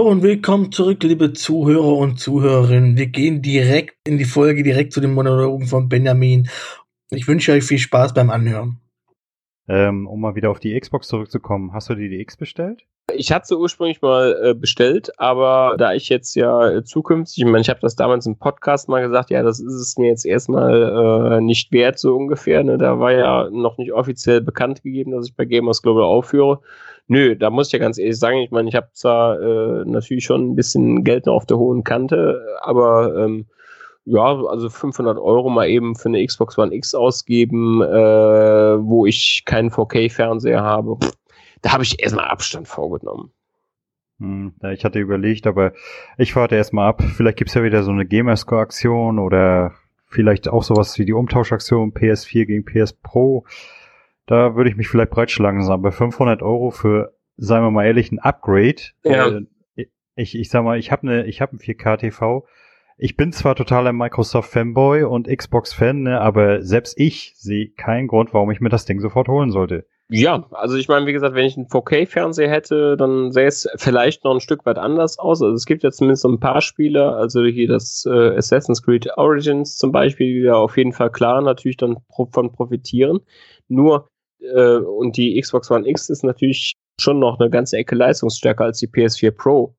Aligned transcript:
Hallo 0.00 0.12
und 0.12 0.22
willkommen 0.22 0.72
zurück, 0.72 1.02
liebe 1.02 1.34
Zuhörer 1.34 1.94
und 1.94 2.18
Zuhörerinnen. 2.18 2.96
Wir 2.96 3.08
gehen 3.08 3.42
direkt 3.42 3.98
in 4.08 4.16
die 4.16 4.24
Folge, 4.24 4.62
direkt 4.62 4.94
zu 4.94 5.02
den 5.02 5.12
Monologen 5.12 5.66
von 5.66 5.90
Benjamin. 5.90 6.48
Ich 7.10 7.28
wünsche 7.28 7.52
euch 7.52 7.64
viel 7.64 7.78
Spaß 7.78 8.14
beim 8.14 8.30
Anhören. 8.30 8.80
Ähm, 9.68 10.06
um 10.06 10.18
mal 10.22 10.34
wieder 10.36 10.50
auf 10.50 10.58
die 10.58 10.80
Xbox 10.80 11.06
zurückzukommen, 11.06 11.74
hast 11.74 11.90
du 11.90 11.96
dir 11.96 12.08
die 12.08 12.18
X 12.18 12.38
bestellt? 12.38 12.86
Ich 13.14 13.32
hatte 13.32 13.46
sie 13.46 13.58
ursprünglich 13.58 14.02
mal 14.02 14.38
äh, 14.42 14.54
bestellt, 14.54 15.10
aber 15.18 15.76
da 15.78 15.92
ich 15.92 16.08
jetzt 16.08 16.34
ja 16.34 16.68
äh, 16.68 16.84
zukünftig, 16.84 17.38
ich 17.38 17.44
meine, 17.44 17.60
ich 17.60 17.68
habe 17.68 17.80
das 17.80 17.96
damals 17.96 18.26
im 18.26 18.38
Podcast 18.38 18.88
mal 18.88 19.00
gesagt, 19.00 19.30
ja, 19.30 19.42
das 19.42 19.60
ist 19.60 19.74
es 19.74 19.96
mir 19.98 20.08
jetzt 20.08 20.24
erstmal 20.24 21.38
äh, 21.38 21.40
nicht 21.40 21.72
wert, 21.72 21.98
so 21.98 22.16
ungefähr. 22.16 22.62
Ne? 22.62 22.78
Da 22.78 22.98
war 22.98 23.12
ja 23.12 23.48
noch 23.50 23.78
nicht 23.78 23.92
offiziell 23.92 24.40
bekannt 24.40 24.82
gegeben, 24.82 25.12
dass 25.12 25.28
ich 25.28 25.36
bei 25.36 25.44
Gamers 25.44 25.82
Global 25.82 26.04
aufführe. 26.04 26.60
Nö, 27.06 27.34
da 27.36 27.50
muss 27.50 27.68
ich 27.68 27.72
ja 27.72 27.78
ganz 27.78 27.98
ehrlich 27.98 28.18
sagen, 28.18 28.38
ich 28.38 28.50
meine, 28.50 28.68
ich 28.68 28.74
habe 28.76 28.88
zwar 28.92 29.40
äh, 29.40 29.84
natürlich 29.84 30.24
schon 30.24 30.50
ein 30.50 30.56
bisschen 30.56 31.02
Geld 31.04 31.26
noch 31.26 31.34
auf 31.34 31.46
der 31.46 31.58
hohen 31.58 31.82
Kante, 31.82 32.40
aber 32.62 33.16
ähm, 33.16 33.46
ja, 34.04 34.42
also 34.44 34.68
500 34.68 35.18
Euro 35.18 35.50
mal 35.50 35.68
eben 35.68 35.94
für 35.94 36.08
eine 36.08 36.24
Xbox 36.24 36.58
One 36.58 36.74
X 36.74 36.94
ausgeben, 36.94 37.82
äh, 37.82 38.78
wo 38.82 39.06
ich 39.06 39.42
keinen 39.44 39.70
4K-Fernseher 39.70 40.62
habe. 40.62 40.98
Da 41.62 41.72
habe 41.72 41.82
ich 41.82 42.02
erstmal 42.02 42.26
Abstand 42.26 42.68
vorgenommen. 42.68 43.32
Hm, 44.18 44.54
ja, 44.62 44.70
ich 44.70 44.84
hatte 44.84 44.98
überlegt, 44.98 45.46
aber 45.46 45.72
ich 46.18 46.36
warte 46.36 46.56
erstmal 46.56 46.88
ab. 46.88 47.02
Vielleicht 47.02 47.38
gibt's 47.38 47.54
ja 47.54 47.62
wieder 47.62 47.82
so 47.82 47.90
eine 47.90 48.06
Gamerscore-Aktion 48.06 49.18
oder 49.18 49.74
vielleicht 50.06 50.48
auch 50.48 50.62
sowas 50.62 50.98
wie 50.98 51.04
die 51.04 51.12
Umtauschaktion 51.12 51.92
PS4 51.92 52.46
gegen 52.46 52.64
PS 52.64 52.92
Pro. 52.92 53.44
Da 54.26 54.56
würde 54.56 54.70
ich 54.70 54.76
mich 54.76 54.88
vielleicht 54.88 55.10
breitschlagen, 55.10 55.62
aber 55.68 55.92
500 55.92 56.42
Euro 56.42 56.70
für, 56.70 57.14
sagen 57.36 57.64
wir 57.64 57.70
mal 57.70 57.86
ehrlich, 57.86 58.12
ein 58.12 58.18
Upgrade. 58.18 58.82
Ja. 59.04 59.28
Äh, 59.76 59.86
ich, 60.16 60.38
ich 60.38 60.50
sag 60.50 60.64
mal, 60.64 60.78
ich 60.78 60.92
habe 60.92 61.02
eine, 61.02 61.26
ich 61.26 61.40
habe 61.40 61.56
ein 61.56 61.58
4K 61.58 61.96
TV 61.96 62.46
ich 63.02 63.16
bin 63.16 63.32
zwar 63.32 63.54
totaler 63.54 63.94
Microsoft-Fanboy 63.94 65.04
und 65.04 65.26
Xbox-Fan, 65.26 66.02
ne, 66.02 66.20
aber 66.20 66.62
selbst 66.62 67.00
ich 67.00 67.32
sehe 67.34 67.70
keinen 67.70 68.08
Grund, 68.08 68.34
warum 68.34 68.50
ich 68.50 68.60
mir 68.60 68.68
das 68.68 68.84
Ding 68.84 69.00
sofort 69.00 69.26
holen 69.28 69.50
sollte. 69.50 69.86
Ja, 70.12 70.44
also 70.50 70.76
ich 70.76 70.88
meine, 70.88 71.06
wie 71.06 71.12
gesagt, 71.12 71.36
wenn 71.36 71.46
ich 71.46 71.56
einen 71.56 71.68
4K-Fernseher 71.68 72.50
hätte, 72.50 72.96
dann 72.96 73.30
sähe 73.30 73.46
es 73.46 73.68
vielleicht 73.76 74.24
noch 74.24 74.34
ein 74.34 74.40
Stück 74.40 74.66
weit 74.66 74.76
anders 74.76 75.20
aus. 75.20 75.40
Also 75.40 75.54
es 75.54 75.66
gibt 75.66 75.84
ja 75.84 75.92
zumindest 75.92 76.22
so 76.22 76.28
ein 76.28 76.40
paar 76.40 76.60
Spiele, 76.62 77.14
also 77.14 77.44
hier 77.44 77.68
das 77.68 78.04
äh, 78.10 78.36
Assassin's 78.36 78.82
Creed 78.82 79.06
Origins 79.16 79.76
zum 79.76 79.92
Beispiel, 79.92 80.40
die 80.40 80.42
da 80.42 80.54
auf 80.56 80.76
jeden 80.76 80.92
Fall 80.92 81.12
klar 81.12 81.40
natürlich 81.42 81.76
dann 81.76 81.98
von 82.32 82.50
profitieren. 82.50 83.20
Nur, 83.68 84.08
äh, 84.40 84.78
und 84.78 85.16
die 85.16 85.40
Xbox 85.40 85.70
One 85.70 85.88
X 85.88 86.08
ist 86.10 86.24
natürlich 86.24 86.72
schon 87.00 87.20
noch 87.20 87.38
eine 87.38 87.48
ganze 87.48 87.76
Ecke 87.76 87.94
leistungsstärker 87.94 88.64
als 88.64 88.80
die 88.80 88.88
PS4 88.88 89.30
Pro. 89.30 89.76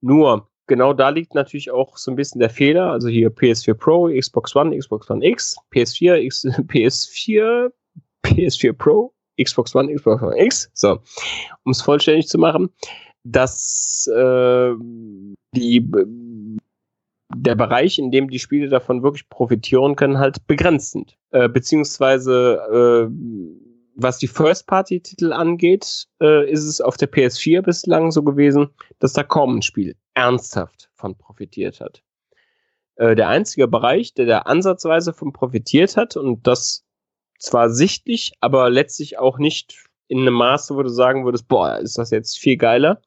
Nur, 0.00 0.48
genau 0.68 0.94
da 0.94 1.10
liegt 1.10 1.34
natürlich 1.34 1.70
auch 1.70 1.98
so 1.98 2.10
ein 2.10 2.16
bisschen 2.16 2.40
der 2.40 2.48
Fehler. 2.48 2.92
Also 2.92 3.08
hier 3.08 3.28
PS4 3.28 3.74
Pro, 3.74 4.08
Xbox 4.08 4.56
One, 4.56 4.74
Xbox 4.74 5.10
One 5.10 5.22
X, 5.22 5.54
PS4, 5.74 6.14
X, 6.14 6.44
PS4, 6.46 7.70
PS4 8.24 8.72
Pro, 8.72 9.12
Xbox 9.42 9.74
One, 9.74 9.94
Xbox 9.94 10.22
One 10.22 10.38
X. 10.44 10.70
So, 10.74 11.00
um 11.64 11.72
es 11.72 11.82
vollständig 11.82 12.28
zu 12.28 12.38
machen, 12.38 12.70
dass 13.24 14.08
äh, 14.14 14.72
die 15.54 15.90
der 17.32 17.54
Bereich, 17.54 17.98
in 17.98 18.10
dem 18.10 18.28
die 18.28 18.40
Spiele 18.40 18.68
davon 18.68 19.02
wirklich 19.02 19.28
profitieren 19.28 19.94
können, 19.94 20.18
halt 20.18 20.46
begrenzt 20.46 20.92
sind. 20.92 21.16
Äh, 21.30 21.48
beziehungsweise 21.48 23.08
äh, 23.08 23.14
was 23.94 24.18
die 24.18 24.28
First-Party-Titel 24.28 25.32
angeht, 25.32 26.06
äh, 26.20 26.50
ist 26.50 26.64
es 26.64 26.80
auf 26.80 26.96
der 26.96 27.10
PS4 27.10 27.62
bislang 27.62 28.10
so 28.10 28.22
gewesen, 28.22 28.70
dass 28.98 29.12
da 29.12 29.22
kaum 29.22 29.56
ein 29.56 29.62
Spiel 29.62 29.94
ernsthaft 30.14 30.90
von 30.94 31.16
profitiert 31.16 31.80
hat. 31.80 32.02
Äh, 32.96 33.14
der 33.14 33.28
einzige 33.28 33.68
Bereich, 33.68 34.14
der 34.14 34.26
da 34.26 34.38
ansatzweise 34.40 35.12
von 35.12 35.32
profitiert 35.32 35.96
hat 35.96 36.16
und 36.16 36.46
das 36.46 36.84
zwar 37.40 37.70
sichtlich, 37.70 38.32
aber 38.40 38.70
letztlich 38.70 39.18
auch 39.18 39.38
nicht 39.38 39.84
in 40.08 40.20
einem 40.20 40.34
Maße, 40.34 40.74
wo 40.76 40.82
du 40.82 40.88
sagen 40.88 41.24
würdest, 41.24 41.48
boah, 41.48 41.78
ist 41.78 41.98
das 41.98 42.10
jetzt 42.10 42.38
viel 42.38 42.56
geiler. 42.56 43.00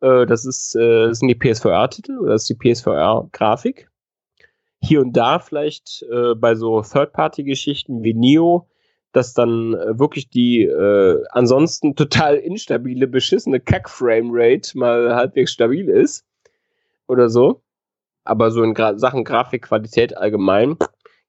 Äh, 0.00 0.26
das, 0.26 0.44
ist, 0.44 0.76
äh, 0.76 1.08
das 1.08 1.18
sind 1.18 1.28
die 1.28 1.34
PSVR-Titel 1.34 2.18
oder 2.18 2.32
das 2.32 2.48
ist 2.48 2.50
die 2.50 2.72
PSVR-Grafik. 2.72 3.88
Hier 4.80 5.00
und 5.00 5.16
da 5.16 5.38
vielleicht 5.38 6.04
äh, 6.10 6.34
bei 6.34 6.54
so 6.54 6.82
Third-Party-Geschichten 6.82 8.02
wie 8.02 8.14
Neo 8.14 8.68
dass 9.12 9.34
dann 9.34 9.74
äh, 9.74 9.98
wirklich 9.98 10.30
die 10.30 10.62
äh, 10.62 11.22
ansonsten 11.30 11.94
total 11.94 12.36
instabile, 12.36 13.06
beschissene 13.06 13.60
Kack-Frame-Rate 13.60 14.76
mal 14.76 15.14
halbwegs 15.14 15.52
stabil 15.52 15.88
ist 15.88 16.24
oder 17.06 17.28
so. 17.28 17.62
Aber 18.24 18.50
so 18.50 18.62
in 18.62 18.74
Gra 18.74 18.98
Sachen 18.98 19.24
Grafikqualität 19.24 20.16
allgemein 20.16 20.76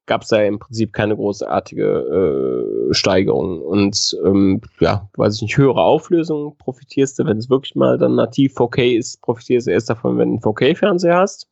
gab 0.06 0.22
es 0.22 0.28
da 0.28 0.42
im 0.42 0.58
Prinzip 0.58 0.92
keine 0.92 1.16
großartige 1.16 2.88
äh, 2.90 2.94
Steigerung. 2.94 3.62
Und 3.62 4.16
ähm, 4.24 4.60
ja, 4.80 5.08
weiß 5.16 5.36
ich 5.36 5.42
nicht, 5.42 5.56
höhere 5.56 5.82
Auflösung 5.82 6.56
profitierst 6.58 7.18
du, 7.18 7.24
wenn 7.26 7.38
es 7.38 7.50
wirklich 7.50 7.74
mal 7.74 7.98
dann 7.98 8.14
nativ 8.14 8.54
4K 8.56 8.96
ist, 8.96 9.22
profitierst 9.22 9.66
du 9.66 9.72
erst 9.72 9.90
davon, 9.90 10.18
wenn 10.18 10.28
du 10.28 10.48
einen 10.48 10.56
4K-Fernseher 10.56 11.16
hast. 11.16 11.48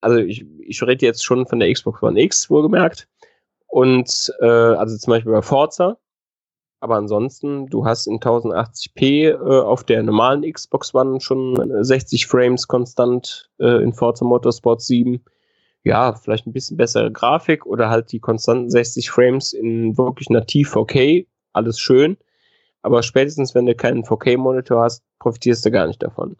Also 0.00 0.18
ich, 0.18 0.46
ich 0.60 0.80
rede 0.82 1.04
jetzt 1.04 1.24
schon 1.24 1.46
von 1.46 1.58
der 1.58 1.72
Xbox 1.72 2.02
One 2.02 2.20
X, 2.20 2.48
wohlgemerkt. 2.50 3.08
Und 3.66 4.32
äh, 4.40 4.46
also 4.46 4.96
zum 4.96 5.10
Beispiel 5.12 5.32
bei 5.32 5.42
Forza. 5.42 5.98
Aber 6.80 6.94
ansonsten, 6.94 7.66
du 7.66 7.84
hast 7.84 8.06
in 8.06 8.20
1080p 8.20 9.30
äh, 9.30 9.34
auf 9.34 9.82
der 9.82 10.02
normalen 10.04 10.42
Xbox 10.50 10.94
One 10.94 11.20
schon 11.20 11.56
60 11.84 12.28
Frames 12.28 12.68
konstant 12.68 13.50
äh, 13.58 13.82
in 13.82 13.92
Forza 13.92 14.24
Motorsport 14.24 14.80
7. 14.80 15.20
Ja, 15.84 16.14
vielleicht 16.14 16.46
ein 16.46 16.52
bisschen 16.52 16.76
bessere 16.76 17.10
Grafik 17.10 17.64
oder 17.64 17.88
halt 17.88 18.12
die 18.12 18.20
konstanten 18.20 18.70
60 18.70 19.10
Frames 19.10 19.52
in 19.52 19.96
wirklich 19.96 20.28
nativ 20.28 20.74
4K. 20.74 21.26
Alles 21.52 21.78
schön. 21.78 22.16
Aber 22.82 23.02
spätestens, 23.02 23.54
wenn 23.54 23.66
du 23.66 23.74
keinen 23.74 24.04
4K-Monitor 24.04 24.82
hast, 24.82 25.02
profitierst 25.18 25.64
du 25.64 25.70
gar 25.70 25.86
nicht 25.86 26.02
davon. 26.02 26.36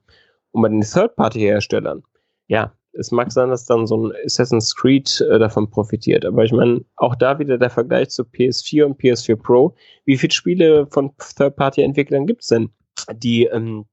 Und 0.53 0.63
bei 0.63 0.69
den 0.69 0.81
Third-Party-Herstellern, 0.81 2.03
ja, 2.47 2.73
es 2.93 3.11
mag 3.11 3.31
sein, 3.31 3.51
dass 3.51 3.67
dann 3.67 3.87
so 3.87 4.09
ein 4.09 4.13
Assassin's 4.25 4.75
Creed 4.75 5.21
äh, 5.21 5.39
davon 5.39 5.71
profitiert. 5.71 6.25
Aber 6.25 6.45
ich 6.45 6.53
meine, 6.53 6.85
auch 6.97 7.15
da 7.15 7.39
wieder 7.39 7.59
der 7.59 7.71
Vergleich 7.71 8.11
zu 8.11 8.23
PS4 8.23 8.85
und 8.85 9.01
PS4 9.01 9.37
Pro. 9.37 9.75
Wie 10.05 10.17
viele 10.17 10.33
Spiele 10.33 10.87
von 10.87 11.13
Third-Party-Entwicklern 11.19 12.27
gibt 12.27 12.43
es 12.43 12.49
denn, 12.49 12.71
die, 13.15 13.45
ähm, 13.45 13.85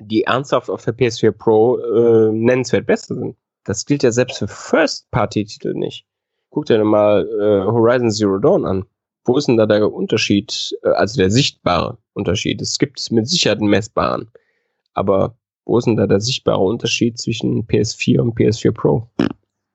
die 0.00 0.24
ernsthaft 0.24 0.70
auf 0.70 0.84
der 0.84 0.96
PS4 0.96 1.32
Pro 1.32 1.78
äh, 1.78 2.32
nennenswert 2.32 2.86
besser 2.86 3.14
sind? 3.14 3.36
Das 3.66 3.84
gilt 3.84 4.04
ja 4.04 4.12
selbst 4.12 4.38
für 4.38 4.48
First-Party-Titel 4.48 5.74
nicht. 5.74 6.06
Guck 6.50 6.66
dir 6.66 6.82
mal 6.84 7.28
äh, 7.28 7.66
Horizon 7.66 8.10
Zero 8.12 8.38
Dawn 8.38 8.64
an. 8.64 8.84
Wo 9.24 9.36
ist 9.36 9.48
denn 9.48 9.56
da 9.56 9.66
der 9.66 9.92
Unterschied, 9.92 10.78
äh, 10.84 10.90
also 10.90 11.18
der 11.18 11.30
sichtbare 11.30 11.98
Unterschied? 12.14 12.62
Es 12.62 12.78
gibt 12.78 13.10
mit 13.10 13.28
Sicherheit 13.28 13.58
einen 13.58 13.68
messbaren. 13.68 14.30
Aber 14.94 15.36
wo 15.64 15.78
ist 15.78 15.86
denn 15.86 15.96
da 15.96 16.06
der 16.06 16.20
sichtbare 16.20 16.62
Unterschied 16.62 17.18
zwischen 17.18 17.66
PS4 17.66 18.20
und 18.20 18.38
PS4 18.38 18.70
Pro? 18.70 19.10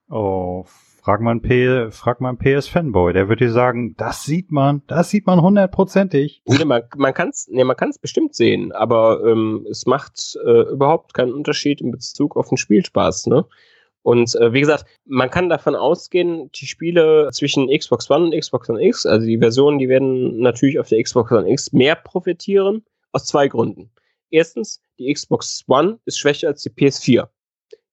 Oh, 0.10 0.64
frag 1.02 1.20
mal 1.20 1.32
einen, 1.32 1.42
P 1.42 1.92
frag 1.92 2.22
mal 2.22 2.30
einen 2.30 2.38
PS-Fanboy, 2.38 3.12
der 3.12 3.28
wird 3.28 3.42
dir 3.42 3.52
sagen, 3.52 3.96
das 3.98 4.24
sieht 4.24 4.52
man, 4.52 4.84
das 4.88 5.10
sieht 5.10 5.28
man 5.28 5.42
hundertprozentig. 5.42 6.42
Nee, 6.46 6.64
man, 6.64 6.84
man 6.96 7.14
kann 7.14 7.30
es 7.30 7.50
nee, 7.50 7.64
bestimmt 8.02 8.36
sehen, 8.36 8.72
aber 8.72 9.22
ähm, 9.26 9.68
es 9.70 9.86
macht 9.86 10.38
äh, 10.46 10.62
überhaupt 10.72 11.14
keinen 11.14 11.34
Unterschied 11.34 11.82
in 11.82 11.92
Bezug 11.92 12.38
auf 12.38 12.48
den 12.50 12.58
Spielspaß, 12.58 13.28
ne? 13.28 13.46
Und 14.04 14.36
äh, 14.36 14.52
wie 14.52 14.62
gesagt, 14.62 14.86
man 15.06 15.30
kann 15.30 15.50
davon 15.50 15.76
ausgehen, 15.76 16.52
die 16.54 16.66
Spiele 16.66 17.30
zwischen 17.32 17.68
Xbox 17.70 18.10
One 18.10 18.26
und 18.26 18.40
Xbox 18.40 18.70
One 18.70 18.84
X, 18.84 19.06
also 19.06 19.26
die 19.26 19.38
Versionen, 19.38 19.78
die 19.78 19.90
werden 19.90 20.40
natürlich 20.40 20.80
auf 20.80 20.88
der 20.88 21.04
Xbox 21.04 21.32
One 21.32 21.50
X 21.50 21.72
mehr 21.72 21.96
profitieren, 21.96 22.84
aus 23.12 23.26
zwei 23.26 23.48
Gründen. 23.48 23.92
Erstens, 24.32 24.82
die 24.98 25.14
Xbox 25.14 25.64
One 25.68 26.00
ist 26.06 26.18
schwächer 26.18 26.48
als 26.48 26.64
die 26.64 26.70
PS4. 26.70 27.28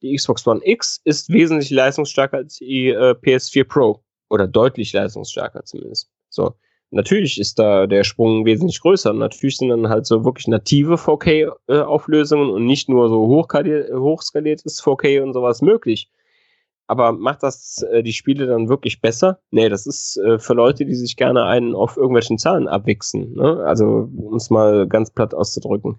Die 0.01 0.15
Xbox 0.15 0.47
One 0.47 0.61
X 0.65 1.01
ist 1.05 1.29
wesentlich 1.29 1.71
leistungsstärker 1.71 2.39
als 2.39 2.57
die 2.57 2.89
äh, 2.89 3.15
PS4 3.23 3.65
Pro. 3.65 4.03
Oder 4.31 4.47
deutlich 4.47 4.93
leistungsstärker 4.93 5.65
zumindest. 5.65 6.11
So. 6.29 6.55
Natürlich 6.91 7.39
ist 7.39 7.59
da 7.59 7.87
der 7.87 8.03
Sprung 8.05 8.47
wesentlich 8.47 8.81
größer. 8.81 9.13
Natürlich 9.13 9.59
sind 9.59 9.69
dann 9.69 9.89
halt 9.89 10.07
so 10.07 10.25
wirklich 10.25 10.49
native 10.49 10.95
4K-Auflösungen 10.95 12.49
äh, 12.49 12.53
und 12.53 12.67
nicht 12.67 12.89
nur 12.89 13.09
so 13.09 13.27
hochskaliertes 13.27 14.83
4K 14.83 15.23
und 15.23 15.35
sowas 15.35 15.61
möglich. 15.61 16.11
Aber 16.87 17.13
macht 17.13 17.43
das 17.43 17.83
äh, 17.83 18.03
die 18.03 18.15
Spiele 18.15 18.47
dann 18.47 18.71
wirklich 18.71 19.03
besser? 19.03 19.39
Nee, 19.51 19.69
das 19.69 19.87
ist 19.87 20.17
äh, 20.17 20.39
für 20.39 20.55
Leute, 20.55 20.87
die 20.87 20.95
sich 20.95 21.17
gerne 21.17 21.45
einen 21.45 21.75
auf 21.75 21.99
irgendwelchen 21.99 22.39
Zahlen 22.39 22.67
abwichsen. 22.67 23.35
Ne? 23.35 23.63
Also, 23.67 24.09
um 24.17 24.37
es 24.37 24.49
mal 24.49 24.89
ganz 24.89 25.11
platt 25.11 25.35
auszudrücken. 25.35 25.99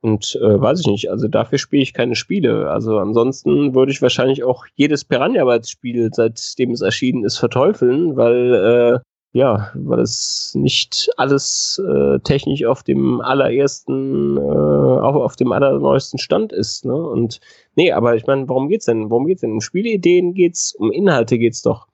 Und 0.00 0.38
äh, 0.40 0.60
weiß 0.60 0.78
ich 0.80 0.86
nicht, 0.86 1.10
also 1.10 1.26
dafür 1.26 1.58
spiele 1.58 1.82
ich 1.82 1.92
keine 1.92 2.14
Spiele. 2.14 2.70
Also 2.70 2.98
ansonsten 2.98 3.74
würde 3.74 3.90
ich 3.90 4.00
wahrscheinlich 4.00 4.44
auch 4.44 4.64
jedes 4.76 5.04
Piranha-Bytes-Spiel, 5.04 6.10
seitdem 6.12 6.70
es 6.70 6.82
erschienen 6.82 7.24
ist, 7.24 7.38
verteufeln, 7.38 8.16
weil 8.16 8.54
äh, 8.54 9.07
ja, 9.32 9.70
weil 9.74 10.00
es 10.00 10.52
nicht 10.54 11.10
alles 11.16 11.80
äh, 11.86 12.18
technisch 12.20 12.64
auf 12.64 12.82
dem 12.82 13.20
allerersten, 13.20 14.36
äh, 14.36 14.40
auf, 14.40 15.16
auf 15.16 15.36
dem 15.36 15.52
allerneuesten 15.52 16.18
Stand 16.18 16.52
ist. 16.52 16.84
Ne? 16.84 16.94
Und 16.94 17.40
nee, 17.74 17.92
aber 17.92 18.16
ich 18.16 18.26
meine, 18.26 18.48
warum 18.48 18.68
geht's 18.68 18.86
denn? 18.86 19.10
Worum 19.10 19.26
geht's 19.26 19.42
denn? 19.42 19.52
Um 19.52 19.60
Spielideen 19.60 20.34
geht's, 20.34 20.74
um 20.74 20.90
Inhalte 20.90 21.38
geht's 21.38 21.62
doch. 21.62 21.88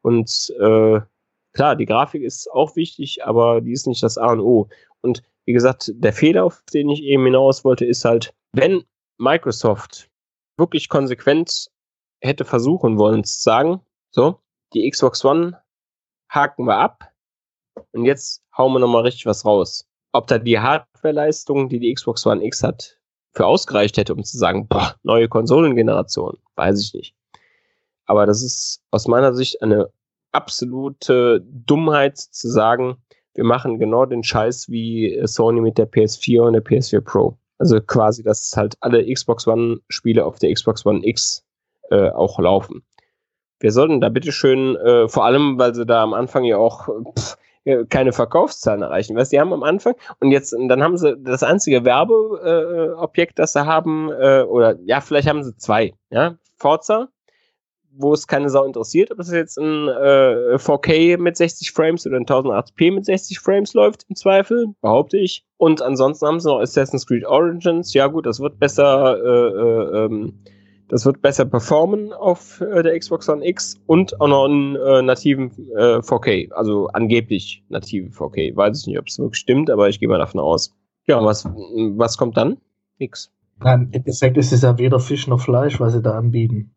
Und 0.00 0.52
äh, 0.60 1.00
klar, 1.52 1.76
die 1.76 1.86
Grafik 1.86 2.22
ist 2.22 2.50
auch 2.50 2.74
wichtig, 2.74 3.24
aber 3.24 3.60
die 3.60 3.72
ist 3.72 3.86
nicht 3.86 4.02
das 4.02 4.18
A 4.18 4.32
und 4.32 4.40
O. 4.40 4.68
Und 5.02 5.22
wie 5.44 5.52
gesagt, 5.52 5.92
der 5.94 6.12
Fehler, 6.12 6.44
auf 6.44 6.62
den 6.72 6.88
ich 6.88 7.02
eben 7.02 7.24
hinaus 7.24 7.64
wollte, 7.64 7.84
ist 7.84 8.04
halt, 8.04 8.34
wenn 8.52 8.84
Microsoft 9.18 10.08
wirklich 10.56 10.88
konsequent 10.88 11.70
hätte 12.20 12.44
versuchen 12.44 12.98
wollen 12.98 13.24
zu 13.24 13.40
sagen, 13.40 13.80
so, 14.10 14.38
die 14.74 14.88
Xbox 14.88 15.24
One 15.24 15.61
haken 16.32 16.66
wir 16.66 16.76
ab 16.76 17.12
und 17.92 18.04
jetzt 18.04 18.42
hauen 18.56 18.72
wir 18.72 18.78
nochmal 18.78 19.02
richtig 19.02 19.26
was 19.26 19.44
raus. 19.44 19.86
Ob 20.12 20.26
da 20.26 20.38
die 20.38 20.58
Hardwareleistung, 20.58 21.68
die 21.68 21.78
die 21.78 21.92
Xbox 21.92 22.26
One 22.26 22.44
X 22.44 22.62
hat, 22.62 22.98
für 23.34 23.46
ausgereicht 23.46 23.96
hätte, 23.96 24.14
um 24.14 24.24
zu 24.24 24.36
sagen, 24.36 24.66
boah, 24.68 24.94
neue 25.02 25.28
Konsolengeneration, 25.28 26.38
weiß 26.56 26.80
ich 26.82 26.94
nicht. 26.94 27.14
Aber 28.06 28.26
das 28.26 28.42
ist 28.42 28.82
aus 28.90 29.08
meiner 29.08 29.34
Sicht 29.34 29.62
eine 29.62 29.88
absolute 30.32 31.42
Dummheit 31.46 32.18
zu 32.18 32.48
sagen, 32.48 32.96
wir 33.34 33.44
machen 33.44 33.78
genau 33.78 34.04
den 34.04 34.22
Scheiß 34.22 34.68
wie 34.68 35.18
Sony 35.24 35.60
mit 35.60 35.78
der 35.78 35.90
PS4 35.90 36.40
und 36.40 36.52
der 36.52 36.64
PS4 36.64 37.00
Pro. 37.00 37.38
Also 37.58 37.80
quasi, 37.80 38.22
dass 38.22 38.54
halt 38.56 38.76
alle 38.80 39.10
Xbox 39.10 39.46
One 39.46 39.80
Spiele 39.88 40.24
auf 40.24 40.38
der 40.38 40.52
Xbox 40.52 40.84
One 40.84 41.00
X 41.06 41.44
äh, 41.90 42.10
auch 42.10 42.38
laufen. 42.38 42.82
Wir 43.62 43.72
sollten 43.72 44.00
da 44.00 44.08
bitteschön, 44.08 44.76
äh, 44.76 45.08
vor 45.08 45.24
allem, 45.24 45.58
weil 45.58 45.74
sie 45.74 45.86
da 45.86 46.02
am 46.02 46.14
Anfang 46.14 46.44
ja 46.44 46.56
auch 46.56 46.88
pff, 47.16 47.36
keine 47.90 48.12
Verkaufszahlen 48.12 48.82
erreichen. 48.82 49.16
Weißt, 49.16 49.30
die 49.30 49.38
haben 49.38 49.52
am 49.52 49.62
Anfang 49.62 49.94
und 50.18 50.32
jetzt, 50.32 50.52
dann 50.52 50.82
haben 50.82 50.96
sie 50.96 51.16
das 51.16 51.44
einzige 51.44 51.84
Werbeobjekt, 51.84 53.38
äh, 53.38 53.42
das 53.42 53.52
sie 53.52 53.64
haben, 53.64 54.10
äh, 54.10 54.42
oder 54.42 54.76
ja, 54.84 55.00
vielleicht 55.00 55.28
haben 55.28 55.44
sie 55.44 55.56
zwei, 55.56 55.94
ja, 56.10 56.34
Forza 56.56 57.08
wo 57.94 58.12
es 58.14 58.26
keine 58.26 58.48
Sau 58.50 58.64
interessiert, 58.64 59.10
ob 59.10 59.18
das 59.18 59.30
jetzt 59.30 59.58
ein 59.58 59.88
äh, 59.88 60.56
4K 60.56 61.18
mit 61.18 61.36
60 61.36 61.72
Frames 61.72 62.06
oder 62.06 62.16
ein 62.16 62.26
1080p 62.26 62.92
mit 62.92 63.04
60 63.04 63.38
Frames 63.38 63.74
läuft, 63.74 64.06
im 64.08 64.16
Zweifel, 64.16 64.68
behaupte 64.80 65.18
ich. 65.18 65.44
Und 65.58 65.82
ansonsten 65.82 66.26
haben 66.26 66.40
sie 66.40 66.48
noch 66.48 66.60
Assassin's 66.60 67.06
Creed 67.06 67.24
Origins. 67.24 67.92
Ja 67.94 68.06
gut, 68.06 68.26
das 68.26 68.40
wird 68.40 68.58
besser, 68.58 69.16
äh, 69.16 69.48
äh, 69.48 70.04
ähm, 70.04 70.42
das 70.92 71.06
wird 71.06 71.22
besser 71.22 71.46
performen 71.46 72.12
auf 72.12 72.60
äh, 72.60 72.82
der 72.82 72.98
Xbox 72.98 73.26
One 73.26 73.48
X 73.48 73.80
und 73.86 74.20
auch 74.20 74.28
noch 74.28 74.44
einen 74.44 74.76
äh, 74.76 75.00
nativen 75.00 75.50
äh, 75.74 76.00
4K, 76.00 76.52
also 76.52 76.88
angeblich 76.88 77.64
native 77.70 78.10
4K. 78.10 78.54
Weiß 78.54 78.82
ich 78.82 78.86
nicht, 78.86 78.98
ob 78.98 79.08
es 79.08 79.18
wirklich 79.18 79.40
stimmt, 79.40 79.70
aber 79.70 79.88
ich 79.88 80.00
gehe 80.00 80.08
mal 80.08 80.18
davon 80.18 80.40
aus. 80.40 80.74
Ja, 81.06 81.24
was, 81.24 81.46
was 81.46 82.18
kommt 82.18 82.36
dann? 82.36 82.58
Nix. 82.98 83.32
Im 83.64 83.88
Endeffekt 83.90 84.36
ist 84.36 84.52
es 84.52 84.60
ja 84.60 84.76
weder 84.76 85.00
Fisch 85.00 85.26
noch 85.28 85.40
Fleisch, 85.40 85.80
was 85.80 85.94
sie 85.94 86.02
da 86.02 86.10
anbieten. 86.10 86.74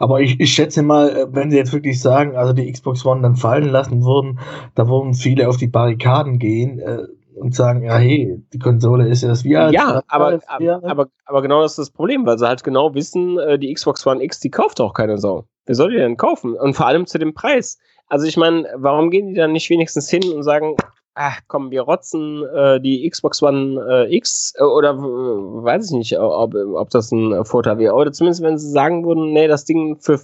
Aber 0.00 0.20
ich, 0.20 0.40
ich 0.40 0.52
schätze 0.52 0.82
mal, 0.82 1.10
äh, 1.10 1.26
wenn 1.30 1.52
sie 1.52 1.56
jetzt 1.56 1.72
wirklich 1.72 2.00
sagen, 2.00 2.34
also 2.34 2.52
die 2.52 2.70
Xbox 2.70 3.06
One 3.06 3.22
dann 3.22 3.36
fallen 3.36 3.68
lassen 3.68 4.02
würden, 4.02 4.40
da 4.74 4.88
würden 4.88 5.14
viele 5.14 5.48
auf 5.48 5.56
die 5.56 5.68
Barrikaden 5.68 6.40
gehen 6.40 6.80
äh, 6.80 7.04
und 7.42 7.54
sagen, 7.54 7.82
ja, 7.82 7.96
hey, 7.96 8.42
die 8.52 8.58
Konsole 8.58 9.08
ist 9.08 9.22
ja 9.22 9.28
das 9.28 9.44
alt. 9.44 9.74
Ja, 9.74 10.02
aber, 10.08 10.40
aber, 10.46 10.80
aber, 10.84 11.08
aber 11.24 11.42
genau 11.42 11.62
das 11.62 11.72
ist 11.72 11.78
das 11.78 11.90
Problem, 11.90 12.24
weil 12.24 12.38
sie 12.38 12.46
halt 12.46 12.62
genau 12.62 12.94
wissen, 12.94 13.38
äh, 13.38 13.58
die 13.58 13.72
Xbox 13.72 14.06
One 14.06 14.22
X, 14.22 14.40
die 14.40 14.50
kauft 14.50 14.80
auch 14.80 14.94
keine 14.94 15.18
Sau. 15.18 15.46
Wer 15.66 15.74
soll 15.74 15.90
die 15.90 15.96
denn 15.96 16.16
kaufen? 16.16 16.54
Und 16.54 16.74
vor 16.74 16.86
allem 16.86 17.06
zu 17.06 17.18
dem 17.18 17.34
Preis. 17.34 17.78
Also 18.06 18.26
ich 18.26 18.36
meine, 18.36 18.68
warum 18.76 19.10
gehen 19.10 19.28
die 19.28 19.34
dann 19.34 19.52
nicht 19.52 19.70
wenigstens 19.70 20.08
hin 20.08 20.22
und 20.32 20.42
sagen, 20.42 20.76
ach 21.14 21.40
komm, 21.48 21.70
wir 21.70 21.82
rotzen 21.82 22.44
äh, 22.44 22.80
die 22.80 23.08
Xbox 23.08 23.42
One 23.42 23.84
äh, 23.88 24.16
X 24.16 24.54
äh, 24.56 24.62
oder 24.62 24.96
weiß 24.98 25.86
ich 25.86 25.92
nicht, 25.92 26.18
ob, 26.18 26.54
ob 26.54 26.90
das 26.90 27.12
ein 27.12 27.44
Vorteil 27.44 27.78
wäre. 27.78 27.94
Oder 27.94 28.12
zumindest, 28.12 28.42
wenn 28.42 28.58
sie 28.58 28.70
sagen 28.70 29.04
würden, 29.04 29.32
nee, 29.32 29.48
das 29.48 29.64
Ding 29.64 29.98
für 30.00 30.20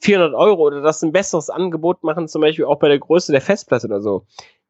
400 0.00 0.34
Euro 0.34 0.62
oder 0.62 0.80
das 0.80 1.02
ein 1.02 1.12
besseres 1.12 1.50
Angebot 1.50 2.04
machen, 2.04 2.28
zum 2.28 2.40
Beispiel 2.40 2.64
auch 2.64 2.78
bei 2.78 2.88
der 2.88 2.98
Größe 2.98 3.32
der 3.32 3.40
Festplatte 3.40 3.86
oder 3.86 4.00
so. 4.00 4.24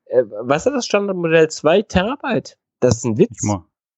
Äh, 0.08 0.25
was 0.43 0.66
ist 0.66 0.72
das 0.72 0.87
Standardmodell? 0.87 1.49
2 1.49 1.82
Terabyte. 1.82 2.56
Das 2.81 2.99
ist 2.99 3.05
ein 3.05 3.19
Witz. 3.19 3.40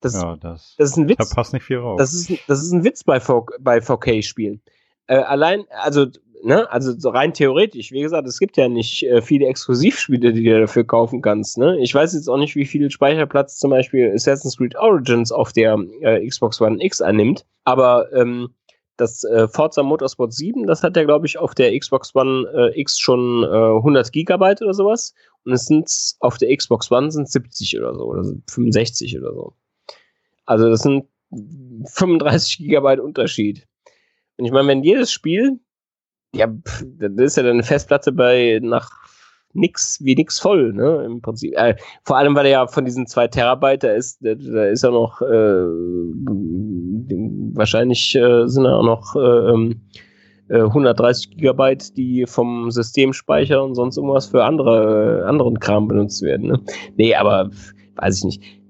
Das, 0.01 0.15
ja, 0.15 0.37
das, 0.37 0.75
das 0.79 0.91
ist 0.91 0.97
ein 0.97 1.09
Witz. 1.09 1.29
Da 1.29 1.35
passt 1.35 1.53
nicht 1.53 1.65
viel 1.65 1.79
raus. 1.79 1.99
Das 1.99 2.15
ist, 2.15 2.31
das 2.49 2.63
ist 2.63 2.73
ein 2.73 2.85
Witz 2.85 3.05
bei, 3.05 3.21
4, 3.21 3.45
bei 3.61 3.79
4K-Spielen. 3.79 4.63
Äh, 5.07 5.17
allein, 5.17 5.65
also 5.83 6.07
ne, 6.43 6.71
also 6.71 6.99
so 6.99 7.11
rein 7.11 7.33
theoretisch, 7.35 7.93
wie 7.93 8.01
gesagt, 8.01 8.27
es 8.27 8.39
gibt 8.39 8.57
ja 8.57 8.69
nicht 8.69 9.03
äh, 9.03 9.23
viele 9.23 9.47
Exklusivspiele, 9.47 10.33
die 10.33 10.45
du 10.45 10.61
dafür 10.61 10.85
kaufen 10.85 11.23
kannst. 11.23 11.59
Ne? 11.59 11.79
Ich 11.81 11.95
weiß 11.95 12.15
jetzt 12.15 12.29
auch 12.29 12.37
nicht, 12.37 12.57
wie 12.57 12.67
viel 12.67 12.91
Speicherplatz 12.91 13.59
zum 13.59 13.71
Beispiel 13.71 14.13
Assassin's 14.15 14.57
Creed 14.57 14.77
Origins 14.77 15.33
auf 15.33 15.53
der 15.53 15.79
äh, 16.01 16.27
Xbox 16.27 16.61
One 16.61 16.83
X 16.83 17.01
annimmt, 17.01 17.45
aber 17.65 18.13
ähm, 18.13 18.51
das 19.01 19.25
äh, 19.25 19.49
Forza 19.49 19.83
Motorsport 19.83 20.33
7, 20.33 20.67
das 20.67 20.83
hat 20.83 20.97
ja, 20.97 21.05
glaube 21.05 21.27
ich, 21.27 21.39
auf 21.39 21.55
der 21.55 21.79
Xbox 21.79 22.15
One 22.15 22.49
äh, 22.55 22.81
X 22.81 22.99
schon 22.99 23.45
äh, 23.45 23.77
100 23.77 24.13
Gigabyte 24.13 24.63
oder 24.63 24.75
sowas. 24.75 25.15
Und 25.45 25.53
es 25.53 25.67
sind 25.67 25.91
auf 26.21 26.39
der 26.39 26.55
Xbox 26.55 26.91
One 26.91 27.11
sind 27.11 27.29
70 27.29 27.79
oder 27.79 27.95
so, 27.95 28.05
oder 28.05 28.25
65 28.49 29.19
oder 29.19 29.33
so. 29.33 29.55
Also 30.45 30.69
das 30.69 30.81
sind 30.81 31.07
35 31.87 32.59
Gigabyte 32.59 33.01
Unterschied. 33.01 33.67
Und 34.37 34.45
ich 34.45 34.53
meine, 34.53 34.69
wenn 34.69 34.83
jedes 34.83 35.11
Spiel 35.13 35.61
ja, 36.35 36.47
das 36.47 37.13
ist 37.17 37.37
ja 37.37 37.43
dann 37.43 37.53
eine 37.53 37.63
Festplatte 37.63 38.13
bei 38.13 38.61
nach 38.63 38.91
nix 39.53 39.99
wie 40.01 40.15
nix 40.15 40.39
voll, 40.39 40.73
ne? 40.73 41.03
Im 41.05 41.21
Prinzip. 41.21 41.57
Äh, 41.57 41.77
vor 42.05 42.17
allem, 42.17 42.37
weil 42.37 42.47
er 42.47 42.53
ja 42.53 42.67
von 42.69 42.85
diesen 42.85 43.07
zwei 43.07 43.27
Terabyte, 43.27 43.83
da 43.83 43.93
ist, 43.93 44.25
da, 44.25 44.35
da 44.35 44.67
ist 44.67 44.85
ja 44.85 44.91
noch 44.91 45.21
äh, 45.23 45.65
wahrscheinlich 47.55 48.15
äh, 48.15 48.47
sind 48.47 48.65
da 48.65 48.77
auch 48.77 48.85
noch 48.85 49.17
äh, 49.17 50.61
130 50.61 51.27
ähm, 51.27 51.33
äh, 51.33 51.37
Gigabyte, 51.37 51.97
die 51.97 52.27
vom 52.27 52.71
Systemspeicher 52.71 53.63
und 53.63 53.75
sonst 53.75 53.97
irgendwas 53.97 54.27
für 54.27 54.45
andere, 54.45 55.23
äh, 55.23 55.29
anderen 55.29 55.59
Kram 55.61 55.89
benutzt 55.89 56.23
werden. 56.23 56.49
Ne? 56.49 56.61
Nee, 56.97 57.15
aber 57.15 57.51
weiß 57.97 58.19
ich 58.19 58.25
nicht 58.25 58.61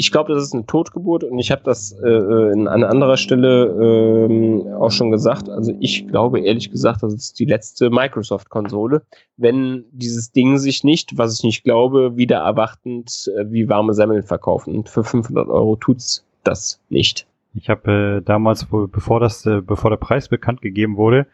ich 0.00 0.10
glaube, 0.10 0.32
das 0.32 0.44
ist 0.44 0.54
eine 0.54 0.64
Totgeburt 0.64 1.24
und 1.24 1.38
ich 1.38 1.50
habe 1.50 1.60
das 1.62 1.92
äh, 1.92 2.06
an 2.06 2.84
anderer 2.84 3.18
Stelle 3.18 3.66
äh, 3.66 4.72
auch 4.72 4.90
schon 4.90 5.10
gesagt. 5.10 5.50
Also 5.50 5.74
ich 5.78 6.08
glaube 6.08 6.40
ehrlich 6.40 6.70
gesagt, 6.70 7.02
das 7.02 7.12
ist 7.12 7.38
die 7.38 7.44
letzte 7.44 7.90
Microsoft-Konsole, 7.90 9.02
wenn 9.36 9.84
dieses 9.92 10.32
Ding 10.32 10.56
sich 10.56 10.84
nicht, 10.84 11.18
was 11.18 11.34
ich 11.34 11.44
nicht 11.44 11.64
glaube, 11.64 12.16
wieder 12.16 12.38
erwartend 12.38 13.30
äh, 13.36 13.44
wie 13.52 13.68
warme 13.68 13.92
Semmeln 13.92 14.22
verkaufen. 14.22 14.74
Und 14.74 14.88
für 14.88 15.04
500 15.04 15.48
Euro 15.48 15.76
tut's 15.76 16.24
das 16.44 16.80
nicht. 16.88 17.26
Ich 17.54 17.68
habe 17.68 18.18
äh, 18.18 18.24
damals, 18.24 18.66
bevor 18.70 19.20
das, 19.20 19.44
äh, 19.46 19.60
bevor 19.60 19.90
der 19.90 19.96
Preis 19.96 20.28
bekannt 20.28 20.62
gegeben 20.62 20.96
wurde, 20.96 21.26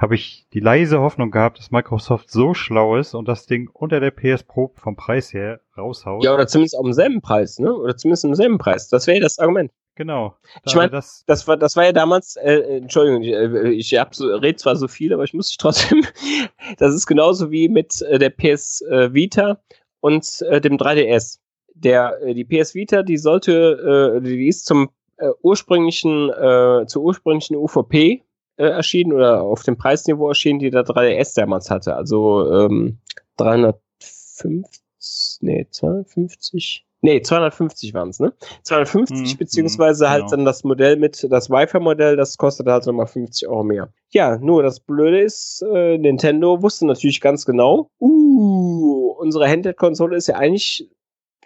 habe 0.00 0.14
ich 0.14 0.46
die 0.54 0.60
leise 0.60 1.00
Hoffnung 1.00 1.30
gehabt, 1.30 1.58
dass 1.58 1.70
Microsoft 1.70 2.30
so 2.30 2.54
schlau 2.54 2.96
ist 2.96 3.14
und 3.14 3.28
das 3.28 3.46
Ding 3.46 3.68
unter 3.70 4.00
der 4.00 4.10
PS 4.10 4.44
Pro 4.44 4.72
vom 4.76 4.96
Preis 4.96 5.34
her 5.34 5.60
raushaut. 5.76 6.24
Ja, 6.24 6.32
oder 6.32 6.46
zumindest 6.46 6.76
auf 6.76 6.84
demselben 6.84 7.20
Preis, 7.20 7.58
ne? 7.58 7.74
Oder 7.74 7.96
zumindest 7.96 8.24
im 8.24 8.34
selben 8.34 8.56
Preis. 8.56 8.88
Das 8.88 9.06
wäre 9.06 9.20
das 9.20 9.38
Argument. 9.38 9.70
Genau. 9.96 10.36
Da 10.54 10.60
ich 10.64 10.74
meine, 10.74 10.90
das, 10.90 11.24
das, 11.26 11.46
war, 11.46 11.58
das 11.58 11.76
war 11.76 11.84
ja 11.84 11.92
damals, 11.92 12.36
äh, 12.36 12.54
äh 12.54 12.76
Entschuldigung, 12.78 13.22
ich, 13.22 13.34
äh, 13.34 13.68
ich 13.72 14.00
so, 14.12 14.28
red 14.28 14.58
zwar 14.58 14.76
so 14.76 14.88
viel, 14.88 15.12
aber 15.12 15.24
ich 15.24 15.34
muss 15.34 15.48
dich 15.48 15.58
trotzdem, 15.58 16.06
das 16.78 16.94
ist 16.94 17.06
genauso 17.06 17.50
wie 17.50 17.68
mit 17.68 18.00
äh, 18.02 18.18
der 18.18 18.30
PS 18.30 18.82
Vita 18.82 19.60
und 20.00 20.40
dem 20.40 20.78
3DS. 20.78 21.40
Der, 21.74 22.18
die 22.34 22.44
PS 22.44 22.74
Vita, 22.74 23.02
die 23.02 23.18
sollte, 23.18 24.16
äh, 24.16 24.22
die 24.22 24.48
ist 24.48 24.64
zum 24.64 24.90
äh, 25.20 25.30
ursprünglichen, 25.42 26.30
äh, 26.30 26.86
zur 26.86 27.02
ursprünglichen 27.02 27.56
UVP 27.56 28.22
äh, 28.56 28.64
erschienen 28.64 29.12
oder 29.12 29.42
auf 29.42 29.62
dem 29.62 29.76
Preisniveau 29.76 30.28
erschienen, 30.28 30.58
die 30.58 30.70
der 30.70 30.84
3DS 30.84 31.36
damals 31.36 31.70
hatte. 31.70 31.94
Also 31.94 32.50
ähm, 32.52 32.98
350, 33.36 35.38
nee, 35.40 35.66
250, 35.70 36.86
nee, 37.02 37.22
250 37.22 37.94
waren 37.94 38.10
es, 38.10 38.20
ne? 38.20 38.32
250 38.62 39.34
mhm, 39.34 39.38
beziehungsweise 39.38 40.06
mhm, 40.06 40.10
halt 40.10 40.20
genau. 40.22 40.30
dann 40.30 40.44
das 40.44 40.64
Modell 40.64 40.96
mit, 40.96 41.26
das 41.30 41.50
Wi-Fi-Modell, 41.50 42.16
das 42.16 42.36
kostet 42.36 42.66
halt 42.66 42.86
nochmal 42.86 43.06
50 43.06 43.48
Euro 43.48 43.64
mehr. 43.64 43.92
Ja, 44.10 44.38
nur 44.38 44.62
das 44.62 44.80
Blöde 44.80 45.20
ist, 45.20 45.62
äh, 45.62 45.98
Nintendo 45.98 46.62
wusste 46.62 46.86
natürlich 46.86 47.20
ganz 47.20 47.46
genau, 47.46 47.90
uh, 48.00 49.14
unsere 49.18 49.48
Handheld-Konsole 49.48 50.16
ist 50.16 50.28
ja 50.28 50.36
eigentlich 50.36 50.90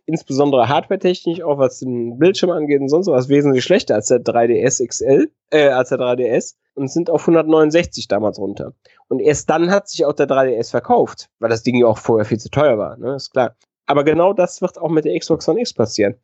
insbesondere 0.07 0.69
hardware-technisch, 0.69 1.43
auch 1.43 1.59
was 1.59 1.81
den 1.81 2.19
Bildschirm 2.19 2.51
angeht 2.51 2.81
und 2.81 2.89
sonst 2.89 3.07
was, 3.07 3.29
wesentlich 3.29 3.65
schlechter 3.65 3.95
als 3.95 4.09
der 4.09 4.23
3DS 4.23 4.87
XL, 4.87 5.31
äh, 5.51 5.69
als 5.69 5.89
der 5.89 5.99
3DS 5.99 6.57
und 6.75 6.91
sind 6.91 7.11
auf 7.11 7.23
169 7.23 8.09
damals 8.09 8.39
runter. 8.39 8.75
Und 9.09 9.21
erst 9.21 9.49
dann 9.51 9.71
hat 9.71 9.89
sich 9.89 10.05
auch 10.05 10.13
der 10.13 10.29
3DS 10.29 10.71
verkauft, 10.71 11.31
weil 11.39 11.51
das 11.51 11.63
Ding 11.63 11.77
ja 11.77 11.87
auch 11.87 11.99
vorher 11.99 12.25
viel 12.25 12.39
zu 12.39 12.51
teuer 12.51 12.79
war, 12.79 12.97
ne, 12.97 13.15
ist 13.15 13.33
klar. 13.33 13.57
Aber 13.87 14.05
genau 14.05 14.33
das 14.33 14.63
wird 14.63 14.79
auch 14.79 14.91
mit 14.91 15.05
der 15.05 15.19
Xbox 15.19 15.49
One 15.49 15.61
X 15.61 15.75
passieren. 15.75 16.17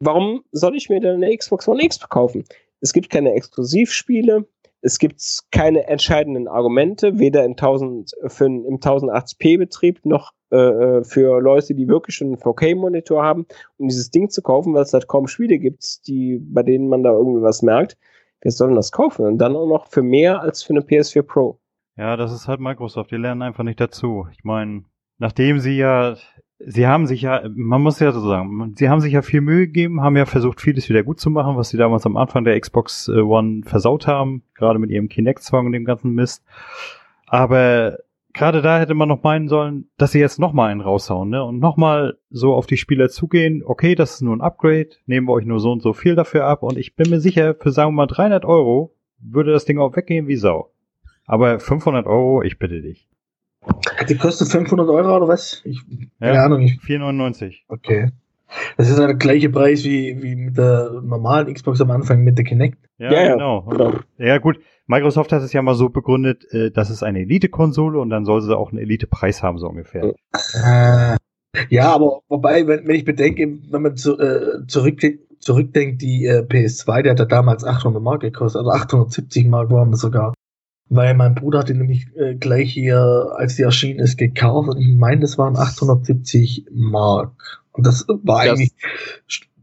Warum 0.00 0.44
soll 0.50 0.76
ich 0.76 0.88
mir 0.88 1.00
denn 1.00 1.22
eine 1.22 1.36
Xbox 1.36 1.68
One 1.68 1.82
X 1.84 2.00
kaufen? 2.08 2.44
Es 2.80 2.92
gibt 2.92 3.10
keine 3.10 3.32
Exklusivspiele, 3.34 4.46
es 4.82 4.98
gibt 4.98 5.22
keine 5.52 5.86
entscheidenden 5.86 6.48
Argumente, 6.48 7.18
weder 7.18 7.44
in 7.44 7.52
1000, 7.52 8.12
für, 8.26 8.46
im 8.46 8.78
1080p-Betrieb 8.80 10.00
noch 10.04 10.32
äh, 10.50 10.56
äh, 10.56 11.04
für 11.04 11.40
Leute, 11.40 11.74
die 11.74 11.88
wirklich 11.88 12.16
schon 12.16 12.28
einen 12.28 12.36
4K-Monitor 12.36 13.22
haben, 13.22 13.46
um 13.78 13.88
dieses 13.88 14.10
Ding 14.10 14.28
zu 14.28 14.42
kaufen, 14.42 14.74
weil 14.74 14.82
es 14.82 14.92
halt 14.92 15.06
kaum 15.06 15.28
Spiele 15.28 15.58
gibt, 15.58 16.06
die, 16.06 16.38
bei 16.38 16.62
denen 16.62 16.88
man 16.88 17.02
da 17.02 17.12
irgendwie 17.12 17.42
was 17.42 17.62
merkt. 17.62 17.96
Wer 18.42 18.50
soll 18.50 18.68
denn 18.68 18.76
das 18.76 18.90
kaufen? 18.90 19.24
Und 19.24 19.38
dann 19.38 19.54
auch 19.54 19.68
noch 19.68 19.86
für 19.86 20.02
mehr 20.02 20.42
als 20.42 20.64
für 20.64 20.74
eine 20.74 20.80
PS4 20.80 21.22
Pro. 21.22 21.60
Ja, 21.96 22.16
das 22.16 22.32
ist 22.32 22.48
halt 22.48 22.60
Microsoft. 22.60 23.12
Die 23.12 23.16
lernen 23.16 23.42
einfach 23.42 23.62
nicht 23.62 23.80
dazu. 23.80 24.26
Ich 24.32 24.42
meine, 24.42 24.84
nachdem 25.18 25.60
sie 25.60 25.76
ja 25.76 26.16
sie 26.66 26.86
haben 26.86 27.06
sich 27.06 27.22
ja, 27.22 27.42
man 27.54 27.82
muss 27.82 28.00
ja 28.00 28.12
so 28.12 28.20
sagen, 28.20 28.74
sie 28.76 28.88
haben 28.88 29.00
sich 29.00 29.12
ja 29.12 29.22
viel 29.22 29.40
Mühe 29.40 29.66
gegeben, 29.66 30.02
haben 30.02 30.16
ja 30.16 30.26
versucht, 30.26 30.60
vieles 30.60 30.88
wieder 30.88 31.02
gut 31.02 31.20
zu 31.20 31.30
machen, 31.30 31.56
was 31.56 31.70
sie 31.70 31.76
damals 31.76 32.06
am 32.06 32.16
Anfang 32.16 32.44
der 32.44 32.58
Xbox 32.60 33.08
äh, 33.08 33.20
One 33.20 33.62
versaut 33.64 34.06
haben, 34.06 34.42
gerade 34.54 34.78
mit 34.78 34.90
ihrem 34.90 35.08
Kinect-Zwang 35.08 35.66
und 35.66 35.72
dem 35.72 35.84
ganzen 35.84 36.12
Mist. 36.12 36.44
Aber 37.26 37.98
gerade 38.32 38.62
da 38.62 38.78
hätte 38.78 38.94
man 38.94 39.08
noch 39.08 39.22
meinen 39.22 39.48
sollen, 39.48 39.88
dass 39.96 40.12
sie 40.12 40.20
jetzt 40.20 40.38
nochmal 40.38 40.70
einen 40.70 40.80
raushauen, 40.80 41.28
ne? 41.28 41.44
Und 41.44 41.58
nochmal 41.58 42.18
so 42.30 42.54
auf 42.54 42.66
die 42.66 42.76
Spieler 42.76 43.08
zugehen, 43.08 43.62
okay, 43.64 43.94
das 43.94 44.14
ist 44.14 44.22
nur 44.22 44.36
ein 44.36 44.40
Upgrade, 44.40 44.90
nehmen 45.06 45.26
wir 45.26 45.32
euch 45.32 45.46
nur 45.46 45.60
so 45.60 45.72
und 45.72 45.82
so 45.82 45.92
viel 45.92 46.14
dafür 46.14 46.46
ab 46.46 46.62
und 46.62 46.78
ich 46.78 46.96
bin 46.96 47.10
mir 47.10 47.20
sicher, 47.20 47.54
für 47.54 47.70
sagen 47.70 47.90
wir 47.90 47.96
mal 47.96 48.06
300 48.06 48.44
Euro 48.44 48.94
würde 49.18 49.52
das 49.52 49.64
Ding 49.64 49.78
auch 49.78 49.96
weggehen 49.96 50.26
wie 50.26 50.36
Sau. 50.36 50.70
Aber 51.26 51.60
500 51.60 52.06
Euro, 52.06 52.42
ich 52.42 52.58
bitte 52.58 52.82
dich. 52.82 53.08
Die 54.08 54.16
kostet 54.16 54.48
500 54.48 54.88
Euro 54.88 55.16
oder 55.16 55.28
was? 55.28 55.62
Ich, 55.64 55.80
keine 56.18 56.34
ja, 56.34 56.44
Ahnung. 56.44 56.62
4,99. 56.62 57.60
Okay. 57.68 58.10
Das 58.76 58.90
ist 58.90 58.98
ja 58.98 59.06
der 59.06 59.16
gleiche 59.16 59.48
Preis 59.48 59.84
wie, 59.84 60.22
wie 60.22 60.36
mit 60.36 60.58
der 60.58 61.00
normalen 61.02 61.52
Xbox 61.52 61.80
am 61.80 61.90
Anfang 61.90 62.22
mit 62.22 62.36
der 62.36 62.44
Kinect. 62.44 62.78
Ja, 62.98 63.12
ja 63.12 63.32
genau. 63.32 63.72
Ja. 63.78 64.26
ja, 64.26 64.38
gut. 64.38 64.58
Microsoft 64.86 65.32
hat 65.32 65.42
es 65.42 65.52
ja 65.52 65.62
mal 65.62 65.74
so 65.74 65.88
begründet, 65.88 66.44
äh, 66.52 66.70
das 66.70 66.90
ist 66.90 67.02
eine 67.02 67.20
Elite-Konsole 67.20 67.98
und 67.98 68.10
dann 68.10 68.24
soll 68.24 68.42
sie 68.42 68.56
auch 68.56 68.70
einen 68.70 68.80
Elite-Preis 68.80 69.42
haben, 69.42 69.58
so 69.58 69.68
ungefähr. 69.68 70.14
Äh, 70.34 71.16
ja, 71.68 71.92
aber 71.94 72.20
wobei, 72.28 72.66
wenn, 72.66 72.86
wenn 72.86 72.96
ich 72.96 73.04
bedenke, 73.04 73.58
wenn 73.70 73.82
man 73.82 73.96
zu, 73.96 74.18
äh, 74.18 74.66
zurückdenkt, 74.66 75.20
zurückdenkt, 75.38 76.02
die 76.02 76.26
äh, 76.26 76.40
PS2, 76.40 77.02
der 77.02 77.12
hat 77.12 77.18
ja 77.18 77.24
damals 77.24 77.64
800 77.64 78.02
Mark 78.02 78.20
gekostet, 78.20 78.60
also 78.60 78.70
870 78.70 79.46
Mark 79.48 79.70
waren 79.70 79.90
das 79.90 80.00
sogar. 80.00 80.34
Weil 80.94 81.14
mein 81.14 81.34
Bruder 81.34 81.60
hat 81.60 81.70
die 81.70 81.74
nämlich 81.74 82.08
äh, 82.16 82.34
gleich 82.34 82.70
hier, 82.70 83.32
als 83.36 83.56
die 83.56 83.62
erschienen 83.62 83.98
ist, 83.98 84.18
gekauft 84.18 84.68
und 84.68 84.78
ich 84.78 84.94
meine, 84.94 85.22
das 85.22 85.38
waren 85.38 85.56
870 85.56 86.66
Mark. 86.70 87.62
Und 87.72 87.86
das 87.86 88.06
war 88.08 88.44
das 88.44 88.52
eigentlich 88.52 88.72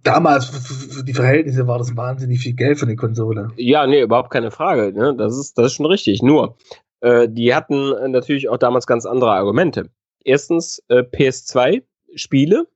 damals 0.01 0.45
für 0.45 1.03
die 1.03 1.13
Verhältnisse 1.13 1.67
war 1.67 1.77
das 1.77 1.95
wahnsinnig 1.95 2.39
viel 2.39 2.53
Geld 2.53 2.79
für 2.79 2.87
eine 2.87 2.95
Konsole. 2.95 3.49
Ja, 3.57 3.85
nee, 3.85 4.01
überhaupt 4.01 4.31
keine 4.31 4.49
Frage. 4.49 4.91
Ne? 4.91 5.15
Das, 5.15 5.37
ist, 5.37 5.55
das 5.55 5.67
ist 5.67 5.73
schon 5.73 5.85
richtig. 5.85 6.23
Nur, 6.23 6.57
äh, 7.01 7.29
die 7.29 7.53
hatten 7.53 8.11
natürlich 8.11 8.49
auch 8.49 8.57
damals 8.57 8.87
ganz 8.87 9.05
andere 9.05 9.31
Argumente. 9.31 9.91
Erstens, 10.23 10.83
äh, 10.87 11.03
PS2 11.03 11.83
Spiele, 12.15 12.67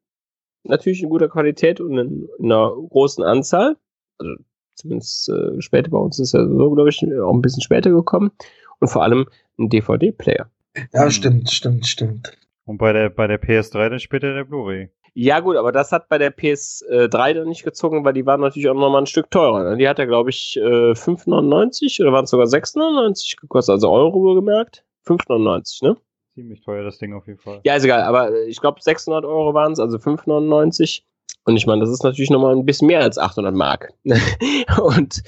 natürlich 0.64 1.02
in 1.02 1.10
guter 1.10 1.28
Qualität 1.28 1.82
und 1.82 1.98
in, 1.98 2.30
in 2.38 2.52
einer 2.52 2.72
großen 2.90 3.24
Anzahl. 3.24 3.78
Also 4.20 4.36
Zumindest 4.76 5.30
äh, 5.30 5.62
später 5.62 5.90
bei 5.92 5.98
uns 5.98 6.20
ist 6.20 6.34
er 6.34 6.48
so, 6.48 6.72
glaube 6.72 6.90
ich, 6.90 7.04
auch 7.22 7.34
ein 7.34 7.42
bisschen 7.42 7.62
später 7.62 7.92
gekommen. 7.92 8.32
Und 8.80 8.88
vor 8.88 9.04
allem 9.04 9.28
ein 9.60 9.70
DVD-Player. 9.70 10.50
Ja, 10.94 11.12
stimmt, 11.12 11.52
stimmt, 11.52 11.86
stimmt. 11.86 12.38
Und 12.66 12.78
bei 12.78 12.94
der, 12.94 13.10
bei 13.10 13.28
der 13.28 13.42
PS3 13.42 13.90
dann 13.90 14.00
später 14.00 14.34
der 14.34 14.46
Blu-ray. 14.46 14.90
Ja, 15.16 15.42
gut, 15.42 15.58
aber 15.58 15.72
das 15.72 15.92
hat 15.92 16.10
bei 16.10 16.18
der 16.18 16.36
PS3 16.36 17.34
dann 17.34 17.48
nicht 17.48 17.64
gezogen, 17.64 18.04
weil 18.04 18.14
die 18.14 18.26
war 18.26 18.38
natürlich 18.38 18.68
auch 18.68 18.74
nochmal 18.74 19.04
ein 19.04 19.06
Stück 19.06 19.30
teurer. 19.30 19.64
Ne? 19.64 19.78
Die 19.78 19.88
hat 19.88 20.00
ja, 20.00 20.06
glaube 20.06 20.32
ich, 20.32 20.60
5,99 20.60 22.02
oder 22.02 22.12
waren 22.12 22.24
es 22.24 22.32
sogar 22.32 22.48
6,99 22.48 23.40
gekostet, 23.40 23.74
also 23.74 23.92
Euro 23.92 24.22
wohlgemerkt. 24.22 24.84
5,99, 25.06 25.86
ne? 25.86 25.98
Ziemlich 26.34 26.62
teuer, 26.62 26.84
das 26.84 26.98
Ding 26.98 27.14
auf 27.14 27.28
jeden 27.28 27.38
Fall. 27.38 27.60
Ja, 27.64 27.76
ist 27.76 27.84
egal, 27.84 28.02
aber 28.02 28.44
ich 28.48 28.60
glaube 28.60 28.82
600 28.82 29.24
Euro 29.24 29.54
waren 29.54 29.74
es, 29.74 29.80
also 29.80 29.98
5,99. 29.98 31.04
Und 31.46 31.58
ich 31.58 31.68
meine, 31.68 31.82
das 31.82 31.90
ist 31.90 32.04
natürlich 32.04 32.30
nochmal 32.30 32.56
ein 32.56 32.66
bisschen 32.66 32.88
mehr 32.88 33.02
als 33.02 33.18
800 33.18 33.54
Mark. 33.54 33.94
und 34.82 35.24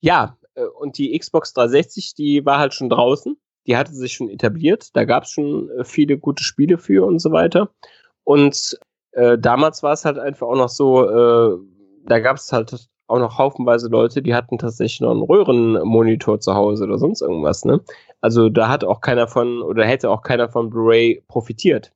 ja, 0.00 0.36
äh, 0.54 0.64
und 0.64 0.98
die 0.98 1.18
Xbox 1.18 1.52
360, 1.54 2.14
die 2.14 2.44
war 2.44 2.58
halt 2.58 2.74
schon 2.74 2.90
draußen. 2.90 3.36
Die 3.66 3.76
hatte 3.76 3.92
sich 3.92 4.14
schon 4.14 4.30
etabliert. 4.30 4.94
Da 4.94 5.04
gab 5.04 5.24
es 5.24 5.30
schon 5.30 5.70
äh, 5.70 5.84
viele 5.84 6.18
gute 6.18 6.42
Spiele 6.44 6.78
für 6.78 7.06
und 7.06 7.20
so 7.20 7.32
weiter. 7.32 7.70
Und 8.24 8.78
äh, 9.12 9.38
damals 9.38 9.82
war 9.82 9.92
es 9.92 10.04
halt 10.04 10.18
einfach 10.18 10.46
auch 10.46 10.56
noch 10.56 10.68
so, 10.68 11.08
äh, 11.08 11.58
da 12.04 12.18
gab 12.20 12.36
es 12.36 12.52
halt 12.52 12.88
auch 13.08 13.18
noch 13.18 13.38
haufenweise 13.38 13.88
Leute, 13.88 14.20
die 14.22 14.34
hatten 14.34 14.58
tatsächlich 14.58 15.00
noch 15.00 15.12
einen 15.12 15.22
Röhrenmonitor 15.22 16.40
zu 16.40 16.54
Hause 16.54 16.84
oder 16.84 16.98
sonst 16.98 17.22
irgendwas, 17.22 17.64
ne? 17.64 17.80
Also 18.20 18.50
da 18.50 18.68
hat 18.68 18.84
auch 18.84 19.00
keiner 19.00 19.28
von, 19.28 19.62
oder 19.62 19.86
hätte 19.86 20.10
auch 20.10 20.22
keiner 20.22 20.50
von 20.50 20.68
Blu-ray 20.68 21.24
profitiert. 21.26 21.92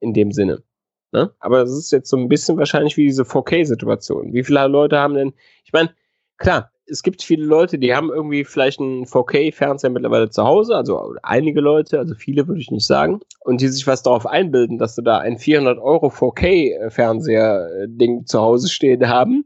In 0.00 0.14
dem 0.14 0.32
Sinne. 0.32 0.62
Ne? 1.12 1.32
Aber 1.40 1.62
es 1.62 1.72
ist 1.72 1.90
jetzt 1.90 2.08
so 2.08 2.16
ein 2.16 2.28
bisschen 2.28 2.56
wahrscheinlich 2.56 2.96
wie 2.96 3.06
diese 3.06 3.24
4K-Situation. 3.24 4.32
Wie 4.32 4.44
viele 4.44 4.68
Leute 4.68 4.98
haben 4.98 5.14
denn, 5.14 5.32
ich 5.64 5.72
meine, 5.72 5.90
klar, 6.38 6.70
es 6.86 7.02
gibt 7.02 7.22
viele 7.22 7.44
Leute, 7.44 7.78
die 7.78 7.94
haben 7.94 8.10
irgendwie 8.10 8.44
vielleicht 8.44 8.80
einen 8.80 9.04
4K-Fernseher 9.04 9.90
mittlerweile 9.90 10.30
zu 10.30 10.44
Hause, 10.44 10.76
also 10.76 11.14
einige 11.22 11.60
Leute, 11.60 11.98
also 11.98 12.14
viele 12.14 12.48
würde 12.48 12.60
ich 12.60 12.70
nicht 12.70 12.86
sagen, 12.86 13.20
und 13.40 13.60
die 13.60 13.68
sich 13.68 13.86
was 13.86 14.02
darauf 14.02 14.26
einbilden, 14.26 14.78
dass 14.78 14.94
sie 14.96 15.02
da 15.02 15.18
ein 15.18 15.38
400 15.38 15.78
Euro 15.78 16.08
4K-Fernseher-Ding 16.08 18.26
zu 18.26 18.40
Hause 18.40 18.68
stehen 18.68 19.08
haben, 19.08 19.44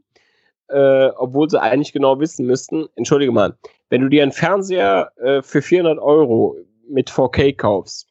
äh, 0.69 1.09
obwohl 1.17 1.49
sie 1.49 1.61
eigentlich 1.61 1.93
genau 1.93 2.19
wissen 2.19 2.47
müssten, 2.47 2.87
entschuldige 2.95 3.31
mal, 3.31 3.55
wenn 3.89 4.01
du 4.01 4.09
dir 4.09 4.23
einen 4.23 4.31
Fernseher 4.31 5.11
äh, 5.17 5.43
für 5.43 5.61
400 5.61 5.99
Euro 5.99 6.57
mit 6.89 7.11
4K 7.11 7.55
kaufst, 7.55 8.07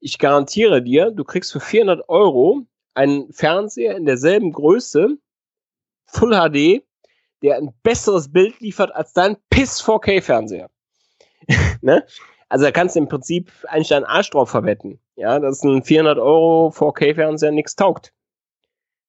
ich 0.00 0.18
garantiere 0.18 0.82
dir, 0.82 1.10
du 1.10 1.24
kriegst 1.24 1.52
für 1.52 1.60
400 1.60 2.08
Euro 2.08 2.66
einen 2.94 3.32
Fernseher 3.32 3.96
in 3.96 4.06
derselben 4.06 4.52
Größe, 4.52 5.16
Full 6.06 6.32
HD, 6.32 6.82
der 7.42 7.56
ein 7.56 7.72
besseres 7.82 8.32
Bild 8.32 8.58
liefert 8.60 8.94
als 8.94 9.12
dein 9.12 9.36
Piss 9.50 9.82
4K-Fernseher. 9.82 10.70
ne? 11.80 12.04
Also 12.48 12.64
da 12.64 12.70
kannst 12.70 12.96
du 12.96 13.00
im 13.00 13.08
Prinzip 13.08 13.52
eigentlich 13.66 13.88
deinen 13.88 14.04
Arsch 14.04 14.30
drauf 14.30 14.50
verwetten. 14.50 14.98
Ja, 15.16 15.38
dass 15.38 15.62
ein 15.62 15.82
400 15.82 16.18
Euro 16.18 16.68
4K-Fernseher 16.68 17.52
nichts 17.52 17.76
taugt. 17.76 18.12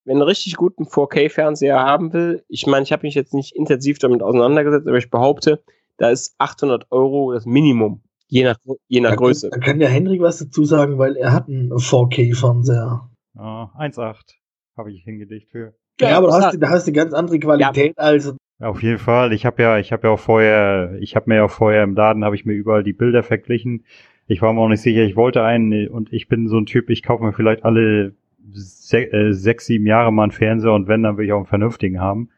Wenn 0.04 0.16
einen 0.16 0.22
richtig 0.22 0.56
guten 0.56 0.84
4K-Fernseher 0.84 1.78
haben 1.78 2.12
will, 2.12 2.44
ich 2.48 2.66
meine, 2.66 2.82
ich 2.82 2.92
habe 2.92 3.06
mich 3.06 3.14
jetzt 3.14 3.34
nicht 3.34 3.54
intensiv 3.54 3.98
damit 3.98 4.22
auseinandergesetzt, 4.22 4.86
aber 4.86 4.98
ich 4.98 5.10
behaupte, 5.10 5.62
da 5.96 6.10
ist 6.10 6.34
800 6.38 6.90
Euro 6.90 7.32
das 7.32 7.46
Minimum. 7.46 8.02
Je 8.30 8.44
nach, 8.44 8.56
je 8.86 9.00
nach 9.00 9.10
da 9.10 9.16
Größe. 9.16 9.50
da 9.50 9.58
kann 9.58 9.80
ja 9.80 9.88
Henrik 9.88 10.20
was 10.20 10.38
dazu 10.38 10.64
sagen, 10.64 10.98
weil 10.98 11.16
er 11.16 11.32
hat 11.32 11.48
einen 11.48 11.72
4K-Fernseher. 11.72 13.10
Ja, 13.34 13.72
1,8 13.76 14.36
habe 14.76 14.92
ich 14.92 15.02
hingelegt 15.02 15.50
für. 15.50 15.74
Ja, 16.00 16.10
ja 16.10 16.18
aber 16.18 16.28
da 16.28 16.40
hast, 16.40 16.54
du, 16.54 16.58
da 16.58 16.68
hast 16.68 16.86
du 16.86 16.92
ganz 16.92 17.12
andere 17.12 17.40
Qualität 17.40 17.94
ja. 17.96 18.02
als. 18.02 18.34
Auf 18.60 18.82
jeden 18.82 18.98
Fall. 18.98 19.32
Ich 19.32 19.46
habe 19.46 19.62
ja, 19.62 19.78
ich 19.78 19.90
habe 19.90 20.06
ja 20.06 20.12
auch 20.14 20.20
vorher, 20.20 20.96
ich 21.00 21.16
habe 21.16 21.28
mir 21.28 21.36
ja 21.36 21.44
auch 21.44 21.50
vorher 21.50 21.82
im 21.82 21.94
Laden 21.94 22.24
habe 22.24 22.36
ich 22.36 22.44
mir 22.44 22.52
überall 22.52 22.84
die 22.84 22.92
Bilder 22.92 23.22
verglichen. 23.22 23.84
Ich 24.26 24.42
war 24.42 24.52
mir 24.52 24.60
auch 24.60 24.68
nicht 24.68 24.82
sicher, 24.82 25.02
ich 25.02 25.16
wollte 25.16 25.42
einen 25.42 25.88
und 25.88 26.12
ich 26.12 26.28
bin 26.28 26.46
so 26.46 26.58
ein 26.58 26.66
Typ, 26.66 26.88
ich 26.88 27.02
kaufe 27.02 27.24
mir 27.24 27.32
vielleicht 27.32 27.64
alle 27.64 28.14
se 28.52 29.10
äh, 29.12 29.32
sechs, 29.32 29.66
sieben 29.66 29.86
Jahre 29.86 30.12
mal 30.12 30.24
einen 30.24 30.32
Fernseher 30.32 30.72
und 30.72 30.86
wenn, 30.86 31.02
dann 31.02 31.16
will 31.16 31.24
ich 31.24 31.32
auch 31.32 31.38
einen 31.38 31.46
vernünftigen 31.46 32.00
haben. 32.00 32.30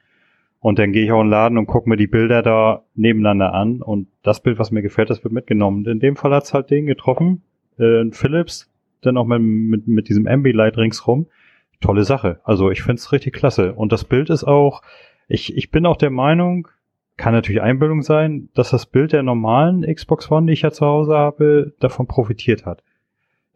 Und 0.63 0.79
dann 0.79 0.93
gehe 0.93 1.05
ich 1.05 1.11
auch 1.11 1.21
in 1.21 1.27
den 1.27 1.33
Laden 1.33 1.59
und 1.59 1.67
gucke 1.67 1.89
mir 1.89 1.97
die 1.97 2.07
Bilder 2.07 2.41
da 2.41 2.85
nebeneinander 2.95 3.53
an. 3.53 3.83
Und 3.83 4.07
das 4.23 4.41
Bild, 4.41 4.61
was 4.61 4.71
mir 4.71 4.81
gefällt, 4.81 5.11
das 5.11 5.25
wird 5.25 5.35
mitgenommen. 5.35 5.85
In 5.87 5.99
dem 5.99 6.15
Fall 6.15 6.33
hat's 6.33 6.55
halt 6.55 6.71
den 6.71 6.87
getroffen. 6.87 7.43
Äh, 7.79 8.05
Philips, 8.13 8.73
dann 9.01 9.17
auch 9.17 9.27
mit, 9.27 9.43
mit, 9.43 9.89
mit 9.89 10.09
diesem 10.09 10.29
Ambilight 10.29 10.79
ringsrum. 10.79 11.27
Tolle 11.81 12.05
Sache. 12.05 12.41
Also 12.45 12.71
ich 12.71 12.83
find's 12.83 13.11
richtig 13.11 13.35
klasse. 13.35 13.73
Und 13.73 13.91
das 13.91 14.05
Bild 14.05 14.31
ist 14.31 14.45
auch, 14.45 14.83
ich, 15.27 15.57
ich 15.57 15.73
bin 15.73 15.85
auch 15.85 15.97
der 15.97 16.11
Meinung, 16.11 16.69
kann 17.17 17.35
natürlich 17.35 17.61
Einbildung 17.61 18.03
sein, 18.03 18.49
dass 18.55 18.71
das 18.71 18.87
Bild 18.87 19.13
der 19.13 19.25
normalen 19.25 19.83
Xbox 19.93 20.31
One, 20.31 20.47
die 20.47 20.53
ich 20.53 20.63
ja 20.63 20.71
zu 20.71 20.87
Hause 20.87 21.17
habe, 21.17 21.75
davon 21.81 22.07
profitiert 22.07 22.67
hat. 22.67 22.85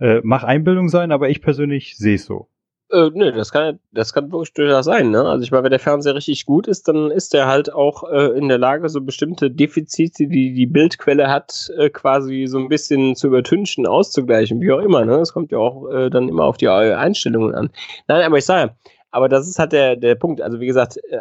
Äh, 0.00 0.22
mach 0.24 0.42
Einbildung 0.42 0.88
sein, 0.88 1.12
aber 1.12 1.30
ich 1.30 1.40
persönlich 1.40 1.96
sehe 1.96 2.16
es 2.16 2.24
so. 2.24 2.48
Äh, 2.92 3.10
nö, 3.14 3.32
das 3.32 3.50
kann, 3.50 3.80
das 3.90 4.12
kann 4.12 4.30
wirklich 4.30 4.52
durchaus 4.52 4.84
sein. 4.84 5.10
Ne? 5.10 5.22
Also 5.22 5.42
ich 5.42 5.50
meine, 5.50 5.64
wenn 5.64 5.70
der 5.70 5.80
Fernseher 5.80 6.14
richtig 6.14 6.46
gut 6.46 6.68
ist, 6.68 6.86
dann 6.86 7.10
ist 7.10 7.34
er 7.34 7.48
halt 7.48 7.72
auch 7.72 8.08
äh, 8.08 8.38
in 8.38 8.48
der 8.48 8.58
Lage, 8.58 8.88
so 8.88 9.00
bestimmte 9.00 9.50
Defizite, 9.50 10.28
die 10.28 10.52
die 10.52 10.66
Bildquelle 10.66 11.28
hat, 11.28 11.70
äh, 11.78 11.90
quasi 11.90 12.46
so 12.46 12.58
ein 12.58 12.68
bisschen 12.68 13.16
zu 13.16 13.26
übertünchen, 13.26 13.86
auszugleichen, 13.88 14.60
wie 14.60 14.70
auch 14.70 14.78
immer. 14.78 15.04
Ne? 15.04 15.18
Das 15.18 15.32
kommt 15.32 15.50
ja 15.50 15.58
auch 15.58 15.90
äh, 15.90 16.10
dann 16.10 16.28
immer 16.28 16.44
auf 16.44 16.58
die 16.58 16.66
äh, 16.66 16.94
Einstellungen 16.94 17.56
an. 17.56 17.70
Nein, 18.06 18.22
aber 18.22 18.38
ich 18.38 18.44
sage, 18.44 18.76
aber 19.10 19.28
das 19.28 19.48
ist 19.48 19.58
halt 19.58 19.72
der, 19.72 19.96
der 19.96 20.14
Punkt. 20.14 20.40
Also 20.40 20.60
wie 20.60 20.66
gesagt, 20.66 20.98
äh, 21.08 21.20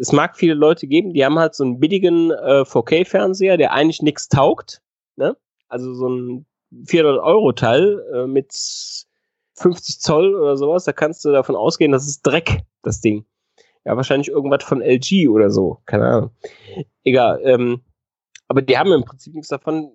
es 0.00 0.12
mag 0.12 0.36
viele 0.36 0.54
Leute 0.54 0.86
geben, 0.86 1.12
die 1.12 1.24
haben 1.24 1.38
halt 1.38 1.54
so 1.54 1.64
einen 1.64 1.78
billigen 1.78 2.30
äh, 2.30 2.62
4K-Fernseher, 2.62 3.58
der 3.58 3.72
eigentlich 3.72 4.00
nichts 4.00 4.28
taugt. 4.28 4.80
Ne? 5.16 5.36
Also 5.68 5.92
so 5.94 6.08
ein 6.08 6.46
400-Euro-Teil 6.86 8.02
äh, 8.14 8.26
mit 8.26 8.52
50 9.54 10.00
Zoll 10.00 10.34
oder 10.34 10.56
sowas, 10.56 10.84
da 10.84 10.92
kannst 10.92 11.24
du 11.24 11.32
davon 11.32 11.56
ausgehen, 11.56 11.92
das 11.92 12.06
ist 12.06 12.22
Dreck, 12.22 12.62
das 12.82 13.00
Ding. 13.00 13.24
Ja, 13.84 13.96
wahrscheinlich 13.96 14.28
irgendwas 14.28 14.64
von 14.64 14.80
LG 14.80 15.28
oder 15.28 15.50
so, 15.50 15.80
keine 15.86 16.06
Ahnung. 16.06 16.30
Egal, 17.04 17.40
ähm, 17.44 17.82
aber 18.48 18.62
die 18.62 18.78
haben 18.78 18.92
im 18.92 19.04
Prinzip 19.04 19.34
nichts 19.34 19.48
davon. 19.48 19.92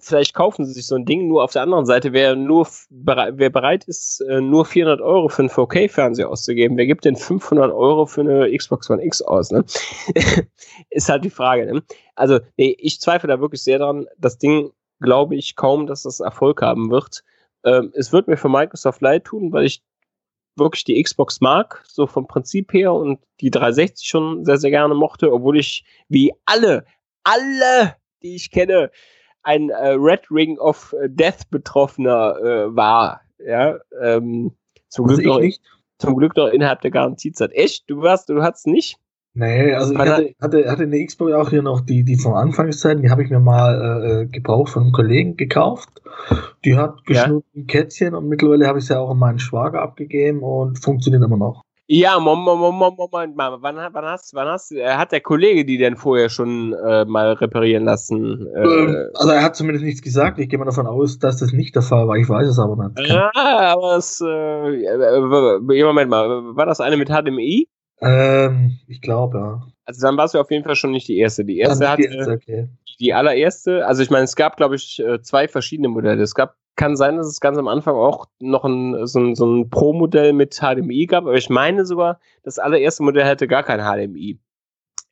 Vielleicht 0.00 0.34
kaufen 0.34 0.66
sie 0.66 0.72
sich 0.72 0.86
so 0.86 0.96
ein 0.96 1.06
Ding, 1.06 1.28
nur 1.28 1.42
auf 1.42 1.52
der 1.52 1.62
anderen 1.62 1.86
Seite, 1.86 2.12
wer 2.12 2.36
nur 2.36 2.68
wer 2.90 3.50
bereit 3.50 3.84
ist, 3.84 4.20
äh, 4.28 4.40
nur 4.40 4.66
400 4.66 5.00
Euro 5.00 5.28
für 5.28 5.42
einen 5.42 5.48
4K-Fernseher 5.48 6.28
auszugeben, 6.28 6.76
wer 6.76 6.86
gibt 6.86 7.04
denn 7.04 7.16
500 7.16 7.72
Euro 7.72 8.04
für 8.04 8.20
eine 8.20 8.54
Xbox 8.54 8.90
One 8.90 9.02
X 9.02 9.22
aus? 9.22 9.50
Ne? 9.50 9.64
ist 10.90 11.08
halt 11.08 11.24
die 11.24 11.30
Frage. 11.30 11.72
Ne? 11.72 11.82
Also, 12.16 12.40
nee, 12.56 12.76
ich 12.78 13.00
zweifle 13.00 13.28
da 13.28 13.40
wirklich 13.40 13.62
sehr 13.62 13.78
dran. 13.78 14.06
Das 14.18 14.36
Ding 14.36 14.72
glaube 15.00 15.36
ich 15.36 15.56
kaum, 15.56 15.86
dass 15.86 16.02
das 16.02 16.20
Erfolg 16.20 16.60
haben 16.60 16.90
wird. 16.90 17.24
Ähm, 17.64 17.92
es 17.94 18.12
wird 18.12 18.28
mir 18.28 18.36
für 18.36 18.48
Microsoft 18.48 19.00
leid 19.00 19.24
tun, 19.24 19.52
weil 19.52 19.64
ich 19.64 19.82
wirklich 20.56 20.84
die 20.84 21.02
Xbox 21.02 21.40
mag, 21.40 21.82
so 21.86 22.06
vom 22.06 22.26
Prinzip 22.26 22.72
her 22.72 22.92
und 22.92 23.20
die 23.40 23.50
360 23.50 24.06
schon 24.06 24.44
sehr, 24.44 24.58
sehr 24.58 24.70
gerne 24.70 24.94
mochte, 24.94 25.32
obwohl 25.32 25.58
ich 25.58 25.84
wie 26.08 26.32
alle, 26.44 26.84
alle, 27.24 27.96
die 28.22 28.36
ich 28.36 28.50
kenne, 28.50 28.90
ein 29.42 29.70
äh, 29.70 29.88
Red 29.90 30.30
Ring 30.30 30.58
of 30.58 30.94
Death 31.06 31.50
Betroffener 31.50 32.36
äh, 32.38 32.76
war. 32.76 33.20
Ja, 33.38 33.78
ähm, 34.00 34.56
zum, 34.88 35.06
Glück 35.06 35.24
noch, 35.24 35.40
zum 35.98 36.16
Glück 36.16 36.36
noch 36.36 36.48
innerhalb 36.48 36.80
der 36.80 36.90
Garantiezeit. 36.90 37.52
Echt? 37.52 37.90
Du 37.90 38.00
warst, 38.00 38.28
du 38.28 38.42
hattest 38.42 38.66
nicht? 38.66 38.98
Nee, 39.36 39.74
also 39.74 39.92
ich 39.92 39.98
hatte, 39.98 40.34
hatte, 40.40 40.70
hatte 40.70 40.82
eine 40.84 41.04
Xbox 41.04 41.32
auch 41.32 41.50
hier 41.50 41.62
noch 41.62 41.80
die, 41.80 42.04
die 42.04 42.16
von 42.16 42.34
Anfangszeiten, 42.34 43.02
die 43.02 43.10
habe 43.10 43.24
ich 43.24 43.30
mir 43.30 43.40
mal 43.40 43.74
äh, 43.80 44.22
äh, 44.22 44.26
gebraucht 44.26 44.70
von 44.70 44.84
einem 44.84 44.92
Kollegen 44.92 45.36
gekauft. 45.36 45.88
Die 46.64 46.76
hat 46.76 47.04
geschnitten 47.04 47.42
ja. 47.52 47.64
Kätzchen 47.66 48.14
und 48.14 48.28
mittlerweile 48.28 48.68
habe 48.68 48.78
ich 48.78 48.86
sie 48.86 48.96
auch 48.96 49.10
an 49.10 49.18
meinen 49.18 49.40
Schwager 49.40 49.82
abgegeben 49.82 50.40
und 50.44 50.78
funktioniert 50.78 51.24
immer 51.24 51.36
noch. 51.36 51.64
Ja, 51.86 52.18
Moment, 52.18 52.60
Moment, 52.60 52.96
Moment 52.96 53.36
mal. 53.36 53.58
Wann, 53.60 53.76
wann 53.76 54.04
hast, 54.06 54.34
wann 54.34 54.48
hast, 54.48 54.72
äh, 54.72 54.86
hat 54.86 55.12
der 55.12 55.20
Kollege 55.20 55.66
die 55.66 55.76
denn 55.78 55.96
vorher 55.96 56.30
schon 56.30 56.72
äh, 56.72 57.04
mal 57.04 57.32
reparieren 57.32 57.84
lassen? 57.84 58.46
Äh, 58.54 58.62
ähm, 58.62 59.08
also 59.14 59.32
er 59.32 59.42
hat 59.42 59.54
zumindest 59.56 59.84
nichts 59.84 60.00
gesagt. 60.00 60.38
Ich 60.38 60.48
gehe 60.48 60.58
mal 60.58 60.64
davon 60.64 60.86
aus, 60.86 61.18
dass 61.18 61.38
das 61.38 61.52
nicht 61.52 61.74
der 61.74 61.82
Fall 61.82 62.08
war. 62.08 62.16
Ich 62.16 62.28
weiß 62.28 62.46
es 62.46 62.58
aber 62.58 62.76
nicht. 62.76 63.10
Ja, 63.10 63.30
aber 63.34 63.96
es, 63.98 64.18
äh 64.20 65.84
Moment 65.84 66.08
mal, 66.08 66.56
war 66.56 66.66
das 66.66 66.80
eine 66.80 66.96
mit 66.96 67.10
HDMI? 67.10 67.68
Ähm, 68.00 68.78
ich 68.86 69.00
glaube, 69.00 69.38
ja. 69.38 69.62
Also 69.86 70.06
dann 70.06 70.16
warst 70.16 70.34
du 70.34 70.40
auf 70.40 70.50
jeden 70.50 70.64
Fall 70.64 70.76
schon 70.76 70.92
nicht 70.92 71.08
die 71.08 71.18
erste. 71.18 71.44
Die 71.44 71.58
erste 71.58 71.88
hat 71.88 71.98
die, 71.98 72.04
erste, 72.04 72.32
okay. 72.32 72.68
die 73.00 73.12
allererste, 73.12 73.86
also 73.86 74.02
ich 74.02 74.10
meine, 74.10 74.24
es 74.24 74.34
gab, 74.34 74.56
glaube 74.56 74.76
ich, 74.76 74.98
äh, 75.00 75.20
zwei 75.20 75.46
verschiedene 75.46 75.88
Modelle. 75.88 76.22
Es 76.22 76.34
gab, 76.34 76.56
kann 76.76 76.96
sein, 76.96 77.16
dass 77.16 77.26
es 77.26 77.40
ganz 77.40 77.58
am 77.58 77.68
Anfang 77.68 77.94
auch 77.94 78.26
noch 78.40 78.64
ein, 78.64 79.06
so 79.06 79.20
ein, 79.20 79.34
so 79.34 79.46
ein 79.46 79.68
Pro-Modell 79.68 80.32
mit 80.32 80.54
HDMI 80.60 81.06
gab, 81.06 81.24
aber 81.24 81.34
ich 81.34 81.50
meine 81.50 81.84
sogar, 81.84 82.18
das 82.42 82.58
allererste 82.58 83.02
Modell 83.02 83.26
hätte 83.26 83.46
gar 83.46 83.62
kein 83.62 83.80
HDMI. 83.80 84.38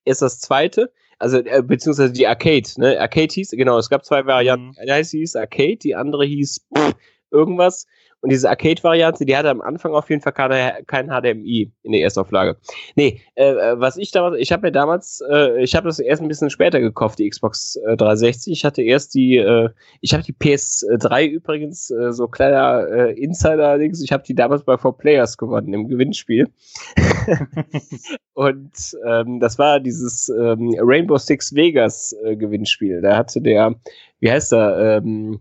Ist 0.05 0.23
das 0.23 0.41
zweite, 0.41 0.91
also 1.19 1.39
äh, 1.39 1.63
beziehungsweise 1.63 2.13
die 2.13 2.27
Arcade, 2.27 2.69
ne? 2.79 2.99
Arcade 2.99 3.33
hieß, 3.33 3.51
genau, 3.51 3.79
es 3.79 3.91
gab 3.91 4.05
zwei 4.05 4.27
Varianten. 4.27 4.69
Mhm. 4.69 4.75
Eine 4.79 4.95
hieß 4.95 5.37
Arcade, 5.37 5.77
die 5.77 5.95
andere 5.95 6.25
hieß 6.25 6.67
pff, 6.77 6.95
irgendwas. 7.31 7.87
Und 8.23 8.31
diese 8.31 8.49
Arcade-Variante, 8.49 9.27
die 9.27 9.37
hatte 9.37 9.51
am 9.51 9.61
Anfang 9.61 9.93
auf 9.95 10.09
jeden 10.09 10.23
Fall 10.23 10.33
keine, 10.33 10.85
kein 10.87 11.09
HDMI 11.09 11.73
in 11.83 11.91
der 11.91 12.03
Erstauflage. 12.03 12.57
Nee, 12.95 13.21
äh, 13.35 13.51
äh, 13.51 13.81
was 13.81 13.97
ich 13.97 14.13
damals, 14.13 14.39
ich 14.39 14.53
habe 14.53 14.69
mir 14.69 14.73
damals, 14.73 15.21
äh, 15.29 15.61
ich 15.61 15.75
habe 15.75 15.89
das 15.89 15.99
erst 15.99 16.23
ein 16.23 16.29
bisschen 16.29 16.49
später 16.49 16.81
gekauft, 16.81 17.19
die 17.19 17.29
Xbox 17.29 17.75
äh, 17.85 17.97
360. 17.97 18.53
Ich 18.53 18.65
hatte 18.65 18.81
erst 18.81 19.15
die, 19.15 19.39
äh, 19.39 19.71
ich 20.01 20.15
habe 20.15 20.23
die 20.23 20.35
PS3 20.35 21.27
übrigens, 21.27 21.91
äh, 21.91 22.13
so 22.13 22.29
kleiner 22.29 22.87
äh, 22.89 23.13
Insider-Dings, 23.21 24.01
ich 24.01 24.13
habe 24.13 24.23
die 24.23 24.37
damals 24.37 24.63
bei 24.63 24.75
4Players 24.75 25.37
gewonnen 25.37 25.75
im 25.75 25.89
Gewinnspiel. 25.89 26.49
Und 28.35 28.73
ähm, 29.05 29.41
das 29.41 29.59
war 29.59 29.81
dieses 29.81 30.29
ähm, 30.29 30.77
Rainbow 30.79 31.19
Six 31.19 31.57
Vegas 31.57 32.15
äh, 32.25 32.37
Gewinnspiel. 32.37 33.01
Da 33.01 33.17
hatte 33.17 33.41
der, 33.41 33.75
wie 34.21 34.31
heißt 34.31 34.53
er, 34.53 34.99
ähm, 34.99 35.41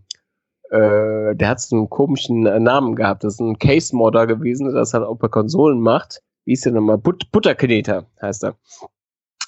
äh, 0.72 1.36
der 1.36 1.48
hat 1.48 1.60
so 1.60 1.76
einen 1.76 1.90
komischen 1.90 2.46
äh, 2.46 2.58
Namen 2.58 2.96
gehabt. 2.96 3.24
Das 3.24 3.34
ist 3.34 3.40
ein 3.40 3.58
Case-Modder 3.58 4.26
gewesen, 4.26 4.72
das 4.72 4.94
halt 4.94 5.04
auch 5.04 5.16
bei 5.16 5.28
Konsolen 5.28 5.80
macht. 5.80 6.22
Wie 6.46 6.54
ist 6.54 6.64
der 6.64 6.72
nochmal? 6.72 6.96
But 6.96 7.30
Butterkneter 7.30 8.06
heißt 8.22 8.44
er. 8.44 8.56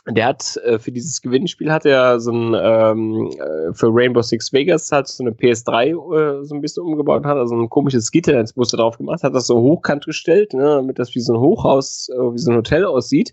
Der 0.06 0.26
hat 0.26 0.58
äh, 0.66 0.78
für 0.78 0.92
dieses 0.92 1.22
Gewinnspiel 1.22 1.72
hat 1.72 1.86
er 1.86 2.20
so 2.20 2.30
ein 2.30 2.54
ähm, 2.54 3.30
äh, 3.40 3.72
für 3.72 3.86
Rainbow 3.90 4.20
Six 4.20 4.52
Vegas 4.52 4.92
hat 4.92 5.08
so 5.08 5.24
eine 5.24 5.30
PS3 5.30 5.86
äh, 5.86 6.44
so 6.44 6.54
ein 6.54 6.60
bisschen 6.60 6.82
umgebaut 6.82 7.24
hat, 7.24 7.38
also 7.38 7.56
ein 7.56 7.70
komisches 7.70 8.10
Gitter 8.10 8.38
ins 8.38 8.54
Muster 8.54 8.76
drauf 8.76 8.98
gemacht, 8.98 9.22
hat 9.22 9.34
das 9.34 9.46
so 9.46 9.58
hochkant 9.58 10.04
gestellt, 10.04 10.52
ne, 10.52 10.62
damit 10.62 10.98
das 10.98 11.14
wie 11.14 11.20
so 11.20 11.32
ein 11.32 11.40
Hochhaus, 11.40 12.10
äh, 12.10 12.34
wie 12.34 12.38
so 12.38 12.50
ein 12.50 12.58
Hotel 12.58 12.84
aussieht 12.84 13.32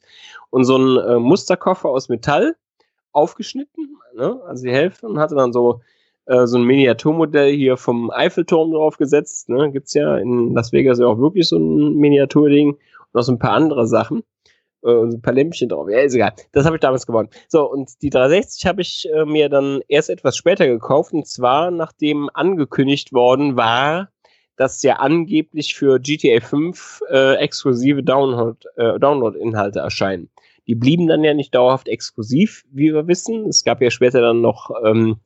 und 0.50 0.64
so 0.64 0.78
ein 0.78 1.22
Musterkoffer 1.22 1.90
aus 1.90 2.08
Metall 2.08 2.56
aufgeschnitten, 3.12 3.98
ne, 4.16 4.42
also 4.48 4.64
die 4.64 4.72
Hälfte 4.72 5.10
und 5.10 5.20
hatte 5.20 5.36
dann 5.36 5.52
so 5.52 5.82
äh, 6.26 6.46
so 6.46 6.58
ein 6.58 6.64
Miniaturmodell 6.64 7.54
hier 7.54 7.78
vom 7.78 8.12
Eiffelturm 8.12 8.72
drauf 8.72 8.98
gesetzt. 8.98 9.50
Ne? 9.50 9.72
Gibt 9.72 9.88
es 9.88 9.94
ja 9.94 10.18
in 10.18 10.54
Las 10.54 10.72
Vegas 10.72 11.00
ja 11.00 11.08
auch 11.08 11.20
wirklich 11.20 11.48
so 11.48 11.58
ein 11.58 11.96
Miniaturding 11.96 12.72
und 12.72 13.14
noch 13.14 13.24
so 13.24 13.32
ein 13.32 13.40
paar 13.40 13.54
andere 13.54 13.88
Sachen. 13.88 14.24
Äh, 14.84 14.92
und 14.92 15.14
ein 15.14 15.22
paar 15.22 15.34
Lämpchen 15.34 15.70
drauf. 15.70 15.88
Ja, 15.90 16.00
ist 16.00 16.16
egal. 16.16 16.34
Das 16.52 16.66
habe 16.66 16.76
ich 16.76 16.82
damals 16.82 17.06
gewonnen. 17.06 17.30
So, 17.48 17.70
und 17.70 18.02
die 18.02 18.10
360 18.10 18.66
habe 18.66 18.82
ich 18.82 19.08
äh, 19.14 19.26
mir 19.26 19.50
dann 19.50 19.82
erst 19.88 20.10
etwas 20.10 20.36
später 20.36 20.68
gekauft. 20.68 21.14
Und 21.14 21.28
zwar, 21.28 21.72
nachdem 21.72 22.30
angekündigt 22.34 23.14
worden 23.14 23.56
war, 23.56 24.10
dass 24.58 24.84
ja 24.84 24.98
angeblich 24.98 25.76
für 25.76 26.00
GTA 26.00 26.40
5 26.40 27.02
äh, 27.10 27.36
exklusive 27.36 28.04
Download-Inhalte 28.04 28.96
äh, 28.96 29.00
Download 29.00 29.80
erscheinen. 29.80 30.30
Die 30.68 30.76
blieben 30.76 31.08
dann 31.08 31.24
ja 31.24 31.34
nicht 31.34 31.56
dauerhaft 31.56 31.88
exklusiv, 31.88 32.64
wie 32.70 32.94
wir 32.94 33.08
wissen. 33.08 33.48
Es 33.48 33.64
gab 33.64 33.82
ja 33.82 33.90
später 33.90 34.22
dann 34.22 34.42
noch 34.42 34.70
ähm, 34.86 35.18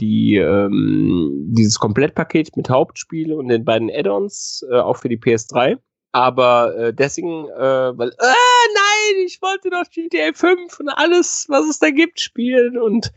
die 0.00 0.36
ähm, 0.36 1.46
dieses 1.48 1.78
Komplettpaket 1.78 2.56
mit 2.56 2.68
Hauptspiel 2.68 3.32
und 3.32 3.48
den 3.48 3.64
beiden 3.64 3.90
Add-ons 3.90 4.64
äh, 4.70 4.76
auch 4.76 4.96
für 4.96 5.08
die 5.08 5.18
PS3. 5.18 5.78
Aber 6.12 6.76
äh, 6.76 6.94
deswegen, 6.94 7.48
äh, 7.48 7.98
weil, 7.98 8.10
äh, 8.10 8.12
nein, 8.20 9.24
ich 9.26 9.42
wollte 9.42 9.70
doch 9.70 9.82
GTA 9.90 10.32
5 10.32 10.78
und 10.78 10.88
alles, 10.88 11.46
was 11.48 11.68
es 11.68 11.80
da 11.80 11.90
gibt, 11.90 12.20
spielen. 12.20 12.78
Und 12.78 13.12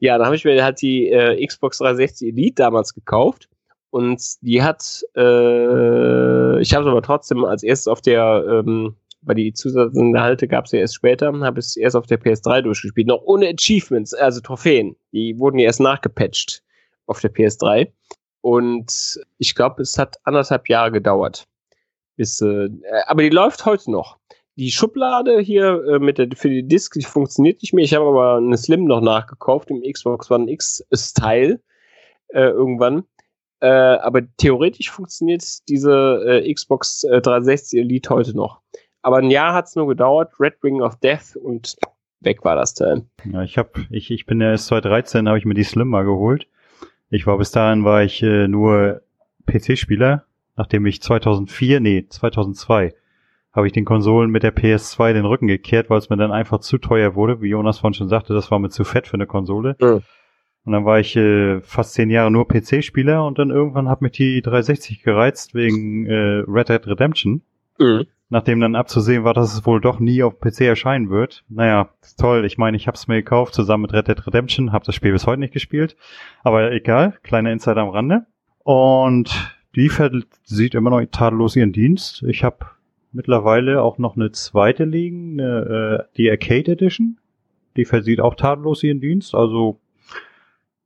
ja, 0.00 0.18
dann 0.18 0.26
habe 0.26 0.36
ich 0.36 0.44
mir 0.44 0.62
halt 0.62 0.82
die 0.82 1.08
äh, 1.08 1.44
Xbox 1.46 1.78
360 1.78 2.28
Elite 2.28 2.56
damals 2.56 2.92
gekauft. 2.92 3.48
Und 3.88 4.20
die 4.42 4.62
hat, 4.62 5.02
äh, 5.16 6.60
ich 6.60 6.74
habe 6.74 6.84
es 6.84 6.90
aber 6.90 7.00
trotzdem 7.00 7.44
als 7.46 7.62
erstes 7.62 7.88
auf 7.88 8.02
der 8.02 8.44
ähm, 8.46 8.96
weil 9.26 9.34
die 9.34 9.52
Zusatzinhalte 9.52 10.46
gab 10.46 10.66
es 10.66 10.72
ja 10.72 10.78
erst 10.78 10.94
später, 10.94 11.32
habe 11.40 11.58
es 11.58 11.76
erst 11.76 11.96
auf 11.96 12.06
der 12.06 12.20
PS3 12.20 12.62
durchgespielt, 12.62 13.08
noch 13.08 13.22
ohne 13.24 13.48
Achievements, 13.48 14.14
also 14.14 14.40
Trophäen. 14.40 14.96
Die 15.12 15.38
wurden 15.38 15.58
ja 15.58 15.66
erst 15.66 15.80
nachgepatcht 15.80 16.62
auf 17.06 17.20
der 17.20 17.34
PS3. 17.34 17.92
Und 18.40 19.20
ich 19.38 19.56
glaube, 19.56 19.82
es 19.82 19.98
hat 19.98 20.16
anderthalb 20.22 20.68
Jahre 20.68 20.92
gedauert. 20.92 21.46
Bis, 22.16 22.40
äh, 22.40 22.68
aber 23.06 23.22
die 23.22 23.30
läuft 23.30 23.66
heute 23.66 23.90
noch. 23.90 24.16
Die 24.54 24.70
Schublade 24.70 25.40
hier 25.40 25.84
äh, 25.86 25.98
mit 25.98 26.18
der, 26.18 26.28
für 26.34 26.48
die 26.48 26.66
Disk, 26.66 26.94
die 26.94 27.02
funktioniert 27.02 27.60
nicht 27.60 27.74
mehr. 27.74 27.84
Ich 27.84 27.94
habe 27.94 28.06
aber 28.06 28.36
eine 28.36 28.56
Slim 28.56 28.84
noch 28.84 29.00
nachgekauft 29.00 29.70
im 29.70 29.82
Xbox 29.82 30.30
One 30.30 30.50
X-Style 30.50 31.60
äh, 32.28 32.40
irgendwann. 32.40 33.04
Äh, 33.60 33.66
aber 33.66 34.22
theoretisch 34.36 34.90
funktioniert 34.90 35.42
diese 35.68 36.22
äh, 36.26 36.54
Xbox 36.54 37.00
360 37.00 37.78
äh, 37.78 37.82
Elite 37.82 38.10
heute 38.10 38.36
noch. 38.36 38.60
Aber 39.06 39.18
ein 39.18 39.30
Jahr 39.30 39.54
hat 39.54 39.66
es 39.66 39.76
nur 39.76 39.86
gedauert, 39.86 40.32
Red 40.40 40.54
Ring 40.64 40.82
of 40.82 40.96
Death 40.96 41.36
und 41.36 41.76
weg 42.18 42.44
war 42.44 42.56
das 42.56 42.74
Teil. 42.74 43.04
Ja, 43.24 43.44
ich 43.44 43.56
hab, 43.56 43.78
ich, 43.88 44.10
ich 44.10 44.26
bin 44.26 44.40
ja 44.40 44.50
erst 44.50 44.66
2013, 44.66 45.28
habe 45.28 45.38
ich 45.38 45.44
mir 45.44 45.54
die 45.54 45.62
Slim 45.62 45.86
mal 45.86 46.04
geholt. 46.04 46.48
Ich 47.08 47.24
war 47.24 47.38
bis 47.38 47.52
dahin 47.52 47.84
war 47.84 48.02
ich 48.02 48.20
äh, 48.24 48.48
nur 48.48 49.02
PC-Spieler, 49.46 50.24
nachdem 50.56 50.86
ich 50.86 51.02
2004, 51.02 51.78
nee, 51.78 52.06
2002 52.08 52.94
habe 53.52 53.68
ich 53.68 53.72
den 53.72 53.84
Konsolen 53.84 54.32
mit 54.32 54.42
der 54.42 54.52
PS2 54.52 55.12
den 55.12 55.24
Rücken 55.24 55.46
gekehrt, 55.46 55.88
weil 55.88 55.98
es 55.98 56.10
mir 56.10 56.16
dann 56.16 56.32
einfach 56.32 56.58
zu 56.58 56.76
teuer 56.76 57.14
wurde, 57.14 57.40
wie 57.40 57.50
Jonas 57.50 57.78
vorhin 57.78 57.94
schon 57.94 58.08
sagte, 58.08 58.34
das 58.34 58.50
war 58.50 58.58
mir 58.58 58.70
zu 58.70 58.82
fett 58.82 59.06
für 59.06 59.14
eine 59.14 59.28
Konsole. 59.28 59.76
Mhm. 59.80 60.02
Und 60.64 60.72
dann 60.72 60.84
war 60.84 60.98
ich 60.98 61.14
äh, 61.14 61.60
fast 61.60 61.94
zehn 61.94 62.10
Jahre 62.10 62.32
nur 62.32 62.48
PC-Spieler 62.48 63.24
und 63.24 63.38
dann 63.38 63.50
irgendwann 63.50 63.88
hat 63.88 64.02
mich 64.02 64.10
die 64.10 64.42
360 64.42 65.04
gereizt 65.04 65.54
wegen 65.54 66.06
äh, 66.06 66.42
Red 66.48 66.70
Dead 66.70 66.84
Redemption. 66.88 67.42
Mhm 67.78 68.08
nachdem 68.28 68.60
dann 68.60 68.74
abzusehen 68.74 69.24
war, 69.24 69.34
dass 69.34 69.54
es 69.54 69.66
wohl 69.66 69.80
doch 69.80 70.00
nie 70.00 70.22
auf 70.22 70.40
PC 70.40 70.62
erscheinen 70.62 71.10
wird. 71.10 71.44
Naja, 71.48 71.90
toll. 72.18 72.44
Ich 72.44 72.58
meine, 72.58 72.76
ich 72.76 72.86
habe 72.86 72.96
es 72.96 73.08
mir 73.08 73.16
gekauft 73.16 73.54
zusammen 73.54 73.82
mit 73.82 73.92
Red 73.92 74.08
Dead 74.08 74.26
Redemption, 74.26 74.72
habe 74.72 74.84
das 74.84 74.94
Spiel 74.94 75.12
bis 75.12 75.26
heute 75.26 75.40
nicht 75.40 75.52
gespielt. 75.52 75.96
Aber 76.42 76.72
egal, 76.72 77.18
kleiner 77.22 77.52
Insider 77.52 77.82
am 77.82 77.90
Rande. 77.90 78.26
Und 78.64 79.56
die 79.76 79.90
sieht 80.42 80.74
immer 80.74 80.90
noch 80.90 81.04
tadellos 81.10 81.54
ihren 81.54 81.72
Dienst. 81.72 82.24
Ich 82.26 82.42
habe 82.42 82.66
mittlerweile 83.12 83.82
auch 83.82 83.98
noch 83.98 84.16
eine 84.16 84.32
zweite 84.32 84.84
liegen, 84.84 85.40
eine, 85.40 86.06
äh, 86.08 86.16
die 86.16 86.30
Arcade 86.30 86.72
Edition. 86.72 87.18
Die 87.76 87.84
versieht 87.84 88.20
auch 88.20 88.34
tadellos 88.34 88.82
ihren 88.82 89.00
Dienst. 89.00 89.34
Also 89.34 89.78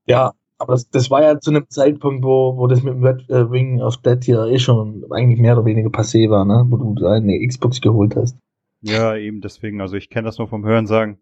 ja, 0.07 0.33
aber 0.61 0.75
das, 0.75 0.91
das 0.91 1.11
war 1.11 1.23
ja 1.23 1.41
zu 1.41 1.51
einem 1.51 1.65
Zeitpunkt, 1.71 2.23
wo, 2.23 2.57
wo 2.57 2.67
das 2.67 2.83
mit 2.83 2.93
dem 2.93 3.03
Red 3.03 3.29
äh, 3.31 3.37
Ring 3.37 3.81
of 3.81 3.97
Dead 3.99 4.23
hier 4.23 4.45
eh 4.45 4.59
schon 4.59 5.05
eigentlich 5.11 5.41
mehr 5.41 5.57
oder 5.57 5.65
weniger 5.65 5.89
passé 5.89 6.29
war, 6.29 6.45
ne? 6.45 6.67
Wo 6.69 6.77
du 6.77 7.07
eine 7.07 7.47
Xbox 7.47 7.81
geholt 7.81 8.15
hast. 8.15 8.37
Ja, 8.83 9.17
eben 9.17 9.41
deswegen. 9.41 9.81
Also 9.81 9.97
ich 9.97 10.11
kenne 10.11 10.27
das 10.27 10.37
nur 10.37 10.49
vom 10.49 10.67
Hören 10.67 10.87
sagen. 10.87 11.19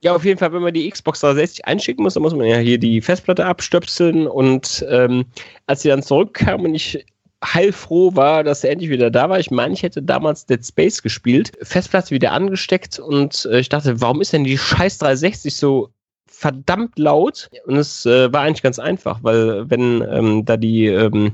Ja, 0.00 0.14
auf 0.14 0.24
jeden 0.24 0.38
Fall, 0.38 0.52
wenn 0.52 0.62
man 0.62 0.72
die 0.72 0.88
Xbox 0.88 1.20
360 1.20 1.66
einschicken 1.66 2.04
muss, 2.04 2.14
dann 2.14 2.22
muss 2.22 2.34
man 2.34 2.46
ja 2.46 2.58
hier 2.58 2.78
die 2.78 3.00
Festplatte 3.00 3.46
abstöpseln 3.46 4.28
und 4.28 4.86
ähm, 4.88 5.24
als 5.66 5.82
sie 5.82 5.88
dann 5.88 6.04
zurückkam 6.04 6.64
und 6.64 6.74
ich 6.76 7.04
heilfroh 7.44 8.14
war, 8.14 8.44
dass 8.44 8.62
er 8.62 8.70
endlich 8.70 8.90
wieder 8.90 9.10
da 9.10 9.28
war. 9.28 9.40
Ich 9.40 9.50
meine, 9.50 9.74
ich 9.74 9.82
hätte 9.82 10.02
damals 10.02 10.46
Dead 10.46 10.64
Space 10.64 11.02
gespielt, 11.02 11.50
Festplatte 11.62 12.12
wieder 12.12 12.30
angesteckt 12.30 13.00
und 13.00 13.48
äh, 13.50 13.58
ich 13.58 13.68
dachte, 13.68 14.00
warum 14.00 14.20
ist 14.20 14.32
denn 14.32 14.44
die 14.44 14.56
scheiß 14.56 14.98
360 14.98 15.56
so 15.56 15.90
verdammt 16.38 16.98
laut? 16.98 17.50
Und 17.66 17.76
es 17.76 18.06
äh, 18.06 18.32
war 18.32 18.42
eigentlich 18.42 18.62
ganz 18.62 18.78
einfach, 18.78 19.18
weil 19.22 19.68
wenn 19.68 20.06
ähm, 20.08 20.44
da 20.44 20.56
die 20.56 20.86
ähm, 20.86 21.32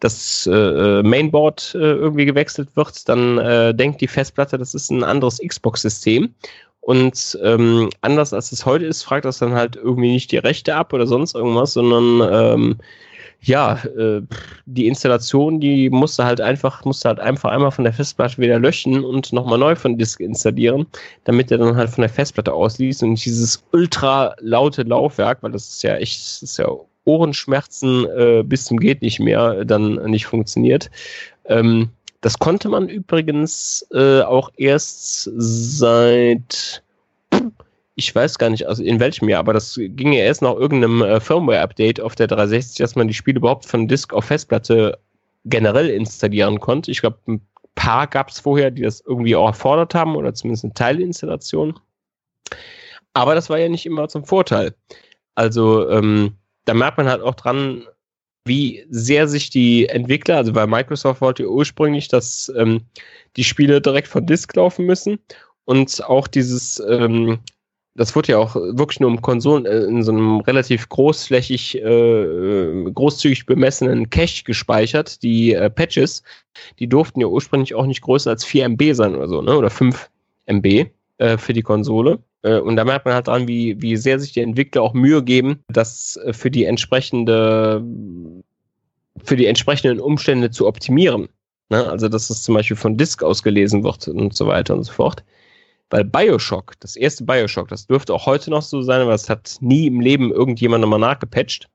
das 0.00 0.48
äh, 0.50 0.52
äh 0.52 1.02
Mainboard 1.02 1.74
äh, 1.74 1.78
irgendwie 1.78 2.24
gewechselt 2.24 2.70
wird, 2.74 3.08
dann 3.08 3.36
äh, 3.38 3.74
denkt 3.74 4.00
die 4.00 4.06
Festplatte, 4.06 4.56
das 4.56 4.74
ist 4.74 4.90
ein 4.90 5.04
anderes 5.04 5.40
Xbox-System. 5.46 6.34
Und 6.80 7.38
ähm, 7.42 7.90
anders 8.00 8.32
als 8.32 8.50
es 8.52 8.64
heute 8.64 8.86
ist, 8.86 9.02
fragt 9.02 9.26
das 9.26 9.38
dann 9.38 9.52
halt 9.52 9.76
irgendwie 9.76 10.12
nicht 10.12 10.32
die 10.32 10.38
Rechte 10.38 10.74
ab 10.74 10.94
oder 10.94 11.06
sonst 11.06 11.34
irgendwas, 11.34 11.74
sondern 11.74 12.28
ähm, 12.32 12.76
ja, 13.40 13.74
äh, 13.96 14.22
die 14.66 14.88
Installation, 14.88 15.60
die 15.60 15.90
musste 15.90 16.24
halt 16.24 16.40
einfach, 16.40 16.84
musste 16.84 17.08
halt 17.08 17.20
einfach 17.20 17.50
einmal 17.50 17.70
von 17.70 17.84
der 17.84 17.92
Festplatte 17.92 18.38
wieder 18.38 18.58
löschen 18.58 19.04
und 19.04 19.32
nochmal 19.32 19.58
neu 19.58 19.76
von 19.76 19.96
Disk 19.96 20.20
installieren, 20.20 20.86
damit 21.24 21.50
er 21.50 21.58
dann 21.58 21.76
halt 21.76 21.90
von 21.90 22.02
der 22.02 22.10
Festplatte 22.10 22.52
ausliest 22.52 23.02
und 23.02 23.24
dieses 23.24 23.64
ultra 23.72 24.34
laute 24.40 24.82
Laufwerk, 24.82 25.42
weil 25.42 25.52
das 25.52 25.68
ist 25.68 25.82
ja 25.82 25.96
echt, 25.96 26.20
das 26.20 26.42
ist 26.42 26.58
ja 26.58 26.66
Ohrenschmerzen 27.04 28.06
äh, 28.06 28.42
bis 28.44 28.64
zum 28.64 28.78
geht 28.78 29.02
nicht 29.02 29.20
mehr, 29.20 29.64
dann 29.64 29.94
nicht 30.10 30.26
funktioniert. 30.26 30.90
Ähm, 31.46 31.90
das 32.20 32.38
konnte 32.38 32.68
man 32.68 32.88
übrigens 32.88 33.86
äh, 33.92 34.22
auch 34.22 34.50
erst 34.56 35.30
seit 35.36 36.82
ich 37.98 38.14
weiß 38.14 38.38
gar 38.38 38.48
nicht, 38.48 38.68
also 38.68 38.84
in 38.84 39.00
welchem 39.00 39.28
Jahr, 39.28 39.40
aber 39.40 39.52
das 39.52 39.74
ging 39.76 40.12
ja 40.12 40.20
erst 40.20 40.40
nach 40.40 40.54
irgendeinem 40.54 41.02
äh, 41.02 41.18
Firmware-Update 41.18 42.00
auf 42.00 42.14
der 42.14 42.28
360, 42.28 42.76
dass 42.78 42.94
man 42.94 43.08
die 43.08 43.14
Spiele 43.14 43.38
überhaupt 43.38 43.66
von 43.66 43.88
Disk 43.88 44.14
auf 44.14 44.26
Festplatte 44.26 45.00
generell 45.44 45.90
installieren 45.90 46.60
konnte. 46.60 46.92
Ich 46.92 47.00
glaube, 47.00 47.18
ein 47.26 47.44
paar 47.74 48.06
gab 48.06 48.30
es 48.30 48.38
vorher, 48.38 48.70
die 48.70 48.82
das 48.82 49.00
irgendwie 49.00 49.34
auch 49.34 49.48
erfordert 49.48 49.96
haben 49.96 50.14
oder 50.14 50.32
zumindest 50.32 50.64
eine 50.64 50.74
Teilinstallation. 50.74 51.80
Aber 53.14 53.34
das 53.34 53.50
war 53.50 53.58
ja 53.58 53.68
nicht 53.68 53.84
immer 53.84 54.06
zum 54.06 54.24
Vorteil. 54.24 54.76
Also 55.34 55.90
ähm, 55.90 56.36
da 56.66 56.74
merkt 56.74 56.98
man 56.98 57.08
halt 57.08 57.22
auch 57.22 57.34
dran, 57.34 57.84
wie 58.44 58.86
sehr 58.90 59.26
sich 59.26 59.50
die 59.50 59.88
Entwickler, 59.88 60.36
also 60.36 60.54
weil 60.54 60.68
Microsoft 60.68 61.20
wollte 61.20 61.50
ursprünglich, 61.50 62.06
dass 62.06 62.48
ähm, 62.56 62.82
die 63.36 63.44
Spiele 63.44 63.80
direkt 63.80 64.06
von 64.06 64.24
Disk 64.24 64.54
laufen 64.54 64.86
müssen 64.86 65.18
und 65.64 66.04
auch 66.04 66.28
dieses 66.28 66.78
ähm, 66.88 67.40
das 67.98 68.14
wurde 68.14 68.32
ja 68.32 68.38
auch 68.38 68.54
wirklich 68.54 69.00
nur 69.00 69.10
um 69.10 69.20
Konsolen 69.20 69.66
äh, 69.66 69.80
in 69.80 70.04
so 70.04 70.12
einem 70.12 70.38
relativ 70.40 70.88
großflächig, 70.88 71.82
äh, 71.82 72.84
großzügig 72.94 73.44
bemessenen 73.44 74.08
Cache 74.08 74.44
gespeichert. 74.44 75.22
Die 75.24 75.52
äh, 75.52 75.68
Patches, 75.68 76.22
die 76.78 76.88
durften 76.88 77.20
ja 77.20 77.26
ursprünglich 77.26 77.74
auch 77.74 77.86
nicht 77.86 78.00
größer 78.02 78.30
als 78.30 78.44
4 78.44 78.66
MB 78.66 78.94
sein 78.94 79.16
oder 79.16 79.26
so, 79.26 79.42
ne? 79.42 79.56
Oder 79.56 79.68
5 79.68 80.08
MB 80.46 80.86
äh, 81.18 81.38
für 81.38 81.52
die 81.52 81.62
Konsole. 81.62 82.20
Äh, 82.42 82.60
und 82.60 82.76
da 82.76 82.84
merkt 82.84 83.04
man 83.04 83.14
halt 83.14 83.26
dran, 83.26 83.48
wie, 83.48 83.82
wie 83.82 83.96
sehr 83.96 84.20
sich 84.20 84.32
die 84.32 84.42
Entwickler 84.42 84.82
auch 84.82 84.94
Mühe 84.94 85.24
geben, 85.24 85.64
das 85.66 86.16
äh, 86.24 86.32
für 86.32 86.52
die 86.52 86.66
entsprechende, 86.66 87.84
für 89.24 89.36
die 89.36 89.46
entsprechenden 89.46 89.98
Umstände 89.98 90.52
zu 90.52 90.68
optimieren. 90.68 91.28
Ne? 91.68 91.84
Also, 91.84 92.08
dass 92.08 92.30
es 92.30 92.44
zum 92.44 92.54
Beispiel 92.54 92.76
von 92.76 92.96
Disk 92.96 93.24
ausgelesen 93.24 93.82
wird 93.82 94.06
und 94.06 94.36
so 94.36 94.46
weiter 94.46 94.74
und 94.74 94.84
so 94.84 94.92
fort. 94.92 95.24
Weil 95.90 96.04
Bioshock, 96.04 96.74
das 96.80 96.96
erste 96.96 97.24
Bioshock, 97.24 97.68
das 97.68 97.86
dürfte 97.86 98.12
auch 98.12 98.26
heute 98.26 98.50
noch 98.50 98.62
so 98.62 98.82
sein, 98.82 99.00
aber 99.00 99.14
es 99.14 99.30
hat 99.30 99.56
nie 99.60 99.86
im 99.86 100.00
Leben 100.00 100.30
irgendjemand 100.30 100.82
nochmal 100.82 100.98
nachgepatcht. 100.98 101.68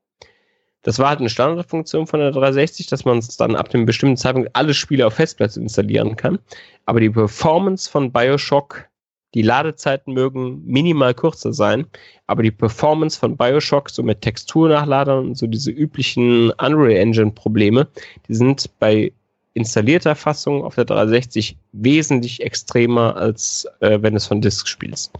Das 0.83 0.99
war 0.99 1.09
halt 1.09 1.19
eine 1.19 1.29
Standardfunktion 1.29 2.07
von 2.07 2.19
der 2.19 2.31
360, 2.31 2.87
dass 2.87 3.05
man 3.05 3.17
es 3.17 3.37
dann 3.37 3.55
ab 3.55 3.73
einem 3.73 3.85
bestimmten 3.85 4.17
Zeitpunkt 4.17 4.49
alle 4.53 4.73
Spiele 4.73 5.07
auf 5.07 5.15
Festplatte 5.15 5.59
installieren 5.59 6.15
kann. 6.15 6.39
Aber 6.85 6.99
die 6.99 7.09
Performance 7.09 7.89
von 7.89 8.11
Bioshock, 8.11 8.85
die 9.33 9.41
Ladezeiten 9.41 10.13
mögen 10.13 10.61
minimal 10.65 11.13
kürzer 11.13 11.53
sein, 11.53 11.87
aber 12.27 12.43
die 12.43 12.51
Performance 12.51 13.17
von 13.17 13.37
Bioshock, 13.37 13.89
so 13.89 14.03
mit 14.03 14.21
Texturnachladern 14.21 15.27
und 15.27 15.37
so 15.37 15.47
diese 15.47 15.71
üblichen 15.71 16.51
Unreal 16.51 16.97
Engine 16.97 17.31
Probleme, 17.31 17.87
die 18.27 18.35
sind 18.35 18.69
bei 18.79 19.13
installierter 19.53 20.15
Fassung 20.15 20.63
auf 20.63 20.75
der 20.75 20.85
360 20.85 21.57
wesentlich 21.71 22.41
extremer, 22.41 23.15
als 23.15 23.67
äh, 23.79 23.99
wenn 24.01 24.15
es 24.15 24.27
von 24.27 24.41
Disk 24.41 24.67
spielst. 24.67 25.13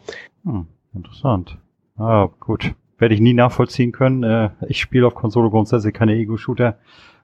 Hm, 0.43 0.67
interessant. 0.93 1.57
Ah, 1.97 2.29
gut. 2.39 2.73
Werde 2.97 3.15
ich 3.15 3.21
nie 3.21 3.33
nachvollziehen 3.33 3.91
können. 3.91 4.23
Äh, 4.23 4.49
ich 4.67 4.79
spiele 4.79 5.07
auf 5.07 5.15
Konsole 5.15 5.49
grundsätzlich 5.49 5.93
keine 5.93 6.15
Ego-Shooter, 6.15 6.77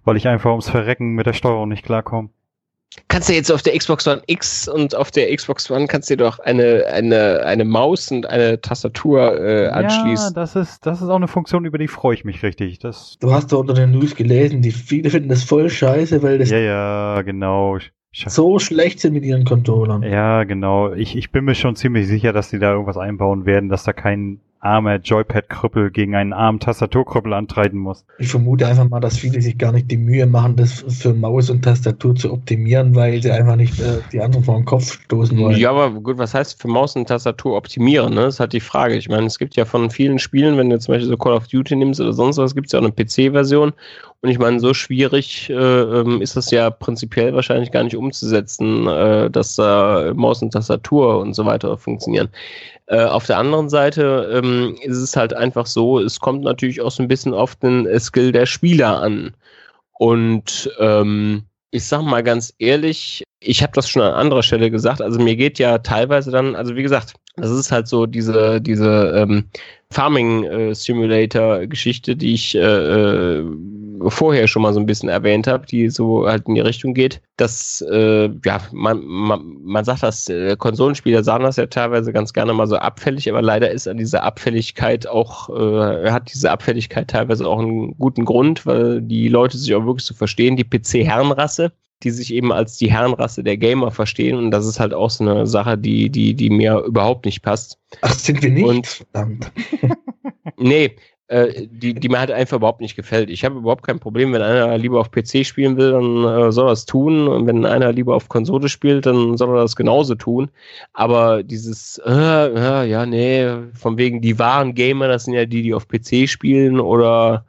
weil 0.03 0.17
ich 0.17 0.27
einfach 0.27 0.51
ums 0.51 0.69
Verrecken 0.69 1.15
mit 1.15 1.25
der 1.25 1.33
Steuerung 1.33 1.69
nicht 1.69 1.83
klarkomme 1.83 2.29
kannst 3.07 3.29
du 3.29 3.33
jetzt 3.33 3.51
auf 3.51 3.61
der 3.61 3.77
Xbox 3.77 4.07
One 4.07 4.21
X 4.27 4.67
und 4.67 4.95
auf 4.95 5.11
der 5.11 5.35
Xbox 5.35 5.69
One 5.69 5.87
kannst 5.87 6.09
du 6.09 6.17
dir 6.17 6.23
doch 6.23 6.39
eine, 6.39 6.85
eine, 6.91 7.45
eine 7.45 7.65
Maus 7.65 8.11
und 8.11 8.25
eine 8.25 8.61
Tastatur 8.61 9.39
äh, 9.39 9.67
anschließen. 9.67 10.33
Ja, 10.35 10.41
das 10.41 10.55
ist, 10.55 10.85
das 10.85 11.01
ist 11.01 11.09
auch 11.09 11.15
eine 11.15 11.27
Funktion, 11.27 11.65
über 11.65 11.77
die 11.77 11.87
freue 11.87 12.15
ich 12.15 12.25
mich 12.25 12.43
richtig. 12.43 12.79
Das 12.79 13.17
du 13.19 13.31
hast 13.31 13.51
doch 13.51 13.59
unter 13.59 13.73
den 13.73 13.91
News 13.91 14.15
gelesen, 14.15 14.61
die 14.61 14.71
viele 14.71 15.09
finden 15.09 15.29
das 15.29 15.43
voll 15.43 15.69
scheiße, 15.69 16.23
weil 16.23 16.39
das 16.39 16.49
ja, 16.49 16.59
ja, 16.59 17.21
genau. 17.21 17.77
so 18.11 18.59
schlecht 18.59 18.99
sind 18.99 19.13
mit 19.13 19.23
ihren 19.23 19.45
Controllern. 19.45 20.03
Ja, 20.03 20.43
genau. 20.43 20.93
Ich, 20.93 21.15
ich 21.15 21.31
bin 21.31 21.45
mir 21.45 21.55
schon 21.55 21.75
ziemlich 21.75 22.07
sicher, 22.07 22.33
dass 22.33 22.49
die 22.49 22.59
da 22.59 22.71
irgendwas 22.71 22.97
einbauen 22.97 23.45
werden, 23.45 23.69
dass 23.69 23.83
da 23.83 23.93
kein 23.93 24.39
armer 24.61 24.97
Joypad-Krüppel 24.97 25.91
gegen 25.91 26.15
einen 26.15 26.33
armen 26.33 26.59
Tastaturkrüppel 26.59 27.33
antreten 27.33 27.77
muss. 27.77 28.05
Ich 28.17 28.27
vermute 28.27 28.67
einfach 28.67 28.87
mal, 28.89 28.99
dass 28.99 29.17
viele 29.17 29.41
sich 29.41 29.57
gar 29.57 29.71
nicht 29.71 29.89
die 29.89 29.97
Mühe 29.97 30.25
machen, 30.25 30.55
das 30.55 30.83
für 30.87 31.13
Maus 31.13 31.49
und 31.49 31.63
Tastatur 31.63 32.15
zu 32.15 32.31
optimieren, 32.33 32.95
weil 32.95 33.21
sie 33.21 33.31
einfach 33.31 33.55
nicht 33.55 33.79
äh, 33.79 33.99
die 34.11 34.21
anderen 34.21 34.43
vor 34.43 34.55
den 34.55 34.65
Kopf 34.65 35.01
stoßen 35.03 35.37
wollen. 35.37 35.57
Ja, 35.57 35.71
aber 35.71 35.91
gut, 35.91 36.17
was 36.17 36.33
heißt 36.33 36.61
für 36.61 36.67
Maus 36.67 36.95
und 36.95 37.07
Tastatur 37.07 37.55
optimieren? 37.55 38.13
Ne? 38.13 38.21
Das 38.21 38.35
ist 38.35 38.39
halt 38.39 38.53
die 38.53 38.59
Frage. 38.59 38.95
Ich 38.95 39.09
meine, 39.09 39.27
es 39.27 39.39
gibt 39.39 39.55
ja 39.55 39.65
von 39.65 39.89
vielen 39.89 40.19
Spielen, 40.19 40.57
wenn 40.57 40.69
du 40.69 40.79
zum 40.79 40.93
Beispiel 40.93 41.09
so 41.09 41.17
Call 41.17 41.33
of 41.33 41.47
Duty 41.47 41.75
nimmst 41.75 42.01
oder 42.01 42.13
sonst 42.13 42.37
was, 42.37 42.55
gibt 42.55 42.67
es 42.67 42.73
ja 42.73 42.79
auch 42.79 42.83
eine 42.83 42.91
PC-Version. 42.91 43.73
Und 44.21 44.29
ich 44.29 44.37
meine, 44.37 44.59
so 44.59 44.73
schwierig 44.73 45.49
äh, 45.49 45.53
ähm, 45.53 46.21
ist 46.21 46.35
das 46.35 46.51
ja 46.51 46.69
prinzipiell 46.69 47.33
wahrscheinlich 47.33 47.71
gar 47.71 47.83
nicht 47.83 47.95
umzusetzen, 47.95 48.85
äh, 48.87 49.29
dass 49.29 49.55
da 49.55 50.11
Maus 50.13 50.41
und 50.41 50.51
Tastatur 50.51 51.19
und 51.19 51.33
so 51.33 51.45
weiter 51.45 51.77
funktionieren. 51.77 52.29
Äh, 52.87 53.03
auf 53.05 53.27
der 53.27 53.37
anderen 53.37 53.69
Seite 53.69 54.29
ähm, 54.33 54.75
ist 54.81 54.97
es 54.97 55.15
halt 55.15 55.33
einfach 55.33 55.67
so, 55.67 55.99
es 55.99 56.19
kommt 56.19 56.43
natürlich 56.43 56.81
auch 56.81 56.91
so 56.91 57.01
ein 57.01 57.07
bisschen 57.07 57.33
auf 57.33 57.55
den 57.55 57.87
Skill 57.99 58.33
der 58.33 58.45
Spieler 58.45 59.01
an. 59.01 59.33
Und 59.99 60.69
ähm, 60.79 61.43
ich 61.71 61.85
sag 61.85 62.01
mal 62.01 62.23
ganz 62.23 62.53
ehrlich, 62.57 63.23
ich 63.39 63.61
habe 63.63 63.73
das 63.73 63.89
schon 63.89 64.01
an 64.01 64.13
anderer 64.13 64.43
Stelle 64.43 64.69
gesagt, 64.71 65.01
also 65.01 65.19
mir 65.19 65.35
geht 65.35 65.59
ja 65.59 65.77
teilweise 65.77 66.31
dann, 66.31 66.55
also 66.55 66.75
wie 66.75 66.83
gesagt, 66.83 67.13
das 67.37 67.51
ist 67.51 67.71
halt 67.71 67.87
so 67.87 68.05
diese, 68.05 68.59
diese 68.59 69.13
ähm, 69.15 69.45
Farming 69.91 70.43
äh, 70.43 70.75
die 70.75 72.33
ich 72.33 72.55
äh, 72.55 72.59
äh, 72.59 73.45
vorher 74.07 74.47
schon 74.47 74.61
mal 74.61 74.73
so 74.73 74.79
ein 74.79 74.85
bisschen 74.85 75.09
erwähnt 75.09 75.47
habe, 75.47 75.65
die 75.65 75.89
so 75.89 76.27
halt 76.27 76.47
in 76.47 76.55
die 76.55 76.61
Richtung 76.61 76.93
geht, 76.93 77.21
dass, 77.37 77.81
äh, 77.89 78.29
ja, 78.45 78.61
man, 78.71 79.03
man, 79.05 79.57
man 79.63 79.85
sagt 79.85 80.03
das, 80.03 80.29
äh, 80.29 80.55
Konsolenspieler 80.57 81.23
sagen 81.23 81.43
das 81.43 81.57
ja 81.57 81.65
teilweise 81.65 82.13
ganz 82.13 82.33
gerne 82.33 82.53
mal 82.53 82.67
so 82.67 82.77
abfällig, 82.77 83.29
aber 83.29 83.41
leider 83.41 83.71
ist 83.71 83.87
an 83.87 83.97
dieser 83.97 84.23
Abfälligkeit 84.23 85.07
auch, 85.07 85.49
äh, 85.49 86.11
hat 86.11 86.31
diese 86.33 86.51
Abfälligkeit 86.51 87.09
teilweise 87.09 87.47
auch 87.47 87.59
einen 87.59 87.97
guten 87.97 88.25
Grund, 88.25 88.65
weil 88.65 89.01
die 89.01 89.27
Leute 89.27 89.57
sich 89.57 89.73
auch 89.75 89.85
wirklich 89.85 90.05
so 90.05 90.13
verstehen, 90.13 90.55
die 90.55 90.63
PC-Herrenrasse, 90.63 91.71
die 92.03 92.11
sich 92.11 92.33
eben 92.33 92.51
als 92.51 92.77
die 92.77 92.91
Herrenrasse 92.91 93.43
der 93.43 93.57
Gamer 93.57 93.91
verstehen 93.91 94.37
und 94.37 94.51
das 94.51 94.65
ist 94.65 94.79
halt 94.79 94.93
auch 94.93 95.09
so 95.09 95.23
eine 95.23 95.47
Sache, 95.47 95.77
die, 95.77 96.09
die, 96.09 96.33
die 96.33 96.49
mir 96.49 96.79
überhaupt 96.79 97.25
nicht 97.25 97.41
passt. 97.41 97.77
Ach, 98.01 98.13
sind 98.13 98.41
wir 98.41 98.51
nicht? 98.51 98.65
Und, 98.65 98.87
Verdammt. 98.87 99.51
nee, 100.57 100.95
äh, 101.29 101.67
die, 101.69 101.93
die 101.93 102.09
mir 102.09 102.19
halt 102.19 102.31
einfach 102.31 102.57
überhaupt 102.57 102.81
nicht 102.81 102.95
gefällt. 102.95 103.29
Ich 103.29 103.45
habe 103.45 103.59
überhaupt 103.59 103.83
kein 103.83 103.99
Problem, 103.99 104.33
wenn 104.33 104.41
einer 104.41 104.75
lieber 104.79 104.99
auf 104.99 105.11
PC 105.11 105.45
spielen 105.45 105.77
will, 105.77 105.91
dann 105.91 106.23
äh, 106.23 106.51
soll 106.51 106.67
er 106.67 106.73
es 106.73 106.87
tun. 106.87 107.27
Und 107.27 107.45
wenn 107.45 107.65
einer 107.65 107.91
lieber 107.91 108.15
auf 108.15 108.29
Konsole 108.29 108.67
spielt, 108.67 109.05
dann 109.05 109.37
soll 109.37 109.55
er 109.55 109.61
das 109.61 109.75
genauso 109.75 110.15
tun. 110.15 110.49
Aber 110.93 111.43
dieses, 111.43 111.99
äh, 112.03 112.09
ja, 112.11 112.83
ja, 112.83 113.05
nee, 113.05 113.47
von 113.75 113.97
wegen 113.99 114.21
die 114.21 114.39
wahren 114.39 114.73
Gamer, 114.73 115.07
das 115.07 115.25
sind 115.25 115.35
ja 115.35 115.45
die, 115.45 115.61
die 115.61 115.73
auf 115.75 115.87
PC 115.87 116.27
spielen 116.27 116.79
oder 116.79 117.45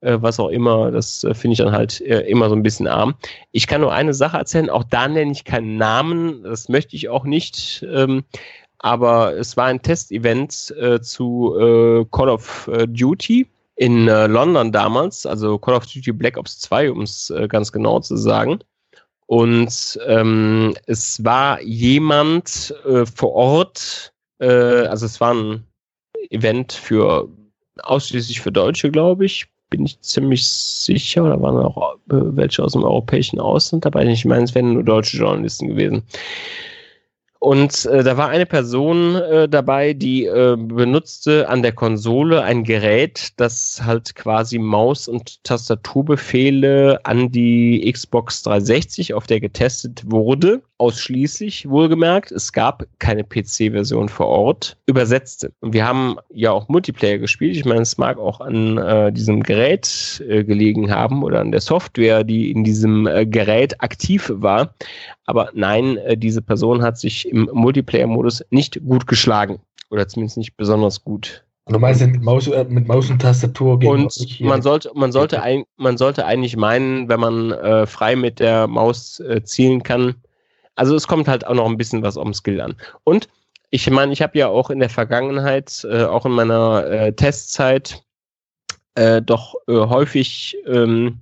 äh, 0.00 0.16
was 0.20 0.40
auch 0.40 0.48
immer, 0.48 0.90
das 0.90 1.24
äh, 1.24 1.34
finde 1.34 1.52
ich 1.52 1.58
dann 1.58 1.72
halt 1.72 2.00
äh, 2.00 2.20
immer 2.20 2.48
so 2.48 2.54
ein 2.54 2.62
bisschen 2.62 2.86
arm. 2.86 3.14
Ich 3.52 3.66
kann 3.66 3.82
nur 3.82 3.92
eine 3.92 4.14
Sache 4.14 4.38
erzählen, 4.38 4.70
auch 4.70 4.84
da 4.84 5.08
nenne 5.08 5.32
ich 5.32 5.44
keinen 5.44 5.76
Namen, 5.76 6.42
das 6.42 6.68
möchte 6.68 6.96
ich 6.96 7.10
auch 7.10 7.24
nicht. 7.24 7.86
Ähm, 7.92 8.24
aber 8.80 9.36
es 9.36 9.56
war 9.56 9.66
ein 9.66 9.80
Testevent 9.80 10.74
äh, 10.78 11.00
zu 11.00 11.56
äh, 11.58 12.04
Call 12.10 12.28
of 12.28 12.68
äh, 12.72 12.86
Duty 12.86 13.46
in 13.76 14.08
äh, 14.08 14.26
London 14.26 14.72
damals, 14.72 15.24
also 15.24 15.58
Call 15.58 15.74
of 15.74 15.86
Duty 15.86 16.12
Black 16.12 16.36
Ops 16.36 16.58
2, 16.60 16.90
um 16.90 17.02
es 17.02 17.32
ganz 17.48 17.72
genau 17.72 18.00
zu 18.00 18.16
sagen. 18.16 18.60
Und 19.30 19.96
ähm, 20.08 20.74
es 20.86 21.24
war 21.24 21.62
jemand 21.62 22.74
äh, 22.84 23.06
vor 23.06 23.32
Ort, 23.32 24.12
äh, 24.40 24.48
also 24.48 25.06
es 25.06 25.20
waren 25.20 25.64
Event 26.30 26.72
für 26.72 27.28
ausschließlich 27.80 28.40
für 28.40 28.50
Deutsche, 28.50 28.90
glaube 28.90 29.26
ich. 29.26 29.46
Bin 29.70 29.86
ich 29.86 30.00
ziemlich 30.00 30.48
sicher. 30.48 31.28
Da 31.28 31.40
waren 31.40 31.64
auch 31.64 31.94
welche 32.06 32.64
aus 32.64 32.72
dem 32.72 32.82
europäischen 32.82 33.38
Ausland 33.38 33.84
dabei. 33.84 34.04
Ich 34.06 34.24
meine, 34.24 34.42
es 34.42 34.54
wären 34.56 34.72
nur 34.72 34.82
deutsche 34.82 35.18
Journalisten 35.18 35.68
gewesen. 35.68 36.02
Und 37.40 37.86
äh, 37.86 38.04
da 38.04 38.18
war 38.18 38.28
eine 38.28 38.44
Person 38.44 39.16
äh, 39.16 39.48
dabei, 39.48 39.94
die 39.94 40.26
äh, 40.26 40.56
benutzte 40.58 41.48
an 41.48 41.62
der 41.62 41.72
Konsole 41.72 42.42
ein 42.42 42.64
Gerät, 42.64 43.30
das 43.38 43.80
halt 43.82 44.14
quasi 44.14 44.58
Maus- 44.58 45.08
und 45.08 45.42
Tastaturbefehle 45.42 47.00
an 47.04 47.32
die 47.32 47.90
Xbox 47.90 48.42
360, 48.42 49.14
auf 49.14 49.26
der 49.26 49.40
getestet 49.40 50.02
wurde, 50.04 50.60
ausschließlich 50.80 51.68
wohlgemerkt. 51.68 52.32
Es 52.32 52.52
gab 52.52 52.86
keine 52.98 53.22
PC-Version 53.22 54.08
vor 54.08 54.26
Ort, 54.26 54.78
übersetzte. 54.86 55.52
Und 55.60 55.74
wir 55.74 55.86
haben 55.86 56.16
ja 56.32 56.50
auch 56.50 56.68
Multiplayer 56.68 57.18
gespielt. 57.18 57.54
Ich 57.54 57.64
meine, 57.64 57.82
es 57.82 57.98
mag 57.98 58.18
auch 58.18 58.40
an 58.40 58.78
äh, 58.78 59.12
diesem 59.12 59.42
Gerät 59.42 60.24
äh, 60.26 60.42
gelegen 60.42 60.90
haben 60.90 61.22
oder 61.22 61.40
an 61.40 61.52
der 61.52 61.60
Software, 61.60 62.24
die 62.24 62.50
in 62.50 62.64
diesem 62.64 63.06
äh, 63.06 63.26
Gerät 63.26 63.80
aktiv 63.82 64.32
war. 64.34 64.74
Aber 65.26 65.50
nein, 65.54 65.98
äh, 65.98 66.16
diese 66.16 66.40
Person 66.42 66.82
hat 66.82 66.98
sich 66.98 67.28
im 67.28 67.48
Multiplayer-Modus 67.52 68.44
nicht 68.50 68.80
gut 68.84 69.06
geschlagen. 69.06 69.60
Oder 69.90 70.08
zumindest 70.08 70.38
nicht 70.38 70.56
besonders 70.56 71.04
gut. 71.04 71.44
Du 71.66 71.78
meinst 71.78 72.00
mit 72.00 72.22
Maus, 72.22 72.48
äh, 72.48 72.64
mit 72.64 72.88
Maus 72.88 73.10
und 73.10 73.20
Tastatur 73.20 73.78
gegen 73.78 73.92
Und 73.92 74.40
man 74.40 74.62
sollte, 74.62 74.90
man, 74.94 75.12
sollte 75.12 75.42
ein, 75.42 75.64
man 75.76 75.98
sollte 75.98 76.24
eigentlich 76.24 76.56
meinen, 76.56 77.08
wenn 77.08 77.20
man 77.20 77.52
äh, 77.52 77.86
frei 77.86 78.16
mit 78.16 78.40
der 78.40 78.66
Maus 78.66 79.20
äh, 79.20 79.42
zielen 79.44 79.82
kann. 79.82 80.14
Also 80.80 80.94
es 80.94 81.06
kommt 81.06 81.28
halt 81.28 81.46
auch 81.46 81.52
noch 81.52 81.66
ein 81.66 81.76
bisschen 81.76 82.02
was 82.02 82.16
um 82.16 82.32
Skill 82.32 82.58
an. 82.58 82.74
Und 83.04 83.28
ich 83.68 83.90
meine, 83.90 84.14
ich 84.14 84.22
habe 84.22 84.38
ja 84.38 84.48
auch 84.48 84.70
in 84.70 84.78
der 84.78 84.88
Vergangenheit, 84.88 85.84
äh, 85.84 86.04
auch 86.04 86.24
in 86.24 86.32
meiner 86.32 86.86
äh, 86.86 87.12
Testzeit, 87.12 88.02
äh, 88.94 89.20
doch 89.20 89.56
äh, 89.68 89.74
häufig 89.74 90.56
ähm, 90.66 91.20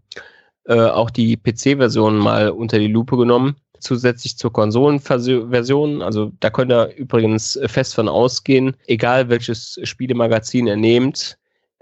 äh, 0.67 0.79
auch 0.81 1.11
die 1.11 1.37
PC-Version 1.37 2.19
mal 2.19 2.51
unter 2.51 2.79
die 2.79 2.87
Lupe 2.87 3.17
genommen 3.17 3.57
zusätzlich 3.81 4.39
zur 4.39 4.53
Konsolenversion. 4.53 6.03
Also 6.03 6.31
da 6.39 6.51
könnt 6.51 6.71
ihr 6.71 6.95
übrigens 6.97 7.59
fest 7.67 7.97
von 7.97 8.09
ausgehen, 8.09 8.77
egal 8.87 9.29
welches 9.29 9.81
Spielemagazin 9.83 10.69
ihr 10.69 10.77
nehmt, 10.77 11.37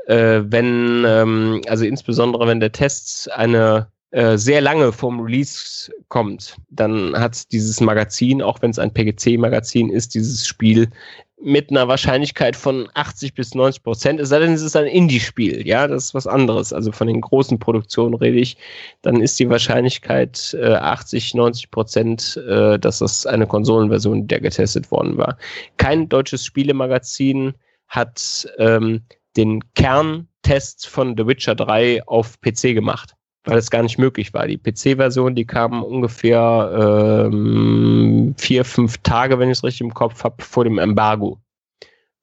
äh, 0.07 0.41
wenn, 0.47 1.05
ähm, 1.07 1.61
also 1.69 1.85
insbesondere 1.85 2.47
wenn 2.47 2.61
der 2.61 2.73
Test 2.73 3.31
eine 3.33 3.89
äh, 4.13 4.39
sehr 4.39 4.61
lange 4.61 4.93
vom 4.93 5.21
Release 5.21 5.91
kommt, 6.09 6.57
dann 6.71 7.19
hat 7.19 7.51
dieses 7.53 7.81
Magazin, 7.81 8.41
auch 8.41 8.63
wenn 8.63 8.71
es 8.71 8.79
ein 8.79 8.93
PGC-Magazin 8.93 9.91
ist, 9.91 10.15
dieses 10.15 10.47
Spiel 10.47 10.89
mit 11.43 11.71
einer 11.71 11.87
Wahrscheinlichkeit 11.87 12.57
von 12.57 12.89
80 12.95 13.35
bis 13.35 13.55
90 13.55 13.83
Prozent, 13.83 14.21
es 14.21 14.31
sei 14.31 14.39
denn, 14.39 14.53
es 14.53 14.63
ist 14.63 14.77
ein 14.77 14.87
Indie-Spiel, 14.87 15.67
ja, 15.67 15.87
das 15.87 16.07
ist 16.07 16.15
was 16.15 16.27
anderes. 16.27 16.73
Also 16.73 16.93
von 16.93 17.09
den 17.09 17.21
großen 17.21 17.59
Produktionen 17.59 18.15
rede 18.15 18.39
ich, 18.39 18.57
dann 19.03 19.21
ist 19.21 19.39
die 19.39 19.51
Wahrscheinlichkeit 19.51 20.57
äh, 20.59 20.75
80, 20.75 21.35
90 21.35 21.71
Prozent, 21.71 22.41
äh, 22.49 22.79
dass 22.79 23.01
das 23.01 23.27
eine 23.27 23.47
Konsolenversion 23.47 24.29
der 24.29 24.41
getestet 24.41 24.91
worden 24.91 25.19
war. 25.19 25.37
Kein 25.77 26.09
deutsches 26.09 26.45
Spielemagazin 26.45 27.55
hat 27.89 28.49
ähm, 28.59 29.03
den 29.37 29.63
Kerntest 29.75 30.87
von 30.87 31.17
The 31.17 31.27
Witcher 31.27 31.55
3 31.55 32.07
auf 32.07 32.41
PC 32.41 32.75
gemacht 32.75 33.16
weil 33.47 33.59
es 33.59 33.71
gar 33.71 33.83
nicht 33.83 33.99
möglich 33.99 34.35
war. 34.35 34.47
Die 34.47 34.59
PC-Version, 34.59 35.35
die 35.35 35.47
kam 35.47 35.83
ungefähr 35.83 37.29
ähm, 37.31 38.35
vier, 38.37 38.65
fünf 38.65 38.99
Tage, 38.99 39.39
wenn 39.39 39.49
ich 39.49 39.59
es 39.59 39.65
richtig 39.65 39.83
im 39.83 39.95
Kopf 39.95 40.23
habe, 40.25 40.43
vor 40.43 40.65
dem 40.65 40.79
Embargo. 40.79 41.39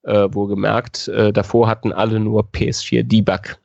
Äh, 0.03 0.27
wohlgemerkt. 0.33 1.07
Äh, 1.07 1.31
davor 1.31 1.67
hatten 1.67 1.93
alle 1.93 2.19
nur 2.19 2.43
PS4 2.49 3.03
Debug. 3.03 3.57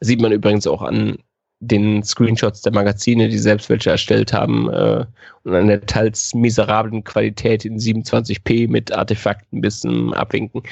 Sieht 0.00 0.20
man 0.20 0.30
übrigens 0.30 0.66
auch 0.66 0.82
an 0.82 1.16
den 1.60 2.02
Screenshots 2.02 2.60
der 2.60 2.72
Magazine, 2.72 3.28
die 3.28 3.38
selbst 3.38 3.70
welche 3.70 3.90
erstellt 3.90 4.32
haben 4.32 4.68
äh, 4.68 5.06
und 5.44 5.54
an 5.54 5.68
der 5.68 5.86
teils 5.86 6.34
miserablen 6.34 7.02
Qualität 7.04 7.64
in 7.64 7.78
27p 7.78 8.68
mit 8.68 8.92
Artefakten 8.92 9.62
bis 9.62 9.80
zum 9.80 10.12
Abwinken. 10.12 10.62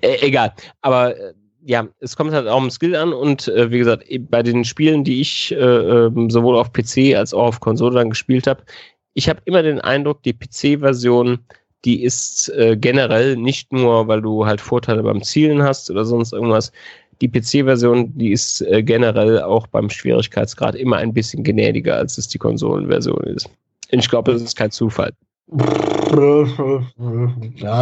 Äh, 0.00 0.16
egal. 0.26 0.54
Aber 0.80 1.14
äh, 1.14 1.34
ja, 1.66 1.88
es 1.98 2.16
kommt 2.16 2.32
halt 2.32 2.46
auch 2.46 2.58
um 2.58 2.70
Skill 2.70 2.94
an 2.94 3.12
und 3.12 3.48
äh, 3.48 3.70
wie 3.72 3.78
gesagt, 3.78 4.04
bei 4.30 4.42
den 4.42 4.64
Spielen, 4.64 5.02
die 5.02 5.20
ich 5.20 5.50
äh, 5.52 5.56
ähm, 5.56 6.30
sowohl 6.30 6.56
auf 6.56 6.72
PC 6.72 7.16
als 7.16 7.34
auch 7.34 7.46
auf 7.48 7.60
Konsole 7.60 7.96
dann 7.96 8.10
gespielt 8.10 8.46
habe, 8.46 8.62
ich 9.14 9.28
habe 9.28 9.40
immer 9.46 9.62
den 9.62 9.80
Eindruck, 9.80 10.22
die 10.22 10.32
PC-Version, 10.32 11.40
die 11.84 12.04
ist 12.04 12.50
äh, 12.50 12.76
generell 12.76 13.36
nicht 13.36 13.72
nur, 13.72 14.06
weil 14.06 14.22
du 14.22 14.46
halt 14.46 14.60
Vorteile 14.60 15.02
beim 15.02 15.22
Zielen 15.22 15.62
hast 15.62 15.90
oder 15.90 16.04
sonst 16.04 16.32
irgendwas, 16.32 16.70
die 17.20 17.28
PC-Version, 17.28 18.16
die 18.16 18.30
ist 18.30 18.60
äh, 18.60 18.82
generell 18.82 19.42
auch 19.42 19.66
beim 19.66 19.90
Schwierigkeitsgrad 19.90 20.76
immer 20.76 20.98
ein 20.98 21.12
bisschen 21.12 21.42
gnädiger, 21.42 21.96
als 21.96 22.16
es 22.16 22.28
die 22.28 22.38
Konsolenversion 22.38 23.24
ist. 23.24 23.50
Ich 23.90 24.08
glaube, 24.08 24.32
das 24.32 24.42
ist 24.42 24.56
kein 24.56 24.70
Zufall. 24.70 25.12
Ja, 25.48 25.54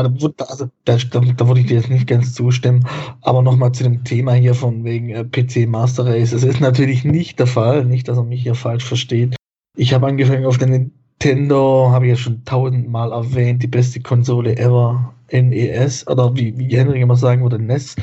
da, 0.03 0.44
also, 0.44 0.68
da, 0.85 0.96
da, 0.96 1.48
würde 1.48 1.61
ich 1.61 1.66
dir 1.66 1.77
jetzt 1.77 1.88
nicht 1.88 2.07
ganz 2.07 2.35
zustimmen. 2.35 2.87
Aber 3.22 3.40
nochmal 3.42 3.72
zu 3.72 3.85
dem 3.85 4.05
Thema 4.05 4.35
hier 4.35 4.55
von 4.55 4.85
wegen 4.85 5.09
äh, 5.11 5.24
PC 5.24 5.66
Master 5.66 6.05
Race. 6.07 6.33
Es 6.33 6.44
ist 6.44 6.61
natürlich 6.61 7.05
nicht 7.05 7.38
der 7.38 7.46
Fall, 7.46 7.87
nicht, 7.87 8.09
dass 8.09 8.18
er 8.18 8.24
mich 8.24 8.42
hier 8.42 8.55
falsch 8.55 8.85
versteht. 8.85 9.35
Ich 9.77 9.94
habe 9.94 10.07
angefangen 10.07 10.44
auf 10.44 10.59
der 10.59 10.68
Nintendo, 10.68 11.88
habe 11.90 12.07
ich 12.07 12.11
ja 12.11 12.16
schon 12.16 12.44
tausendmal 12.44 13.12
erwähnt, 13.12 13.62
die 13.62 13.68
beste 13.68 14.00
Konsole 14.00 14.59
ever, 14.59 15.14
NES, 15.33 16.07
oder 16.07 16.37
wie, 16.37 16.57
wie 16.59 16.77
Henry 16.77 17.00
immer 17.00 17.16
sagen 17.16 17.42
würde, 17.42 17.59
NES 17.59 17.96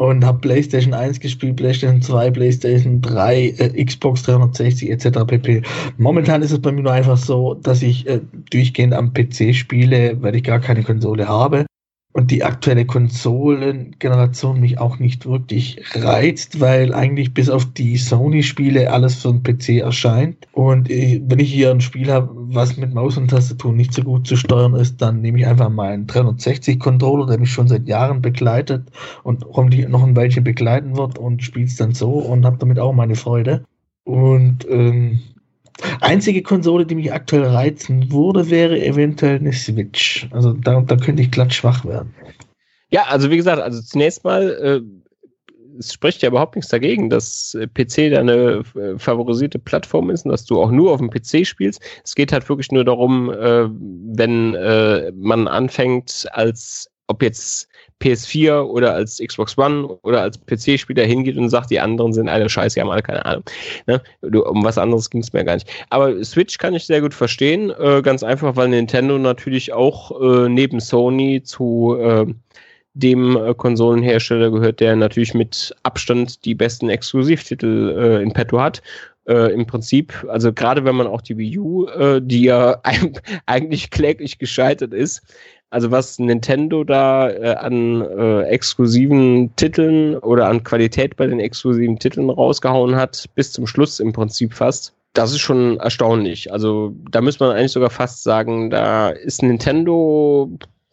und 0.00 0.24
habe 0.24 0.38
PlayStation 0.38 0.94
1 0.94 1.20
gespielt, 1.20 1.56
PlayStation 1.56 2.00
2, 2.00 2.30
PlayStation 2.30 3.02
3, 3.02 3.54
äh, 3.58 3.84
Xbox 3.84 4.22
360 4.22 4.90
etc. 4.90 5.26
pp. 5.26 5.60
Momentan 5.98 6.40
ist 6.40 6.52
es 6.52 6.62
bei 6.62 6.72
mir 6.72 6.82
nur 6.82 6.92
einfach 6.92 7.18
so, 7.18 7.52
dass 7.52 7.82
ich 7.82 8.08
äh, 8.08 8.20
durchgehend 8.50 8.94
am 8.94 9.12
PC 9.12 9.54
spiele, 9.54 10.16
weil 10.22 10.34
ich 10.36 10.42
gar 10.42 10.58
keine 10.58 10.84
Konsole 10.84 11.28
habe 11.28 11.66
und 12.12 12.30
die 12.30 12.42
aktuelle 12.42 12.86
Konsolengeneration 12.86 14.58
mich 14.58 14.78
auch 14.78 14.98
nicht 14.98 15.26
wirklich 15.26 15.80
reizt, 15.94 16.58
weil 16.58 16.92
eigentlich 16.92 17.32
bis 17.34 17.48
auf 17.48 17.72
die 17.72 17.96
Sony-Spiele 17.96 18.92
alles 18.92 19.14
für 19.14 19.32
den 19.32 19.42
PC 19.44 19.80
erscheint. 19.80 20.48
Und 20.52 20.90
ich, 20.90 21.22
wenn 21.26 21.38
ich 21.38 21.52
hier 21.52 21.70
ein 21.70 21.80
Spiel 21.80 22.10
habe, 22.10 22.30
was 22.32 22.76
mit 22.76 22.92
Maus 22.92 23.16
und 23.16 23.28
Tastatur 23.28 23.72
nicht 23.72 23.94
so 23.94 24.02
gut 24.02 24.26
zu 24.26 24.36
steuern 24.36 24.74
ist, 24.74 25.00
dann 25.00 25.20
nehme 25.20 25.38
ich 25.38 25.46
einfach 25.46 25.70
meinen 25.70 26.06
360-Controller, 26.06 27.26
der 27.26 27.38
mich 27.38 27.52
schon 27.52 27.68
seit 27.68 27.86
Jahren 27.86 28.20
begleitet 28.20 28.90
und 29.22 29.44
hoffentlich 29.52 29.88
noch 29.88 30.02
ein 30.02 30.16
Weilchen 30.16 30.42
begleiten 30.42 30.96
wird 30.96 31.16
und 31.16 31.44
spiele 31.44 31.66
es 31.66 31.76
dann 31.76 31.94
so 31.94 32.10
und 32.10 32.44
habe 32.44 32.58
damit 32.58 32.80
auch 32.80 32.92
meine 32.92 33.14
Freude. 33.14 33.64
Und 34.02 34.66
ähm, 34.68 35.20
Einzige 36.00 36.42
Konsole, 36.42 36.86
die 36.86 36.94
mich 36.94 37.12
aktuell 37.12 37.44
reizen 37.44 38.10
würde, 38.12 38.50
wäre 38.50 38.80
eventuell 38.80 39.36
eine 39.36 39.52
Switch. 39.52 40.28
Also 40.30 40.52
da, 40.52 40.80
da 40.80 40.96
könnte 40.96 41.22
ich 41.22 41.30
glatt 41.30 41.54
schwach 41.54 41.84
werden. 41.84 42.14
Ja, 42.90 43.04
also 43.04 43.30
wie 43.30 43.36
gesagt, 43.36 43.62
also 43.62 43.80
zunächst 43.80 44.24
mal, 44.24 44.50
äh, 44.50 44.80
es 45.78 45.92
spricht 45.92 46.22
ja 46.22 46.28
überhaupt 46.28 46.56
nichts 46.56 46.70
dagegen, 46.70 47.08
dass 47.08 47.54
äh, 47.54 47.66
PC 47.66 48.12
deine 48.12 48.62
äh, 48.74 48.98
favorisierte 48.98 49.58
Plattform 49.58 50.10
ist 50.10 50.24
und 50.24 50.32
dass 50.32 50.44
du 50.44 50.60
auch 50.60 50.70
nur 50.70 50.92
auf 50.92 50.98
dem 50.98 51.10
PC 51.10 51.46
spielst. 51.46 51.80
Es 52.04 52.14
geht 52.14 52.32
halt 52.32 52.48
wirklich 52.48 52.72
nur 52.72 52.84
darum, 52.84 53.30
äh, 53.30 53.68
wenn 53.68 54.54
äh, 54.54 55.12
man 55.14 55.48
anfängt, 55.48 56.26
als 56.32 56.90
ob 57.06 57.22
jetzt 57.22 57.68
PS4 58.00 58.62
oder 58.62 58.94
als 58.94 59.20
Xbox 59.24 59.56
One 59.58 59.86
oder 60.02 60.22
als 60.22 60.38
PC-Spieler 60.38 61.04
hingeht 61.04 61.36
und 61.36 61.48
sagt, 61.48 61.70
die 61.70 61.80
anderen 61.80 62.12
sind 62.12 62.28
alle 62.28 62.48
scheiße, 62.48 62.80
haben 62.80 62.90
alle 62.90 63.02
keine 63.02 63.24
Ahnung. 63.24 63.44
Ne? 63.86 64.02
Um 64.22 64.64
was 64.64 64.78
anderes 64.78 65.10
ging 65.10 65.20
es 65.20 65.32
mir 65.32 65.44
gar 65.44 65.54
nicht. 65.54 65.68
Aber 65.90 66.22
Switch 66.24 66.58
kann 66.58 66.74
ich 66.74 66.86
sehr 66.86 67.00
gut 67.00 67.14
verstehen, 67.14 67.70
äh, 67.78 68.02
ganz 68.02 68.22
einfach, 68.22 68.56
weil 68.56 68.68
Nintendo 68.68 69.18
natürlich 69.18 69.72
auch 69.72 70.20
äh, 70.20 70.48
neben 70.48 70.80
Sony 70.80 71.42
zu 71.42 71.96
äh, 72.00 72.26
dem 72.94 73.38
Konsolenhersteller 73.56 74.50
gehört, 74.50 74.80
der 74.80 74.96
natürlich 74.96 75.34
mit 75.34 75.74
Abstand 75.84 76.44
die 76.44 76.54
besten 76.54 76.88
Exklusivtitel 76.88 77.96
äh, 77.96 78.22
in 78.22 78.32
petto 78.32 78.60
hat. 78.60 78.82
Äh, 79.28 79.52
Im 79.52 79.66
Prinzip, 79.66 80.26
also 80.28 80.52
gerade 80.52 80.84
wenn 80.84 80.96
man 80.96 81.06
auch 81.06 81.20
die 81.20 81.36
Wii 81.38 81.58
U, 81.58 81.86
äh, 81.86 82.20
die 82.22 82.42
ja 82.42 82.80
eigentlich 83.46 83.90
kläglich 83.90 84.38
gescheitert 84.38 84.92
ist, 84.92 85.22
also 85.70 85.90
was 85.90 86.18
Nintendo 86.18 86.84
da 86.84 87.30
äh, 87.30 87.54
an 87.54 88.02
äh, 88.02 88.42
exklusiven 88.42 89.54
Titeln 89.56 90.16
oder 90.16 90.48
an 90.48 90.64
Qualität 90.64 91.16
bei 91.16 91.26
den 91.26 91.40
exklusiven 91.40 91.98
Titeln 91.98 92.28
rausgehauen 92.28 92.96
hat, 92.96 93.26
bis 93.34 93.52
zum 93.52 93.66
Schluss 93.66 94.00
im 94.00 94.12
Prinzip 94.12 94.52
fast, 94.52 94.92
das 95.12 95.30
ist 95.30 95.40
schon 95.40 95.78
erstaunlich. 95.78 96.52
Also 96.52 96.94
da 97.10 97.20
muss 97.20 97.40
man 97.40 97.52
eigentlich 97.52 97.72
sogar 97.72 97.90
fast 97.90 98.22
sagen, 98.22 98.70
da 98.70 99.10
ist 99.10 99.42
Nintendo 99.42 100.50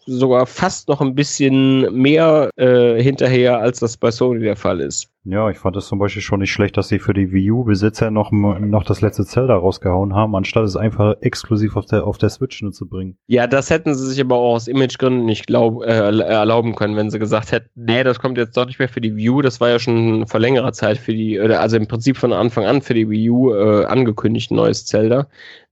sogar 0.07 0.45
fast 0.47 0.87
noch 0.87 1.01
ein 1.01 1.13
bisschen 1.13 1.93
mehr 1.93 2.49
äh, 2.55 3.01
hinterher, 3.01 3.59
als 3.59 3.79
das 3.79 3.97
bei 3.97 4.09
Sony 4.09 4.39
der 4.39 4.55
Fall 4.55 4.79
ist. 4.79 5.09
Ja, 5.29 5.49
ich 5.49 5.57
fand 5.57 5.75
es 5.75 5.87
zum 5.87 5.99
Beispiel 5.99 6.21
schon 6.21 6.39
nicht 6.39 6.53
schlecht, 6.53 6.77
dass 6.77 6.87
sie 6.87 6.99
für 6.99 7.13
die 7.13 7.33
Wii 7.33 7.51
U-Besitzer 7.51 8.11
noch, 8.11 8.31
noch 8.31 8.85
das 8.85 9.01
letzte 9.01 9.25
Zelda 9.25 9.57
rausgehauen 9.57 10.15
haben, 10.15 10.33
anstatt 10.35 10.63
es 10.63 10.77
einfach 10.77 11.15
exklusiv 11.19 11.75
auf 11.75 11.85
der, 11.85 12.07
auf 12.07 12.17
der 12.17 12.29
Switch 12.29 12.61
nur 12.61 12.71
zu 12.71 12.87
bringen. 12.87 13.17
Ja, 13.27 13.45
das 13.45 13.69
hätten 13.69 13.93
sie 13.93 14.07
sich 14.07 14.21
aber 14.21 14.37
auch 14.37 14.55
aus 14.55 14.69
Imagegründen 14.69 15.25
nicht 15.25 15.45
glaub, 15.45 15.83
äh, 15.83 15.87
erlauben 15.87 16.75
können, 16.75 16.95
wenn 16.95 17.09
sie 17.09 17.19
gesagt 17.19 17.51
hätten, 17.51 17.69
nee, 17.75 18.05
das 18.05 18.19
kommt 18.19 18.37
jetzt 18.37 18.55
doch 18.55 18.65
nicht 18.65 18.79
mehr 18.79 18.87
für 18.87 19.01
die 19.01 19.17
Wii 19.17 19.29
U, 19.29 19.41
das 19.41 19.59
war 19.59 19.67
ja 19.67 19.79
schon 19.79 20.27
vor 20.27 20.39
längerer 20.39 20.71
Zeit 20.71 20.97
für 20.97 21.13
die, 21.13 21.37
also 21.37 21.75
im 21.75 21.87
Prinzip 21.87 22.15
von 22.15 22.31
Anfang 22.31 22.65
an 22.65 22.81
für 22.81 22.93
die 22.93 23.09
Wii 23.09 23.29
U 23.29 23.53
äh, 23.53 23.83
angekündigt, 23.83 24.51
neues 24.51 24.85
Zelda. 24.85 25.27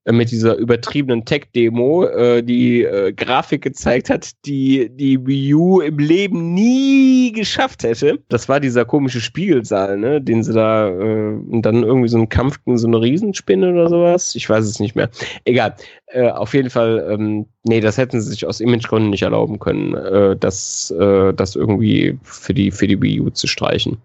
Äh, 0.06 0.12
mit 0.12 0.32
dieser 0.32 0.56
übertriebenen 0.56 1.26
Tech-Demo, 1.26 2.06
äh, 2.06 2.44
die 2.44 2.84
äh, 2.84 3.12
Grafik 3.12 3.63
gezeigt 3.63 4.10
hat, 4.10 4.32
die 4.46 4.89
die 4.89 5.26
Wii 5.26 5.54
U 5.56 5.82
im 5.82 5.98
Leben 5.98 6.54
nie 6.54 7.32
geschafft 7.32 7.84
hätte. 7.84 8.20
Das 8.30 8.48
war 8.48 8.60
dieser 8.60 8.86
komische 8.86 9.20
Spiegelsaal, 9.20 9.98
ne, 9.98 10.22
den 10.22 10.44
sie 10.44 10.54
da 10.54 10.89
äh, 10.89 11.34
und 11.34 11.63
dann 11.63 11.84
irgendwie 11.84 12.08
so 12.08 12.20
ein 12.20 12.30
Kampf 12.30 12.63
gegen 12.63 12.78
so 12.78 12.88
eine 12.88 13.02
Riesenspinne 13.02 13.72
oder 13.72 13.89
sowas. 13.89 14.36
Ich 14.36 14.48
weiß 14.48 14.65
es 14.65 14.80
nicht 14.80 14.96
mehr. 14.96 15.10
Egal. 15.44 15.76
Äh, 16.08 16.30
auf 16.30 16.54
jeden 16.54 16.70
Fall, 16.70 17.08
ähm, 17.10 17.48
nee, 17.63 17.80
das 17.80 17.98
hätten 17.98 18.22
sie 18.22 18.30
sich 18.30 18.46
aus 18.46 18.62
Imagegründen 18.62 19.10
nicht 19.10 19.24
erlauben 19.24 19.58
können, 19.58 19.96
äh, 19.96 20.36
das, 20.38 20.91
äh, 20.91 21.34
das 21.34 21.56
irgendwie 21.56 22.20
für 22.22 22.54
die 22.54 22.70
für 22.70 22.88
die 22.88 23.02
Wii 23.02 23.22
U 23.22 23.30
zu 23.32 23.48
streichen. 23.48 23.98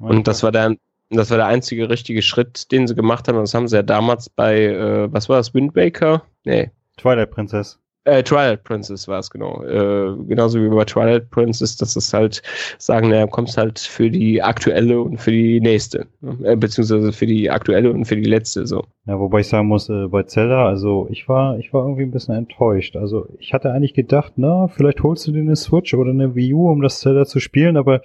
Und 0.00 0.26
das 0.26 0.42
war 0.42 0.50
dann 0.50 0.78
das 1.16 1.30
war 1.30 1.38
der 1.38 1.46
einzige 1.46 1.88
richtige 1.88 2.22
Schritt, 2.22 2.70
den 2.72 2.86
sie 2.86 2.94
gemacht 2.94 3.28
haben. 3.28 3.38
Das 3.38 3.54
haben 3.54 3.68
sie 3.68 3.76
ja 3.76 3.82
damals 3.82 4.28
bei, 4.28 4.64
äh, 4.64 5.12
was 5.12 5.28
war 5.28 5.36
das, 5.36 5.54
Wind 5.54 5.74
Waker? 5.76 6.22
Nee. 6.44 6.70
Twilight 6.96 7.30
Princess. 7.30 7.80
Äh, 8.06 8.22
Twilight 8.22 8.64
Princess 8.64 9.08
war 9.08 9.18
es, 9.18 9.30
genau. 9.30 9.64
Äh, 9.64 10.14
genauso 10.26 10.62
wie 10.62 10.68
bei 10.68 10.84
Twilight 10.84 11.30
Princess, 11.30 11.76
dass 11.76 11.96
es 11.96 12.12
halt 12.12 12.42
sagen, 12.76 13.08
naja, 13.08 13.26
kommst 13.26 13.56
halt 13.56 13.78
für 13.78 14.10
die 14.10 14.42
aktuelle 14.42 15.00
und 15.00 15.18
für 15.18 15.30
die 15.30 15.58
nächste. 15.60 16.06
Äh, 16.42 16.56
beziehungsweise 16.56 17.12
für 17.12 17.24
die 17.26 17.50
aktuelle 17.50 17.90
und 17.90 18.04
für 18.04 18.16
die 18.16 18.28
letzte, 18.28 18.66
so. 18.66 18.84
Ja, 19.06 19.18
wobei 19.18 19.40
ich 19.40 19.48
sagen 19.48 19.68
muss, 19.68 19.88
äh, 19.88 20.06
bei 20.08 20.24
Zelda, 20.24 20.66
also 20.66 21.08
ich 21.10 21.28
war, 21.30 21.58
ich 21.58 21.72
war 21.72 21.84
irgendwie 21.84 22.02
ein 22.02 22.10
bisschen 22.10 22.34
enttäuscht. 22.34 22.96
Also 22.96 23.26
ich 23.38 23.54
hatte 23.54 23.72
eigentlich 23.72 23.94
gedacht, 23.94 24.34
na, 24.36 24.68
vielleicht 24.68 25.02
holst 25.02 25.26
du 25.26 25.32
dir 25.32 25.40
eine 25.40 25.56
Switch 25.56 25.94
oder 25.94 26.10
eine 26.10 26.34
Wii 26.34 26.52
U, 26.52 26.68
um 26.68 26.82
das 26.82 27.00
Zelda 27.00 27.24
zu 27.24 27.40
spielen, 27.40 27.78
aber 27.78 28.02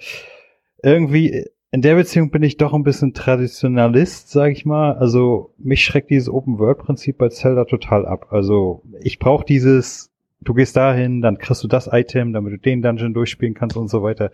irgendwie, 0.82 1.44
in 1.72 1.82
der 1.82 1.94
Beziehung 1.94 2.30
bin 2.30 2.42
ich 2.42 2.56
doch 2.56 2.72
ein 2.72 2.82
bisschen 2.82 3.14
Traditionalist, 3.14 4.30
sag 4.30 4.50
ich 4.50 4.64
mal. 4.64 4.94
Also 4.94 5.54
mich 5.58 5.84
schreckt 5.84 6.10
dieses 6.10 6.28
Open-World-Prinzip 6.28 7.18
bei 7.18 7.28
Zelda 7.28 7.64
total 7.64 8.06
ab. 8.06 8.26
Also 8.30 8.82
ich 9.00 9.20
brauche 9.20 9.44
dieses, 9.44 10.10
du 10.40 10.52
gehst 10.52 10.76
dahin, 10.76 11.22
dann 11.22 11.38
kriegst 11.38 11.62
du 11.62 11.68
das 11.68 11.88
Item, 11.92 12.32
damit 12.32 12.52
du 12.52 12.58
den 12.58 12.82
Dungeon 12.82 13.14
durchspielen 13.14 13.54
kannst 13.54 13.76
und 13.76 13.88
so 13.88 14.02
weiter. 14.02 14.32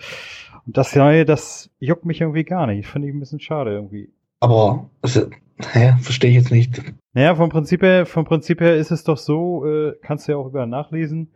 Und 0.66 0.79
das 0.79 0.96
Neue, 0.96 1.27
das 1.27 1.70
juckt 1.79 2.07
mich 2.07 2.22
irgendwie 2.22 2.44
gar 2.44 2.66
nicht. 2.66 2.87
Finde 2.87 3.09
ich 3.09 3.14
ein 3.14 3.20
bisschen 3.20 3.40
schade 3.40 3.72
irgendwie. 3.72 4.09
Aber, 4.40 4.88
also, 5.03 5.29
naja, 5.75 5.99
verstehe 6.01 6.31
ich 6.31 6.37
jetzt 6.37 6.51
nicht. 6.51 6.83
Naja, 7.12 7.35
vom 7.35 7.51
Prinzip 7.51 7.83
her, 7.83 8.07
vom 8.07 8.25
Prinzip 8.25 8.61
her 8.61 8.77
ist 8.77 8.90
es 8.90 9.05
doch 9.05 9.18
so, 9.18 9.66
äh, 9.66 9.92
kannst 10.01 10.27
du 10.27 10.33
ja 10.33 10.38
auch 10.38 10.46
überall 10.46 10.66
nachlesen. 10.66 11.33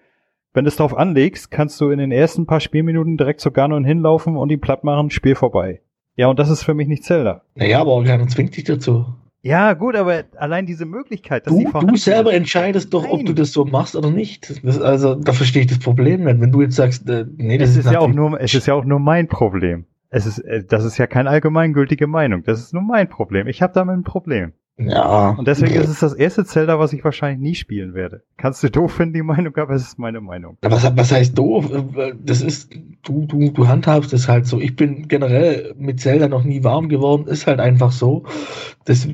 Wenn 0.53 0.65
du 0.65 0.69
es 0.69 0.77
drauf 0.77 0.97
anlegst, 0.97 1.51
kannst 1.51 1.81
du 1.81 1.91
in 1.91 1.99
den 1.99 2.11
ersten 2.11 2.47
paar 2.47 2.61
Spielminuten 2.61 3.19
direkt 3.19 3.41
zu 3.41 3.53
Ganon 3.53 3.85
hinlaufen 3.85 4.37
und 4.37 4.51
ihn 4.51 4.61
platt 4.61 4.83
machen, 4.83 5.11
Spiel 5.11 5.35
vorbei. 5.35 5.81
Ja, 6.17 6.29
und 6.29 6.39
das 6.39 6.51
ist 6.51 6.63
für 6.63 6.75
mich 6.75 6.89
nicht 6.89 7.05
Zelda. 7.05 7.43
Naja, 7.55 7.81
aber 7.81 8.03
keiner 8.05 8.27
zwingt 8.29 8.57
dich 8.57 8.65
dazu. 8.65 9.07
Ja, 9.43 9.73
gut, 9.73 9.97
aber 9.97 10.25
allein 10.37 10.67
diese 10.67 10.85
Möglichkeit, 10.85 11.47
dass 11.47 11.55
du, 11.55 11.71
du 11.73 11.97
selber 11.97 12.35
entscheidest 12.35 12.93
doch, 12.93 13.05
Nein. 13.05 13.13
ob 13.13 13.25
du 13.25 13.33
das 13.33 13.53
so 13.53 13.65
machst 13.65 13.97
oder 13.97 14.11
nicht. 14.11 14.63
Das, 14.63 14.79
also, 14.81 15.15
da 15.15 15.33
verstehe 15.33 15.63
ich 15.63 15.69
das 15.69 15.79
Problem 15.79 16.25
nicht. 16.25 16.41
Wenn 16.41 16.53
du 16.53 16.61
jetzt 16.61 16.77
sagst, 16.77 17.09
äh, 17.09 17.25
nee, 17.37 17.57
das 17.57 17.71
es 17.71 17.77
ist, 17.79 17.87
ist 17.87 17.93
ja 17.93 18.01
auch 18.01 18.09
nur, 18.09 18.39
es 18.39 18.53
ist 18.53 18.67
ja 18.67 18.75
auch 18.75 18.85
nur 18.85 18.99
mein 18.99 19.29
Problem. 19.29 19.87
Es 20.11 20.27
ist, 20.27 20.39
äh, 20.41 20.65
das 20.65 20.85
ist 20.85 20.99
ja 20.99 21.07
keine 21.07 21.31
allgemeingültige 21.31 22.07
Meinung. 22.07 22.43
Das 22.45 22.61
ist 22.61 22.75
nur 22.75 22.83
mein 22.83 23.09
Problem. 23.09 23.47
Ich 23.47 23.63
habe 23.63 23.73
damit 23.73 23.97
ein 23.97 24.05
Problem. 24.05 24.53
Ja. 24.77 25.31
Und 25.31 25.47
deswegen 25.47 25.75
ist 25.75 25.89
es 25.89 26.01
das 26.01 26.15
erste 26.15 26.45
Zelda, 26.45 26.79
was 26.79 26.93
ich 26.93 27.05
wahrscheinlich 27.05 27.41
nie 27.41 27.55
spielen 27.55 27.93
werde. 27.93 28.23
Kannst 28.39 28.63
du 28.63 28.71
doof 28.71 28.93
finden, 28.93 29.15
die 29.15 29.23
Meinung, 29.23 29.55
aber 29.57 29.75
es 29.75 29.83
ist 29.83 29.99
meine 29.99 30.21
Meinung. 30.21 30.57
Was, 30.63 30.97
was 30.97 31.13
heißt 31.13 31.37
doof? 31.37 31.71
Das 32.25 32.41
ist, 32.41 32.75
du, 33.03 33.27
du, 33.27 33.51
du 33.51 33.69
handhabst 33.69 34.13
es 34.15 34.27
halt 34.27 34.47
so. 34.47 34.59
Ich 34.59 34.77
bin 34.77 35.07
generell 35.09 35.75
mit 35.77 36.01
Zelda 36.01 36.29
noch 36.29 36.45
nie 36.45 36.65
warm 36.65 36.89
geworden, 36.89 37.27
ist 37.27 37.47
halt 37.47 37.61
einfach 37.61 37.93
so. 37.93 38.25
Das, 38.87 39.07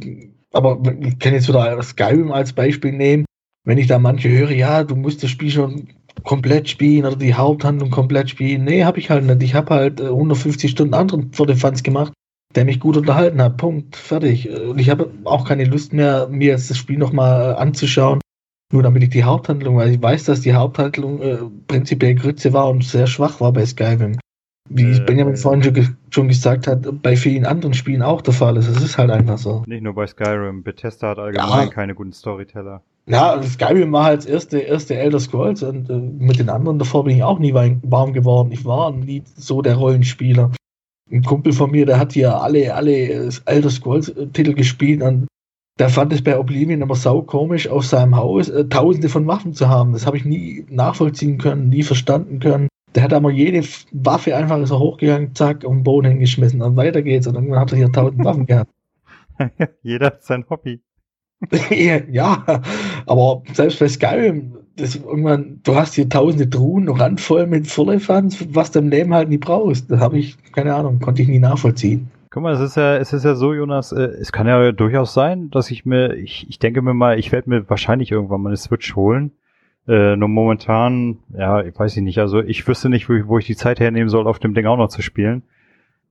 aber 0.52 0.80
ich 1.00 1.18
kann 1.18 1.34
jetzt 1.34 1.48
wieder 1.48 1.82
Skyrim 1.82 2.30
als 2.30 2.52
Beispiel 2.52 2.92
nehmen. 2.92 3.24
Wenn 3.64 3.78
ich 3.78 3.88
da 3.88 3.98
manche 3.98 4.28
höre, 4.28 4.52
ja, 4.52 4.84
du 4.84 4.94
musst 4.94 5.24
das 5.24 5.30
Spiel 5.30 5.50
schon 5.50 5.88
komplett 6.22 6.68
spielen 6.68 7.06
oder 7.06 7.16
die 7.16 7.34
Haupthandlung 7.34 7.90
komplett 7.90 8.30
spielen. 8.30 8.64
Nee, 8.64 8.84
habe 8.84 8.98
ich 8.98 9.10
halt 9.10 9.24
nicht. 9.24 9.42
Ich 9.42 9.54
habe 9.54 9.74
halt 9.74 10.00
150 10.00 10.64
äh, 10.64 10.72
Stunden 10.72 10.94
anderen 10.94 11.32
vor 11.32 11.46
den 11.46 11.56
Fans 11.56 11.82
gemacht 11.82 12.12
der 12.56 12.64
mich 12.64 12.80
gut 12.80 12.96
unterhalten 12.96 13.40
hat. 13.40 13.58
Punkt. 13.58 13.96
Fertig. 13.96 14.50
Und 14.50 14.78
ich 14.78 14.90
habe 14.90 15.10
auch 15.24 15.46
keine 15.46 15.64
Lust 15.64 15.92
mehr, 15.92 16.28
mir 16.28 16.48
jetzt 16.48 16.70
das 16.70 16.78
Spiel 16.78 16.98
nochmal 16.98 17.52
äh, 17.52 17.56
anzuschauen. 17.56 18.20
Nur 18.72 18.82
damit 18.82 19.04
ich 19.04 19.10
die 19.10 19.22
Haupthandlung, 19.22 19.76
weil 19.76 19.90
ich 19.92 20.02
weiß, 20.02 20.24
dass 20.24 20.40
die 20.40 20.54
Haupthandlung 20.54 21.22
äh, 21.22 21.38
prinzipiell 21.68 22.16
Grütze 22.16 22.52
war 22.52 22.68
und 22.68 22.82
sehr 22.82 23.06
schwach 23.06 23.40
war 23.40 23.52
bei 23.52 23.64
Skyrim. 23.64 24.18
Wie 24.68 24.90
äh, 24.90 25.00
Benjamin 25.04 25.36
vorhin 25.36 25.62
schon, 25.62 25.96
schon, 26.10 26.28
gesagt 26.28 26.66
hat, 26.66 26.84
bei 27.00 27.16
vielen 27.16 27.46
anderen 27.46 27.74
Spielen 27.74 28.02
auch 28.02 28.22
der 28.22 28.34
Fall 28.34 28.56
ist. 28.56 28.66
Es 28.66 28.82
ist 28.82 28.98
halt 28.98 29.10
einfach 29.10 29.38
so. 29.38 29.62
Nicht 29.66 29.82
nur 29.82 29.94
bei 29.94 30.08
Skyrim. 30.08 30.64
Bethesda 30.64 31.10
hat 31.10 31.18
allgemein 31.18 31.68
ja. 31.68 31.72
keine 31.72 31.94
guten 31.94 32.12
Storyteller. 32.12 32.82
Ja, 33.08 33.40
Skyrim 33.42 33.92
war 33.92 34.04
halt 34.04 34.18
das 34.20 34.26
erste, 34.26 34.58
erste 34.58 34.96
Elder 34.96 35.20
Scrolls 35.20 35.62
und 35.62 35.88
äh, 35.88 35.94
mit 35.94 36.38
den 36.38 36.48
anderen 36.48 36.78
davor 36.78 37.04
bin 37.04 37.16
ich 37.16 37.22
auch 37.22 37.38
nie 37.38 37.54
warm 37.54 38.12
geworden. 38.12 38.50
Ich 38.50 38.64
war 38.64 38.90
nie 38.90 39.22
so 39.36 39.62
der 39.62 39.76
Rollenspieler 39.76 40.50
ein 41.10 41.22
Kumpel 41.22 41.52
von 41.52 41.70
mir, 41.70 41.86
der 41.86 41.98
hat 41.98 42.12
hier 42.12 42.40
alle, 42.40 42.74
alle 42.74 43.30
Elder 43.44 43.70
Scrolls-Titel 43.70 44.54
gespielt 44.54 45.02
und 45.02 45.26
der 45.78 45.88
fand 45.88 46.12
es 46.12 46.22
bei 46.22 46.38
Oblivion 46.38 46.80
immer 46.80 46.94
sau 46.94 47.22
komisch, 47.22 47.68
auf 47.68 47.84
seinem 47.84 48.16
Haus 48.16 48.48
äh, 48.48 48.64
tausende 48.66 49.08
von 49.08 49.26
Waffen 49.26 49.52
zu 49.52 49.68
haben. 49.68 49.92
Das 49.92 50.06
habe 50.06 50.16
ich 50.16 50.24
nie 50.24 50.64
nachvollziehen 50.70 51.38
können, 51.38 51.68
nie 51.68 51.82
verstanden 51.82 52.38
können. 52.38 52.68
Der 52.94 53.02
hat 53.02 53.12
aber 53.12 53.30
jede 53.30 53.62
Waffe 53.92 54.34
einfach 54.34 54.64
so 54.66 54.78
hochgegangen, 54.78 55.34
zack, 55.34 55.64
um 55.64 55.78
den 55.78 55.82
Boden 55.84 56.08
hingeschmissen 56.08 56.62
und 56.62 56.76
weiter 56.76 57.02
geht's. 57.02 57.26
Und 57.26 57.34
irgendwann 57.34 57.60
hat 57.60 57.72
er 57.72 57.78
hier 57.78 57.92
tausend 57.92 58.24
Waffen 58.24 58.46
gehabt. 58.46 58.70
Jeder 59.82 60.06
hat 60.06 60.24
sein 60.24 60.46
Hobby. 60.48 60.80
ja, 62.10 62.62
aber 63.06 63.42
selbst 63.52 63.78
bei 63.78 63.88
Skyrim, 63.88 64.54
das 64.76 64.96
irgendwann, 64.96 65.60
du 65.64 65.74
hast 65.74 65.94
hier 65.94 66.08
tausende 66.08 66.48
Truhen 66.48 66.88
randvoll 66.88 67.46
mit 67.46 67.66
Firlefanz, 67.66 68.46
was 68.50 68.70
du 68.70 68.80
im 68.80 68.90
Leben 68.90 69.14
halt 69.14 69.28
nie 69.28 69.38
brauchst. 69.38 69.90
Das 69.90 70.00
habe 70.00 70.18
ich, 70.18 70.36
keine 70.52 70.74
Ahnung, 70.74 71.00
konnte 71.00 71.22
ich 71.22 71.28
nie 71.28 71.38
nachvollziehen. 71.38 72.10
Guck 72.30 72.42
mal, 72.42 72.52
es 72.52 72.60
ist 72.60 72.76
ja, 72.76 72.96
es 72.96 73.12
ist 73.12 73.24
ja 73.24 73.34
so, 73.34 73.54
Jonas, 73.54 73.92
äh, 73.92 74.02
es 74.02 74.32
kann 74.32 74.46
ja 74.46 74.72
durchaus 74.72 75.14
sein, 75.14 75.50
dass 75.50 75.70
ich 75.70 75.86
mir, 75.86 76.14
ich, 76.14 76.46
ich 76.48 76.58
denke 76.58 76.82
mir 76.82 76.92
mal, 76.92 77.18
ich 77.18 77.32
werde 77.32 77.48
mir 77.48 77.68
wahrscheinlich 77.70 78.12
irgendwann 78.12 78.42
mal 78.42 78.50
eine 78.50 78.58
Switch 78.58 78.94
holen. 78.94 79.32
Äh, 79.88 80.16
nur 80.16 80.28
momentan, 80.28 81.18
ja, 81.32 81.62
ich 81.62 81.78
weiß 81.78 81.96
ich 81.96 82.02
nicht, 82.02 82.18
also 82.18 82.40
ich 82.40 82.66
wüsste 82.66 82.90
nicht, 82.90 83.08
wo 83.08 83.14
ich, 83.14 83.26
wo 83.26 83.38
ich 83.38 83.46
die 83.46 83.56
Zeit 83.56 83.80
hernehmen 83.80 84.08
soll, 84.08 84.26
auf 84.26 84.38
dem 84.38 84.52
Ding 84.52 84.66
auch 84.66 84.76
noch 84.76 84.88
zu 84.88 85.00
spielen. 85.00 85.44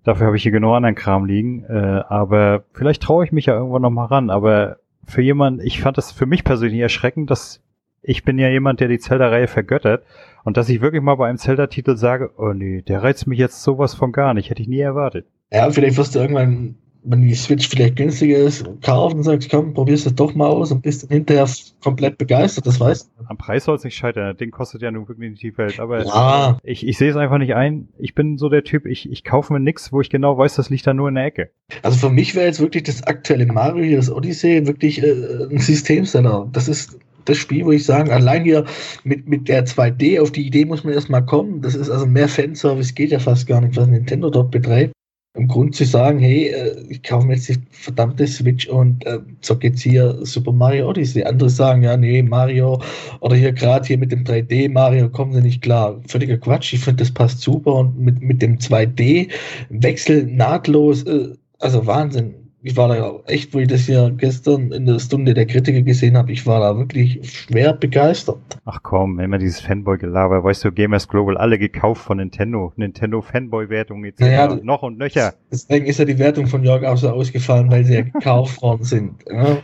Dafür 0.03 0.27
habe 0.27 0.37
ich 0.37 0.43
hier 0.43 0.51
genug 0.51 0.73
anderen 0.73 0.95
Kram 0.95 1.25
liegen. 1.25 1.63
Äh, 1.65 2.03
aber 2.07 2.63
vielleicht 2.73 3.03
traue 3.03 3.25
ich 3.25 3.31
mich 3.31 3.47
ja 3.47 3.55
irgendwann 3.55 3.81
noch 3.81 3.89
mal 3.89 4.05
ran. 4.05 4.29
Aber 4.29 4.77
für 5.05 5.21
jemanden, 5.21 5.65
ich 5.65 5.81
fand 5.81 5.97
das 5.97 6.11
für 6.11 6.25
mich 6.25 6.43
persönlich 6.43 6.81
erschreckend, 6.81 7.29
dass 7.31 7.61
ich 8.07 8.23
bin 8.23 8.37
ja 8.37 8.49
jemand, 8.49 8.79
der 8.79 8.87
die 8.87 8.99
Zelda-Reihe 8.99 9.47
vergöttert. 9.47 10.03
Und 10.43 10.57
dass 10.57 10.69
ich 10.69 10.81
wirklich 10.81 11.01
mal 11.01 11.15
bei 11.15 11.27
einem 11.27 11.39
Zelda-Titel 11.39 11.97
sage, 11.97 12.31
oh 12.37 12.53
nee, 12.53 12.83
der 12.83 13.01
reizt 13.01 13.25
mich 13.25 13.39
jetzt 13.39 13.63
sowas 13.63 13.95
von 13.95 14.11
gar 14.11 14.35
nicht. 14.35 14.51
Hätte 14.51 14.61
ich 14.61 14.67
nie 14.67 14.79
erwartet. 14.79 15.25
Ja, 15.51 15.69
vielleicht 15.71 15.97
wirst 15.97 16.13
du 16.13 16.19
irgendwann, 16.19 16.75
wenn 17.05 17.21
die 17.21 17.35
Switch 17.35 17.67
vielleicht 17.67 17.95
günstiger 17.95 18.37
ist, 18.37 18.65
kaufen 18.81 19.17
und 19.17 19.23
sagst, 19.23 19.49
komm, 19.49 19.73
probierst 19.73 20.07
es 20.07 20.15
doch 20.15 20.33
mal 20.33 20.47
aus 20.47 20.71
und 20.71 20.81
bist 20.81 21.03
dann 21.03 21.09
hinterher 21.09 21.47
komplett 21.81 22.17
begeistert, 22.17 22.65
das 22.65 22.79
weißt 22.79 23.11
du. 23.17 23.25
Am 23.27 23.37
Preis 23.37 23.65
soll 23.65 23.75
es 23.75 23.83
nicht 23.83 23.95
scheitern. 23.95 24.29
Das 24.29 24.37
Ding 24.37 24.51
kostet 24.51 24.81
ja 24.81 24.91
nun 24.91 25.07
wirklich 25.07 25.29
nicht 25.31 25.43
die 25.43 25.57
Welt. 25.57 25.79
Aber 25.79 26.03
ja. 26.03 26.57
ich, 26.63 26.85
ich 26.85 26.97
sehe 26.97 27.09
es 27.09 27.15
einfach 27.15 27.37
nicht 27.37 27.55
ein. 27.55 27.87
Ich 27.97 28.15
bin 28.15 28.37
so 28.37 28.49
der 28.49 28.63
Typ, 28.63 28.85
ich, 28.85 29.09
ich 29.09 29.23
kaufe 29.23 29.53
mir 29.53 29.59
nichts, 29.59 29.93
wo 29.93 30.01
ich 30.01 30.09
genau 30.09 30.37
weiß, 30.37 30.55
das 30.55 30.69
liegt 30.69 30.87
da 30.87 30.93
nur 30.93 31.09
in 31.09 31.15
der 31.15 31.25
Ecke. 31.25 31.51
Also 31.83 32.07
für 32.07 32.13
mich 32.13 32.35
wäre 32.35 32.47
jetzt 32.47 32.59
wirklich 32.59 32.83
das 32.83 33.03
aktuelle 33.03 33.45
Mario 33.45 33.83
hier, 33.83 33.97
das 33.97 34.11
Odyssey, 34.11 34.65
wirklich 34.65 35.03
äh, 35.03 35.47
ein 35.49 35.59
Systemseller. 35.59 36.49
Das 36.51 36.67
ist 36.67 36.97
das 37.25 37.37
Spiel, 37.37 37.65
wo 37.65 37.71
ich 37.71 37.85
sagen, 37.85 38.11
allein 38.11 38.43
hier 38.43 38.65
mit, 39.03 39.27
mit 39.27 39.47
der 39.47 39.65
2D, 39.65 40.21
auf 40.21 40.31
die 40.31 40.45
Idee 40.45 40.65
muss 40.65 40.83
man 40.83 40.93
erstmal 40.93 41.25
kommen. 41.25 41.61
Das 41.61 41.75
ist 41.75 41.89
also 41.89 42.05
mehr 42.05 42.27
Fanservice 42.27 42.93
geht 42.93 43.11
ja 43.11 43.19
fast 43.19 43.47
gar 43.47 43.61
nicht, 43.61 43.75
was 43.75 43.87
Nintendo 43.87 44.29
dort 44.29 44.51
betreibt. 44.51 44.93
Im 45.35 45.47
Grund 45.47 45.75
zu 45.75 45.83
sagen, 45.85 46.19
hey, 46.19 46.47
äh, 46.47 46.85
ich 46.89 47.03
kaufe 47.03 47.27
mir 47.27 47.35
jetzt 47.35 47.49
die 47.49 47.57
verdammte 47.71 48.25
Switch 48.25 48.67
und 48.67 49.05
äh, 49.05 49.19
zocke 49.41 49.67
jetzt 49.67 49.81
hier 49.81 50.17
Super 50.25 50.51
Mario 50.51 50.89
Odyssey. 50.89 51.23
Andere 51.23 51.49
sagen, 51.49 51.83
ja, 51.83 51.97
nee, 51.97 52.23
Mario 52.23 52.81
oder 53.19 53.35
hier 53.35 53.51
gerade 53.51 53.85
hier 53.85 53.97
mit 53.97 54.11
dem 54.11 54.23
3D 54.23 54.71
Mario 54.71 55.09
kommen 55.09 55.33
sie 55.33 55.41
nicht 55.41 55.61
klar. 55.61 55.99
Völliger 56.07 56.37
Quatsch. 56.37 56.73
Ich 56.73 56.79
finde, 56.79 57.03
das 57.03 57.11
passt 57.11 57.41
super 57.41 57.73
und 57.75 57.99
mit, 57.99 58.21
mit 58.21 58.41
dem 58.41 58.57
2D 58.57 59.29
Wechsel 59.69 60.25
nahtlos, 60.25 61.03
äh, 61.03 61.33
also 61.59 61.85
Wahnsinn 61.85 62.44
ich 62.65 62.75
war 62.75 62.87
da 62.87 63.19
echt, 63.27 63.53
wo 63.53 63.59
ich 63.59 63.67
das 63.67 63.81
hier 63.81 64.11
gestern 64.17 64.71
in 64.71 64.87
der 64.87 64.97
Stunde 64.97 65.35
der 65.35 65.45
Kritiker 65.45 65.83
gesehen 65.83 66.17
habe, 66.17 66.31
ich 66.31 66.47
war 66.47 66.61
da 66.61 66.75
wirklich 66.75 67.19
schwer 67.31 67.73
begeistert. 67.73 68.39
Ach 68.65 68.79
komm, 68.81 69.19
immer 69.19 69.37
dieses 69.37 69.61
Fanboy-Gelaber, 69.61 70.43
weißt 70.43 70.65
du, 70.65 70.71
Gamers 70.71 71.07
Global, 71.07 71.37
alle 71.37 71.59
gekauft 71.59 72.01
von 72.01 72.17
Nintendo, 72.17 72.73
Nintendo 72.75 73.21
Fanboy-Wertung 73.21 74.03
etc. 74.03 74.19
Naja, 74.19 74.59
noch 74.63 74.81
und 74.81 74.97
nöcher. 74.97 75.35
Deswegen 75.51 75.85
ist 75.85 75.99
ja 75.99 76.05
die 76.05 76.17
Wertung 76.17 76.47
von 76.47 76.63
Jörg 76.63 76.83
auch 76.85 76.97
so 76.97 77.11
ausgefallen, 77.11 77.69
weil 77.69 77.85
sie 77.85 77.93
ja 77.93 78.01
gekauft 78.01 78.59
worden 78.63 78.83
sind. 78.83 79.13
Ja. 79.29 79.57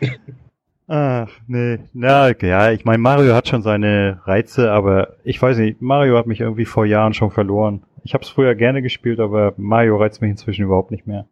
Ach, 0.87 1.31
nee. 1.47 1.79
Na, 1.93 2.31
ja, 2.39 2.71
ich 2.71 2.85
meine, 2.85 2.99
Mario 2.99 3.33
hat 3.33 3.47
schon 3.47 3.63
seine 3.63 4.19
Reize, 4.25 4.71
aber 4.71 5.15
ich 5.23 5.41
weiß 5.41 5.57
nicht, 5.57 5.81
Mario 5.81 6.17
hat 6.17 6.27
mich 6.27 6.41
irgendwie 6.41 6.65
vor 6.65 6.85
Jahren 6.85 7.15
schon 7.15 7.31
verloren. 7.31 7.81
Ich 8.03 8.13
habe 8.13 8.23
es 8.23 8.29
früher 8.29 8.53
gerne 8.53 8.83
gespielt, 8.83 9.19
aber 9.19 9.55
Mario 9.57 9.97
reizt 9.97 10.21
mich 10.21 10.29
inzwischen 10.29 10.65
überhaupt 10.65 10.91
nicht 10.91 11.07
mehr. 11.07 11.25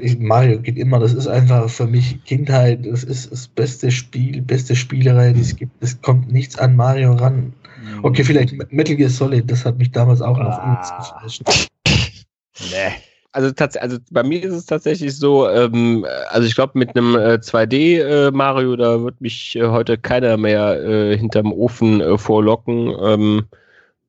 Ich, 0.00 0.18
Mario 0.18 0.60
geht 0.60 0.76
immer, 0.76 0.98
das 0.98 1.14
ist 1.14 1.26
einfach 1.26 1.70
für 1.70 1.86
mich 1.86 2.22
Kindheit, 2.24 2.84
das 2.84 3.02
ist 3.02 3.32
das 3.32 3.48
beste 3.48 3.90
Spiel, 3.90 4.42
beste 4.42 4.76
Spielerei, 4.76 5.32
die 5.32 5.40
es 5.40 5.56
gibt. 5.56 5.72
Es 5.82 6.00
kommt 6.02 6.30
nichts 6.30 6.58
an 6.58 6.76
Mario 6.76 7.14
ran. 7.14 7.54
Mhm. 7.82 8.04
Okay, 8.04 8.24
vielleicht 8.24 8.54
Metal 8.72 8.94
Gear 8.94 9.08
Solid, 9.08 9.50
das 9.50 9.64
hat 9.64 9.78
mich 9.78 9.90
damals 9.90 10.20
auch 10.20 10.36
noch 10.36 10.58
Ah. 10.58 10.98
geflasht. 10.98 11.42
Nee. 11.86 12.92
Also, 13.32 13.52
also 13.80 13.98
bei 14.12 14.22
mir 14.22 14.44
ist 14.44 14.52
es 14.52 14.66
tatsächlich 14.66 15.16
so, 15.16 15.48
ähm, 15.48 16.06
also 16.28 16.46
ich 16.46 16.54
glaube 16.54 16.78
mit 16.78 16.96
einem 16.96 17.16
äh, 17.16 17.38
2D 17.40 18.00
äh, 18.00 18.30
Mario, 18.30 18.76
da 18.76 19.02
wird 19.02 19.20
mich 19.20 19.56
äh, 19.56 19.66
heute 19.66 19.98
keiner 19.98 20.36
mehr 20.36 20.80
äh, 20.84 21.18
hinterm 21.18 21.52
Ofen 21.52 22.00
äh, 22.00 22.16
vorlocken. 22.16 22.94
Ähm, 23.02 23.44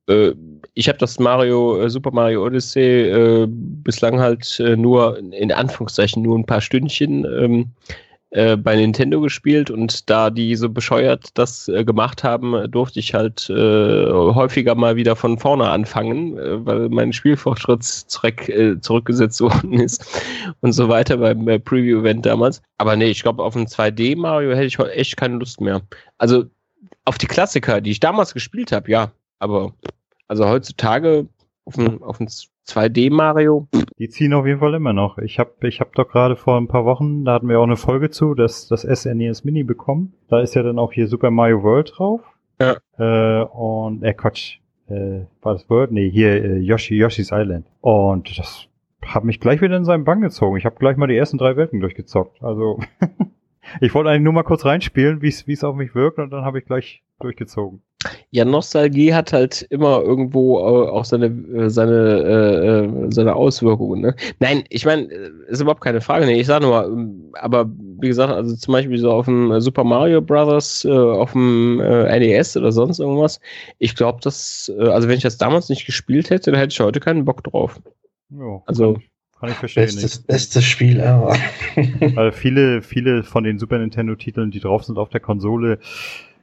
äh, 0.08 0.32
ich 0.76 0.88
habe 0.88 0.98
das 0.98 1.18
Mario, 1.18 1.80
äh, 1.80 1.90
Super 1.90 2.10
Mario 2.12 2.44
Odyssey 2.44 3.08
äh, 3.08 3.46
bislang 3.48 4.20
halt 4.20 4.60
äh, 4.60 4.76
nur, 4.76 5.18
in 5.18 5.50
Anführungszeichen, 5.50 6.22
nur 6.22 6.38
ein 6.38 6.44
paar 6.44 6.60
Stündchen 6.60 7.24
ähm, 7.24 7.70
äh, 8.28 8.58
bei 8.58 8.76
Nintendo 8.76 9.22
gespielt 9.22 9.70
und 9.70 10.10
da 10.10 10.28
die 10.28 10.54
so 10.54 10.68
bescheuert 10.68 11.30
das 11.32 11.68
äh, 11.68 11.82
gemacht 11.82 12.24
haben, 12.24 12.70
durfte 12.70 13.00
ich 13.00 13.14
halt 13.14 13.48
äh, 13.48 14.12
häufiger 14.12 14.74
mal 14.74 14.96
wieder 14.96 15.16
von 15.16 15.38
vorne 15.38 15.70
anfangen, 15.70 16.36
weil 16.66 16.90
mein 16.90 17.14
Spielfortschritt 17.14 17.82
zurück, 17.82 18.46
äh, 18.50 18.78
zurückgesetzt 18.78 19.40
worden 19.40 19.80
ist 19.80 20.04
und 20.60 20.72
so 20.72 20.90
weiter 20.90 21.16
beim 21.16 21.46
Preview-Event 21.62 22.26
damals. 22.26 22.60
Aber 22.76 22.96
nee, 22.96 23.06
ich 23.06 23.22
glaube, 23.22 23.42
auf 23.42 23.56
ein 23.56 23.66
2D 23.66 24.14
Mario 24.18 24.50
hätte 24.50 24.66
ich 24.66 24.78
echt 24.78 25.16
keine 25.16 25.36
Lust 25.36 25.62
mehr. 25.62 25.80
Also 26.18 26.44
auf 27.06 27.16
die 27.16 27.28
Klassiker, 27.28 27.80
die 27.80 27.92
ich 27.92 28.00
damals 28.00 28.34
gespielt 28.34 28.72
habe, 28.72 28.90
ja, 28.90 29.10
aber 29.38 29.72
also 30.28 30.48
heutzutage 30.48 31.28
auf 31.64 31.78
ein, 31.78 32.02
auf 32.02 32.20
ein 32.20 32.28
2D 32.66 33.12
Mario, 33.12 33.68
Die 33.98 34.08
ziehen 34.08 34.34
auf 34.34 34.46
jeden 34.46 34.60
Fall 34.60 34.74
immer 34.74 34.92
noch. 34.92 35.18
Ich 35.18 35.38
habe 35.38 35.52
ich 35.62 35.80
hab 35.80 35.94
doch 35.94 36.08
gerade 36.08 36.36
vor 36.36 36.58
ein 36.58 36.68
paar 36.68 36.84
Wochen, 36.84 37.24
da 37.24 37.34
hatten 37.34 37.48
wir 37.48 37.60
auch 37.60 37.64
eine 37.64 37.76
Folge 37.76 38.10
zu, 38.10 38.34
das, 38.34 38.68
das 38.68 38.82
SNES 38.82 39.44
Mini 39.44 39.62
bekommen. 39.62 40.14
Da 40.28 40.40
ist 40.40 40.54
ja 40.54 40.62
dann 40.62 40.78
auch 40.78 40.92
hier 40.92 41.06
Super 41.06 41.30
Mario 41.30 41.62
World 41.62 41.92
drauf. 41.96 42.20
Ja. 42.60 42.76
Äh, 42.98 43.44
und, 43.44 44.02
äh, 44.02 44.14
Quatsch. 44.14 44.58
Äh, 44.88 45.26
war 45.42 45.54
das 45.54 45.68
World? 45.68 45.92
Nee, 45.92 46.10
hier 46.10 46.44
äh, 46.44 46.58
Yoshi, 46.58 46.96
Yoshi's 46.96 47.30
Island. 47.32 47.66
Und 47.80 48.38
das 48.38 48.68
hat 49.04 49.24
mich 49.24 49.40
gleich 49.40 49.60
wieder 49.60 49.76
in 49.76 49.84
seinen 49.84 50.04
Bann 50.04 50.20
gezogen. 50.20 50.56
Ich 50.56 50.64
habe 50.64 50.76
gleich 50.76 50.96
mal 50.96 51.06
die 51.06 51.16
ersten 51.16 51.38
drei 51.38 51.56
Welten 51.56 51.80
durchgezockt. 51.80 52.42
Also, 52.42 52.80
ich 53.80 53.94
wollte 53.94 54.10
eigentlich 54.10 54.22
nur 54.22 54.32
mal 54.32 54.44
kurz 54.44 54.64
reinspielen, 54.64 55.22
wie 55.22 55.28
es 55.28 55.64
auf 55.64 55.76
mich 55.76 55.94
wirkt, 55.94 56.18
und 56.18 56.30
dann 56.30 56.44
habe 56.44 56.58
ich 56.58 56.64
gleich 56.66 57.02
durchgezogen. 57.20 57.82
Ja, 58.30 58.44
Nostalgie 58.44 59.12
hat 59.14 59.32
halt 59.32 59.62
immer 59.70 60.00
irgendwo 60.02 60.58
auch 60.58 61.04
seine, 61.04 61.26
äh, 61.26 61.70
seine, 61.70 61.92
äh, 61.92 62.84
äh, 62.84 63.10
seine 63.10 63.34
Auswirkungen. 63.34 64.00
Ne? 64.02 64.14
Nein, 64.40 64.64
ich 64.68 64.84
meine, 64.84 65.04
ist 65.48 65.60
überhaupt 65.60 65.80
keine 65.82 66.00
Frage. 66.00 66.26
Nee, 66.26 66.40
ich 66.40 66.46
sage 66.46 66.64
nur, 66.66 66.84
ähm, 66.86 67.32
aber 67.34 67.70
wie 68.00 68.08
gesagt, 68.08 68.32
also 68.32 68.54
zum 68.56 68.72
Beispiel 68.72 68.98
so 68.98 69.10
auf 69.12 69.24
dem 69.26 69.60
Super 69.60 69.84
Mario 69.84 70.20
Brothers, 70.20 70.84
auf 70.86 71.32
dem 71.32 71.78
NES 71.78 72.56
oder 72.56 72.72
sonst 72.72 72.98
irgendwas, 73.00 73.40
ich 73.78 73.94
glaube, 73.94 74.20
dass, 74.22 74.70
also 74.78 75.08
wenn 75.08 75.16
ich 75.16 75.22
das 75.22 75.38
damals 75.38 75.68
nicht 75.68 75.86
gespielt 75.86 76.30
hätte, 76.30 76.50
dann 76.50 76.60
hätte 76.60 76.72
ich 76.72 76.80
heute 76.80 77.00
keinen 77.00 77.24
Bock 77.24 77.42
drauf. 77.44 77.80
Ja, 78.30 78.62
Also- 78.66 78.94
kann, 78.94 79.02
kann 79.40 79.50
ich 79.50 79.56
verstehen. 79.56 79.84
Bestes, 79.84 80.18
bestes 80.20 80.64
Spiel 80.64 80.98
ever. 80.98 81.36
Weil 82.14 82.32
viele, 82.32 82.80
viele 82.82 83.22
von 83.22 83.44
den 83.44 83.58
Super 83.58 83.78
Nintendo-Titeln, 83.78 84.50
die 84.50 84.60
drauf 84.60 84.84
sind 84.84 84.96
auf 84.98 85.10
der 85.10 85.20
Konsole, 85.20 85.78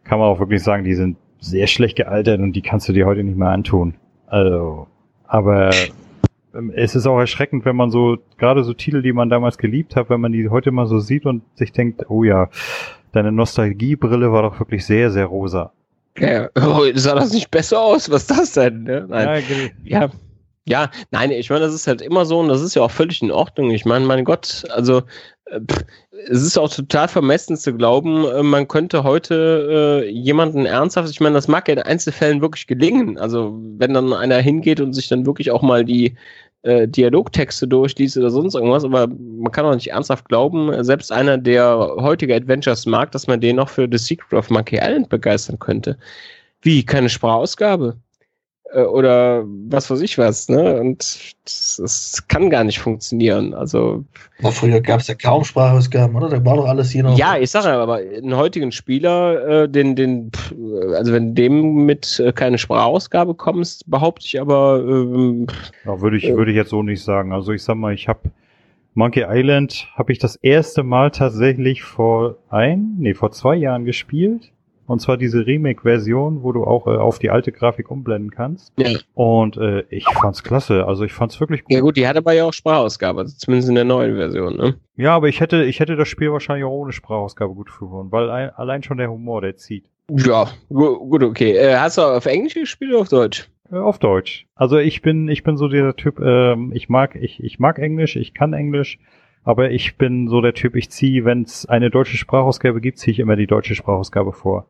kann 0.03 0.19
man 0.19 0.27
auch 0.27 0.39
wirklich 0.39 0.61
sagen, 0.61 0.83
die 0.83 0.93
sind 0.95 1.17
sehr 1.43 1.67
schlecht 1.67 1.97
gealtert 1.97 2.39
und 2.39 2.53
die 2.53 2.61
kannst 2.61 2.87
du 2.87 2.93
dir 2.93 3.05
heute 3.05 3.23
nicht 3.23 3.37
mehr 3.37 3.49
antun. 3.49 3.95
Also, 4.27 4.87
aber 5.27 5.71
ähm, 6.55 6.71
es 6.75 6.95
ist 6.95 7.05
auch 7.05 7.19
erschreckend, 7.19 7.65
wenn 7.65 7.75
man 7.75 7.91
so, 7.91 8.17
gerade 8.37 8.63
so 8.63 8.73
Titel, 8.73 9.01
die 9.01 9.13
man 9.13 9.29
damals 9.29 9.57
geliebt 9.57 9.95
hat, 9.95 10.09
wenn 10.09 10.21
man 10.21 10.31
die 10.31 10.49
heute 10.49 10.71
mal 10.71 10.87
so 10.87 10.99
sieht 10.99 11.25
und 11.25 11.43
sich 11.55 11.71
denkt, 11.71 12.09
oh 12.09 12.23
ja, 12.23 12.49
deine 13.11 13.31
Nostalgiebrille 13.31 14.31
war 14.31 14.43
doch 14.43 14.59
wirklich 14.59 14.85
sehr, 14.85 15.11
sehr 15.11 15.25
rosa. 15.25 15.71
Ja, 16.17 16.49
oh, 16.55 16.85
sah 16.93 17.15
das 17.15 17.33
nicht 17.33 17.51
besser 17.51 17.81
aus? 17.81 18.09
Was 18.09 18.21
ist 18.23 18.31
das 18.31 18.53
denn? 18.53 18.83
Ne? 18.83 19.05
Nein. 19.09 19.43
Ja, 19.83 20.01
Ja, 20.03 20.11
ja, 20.65 20.89
nein, 21.11 21.31
ich 21.31 21.49
meine, 21.49 21.65
das 21.65 21.73
ist 21.73 21.87
halt 21.87 22.01
immer 22.01 22.25
so 22.25 22.39
und 22.39 22.47
das 22.47 22.61
ist 22.61 22.75
ja 22.75 22.83
auch 22.83 22.91
völlig 22.91 23.21
in 23.21 23.31
Ordnung. 23.31 23.71
Ich 23.71 23.83
meine, 23.83 24.05
mein 24.05 24.23
Gott, 24.23 24.63
also 24.69 25.03
es 25.45 26.41
ist 26.41 26.57
auch 26.57 26.73
total 26.73 27.07
vermessen 27.07 27.57
zu 27.57 27.73
glauben, 27.73 28.25
äh, 28.25 28.43
man 28.43 28.67
könnte 28.67 29.03
heute 29.03 30.03
äh, 30.03 30.09
jemanden 30.09 30.65
ernsthaft, 30.65 31.09
ich 31.09 31.19
meine, 31.19 31.35
das 31.35 31.47
mag 31.47 31.67
ja 31.67 31.75
in 31.75 31.81
Einzelfällen 31.81 32.41
wirklich 32.41 32.67
gelingen. 32.67 33.17
Also 33.17 33.59
wenn 33.77 33.93
dann 33.93 34.13
einer 34.13 34.37
hingeht 34.37 34.79
und 34.79 34.93
sich 34.93 35.09
dann 35.09 35.25
wirklich 35.25 35.51
auch 35.51 35.61
mal 35.61 35.83
die 35.83 36.15
äh, 36.63 36.87
Dialogtexte 36.87 37.67
durchliest 37.67 38.17
oder 38.17 38.29
sonst 38.29 38.55
irgendwas, 38.55 38.85
aber 38.85 39.07
man 39.07 39.51
kann 39.51 39.65
auch 39.65 39.75
nicht 39.75 39.91
ernsthaft 39.91 40.29
glauben, 40.29 40.71
äh, 40.71 40.83
selbst 40.83 41.11
einer, 41.11 41.37
der 41.37 41.77
heutige 41.97 42.35
Adventures 42.35 42.85
mag, 42.85 43.11
dass 43.11 43.27
man 43.27 43.41
den 43.41 43.57
noch 43.57 43.69
für 43.69 43.87
The 43.91 43.97
Secret 43.97 44.33
of 44.33 44.49
Monkey 44.49 44.77
Island 44.77 45.09
begeistern 45.09 45.59
könnte. 45.59 45.97
Wie, 46.61 46.85
keine 46.85 47.09
Sprachausgabe? 47.09 47.97
Äh, 48.73 48.81
oder 48.83 49.43
was 49.69 49.89
weiß 49.89 50.01
ich 50.01 50.17
was, 50.17 50.49
ne? 50.49 50.79
Und 50.79 50.99
das, 51.45 51.77
das 51.81 52.27
kann 52.27 52.49
gar 52.49 52.63
nicht 52.63 52.79
funktionieren. 52.79 53.53
Also, 53.53 54.03
Aber 54.39 54.51
früher 54.51 54.81
gab 54.81 54.99
es 55.01 55.07
ja 55.07 55.15
kaum 55.15 55.43
Sprachausgaben, 55.43 56.15
oder? 56.15 56.29
Da 56.29 56.43
war 56.45 56.55
doch 56.57 56.65
alles 56.65 56.91
hier 56.91 57.03
noch. 57.03 57.17
ja, 57.17 57.37
ich 57.37 57.51
sage 57.51 57.67
ja, 57.67 57.81
aber 57.81 57.95
einen 57.97 58.35
heutigen 58.35 58.71
Spieler, 58.71 59.63
äh, 59.63 59.69
den, 59.69 59.95
den, 59.95 60.31
pff, 60.31 60.53
also 60.95 61.13
wenn 61.13 61.35
dem 61.35 61.85
mit 61.85 62.19
äh, 62.19 62.31
keine 62.33 62.57
Sprachausgabe 62.57 63.35
kommst, 63.35 63.89
behaupte 63.89 64.25
ich 64.25 64.39
aber, 64.41 64.79
ähm, 64.87 65.47
Ja, 65.85 66.01
würde 66.01 66.17
ich, 66.17 66.23
Ja. 66.23 66.35
würde 66.35 66.51
ich 66.51 66.57
jetzt 66.57 66.69
so 66.69 66.83
nicht 66.83 67.03
sagen. 67.03 67.31
Also 67.33 67.51
ich 67.51 67.63
sag 67.63 67.75
mal, 67.75 67.93
ich 67.93 68.07
habe 68.07 68.31
Monkey 68.95 69.25
Island 69.27 69.87
habe 69.95 70.11
ich 70.11 70.19
das 70.19 70.35
erste 70.35 70.83
Mal 70.83 71.09
tatsächlich 71.11 71.81
vor 71.83 72.37
ein, 72.49 72.95
nee, 72.99 73.13
vor 73.15 73.31
zwei 73.31 73.55
Jahren 73.55 73.85
gespielt. 73.85 74.51
Und 74.85 74.99
zwar 74.99 75.17
diese 75.17 75.45
Remake-Version, 75.45 76.43
wo 76.43 76.51
du 76.51 76.63
auch 76.65 76.87
äh, 76.87 76.91
auf 76.97 77.19
die 77.19 77.29
alte 77.29 77.51
Grafik 77.51 77.89
umblenden 77.89 78.31
kannst. 78.31 78.73
ja. 78.77 78.97
Und 79.13 79.57
äh, 79.57 79.83
ich 79.89 80.05
fand's 80.05 80.43
klasse. 80.43 80.85
Also 80.85 81.03
ich 81.03 81.13
fand's 81.13 81.39
wirklich 81.39 81.63
gut. 81.63 81.71
ja 81.73 81.79
gut, 81.79 81.97
die 81.97 82.07
hat 82.07 82.17
aber 82.17 82.33
ja 82.33 82.45
auch 82.45 82.53
Sprachausgabe, 82.53 83.21
also 83.21 83.35
zumindest 83.37 83.69
in 83.69 83.75
der 83.75 83.85
neuen 83.85 84.15
Version, 84.15 84.57
ne? 84.57 84.75
Ja, 84.95 85.15
aber 85.15 85.27
ich 85.29 85.39
hätte, 85.39 85.63
ich 85.63 85.79
hätte 85.79 85.95
das 85.95 86.07
Spiel 86.07 86.31
wahrscheinlich 86.31 86.65
auch 86.65 86.71
ohne 86.71 86.91
Sprachausgabe 86.91 87.53
gut 87.53 87.67
gefunden, 87.67 88.11
weil 88.11 88.29
ein, 88.29 88.49
allein 88.51 88.83
schon 88.83 88.97
der 88.97 89.09
Humor, 89.09 89.41
der 89.41 89.55
zieht. 89.57 89.85
Ja, 90.11 90.47
gu 90.69 90.99
gut, 91.09 91.23
okay. 91.23 91.55
Äh, 91.55 91.75
hast 91.77 91.97
du 91.97 92.01
auf 92.01 92.25
Englisch 92.25 92.53
gespielt 92.55 92.91
oder 92.91 93.01
auf 93.01 93.09
Deutsch? 93.09 93.49
Äh, 93.71 93.77
Auf 93.77 93.99
Deutsch. 93.99 94.45
Also 94.55 94.77
ich 94.77 95.01
bin, 95.01 95.29
ich 95.29 95.43
bin 95.43 95.55
so 95.57 95.67
dieser 95.69 95.95
Typ, 95.95 96.19
ähm, 96.19 96.71
ich 96.75 96.89
mag, 96.89 97.15
ich, 97.15 97.41
ich 97.43 97.57
mag 97.59 97.79
Englisch, 97.79 98.15
ich 98.17 98.33
kann 98.33 98.53
Englisch, 98.53 98.99
aber 99.43 99.71
ich 99.71 99.97
bin 99.97 100.27
so 100.27 100.41
der 100.41 100.53
Typ, 100.53 100.75
ich 100.75 100.89
ziehe, 100.89 101.25
wenn 101.25 101.43
es 101.43 101.65
eine 101.65 101.89
deutsche 101.89 102.17
Sprachausgabe 102.17 102.81
gibt, 102.81 102.97
ziehe 102.97 103.11
ich 103.11 103.19
immer 103.19 103.35
die 103.35 103.47
deutsche 103.47 103.75
Sprachausgabe 103.75 104.31
vor. 104.31 104.69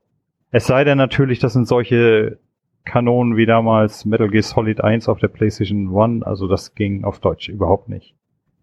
Es 0.51 0.67
sei 0.67 0.83
denn 0.83 0.97
natürlich, 0.97 1.39
das 1.39 1.53
sind 1.53 1.67
solche 1.67 2.39
Kanonen 2.85 3.37
wie 3.37 3.45
damals 3.45 4.05
Metal 4.05 4.29
Gear 4.29 4.43
Solid 4.43 4.81
1 4.81 5.07
auf 5.07 5.19
der 5.19 5.29
PlayStation 5.29 5.95
1, 5.95 6.23
also 6.23 6.47
das 6.47 6.75
ging 6.75 7.03
auf 7.03 7.19
Deutsch 7.19 7.49
überhaupt 7.49 7.89
nicht. 7.89 8.15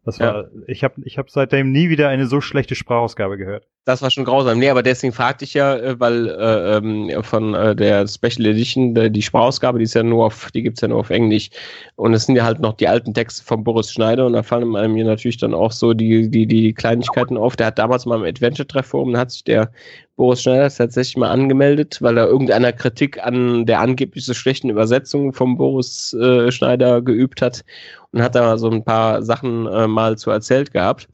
Das 0.04 0.18
war, 0.18 0.50
ich 0.66 0.82
habe 0.82 0.94
ich 1.04 1.18
hab 1.18 1.30
seitdem 1.30 1.72
nie 1.72 1.90
wieder 1.90 2.08
eine 2.08 2.26
so 2.26 2.40
schlechte 2.40 2.74
Sprachausgabe 2.74 3.36
gehört. 3.36 3.68
Das 3.86 4.02
war 4.02 4.10
schon 4.10 4.24
grausam. 4.24 4.58
Nee, 4.58 4.68
aber 4.68 4.82
deswegen 4.82 5.12
fragte 5.12 5.44
ich 5.44 5.54
ja, 5.54 5.74
äh, 5.74 5.98
weil 5.98 6.28
äh, 6.28 6.76
ähm, 6.76 7.10
von 7.24 7.54
äh, 7.54 7.74
der 7.74 8.06
Special 8.06 8.44
Edition, 8.46 8.94
der, 8.94 9.08
die 9.08 9.22
Sprachausgabe, 9.22 9.78
die 9.78 9.84
ist 9.84 9.94
ja 9.94 10.02
nur 10.02 10.26
auf, 10.26 10.50
die 10.50 10.62
gibt's 10.62 10.82
ja 10.82 10.88
nur 10.88 10.98
auf 10.98 11.08
Englisch. 11.08 11.48
Und 11.96 12.12
es 12.12 12.26
sind 12.26 12.36
ja 12.36 12.44
halt 12.44 12.60
noch 12.60 12.74
die 12.74 12.88
alten 12.88 13.14
Texte 13.14 13.42
von 13.42 13.64
Boris 13.64 13.90
Schneider 13.90 14.26
und 14.26 14.34
da 14.34 14.42
fallen 14.42 14.76
einem 14.76 14.96
hier 14.96 15.06
natürlich 15.06 15.38
dann 15.38 15.54
auch 15.54 15.72
so 15.72 15.94
die, 15.94 16.28
die, 16.30 16.46
die 16.46 16.74
Kleinigkeiten 16.74 17.38
auf. 17.38 17.56
Der 17.56 17.68
hat 17.68 17.78
damals 17.78 18.04
mal 18.04 18.16
im 18.16 18.24
Adventure-Treff-Forum, 18.24 19.14
da 19.14 19.20
hat 19.20 19.30
sich 19.30 19.44
der 19.44 19.72
Boris 20.16 20.42
Schneider 20.42 20.68
tatsächlich 20.68 21.16
mal 21.16 21.30
angemeldet, 21.30 22.02
weil 22.02 22.18
er 22.18 22.26
irgendeiner 22.26 22.72
Kritik 22.72 23.24
an 23.24 23.64
der 23.64 23.80
angeblich 23.80 24.26
so 24.26 24.34
schlechten 24.34 24.68
Übersetzung 24.68 25.32
von 25.32 25.56
Boris 25.56 26.12
äh, 26.12 26.52
Schneider 26.52 27.00
geübt 27.00 27.40
hat 27.40 27.64
und 28.12 28.22
hat 28.22 28.34
da 28.34 28.58
so 28.58 28.70
ein 28.70 28.84
paar 28.84 29.22
Sachen 29.22 29.66
äh, 29.66 29.86
mal 29.86 30.18
zu 30.18 30.30
erzählt 30.30 30.72
gehabt 30.72 31.08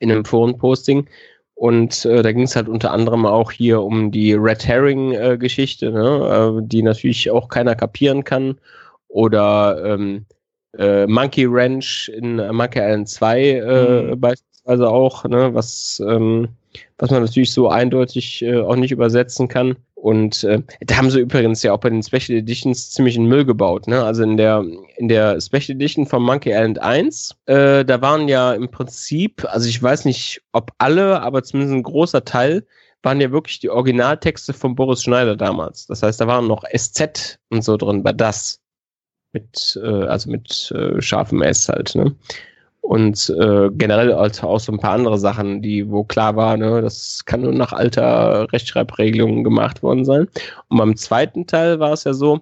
in 0.00 0.10
einem 0.10 0.24
Forenposting. 0.24 1.08
Und 1.62 2.04
äh, 2.06 2.22
da 2.22 2.32
ging 2.32 2.42
es 2.42 2.56
halt 2.56 2.68
unter 2.68 2.90
anderem 2.90 3.24
auch 3.24 3.52
hier 3.52 3.82
um 3.82 4.10
die 4.10 4.34
Red 4.34 4.66
Herring-Geschichte, 4.66 5.92
ne? 5.92 6.58
äh, 6.58 6.66
die 6.66 6.82
natürlich 6.82 7.30
auch 7.30 7.48
keiner 7.48 7.76
kapieren 7.76 8.24
kann. 8.24 8.58
Oder 9.06 9.80
ähm, 9.84 10.26
äh, 10.76 11.06
Monkey 11.06 11.46
Ranch 11.48 12.08
in 12.08 12.36
Monkey 12.36 12.80
Island 12.80 13.08
2 13.08 13.40
äh, 13.40 14.02
Mhm. 14.02 14.20
beispielsweise 14.20 14.52
beispielsweise 14.64 14.88
auch, 14.88 15.24
ne, 15.24 15.54
was, 15.54 16.02
ähm, 16.06 16.48
was 16.98 17.10
man 17.10 17.22
natürlich 17.22 17.52
so 17.52 17.68
eindeutig 17.68 18.42
äh, 18.42 18.60
auch 18.60 18.76
nicht 18.76 18.92
übersetzen 18.92 19.48
kann. 19.48 19.76
Und 20.02 20.42
äh, 20.42 20.60
da 20.80 20.96
haben 20.96 21.10
sie 21.10 21.20
übrigens 21.20 21.62
ja 21.62 21.72
auch 21.72 21.78
bei 21.78 21.88
den 21.88 22.02
Special 22.02 22.36
Editions 22.36 22.90
ziemlich 22.90 23.14
in 23.14 23.26
Müll 23.26 23.44
gebaut. 23.44 23.86
Ne? 23.86 24.02
Also 24.02 24.24
in 24.24 24.36
der, 24.36 24.64
in 24.96 25.06
der 25.06 25.40
Special 25.40 25.76
Edition 25.76 26.06
von 26.06 26.24
Monkey 26.24 26.50
Island 26.50 26.82
1, 26.82 27.36
äh, 27.46 27.84
da 27.84 28.02
waren 28.02 28.26
ja 28.26 28.52
im 28.52 28.68
Prinzip, 28.68 29.44
also 29.48 29.68
ich 29.68 29.80
weiß 29.80 30.04
nicht, 30.04 30.42
ob 30.50 30.72
alle, 30.78 31.22
aber 31.22 31.44
zumindest 31.44 31.76
ein 31.76 31.84
großer 31.84 32.24
Teil, 32.24 32.66
waren 33.04 33.20
ja 33.20 33.30
wirklich 33.30 33.60
die 33.60 33.70
Originaltexte 33.70 34.52
von 34.52 34.74
Boris 34.74 35.04
Schneider 35.04 35.36
damals. 35.36 35.86
Das 35.86 36.02
heißt, 36.02 36.20
da 36.20 36.26
waren 36.26 36.48
noch 36.48 36.64
SZ 36.76 37.38
und 37.50 37.62
so 37.62 37.76
drin 37.76 38.02
bei 38.02 38.12
das. 38.12 38.60
Mit, 39.32 39.80
äh, 39.82 39.86
also 39.86 40.30
mit 40.30 40.72
äh, 40.72 41.00
scharfem 41.00 41.42
S 41.42 41.68
halt, 41.68 41.94
ne? 41.94 42.14
Und 42.82 43.32
äh, 43.38 43.70
generell 43.72 44.14
halt 44.14 44.42
auch 44.42 44.58
so 44.58 44.72
ein 44.72 44.78
paar 44.78 44.92
andere 44.92 45.16
Sachen, 45.16 45.62
die, 45.62 45.88
wo 45.88 46.02
klar 46.04 46.34
war, 46.36 46.56
ne, 46.56 46.82
das 46.82 47.24
kann 47.24 47.42
nur 47.42 47.52
nach 47.52 47.72
alter 47.72 48.52
Rechtschreibregelung 48.52 49.44
gemacht 49.44 49.82
worden 49.82 50.04
sein. 50.04 50.28
Und 50.68 50.78
beim 50.78 50.96
zweiten 50.96 51.46
Teil 51.46 51.78
war 51.78 51.92
es 51.92 52.04
ja 52.04 52.12
so, 52.12 52.40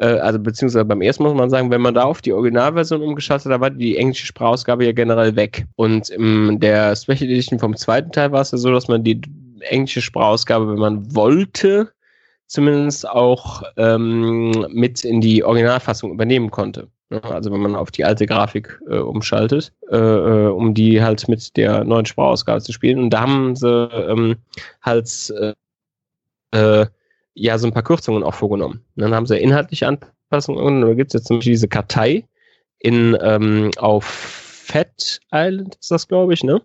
äh, 0.00 0.06
also 0.06 0.38
beziehungsweise 0.38 0.84
beim 0.84 1.02
ersten 1.02 1.24
muss 1.24 1.34
man 1.34 1.50
sagen, 1.50 1.70
wenn 1.70 1.80
man 1.80 1.94
da 1.94 2.04
auf 2.04 2.22
die 2.22 2.32
Originalversion 2.32 3.02
umgeschaltet 3.02 3.46
hat, 3.46 3.52
da 3.52 3.60
war 3.60 3.70
die 3.70 3.96
englische 3.96 4.26
Sprachausgabe 4.26 4.86
ja 4.86 4.92
generell 4.92 5.34
weg. 5.36 5.66
Und 5.76 6.08
in 6.08 6.60
der 6.60 6.94
Special 6.96 7.24
Edition 7.24 7.58
vom 7.58 7.76
zweiten 7.76 8.12
Teil 8.12 8.32
war 8.32 8.42
es 8.42 8.52
ja 8.52 8.58
so, 8.58 8.72
dass 8.72 8.88
man 8.88 9.04
die 9.04 9.20
englische 9.60 10.02
Sprachausgabe, 10.02 10.68
wenn 10.68 10.78
man 10.78 11.14
wollte, 11.14 11.92
zumindest 12.46 13.08
auch 13.08 13.62
ähm, 13.76 14.66
mit 14.70 15.04
in 15.04 15.20
die 15.20 15.44
Originalfassung 15.44 16.12
übernehmen 16.12 16.50
konnte. 16.50 16.88
Also 17.10 17.50
wenn 17.50 17.60
man 17.60 17.74
auf 17.74 17.90
die 17.90 18.04
alte 18.04 18.26
Grafik 18.26 18.80
äh, 18.88 18.98
umschaltet, 18.98 19.72
äh, 19.90 19.96
äh, 19.96 20.46
um 20.46 20.74
die 20.74 21.02
halt 21.02 21.28
mit 21.28 21.56
der 21.56 21.84
neuen 21.84 22.06
Sprachausgabe 22.06 22.60
zu 22.60 22.72
spielen. 22.72 23.00
Und 23.00 23.10
da 23.10 23.22
haben 23.22 23.56
sie 23.56 23.68
ähm, 23.68 24.36
halt 24.82 25.32
äh, 25.36 25.54
äh, 26.52 26.86
ja 27.34 27.58
so 27.58 27.66
ein 27.66 27.72
paar 27.72 27.82
Kürzungen 27.82 28.22
auch 28.22 28.34
vorgenommen. 28.34 28.84
Und 28.96 29.02
dann 29.02 29.14
haben 29.14 29.26
sie 29.26 29.38
inhaltliche 29.38 29.88
Anpassungen 29.88 30.62
und 30.62 30.80
da 30.82 30.94
gibt 30.94 31.10
es 31.10 31.14
jetzt 31.14 31.26
zum 31.26 31.38
Beispiel 31.38 31.54
diese 31.54 31.68
Kartei 31.68 32.24
in 32.78 33.16
ähm, 33.20 33.70
auf 33.76 34.04
Fat 34.04 35.20
Island 35.32 35.76
ist 35.80 35.90
das, 35.90 36.06
glaube 36.06 36.32
ich, 36.32 36.44
ne? 36.44 36.62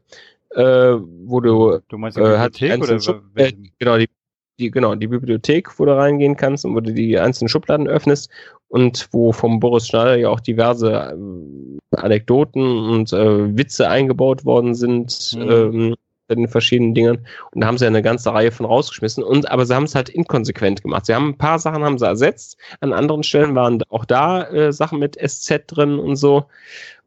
Äh, 0.52 0.96
wo 1.26 1.41
du, 1.41 1.80
du 1.89 1.98
meinst 1.98 2.18
die 2.18 2.22
Bibliothek 2.22 2.82
oder 2.82 3.00
Schub, 3.00 3.24
genau 3.80 3.98
die 3.98 4.10
die, 4.60 4.72
genau, 4.72 4.95
die 4.95 5.08
Bibliothek, 5.08 5.80
wo 5.80 5.86
du 5.86 5.95
reingehen 5.95 6.36
kannst 6.36 6.66
und 6.66 6.76
wo 6.76 6.80
du 6.80 6.93
die 6.93 7.20
einzelnen 7.20 7.49
Schubladen 7.49 7.88
öffnest 7.88 8.30
und 8.68 9.08
wo 9.12 9.32
vom 9.32 9.60
Boris 9.60 9.88
Schneider 9.88 10.16
ja 10.16 10.30
auch 10.30 10.39
diverse 10.39 11.18
äh, 11.91 11.97
Anekdoten 11.97 12.62
und 12.62 13.14
äh, 13.14 13.58
Witze 13.58 13.89
eingebaut 13.89 14.45
worden 14.45 14.76
sind 14.76 15.36
mhm. 15.38 15.49
ähm, 15.49 15.95
in 16.28 16.39
den 16.39 16.47
verschiedenen 16.47 16.93
Dingen. 16.95 17.28
Und 17.51 17.62
da 17.62 17.68
haben 17.68 17.78
sie 17.78 17.86
ja 17.86 17.89
eine 17.89 18.01
ganze 18.01 18.34
Reihe 18.34 18.51
von 18.51 18.66
rausgeschmissen. 18.66 19.24
Und 19.24 19.49
aber 19.51 19.66
sie 19.66 19.76
haben 19.76 19.84
es 19.84 19.95
halt 19.95 20.10
inkonsequent 20.10 20.82
gemacht. 20.82 21.06
Sie 21.06 21.14
haben 21.14 21.30
ein 21.30 21.38
paar 21.38 21.60
Sachen 21.60 21.84
haben 21.84 21.99
sie 21.99 22.08
ersetzt. 22.08 22.58
An 22.80 22.93
anderen 22.93 23.24
Stellen 23.24 23.56
waren 23.56 23.84
auch 23.89 24.06
da 24.06 24.43
äh, 24.49 24.74
Sachen 24.74 24.99
mit 24.99 25.18
SZ 25.24 25.64
drin 25.68 25.99
und 25.99 26.16
so. 26.16 26.45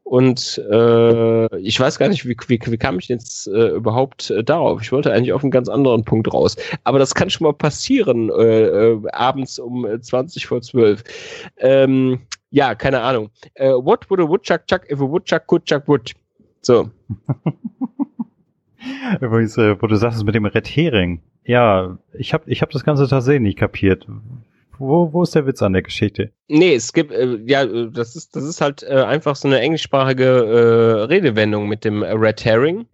Und 0.09 0.59
äh, 0.71 1.57
ich 1.59 1.79
weiß 1.79 1.99
gar 1.99 2.09
nicht, 2.09 2.27
wie, 2.27 2.35
wie, 2.47 2.59
wie 2.59 2.77
kam 2.79 2.97
ich 2.97 3.09
jetzt 3.09 3.47
äh, 3.47 3.67
überhaupt 3.67 4.31
äh, 4.31 4.43
darauf? 4.43 4.81
Ich 4.81 4.91
wollte 4.91 5.13
eigentlich 5.13 5.33
auf 5.33 5.43
einen 5.43 5.51
ganz 5.51 5.69
anderen 5.69 6.03
Punkt 6.03 6.33
raus. 6.33 6.55
Aber 6.83 6.97
das 6.97 7.13
kann 7.13 7.29
schon 7.29 7.45
mal 7.45 7.53
passieren, 7.53 8.31
äh, 8.31 8.63
äh, 8.63 9.07
abends 9.11 9.59
um 9.59 9.85
20 10.01 10.47
vor 10.47 10.63
12. 10.63 11.03
Ähm, 11.57 12.21
ja, 12.49 12.73
keine 12.73 13.01
Ahnung. 13.01 13.29
Äh, 13.53 13.69
what 13.69 14.09
would 14.09 14.19
a 14.19 14.27
woodchuck 14.27 14.65
chuck 14.65 14.89
if 14.89 14.99
a 14.99 15.07
woodchuck 15.07 15.45
could 15.45 15.63
chuck 15.65 15.87
wood? 15.87 16.11
So. 16.63 16.89
Übrigens, 19.21 19.59
äh, 19.59 19.79
wo 19.79 19.85
du 19.85 19.95
sagst, 19.95 20.23
mit 20.23 20.33
dem 20.33 20.45
Red 20.45 20.67
Hering. 20.67 21.21
Ja, 21.45 21.99
ich 22.13 22.33
habe 22.33 22.45
ich 22.47 22.63
hab 22.63 22.71
das 22.71 22.83
Ganze 22.83 23.07
tatsächlich 23.07 23.43
nicht 23.43 23.59
kapiert. 23.59 24.07
Wo, 24.79 25.11
wo 25.11 25.23
ist 25.23 25.35
der 25.35 25.45
Witz 25.45 25.61
an 25.61 25.73
der 25.73 25.81
Geschichte? 25.81 26.31
Nee, 26.47 26.73
es 26.73 26.93
gibt, 26.93 27.11
äh, 27.11 27.37
ja, 27.45 27.65
das 27.65 28.15
ist, 28.15 28.35
das 28.35 28.45
ist 28.45 28.61
halt 28.61 28.81
äh, 28.83 29.03
einfach 29.03 29.35
so 29.35 29.47
eine 29.47 29.59
englischsprachige 29.59 30.23
äh, 30.23 31.03
Redewendung 31.03 31.67
mit 31.67 31.83
dem 31.83 32.01
Red 32.01 32.45
Herring. 32.45 32.87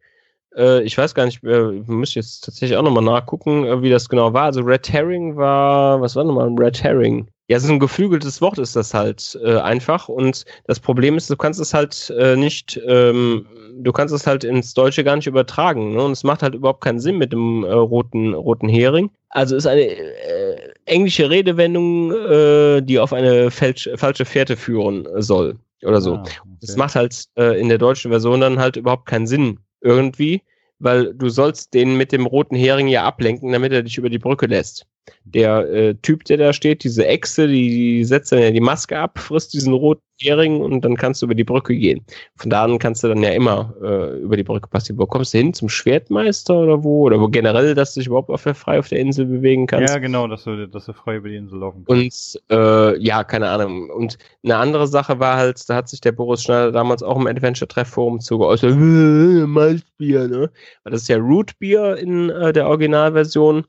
Äh, 0.56 0.82
ich 0.84 0.98
weiß 0.98 1.14
gar 1.14 1.26
nicht, 1.26 1.44
äh, 1.44 1.84
müsste 1.86 2.20
jetzt 2.20 2.44
tatsächlich 2.44 2.78
auch 2.78 2.84
nochmal 2.84 3.04
nachgucken, 3.04 3.66
äh, 3.66 3.82
wie 3.82 3.90
das 3.90 4.10
genau 4.10 4.34
war. 4.34 4.46
Also 4.46 4.62
Red 4.62 4.92
Herring 4.92 5.36
war, 5.36 6.02
was 6.02 6.16
war 6.16 6.24
nochmal 6.24 6.48
ein 6.48 6.58
Red 6.58 6.84
Herring? 6.84 7.28
Ja, 7.48 7.60
so 7.60 7.72
ein 7.72 7.80
geflügeltes 7.80 8.42
Wort 8.42 8.58
ist 8.58 8.76
das 8.76 8.96
halt 8.96 9.38
äh, 9.44 9.58
einfach. 9.58 10.10
Und 10.10 10.46
das 10.66 10.80
Problem 10.80 11.16
ist, 11.16 11.30
du 11.30 11.38
kannst 11.38 11.60
es 11.60 11.76
halt 11.76 12.12
äh, 12.18 12.36
nicht, 12.36 12.80
ähm, 12.88 13.46
du 13.76 13.92
kannst 13.92 14.16
es 14.16 14.26
halt 14.26 14.44
ins 14.44 14.74
Deutsche 14.74 15.04
gar 15.04 15.16
nicht 15.16 15.28
übertragen. 15.28 15.94
Ne? 15.94 16.04
Und 16.04 16.14
es 16.14 16.24
macht 16.24 16.42
halt 16.42 16.56
überhaupt 16.56 16.84
keinen 16.84 17.00
Sinn 17.00 17.20
mit 17.20 17.34
dem 17.34 17.64
äh, 17.64 17.72
roten, 17.72 18.34
roten 18.34 18.68
Hering. 18.68 19.12
Also 19.30 19.56
ist 19.56 19.68
eine 19.68 19.86
äh, 19.86 20.74
englische 20.86 21.30
Redewendung, 21.30 22.12
äh, 22.14 22.82
die 22.82 22.98
auf 22.98 23.14
eine 23.14 23.52
falsch, 23.52 23.90
falsche 23.96 24.26
Fährte 24.26 24.58
führen 24.58 25.08
soll. 25.22 25.58
Oder 25.84 26.02
so. 26.02 26.16
Ah, 26.16 26.22
okay. 26.22 26.40
Das 26.62 26.76
macht 26.78 26.96
halt 26.96 27.26
äh, 27.38 27.60
in 27.60 27.70
der 27.70 27.78
deutschen 27.78 28.10
Version 28.10 28.42
dann 28.42 28.58
halt 28.58 28.76
überhaupt 28.76 29.06
keinen 29.06 29.28
Sinn 29.28 29.60
irgendwie, 29.82 30.42
weil 30.80 31.14
du 31.14 31.30
sollst 31.30 31.76
den 31.76 31.96
mit 31.96 32.12
dem 32.12 32.26
roten 32.26 32.56
Hering 32.56 32.88
ja 32.88 33.04
ablenken, 33.04 33.52
damit 33.52 33.72
er 33.72 33.84
dich 33.84 34.00
über 34.00 34.10
die 34.10 34.18
Brücke 34.18 34.48
lässt 34.48 34.88
der 35.26 35.70
äh, 35.70 35.96
Typ, 35.96 36.24
der 36.26 36.38
da 36.38 36.54
steht, 36.54 36.84
diese 36.84 37.06
Echse, 37.06 37.48
die, 37.48 37.70
die 37.70 38.04
setzt 38.04 38.32
dann 38.32 38.40
ja 38.40 38.52
die 38.52 38.62
Maske 38.62 38.98
ab, 38.98 39.20
frisst 39.20 39.54
diesen 39.54 39.74
roten 39.74 40.02
Hering 40.22 40.62
und 40.62 40.86
dann 40.86 40.96
kannst 40.96 41.22
du 41.22 41.26
über 41.26 41.36
die 41.36 41.44
Brücke 41.44 41.76
gehen. 41.76 42.06
Von 42.38 42.50
da 42.50 42.64
an 42.64 42.80
kannst 42.80 43.04
du 43.04 43.10
dann 43.10 43.22
ja 43.22 43.32
immer 43.32 43.74
äh, 43.82 44.22
über 44.22 44.38
die 44.38 44.44
Brücke 44.44 44.70
passieren. 44.70 44.98
Wo 44.98 45.06
kommst 45.06 45.34
du 45.34 45.40
hin? 45.40 45.54
Zum 45.54 45.68
Schwertmeister 45.68 46.56
oder 46.56 46.84
wo? 46.84 47.02
Oder 47.02 47.20
wo 47.20 47.28
generell, 47.28 47.76
dass 47.76 47.94
du 47.94 48.00
dich 48.00 48.08
überhaupt 48.08 48.30
auf 48.30 48.44
der, 48.44 48.56
frei 48.56 48.80
auf 48.80 48.88
der 48.88 49.00
Insel 49.00 49.26
bewegen 49.26 49.68
kannst? 49.68 49.94
Ja, 49.94 50.00
genau, 50.00 50.28
dass 50.28 50.46
du, 50.46 50.68
dass 50.68 50.86
du 50.86 50.94
frei 50.94 51.18
über 51.18 51.28
die 51.28 51.36
Insel 51.36 51.60
laufen 51.60 51.84
kannst. 51.86 52.42
Und 52.50 52.58
äh, 52.58 52.98
ja, 53.00 53.24
keine 53.24 53.50
Ahnung. 53.50 53.90
Und 53.90 54.18
eine 54.44 54.56
andere 54.56 54.88
Sache 54.88 55.20
war 55.20 55.36
halt, 55.36 55.70
da 55.70 55.76
hat 55.76 55.90
sich 55.90 56.00
der 56.00 56.14
Boris 56.14 56.44
Schneider 56.44 56.72
damals 56.72 57.04
auch 57.04 57.18
im 57.18 57.28
Adventure-Treff-Forum 57.28 58.22
zu 58.22 58.38
geäußert, 58.38 58.72
äh, 58.72 58.76
Malzbier, 58.76 60.28
ne? 60.28 60.50
Weil 60.84 60.92
das 60.92 61.02
ist 61.02 61.10
ja 61.10 61.18
Rootbier 61.18 61.98
in 61.98 62.30
äh, 62.30 62.54
der 62.54 62.68
Originalversion. 62.68 63.66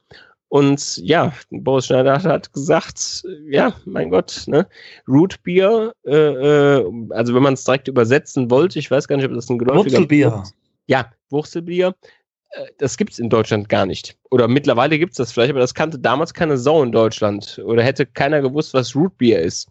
Und 0.49 0.99
ja, 0.99 1.33
Boris 1.51 1.87
Schneider 1.87 2.23
hat 2.23 2.53
gesagt, 2.53 3.25
ja, 3.49 3.75
mein 3.85 4.11
Gott, 4.11 4.45
ne, 4.47 4.67
Rootbier, 5.09 5.93
äh, 6.05 6.15
äh, 6.15 6.93
also 7.11 7.35
wenn 7.35 7.43
man 7.43 7.55
es 7.55 7.65
direkt 7.65 7.89
übersetzen 7.89 8.51
wollte, 8.51 8.79
ich 8.79 8.91
weiß 8.91 9.09
gar 9.09 9.17
nicht, 9.17 9.27
ob 9.27 9.35
das 9.35 9.51
ein 9.51 9.59
geläufiger... 9.59 9.99
Wurzelbier. 9.99 10.45
Ja, 10.87 11.11
Wurzelbier. 11.31 11.95
Äh, 12.51 12.67
das 12.79 12.97
gibt 12.97 13.13
es 13.13 13.19
in 13.19 13.29
Deutschland 13.29 13.69
gar 13.69 13.87
nicht. 13.87 14.17
Oder 14.31 14.47
mittlerweile 14.47 14.99
gibt 14.99 15.13
es 15.13 15.17
das 15.17 15.33
vielleicht, 15.33 15.51
aber 15.51 15.61
das 15.61 15.75
kannte 15.75 15.99
damals 15.99 16.33
keine 16.33 16.59
Sau 16.59 16.83
in 16.83 16.93
Deutschland. 16.93 17.61
Oder 17.65 17.83
hätte 17.83 18.07
keiner 18.07 18.41
gewusst, 18.41 18.73
was 18.73 18.95
Rootbier 18.95 19.41
ist. 19.41 19.69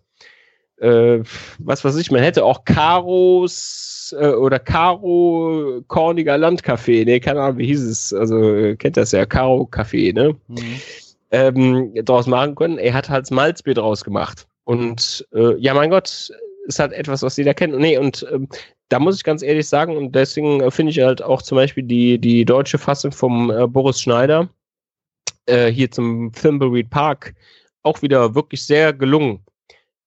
Äh, 0.77 1.23
was 1.59 1.85
weiß 1.85 1.95
ich, 1.97 2.11
man 2.11 2.21
hätte 2.21 2.43
auch 2.43 2.65
Karos 2.65 4.15
äh, 4.19 4.27
oder 4.27 4.59
Caro 4.59 5.81
Korniger 5.87 6.35
Landcafé, 6.35 7.05
ne, 7.05 7.19
keine 7.19 7.41
Ahnung, 7.41 7.59
wie 7.59 7.67
hieß 7.67 7.83
es, 7.83 8.13
also 8.13 8.75
kennt 8.77 8.97
das 8.97 9.11
ja, 9.13 9.25
Caro 9.25 9.63
Café, 9.71 10.13
ne? 10.13 10.35
Mhm. 10.47 10.81
Ähm, 11.31 11.91
draus 12.05 12.27
machen 12.27 12.55
können. 12.55 12.77
Er 12.77 12.93
hat 12.93 13.09
halt 13.09 13.29
Malzbier 13.31 13.73
draus 13.73 14.03
gemacht. 14.03 14.47
Und 14.63 15.27
äh, 15.33 15.57
ja, 15.57 15.73
mein 15.73 15.89
Gott, 15.89 16.31
ist 16.65 16.79
halt 16.79 16.93
etwas, 16.93 17.21
was 17.21 17.37
jeder 17.37 17.53
kennt. 17.53 17.77
Nee, 17.77 17.97
und 17.97 18.25
ähm, 18.31 18.47
da 18.89 18.99
muss 18.99 19.17
ich 19.17 19.23
ganz 19.23 19.41
ehrlich 19.41 19.67
sagen, 19.67 19.95
und 19.97 20.13
deswegen 20.13 20.61
äh, 20.61 20.71
finde 20.71 20.91
ich 20.91 20.99
halt 20.99 21.21
auch 21.21 21.41
zum 21.41 21.55
Beispiel 21.57 21.83
die, 21.83 22.19
die 22.19 22.45
deutsche 22.45 22.77
Fassung 22.77 23.11
vom 23.11 23.49
äh, 23.51 23.67
Boris 23.67 24.01
Schneider 24.01 24.49
äh, 25.45 25.71
hier 25.71 25.89
zum 25.91 26.31
Thimbleweed 26.31 26.89
Park 26.89 27.33
auch 27.83 28.01
wieder 28.01 28.33
wirklich 28.35 28.65
sehr 28.65 28.93
gelungen. 28.93 29.44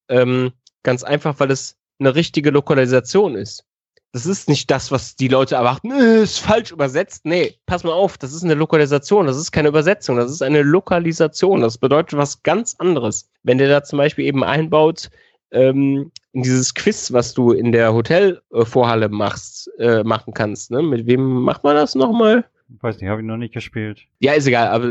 Ähm, 0.09 0.53
ganz 0.83 1.03
einfach, 1.05 1.39
weil 1.41 1.51
es 1.51 1.77
eine 1.99 2.15
richtige 2.15 2.51
Lokalisation 2.51 3.35
ist 3.35 3.65
das 4.13 4.27
ist 4.27 4.49
nicht 4.49 4.71
das, 4.71 4.91
was 4.91 5.17
die 5.17 5.29
Leute 5.29 5.57
erwarten, 5.57 5.91
äh, 5.91 6.23
ist 6.23 6.39
falsch 6.39 6.73
übersetzt. 6.73 7.25
Nee, 7.25 7.55
pass 7.67 7.85
mal 7.85 7.93
auf, 7.93 8.17
das 8.17 8.33
ist 8.33 8.43
eine 8.43 8.55
Lokalisation, 8.55 9.27
das 9.27 9.37
ist 9.37 9.53
keine 9.53 9.69
Übersetzung, 9.69 10.17
das 10.17 10.31
ist 10.31 10.43
eine 10.43 10.63
Lokalisation. 10.63 11.61
Das 11.61 11.79
bedeutet 11.79 12.19
was 12.19 12.43
ganz 12.43 12.75
anderes. 12.79 13.29
Wenn 13.43 13.59
der 13.59 13.69
da 13.69 13.83
zum 13.85 13.99
Beispiel 13.99 14.25
eben 14.25 14.43
einbaut, 14.45 15.11
ähm, 15.51 16.11
dieses 16.33 16.75
Quiz, 16.75 17.13
was 17.13 17.35
du 17.35 17.53
in 17.53 17.73
der 17.73 17.93
Hotelvorhalle 17.93 19.09
machst, 19.09 19.71
äh, 19.79 20.03
machen 20.05 20.35
kannst, 20.35 20.71
ne? 20.71 20.83
Mit 20.83 21.07
wem 21.07 21.43
macht 21.43 21.65
man 21.65 21.77
das 21.77 21.95
nochmal? 21.95 22.45
Weiß 22.81 23.01
nicht, 23.01 23.09
habe 23.09 23.23
ich 23.23 23.27
noch 23.27 23.39
nicht 23.39 23.55
gespielt. 23.55 24.03
Ja, 24.21 24.35
ist 24.35 24.47
egal, 24.47 24.69
aber 24.69 24.89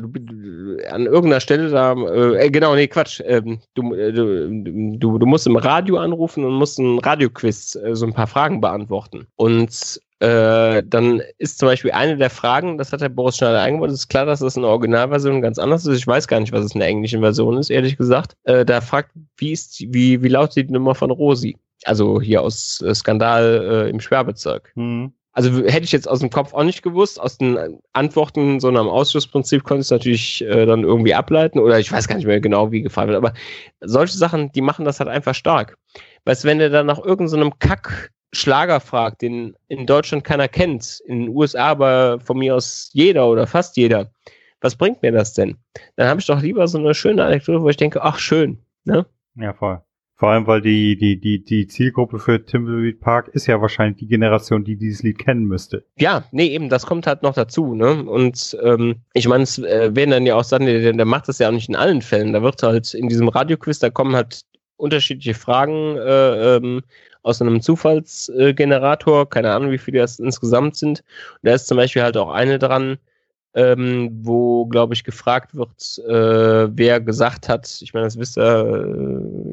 an 0.89 1.05
irgendeiner 1.05 1.39
Stelle 1.39 1.69
da, 1.69 1.93
äh, 1.93 2.49
genau, 2.49 2.73
nee, 2.73 2.87
Quatsch. 2.87 3.21
Ähm, 3.23 3.59
du, 3.75 3.93
äh, 3.93 4.11
du, 4.11 4.97
du, 4.97 5.17
du 5.19 5.25
musst 5.25 5.45
im 5.45 5.57
Radio 5.57 5.97
anrufen 5.97 6.43
und 6.43 6.53
musst 6.53 6.79
ein 6.79 6.97
Radioquiz, 6.97 7.75
äh, 7.75 7.95
so 7.95 8.07
ein 8.07 8.13
paar 8.13 8.25
Fragen 8.25 8.61
beantworten. 8.61 9.27
Und 9.35 10.01
äh, 10.19 10.81
dann 10.83 11.21
ist 11.37 11.59
zum 11.59 11.67
Beispiel 11.67 11.91
eine 11.91 12.17
der 12.17 12.31
Fragen, 12.31 12.79
das 12.79 12.91
hat 12.91 13.01
der 13.01 13.09
Boris 13.09 13.37
Schneider 13.37 13.61
eingebaut, 13.61 13.91
ist 13.91 14.07
klar, 14.07 14.25
dass 14.25 14.39
das 14.39 14.55
in 14.55 14.63
der 14.63 14.71
Originalversion 14.71 15.43
ganz 15.43 15.59
anders 15.59 15.85
ist. 15.85 15.99
Ich 15.99 16.07
weiß 16.07 16.27
gar 16.27 16.39
nicht, 16.39 16.51
was 16.51 16.65
es 16.65 16.73
in 16.73 16.79
der 16.79 16.89
englischen 16.89 17.21
Version 17.21 17.57
ist, 17.57 17.69
ehrlich 17.69 17.97
gesagt. 17.97 18.35
Äh, 18.45 18.65
da 18.65 18.81
fragt, 18.81 19.11
wie 19.37 19.51
ist, 19.51 19.79
wie, 19.79 20.23
wie 20.23 20.29
lautet 20.29 20.69
die 20.69 20.73
Nummer 20.73 20.95
von 20.95 21.11
Rosi? 21.11 21.57
Also 21.83 22.19
hier 22.19 22.41
aus 22.41 22.81
äh, 22.81 22.95
Skandal 22.95 23.85
äh, 23.85 23.89
im 23.91 23.99
Sperrbezirk. 23.99 24.71
Mhm. 24.73 25.13
Also 25.37 25.51
hätte 25.65 25.83
ich 25.83 25.91
jetzt 25.91 26.09
aus 26.09 26.21
dem 26.21 26.31
Kopf 26.31 26.55
auch 26.55 26.63
nicht 26.63 26.81
gewusst. 26.81 27.21
Aus 27.21 27.37
den 27.37 27.79
Antworten, 27.93 28.59
so 28.59 28.69
einem 28.69 28.87
Ausschlussprinzip 28.87 29.63
konnte 29.63 29.81
ich 29.81 29.85
es 29.85 29.91
natürlich 29.91 30.43
äh, 30.43 30.65
dann 30.65 30.81
irgendwie 30.81 31.13
ableiten 31.13 31.59
oder 31.59 31.77
ich 31.77 31.91
weiß 31.91 32.07
gar 32.07 32.15
nicht 32.15 32.25
mehr 32.25 32.39
genau, 32.39 32.71
wie 32.71 32.81
gefallen 32.81 33.09
wird. 33.09 33.17
Aber 33.17 33.33
solche 33.81 34.17
Sachen, 34.17 34.51
die 34.53 34.61
machen 34.61 34.83
das 34.83 34.99
halt 34.99 35.11
einfach 35.11 35.35
stark. 35.35 35.77
Weißt 36.25 36.43
wenn 36.43 36.57
du 36.57 36.71
dann 36.71 36.87
nach 36.87 36.97
irgendeinem 36.97 37.51
so 37.51 37.57
Kack 37.59 38.11
Schlager 38.33 38.79
fragt, 38.79 39.21
den 39.21 39.55
in 39.67 39.85
Deutschland 39.85 40.23
keiner 40.23 40.47
kennt, 40.47 41.03
in 41.05 41.25
den 41.25 41.29
USA 41.29 41.67
aber 41.67 42.19
von 42.19 42.39
mir 42.39 42.55
aus 42.55 42.89
jeder 42.93 43.27
oder 43.27 43.45
fast 43.45 43.77
jeder, 43.77 44.09
was 44.59 44.75
bringt 44.75 45.03
mir 45.03 45.11
das 45.11 45.33
denn? 45.33 45.55
Dann 45.97 46.07
habe 46.07 46.19
ich 46.19 46.25
doch 46.25 46.41
lieber 46.41 46.67
so 46.67 46.79
eine 46.79 46.95
schöne 46.95 47.23
Anekdote, 47.23 47.61
wo 47.61 47.69
ich 47.69 47.77
denke, 47.77 48.01
ach 48.01 48.17
schön, 48.17 48.57
ne? 48.85 49.05
Ja, 49.35 49.53
voll. 49.53 49.83
Vor 50.17 50.29
allem, 50.29 50.47
weil 50.47 50.61
die, 50.61 50.97
die, 50.97 51.19
die, 51.19 51.43
die 51.43 51.67
Zielgruppe 51.67 52.17
für 52.17 52.43
Timberweed 52.43 52.99
Park 52.99 53.27
ist 53.27 53.45
ja 53.45 53.61
wahrscheinlich 53.61 53.97
die 53.99 54.07
Generation, 54.07 54.63
die 54.63 54.75
dieses 54.75 55.03
Lied 55.03 55.19
kennen 55.19 55.45
müsste. 55.45 55.85
Ja, 55.99 56.23
nee, 56.31 56.47
eben, 56.47 56.69
das 56.69 56.87
kommt 56.87 57.05
halt 57.05 57.21
noch 57.21 57.35
dazu, 57.35 57.75
ne? 57.75 58.03
Und 58.03 58.57
ähm, 58.63 58.95
ich 59.13 59.27
meine, 59.27 59.43
es 59.43 59.59
äh, 59.59 59.95
werden 59.95 60.09
dann 60.09 60.25
ja 60.25 60.35
auch 60.35 60.43
Sachen, 60.43 60.65
der, 60.65 60.91
der 60.91 61.05
macht 61.05 61.27
das 61.27 61.37
ja 61.37 61.47
auch 61.47 61.53
nicht 61.53 61.69
in 61.69 61.75
allen 61.75 62.01
Fällen. 62.01 62.33
Da 62.33 62.41
wird 62.41 62.63
halt 62.63 62.95
in 62.95 63.09
diesem 63.09 63.27
Radioquiz, 63.27 63.77
da 63.77 63.91
kommen 63.91 64.15
halt 64.15 64.41
unterschiedliche 64.77 65.35
Fragen 65.35 65.97
äh, 65.97 66.55
ähm, 66.55 66.81
aus 67.21 67.39
einem 67.39 67.61
Zufallsgenerator, 67.61 69.29
keine 69.29 69.51
Ahnung, 69.53 69.69
wie 69.69 69.77
viele 69.77 69.99
das 69.99 70.17
insgesamt 70.17 70.77
sind. 70.77 71.03
Und 71.33 71.39
da 71.43 71.53
ist 71.53 71.67
zum 71.67 71.77
Beispiel 71.77 72.01
halt 72.01 72.17
auch 72.17 72.31
eine 72.31 72.57
dran, 72.57 72.97
ähm, 73.53 74.09
wo, 74.21 74.65
glaube 74.65 74.93
ich, 74.93 75.03
gefragt 75.03 75.55
wird, 75.55 76.01
äh, 76.07 76.69
wer 76.75 76.99
gesagt 76.99 77.49
hat, 77.49 77.79
ich 77.81 77.93
meine, 77.93 78.05
das 78.05 78.17
wisst 78.17 78.37
ihr 78.37 78.43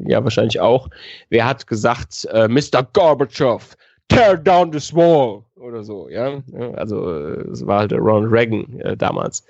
äh, 0.05 0.11
ja 0.11 0.23
wahrscheinlich 0.23 0.59
auch, 0.59 0.89
wer 1.29 1.45
hat 1.45 1.65
gesagt, 1.67 2.25
äh, 2.31 2.47
Mr. 2.47 2.87
Gorbachev, 2.93 3.75
tear 4.07 4.37
down 4.37 4.71
this 4.71 4.93
wall 4.93 5.43
oder 5.55 5.83
so, 5.83 6.09
ja. 6.09 6.41
Also 6.75 7.09
es 7.09 7.65
war 7.65 7.79
halt 7.79 7.93
Ronald 7.93 8.31
Reagan 8.31 8.79
äh, 8.81 8.95
damals 8.95 9.43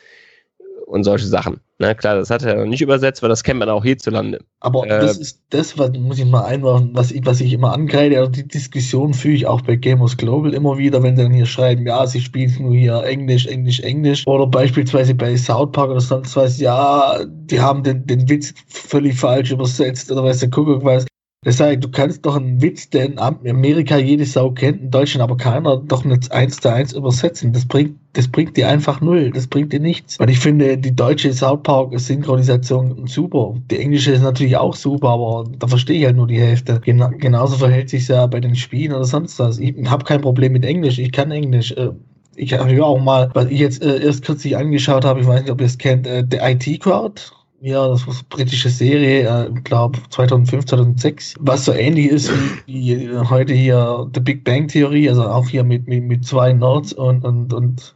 und 0.86 1.04
solche 1.04 1.26
Sachen. 1.26 1.60
Na 1.78 1.94
klar, 1.94 2.16
das 2.16 2.30
hat 2.30 2.44
er 2.44 2.56
noch 2.56 2.66
nicht 2.66 2.82
übersetzt, 2.82 3.22
weil 3.22 3.30
das 3.30 3.44
kennt 3.44 3.60
man 3.60 3.70
auch 3.70 3.84
hierzulande. 3.84 4.40
Aber 4.62 4.86
äh, 4.86 5.02
das 5.02 5.18
ist 5.18 5.42
das, 5.50 5.78
was 5.78 5.92
muss 5.98 6.20
ich 6.20 6.26
mal 6.26 6.46
einwerfen, 6.46 6.92
was 6.94 7.12
ich, 7.12 7.26
was 7.26 7.42
ich 7.42 7.52
immer 7.52 7.74
angreife. 7.74 8.18
Also 8.18 8.32
die 8.32 8.48
Diskussion 8.48 9.14
führe 9.14 9.36
ich 9.36 9.48
auch 9.48 9.62
bei 9.62 9.76
Gamers 9.76 10.16
Global 10.16 10.54
immer 10.54 10.78
wieder, 10.78 11.04
wenn 11.04 11.18
sie 11.18 11.24
dann 11.24 11.34
hier 11.34 11.46
schreiben, 11.46 11.86
ja, 11.86 12.06
sie 12.08 12.22
spielen 12.22 12.56
nur 12.60 12.74
hier 12.74 13.04
Englisch, 13.04 13.46
Englisch, 13.48 13.82
Englisch. 13.82 14.26
Oder 14.28 14.48
beispielsweise 14.48 15.16
bei 15.16 15.36
South 15.36 15.72
Park 15.72 15.90
oder 15.90 16.00
sonst 16.00 16.36
was, 16.36 16.60
ja, 16.60 17.20
die 17.26 17.60
haben 17.60 17.84
den, 17.84 18.06
den 18.06 18.30
Witz 18.30 18.54
völlig 18.68 19.20
falsch 19.20 19.52
übersetzt 19.52 20.12
oder 20.12 20.24
weiß 20.24 20.40
der 20.40 20.50
Kuckuck 20.50 20.86
was. 20.86 21.06
Das 21.46 21.60
heißt, 21.60 21.84
du 21.84 21.90
kannst 21.90 22.26
doch 22.26 22.36
einen 22.36 22.60
Witz, 22.60 22.90
der 22.90 23.06
in 23.06 23.20
Amerika 23.20 24.00
jede 24.00 24.26
Sau 24.26 24.50
kennt, 24.50 24.82
in 24.82 24.90
Deutschland 24.90 25.22
aber 25.22 25.38
keiner, 25.38 25.78
doch 25.78 26.04
nicht 26.04 26.32
eins 26.32 26.60
zu 26.60 26.74
eins 26.74 26.92
übersetzen. 26.94 27.54
Das 27.54 27.68
bringt, 27.68 27.98
das 28.14 28.28
bringt 28.28 28.58
dir 28.58 28.68
einfach 28.68 29.00
null. 29.00 29.30
Das 29.30 29.46
bringt 29.46 29.72
dir 29.72 29.80
nichts. 29.80 30.18
Und 30.20 30.28
ich 30.28 30.40
finde 30.40 30.76
die 30.76 30.96
deutsche 30.96 31.32
South 31.32 31.62
Park 31.62 31.98
Synchronisation 32.00 33.06
super. 33.06 33.54
Die 33.70 33.78
englische 33.78 34.14
ist 34.14 34.24
natürlich 34.24 34.58
auch 34.58 34.76
super, 34.76 35.10
aber 35.10 35.44
da 35.60 35.68
verstehe 35.68 36.00
ich 36.00 36.06
halt 36.06 36.16
nur 36.16 36.26
die 36.26 36.40
Hälfte. 36.40 36.80
Gena 36.80 37.10
genauso 37.10 37.58
verhält 37.58 37.92
sich 37.92 38.08
ja 38.08 38.26
bei 38.26 38.40
den 38.40 38.56
Spielen 38.56 38.94
oder 38.94 39.06
sonst 39.06 39.38
was. 39.38 39.60
Ich 39.60 39.76
habe 39.86 40.04
kein 40.04 40.22
Problem 40.22 40.52
mit 40.52 40.66
Englisch. 40.66 40.98
Ich 40.98 41.12
kann 41.12 41.30
Englisch. 41.30 41.74
Äh, 41.74 41.92
ich 42.36 42.54
habe 42.54 42.74
ja 42.74 42.84
auch 42.84 43.00
mal, 43.00 43.30
was 43.36 43.52
ich 43.52 43.60
jetzt 43.60 43.84
äh, 43.84 44.04
erst 44.04 44.26
kürzlich 44.26 44.58
angeschaut 44.58 45.06
habe, 45.06 45.22
ich 45.22 45.28
weiß 45.28 45.44
nicht, 45.44 45.52
ob 45.52 45.62
ihr 45.62 45.68
es 45.68 45.78
kennt, 45.78 46.08
äh, 46.08 46.24
The 46.28 46.40
IT 46.42 46.82
Crowd 46.82 47.22
ja, 47.66 47.88
das 47.88 48.06
war 48.06 48.14
eine 48.14 48.24
britische 48.30 48.70
Serie, 48.70 49.22
ich 49.22 49.58
äh, 49.58 49.62
glaube 49.62 49.98
2005, 50.12 50.66
2006, 50.66 51.34
was 51.40 51.66
so 51.66 51.74
ähnlich 51.74 52.10
ist 52.10 52.32
wie, 52.68 53.10
wie 53.10 53.18
heute 53.18 53.56
hier 53.56 54.08
The 54.14 54.20
Big 54.20 54.44
Bang 54.44 54.68
Theorie, 54.68 55.10
also 55.10 55.28
auch 55.28 55.50
hier 55.50 55.64
mit, 55.64 55.88
mit, 55.88 56.04
mit 56.04 56.24
zwei 56.24 56.54
Nerds 56.54 56.94
und, 56.94 57.26
und, 57.26 57.54
und 57.54 57.96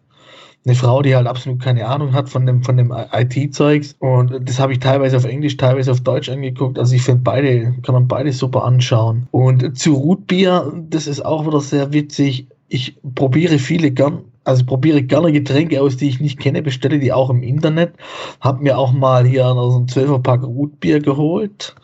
eine 0.65 0.73
Frau, 0.73 1.03
die 1.03 1.15
halt 1.15 1.27
absolut 1.27 1.61
keine 1.61 1.85
Ahnung 1.85 2.13
hat 2.13 2.29
von 2.29 2.47
dem, 2.47 2.63
von 2.63 2.77
dem 2.77 2.91
IT-Zeugs. 3.13 3.95
Und 3.99 4.49
das 4.49 4.59
habe 4.59 4.73
ich 4.73 4.79
teilweise 4.79 5.17
auf 5.17 5.25
Englisch, 5.25 5.55
teilweise 5.55 5.91
auf 5.91 6.01
Deutsch 6.01 6.29
angeguckt. 6.29 6.79
Also 6.79 6.95
ich 6.95 7.03
finde 7.03 7.21
beide, 7.23 7.75
kann 7.83 7.93
man 7.93 8.07
beide 8.07 8.33
super 8.33 8.63
anschauen. 8.63 9.27
Und 9.29 9.77
zu 9.77 9.93
Rootbier, 9.93 10.73
das 10.89 11.05
ist 11.05 11.23
auch 11.23 11.45
wieder 11.45 11.61
sehr 11.61 11.93
witzig. 11.93 12.47
Ich 12.69 12.95
probiere 13.13 13.59
viele 13.59 13.91
gern 13.91 14.23
also 14.43 14.65
probiere 14.65 15.03
gerne 15.03 15.31
Getränke 15.31 15.81
aus, 15.81 15.97
die 15.97 16.09
ich 16.09 16.19
nicht 16.19 16.39
kenne, 16.39 16.61
bestelle 16.61 16.99
die 16.99 17.13
auch 17.13 17.29
im 17.29 17.43
Internet. 17.43 17.93
Hab 18.41 18.61
mir 18.61 18.77
auch 18.77 18.91
mal 18.91 19.25
hier 19.25 19.43
so 19.43 19.79
ein 19.79 19.87
12er 19.87 20.19
Pack 20.19 20.43
Rotbier 20.43 20.99
geholt. 20.99 21.75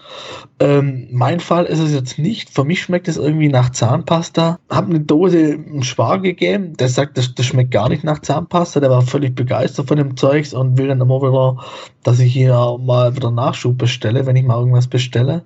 Ähm, 0.60 1.08
mein 1.12 1.42
Fall 1.42 1.66
ist 1.66 1.80
es 1.80 1.92
jetzt 1.92 2.18
nicht. 2.18 2.50
Für 2.50 2.64
mich 2.64 2.82
schmeckt 2.82 3.08
es 3.08 3.18
irgendwie 3.18 3.50
nach 3.50 3.72
Zahnpasta. 3.72 4.60
Hab 4.70 4.86
eine 4.86 5.02
Dose 5.02 5.54
einen 5.54 5.84
Spar 5.84 6.20
gegeben, 6.20 6.78
der 6.78 6.88
sagt, 6.88 7.18
das, 7.18 7.36
das 7.36 7.46
schmeckt 7.46 7.72
gar 7.72 7.90
nicht 7.90 8.04
nach 8.04 8.20
Zahnpasta. 8.20 8.80
Der 8.80 8.90
war 8.90 9.02
völlig 9.02 9.36
begeistert 9.36 9.88
von 9.88 9.98
dem 9.98 10.16
Zeugs 10.16 10.54
und 10.54 10.78
will 10.78 10.88
dann 10.88 11.02
immer 11.02 11.22
wieder, 11.22 11.58
dass 12.04 12.20
ich 12.20 12.32
hier 12.32 12.78
mal 12.80 13.16
wieder 13.16 13.32
Nachschub 13.32 13.78
bestelle, 13.78 14.26
wenn 14.26 14.38
ich 14.38 14.46
mal 14.46 14.60
irgendwas 14.60 14.88
bestelle. 14.88 15.44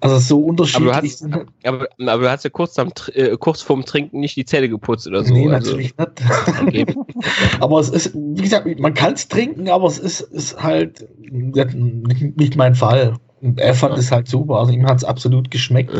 Also 0.00 0.18
so 0.18 0.40
unterschiedlich. 0.40 0.90
Aber 0.90 1.00
du 1.02 1.06
hast, 1.06 1.24
aber, 1.64 1.86
aber 2.12 2.22
du 2.22 2.30
hast 2.30 2.44
ja 2.44 2.50
kurz, 2.50 2.78
am, 2.78 2.90
äh, 3.14 3.36
kurz 3.36 3.62
vorm 3.62 3.84
Trinken 3.84 4.20
nicht 4.20 4.36
die 4.36 4.44
Zähne 4.44 4.68
geputzt 4.68 5.06
oder 5.06 5.22
so. 5.22 5.32
Nee, 5.32 5.48
also. 5.48 5.70
natürlich 5.70 5.96
nicht. 5.96 6.10
aber 7.60 7.80
es 7.80 7.88
ist, 7.88 8.14
wie 8.14 8.42
gesagt, 8.42 8.66
man 8.78 8.94
kann 8.94 9.14
es 9.14 9.28
trinken, 9.28 9.68
aber 9.68 9.86
es 9.86 9.98
ist, 9.98 10.20
ist 10.20 10.62
halt 10.62 11.06
nicht 11.30 12.56
mein 12.56 12.74
Fall. 12.74 13.14
Und 13.40 13.60
er 13.60 13.74
fand 13.74 13.96
es 13.98 14.10
halt 14.10 14.28
super. 14.28 14.56
Also 14.56 14.72
ihm 14.72 14.86
hat 14.86 14.98
es 14.98 15.04
absolut 15.04 15.50
geschmeckt, 15.50 15.92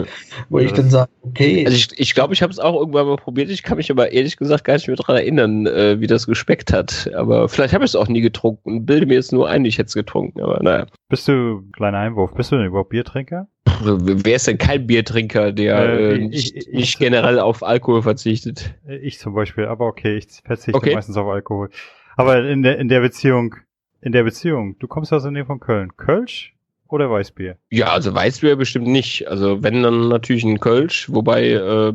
wo 0.48 0.58
ich 0.58 0.72
dann 0.72 0.90
sage, 0.90 1.10
okay. 1.22 1.64
Also 1.64 1.76
ich 1.76 1.88
glaube, 1.88 2.02
ich, 2.02 2.14
glaub, 2.14 2.32
ich 2.32 2.42
habe 2.42 2.52
es 2.52 2.58
auch 2.58 2.78
irgendwann 2.78 3.06
mal 3.06 3.16
probiert. 3.16 3.50
Ich 3.50 3.62
kann 3.62 3.76
mich 3.76 3.90
aber 3.90 4.12
ehrlich 4.12 4.36
gesagt 4.36 4.64
gar 4.64 4.74
nicht 4.74 4.88
mehr 4.88 4.96
daran 4.96 5.16
erinnern, 5.16 5.66
äh, 5.66 6.00
wie 6.00 6.06
das 6.06 6.26
geschmeckt 6.26 6.72
hat. 6.72 7.10
Aber 7.14 7.48
vielleicht 7.48 7.74
habe 7.74 7.84
ich 7.84 7.92
es 7.92 7.96
auch 7.96 8.08
nie 8.08 8.20
getrunken 8.20 8.70
und 8.70 8.86
bilde 8.86 9.06
mir 9.06 9.14
jetzt 9.14 9.32
nur 9.32 9.48
ein, 9.48 9.64
ich 9.64 9.78
hätte 9.78 9.88
es 9.88 9.94
getrunken. 9.94 10.40
Aber 10.40 10.62
naja. 10.62 10.86
Bist 11.08 11.28
du, 11.28 11.62
kleiner 11.72 11.98
Einwurf, 11.98 12.34
bist 12.34 12.50
du 12.52 12.56
denn 12.56 12.66
überhaupt 12.66 12.90
Biertrinker? 12.90 13.48
Also, 13.80 13.98
wer 14.00 14.36
ist 14.36 14.46
denn 14.46 14.58
kein 14.58 14.86
Biertrinker, 14.86 15.52
der 15.52 15.78
äh, 15.78 16.14
äh, 16.14 16.18
nicht, 16.18 16.56
ich, 16.56 16.68
ich, 16.68 16.74
nicht 16.74 16.98
generell 16.98 17.38
auf 17.38 17.62
Alkohol 17.62 18.02
verzichtet? 18.02 18.74
Ich 19.00 19.18
zum 19.18 19.34
Beispiel, 19.34 19.66
aber 19.66 19.86
okay, 19.86 20.16
ich 20.16 20.40
verzichte 20.44 20.76
okay. 20.76 20.94
meistens 20.94 21.16
auf 21.16 21.28
Alkohol. 21.28 21.70
Aber 22.16 22.44
in 22.44 22.62
der, 22.62 22.78
in 22.78 22.88
der 22.88 23.00
Beziehung, 23.00 23.54
in 24.00 24.10
der 24.10 24.24
Beziehung, 24.24 24.76
du 24.80 24.88
kommst 24.88 25.12
aus 25.12 25.22
der 25.22 25.30
Nähe 25.30 25.46
von 25.46 25.60
Köln. 25.60 25.96
Kölsch 25.96 26.54
oder 26.92 27.10
Weißbier? 27.10 27.56
Ja, 27.70 27.92
also 27.92 28.14
Weißbier 28.14 28.56
bestimmt 28.56 28.86
nicht. 28.86 29.28
Also 29.28 29.62
wenn 29.62 29.82
dann 29.82 30.08
natürlich 30.08 30.44
ein 30.44 30.60
Kölsch, 30.60 31.08
wobei 31.10 31.50
äh, 31.50 31.92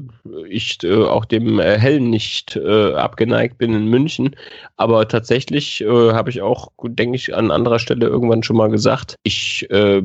ich 0.47 0.77
äh, 0.83 1.03
auch 1.03 1.25
dem 1.25 1.59
äh, 1.59 1.77
Hellen 1.77 2.09
nicht 2.09 2.55
äh, 2.55 2.93
abgeneigt 2.93 3.57
bin 3.57 3.73
in 3.73 3.87
München. 3.87 4.35
Aber 4.77 5.07
tatsächlich 5.07 5.81
äh, 5.81 6.13
habe 6.13 6.29
ich 6.29 6.41
auch, 6.41 6.71
denke 6.83 7.15
ich, 7.15 7.35
an 7.35 7.51
anderer 7.51 7.79
Stelle 7.79 8.07
irgendwann 8.07 8.43
schon 8.43 8.57
mal 8.57 8.69
gesagt, 8.69 9.15
ich 9.23 9.69
äh, 9.69 10.01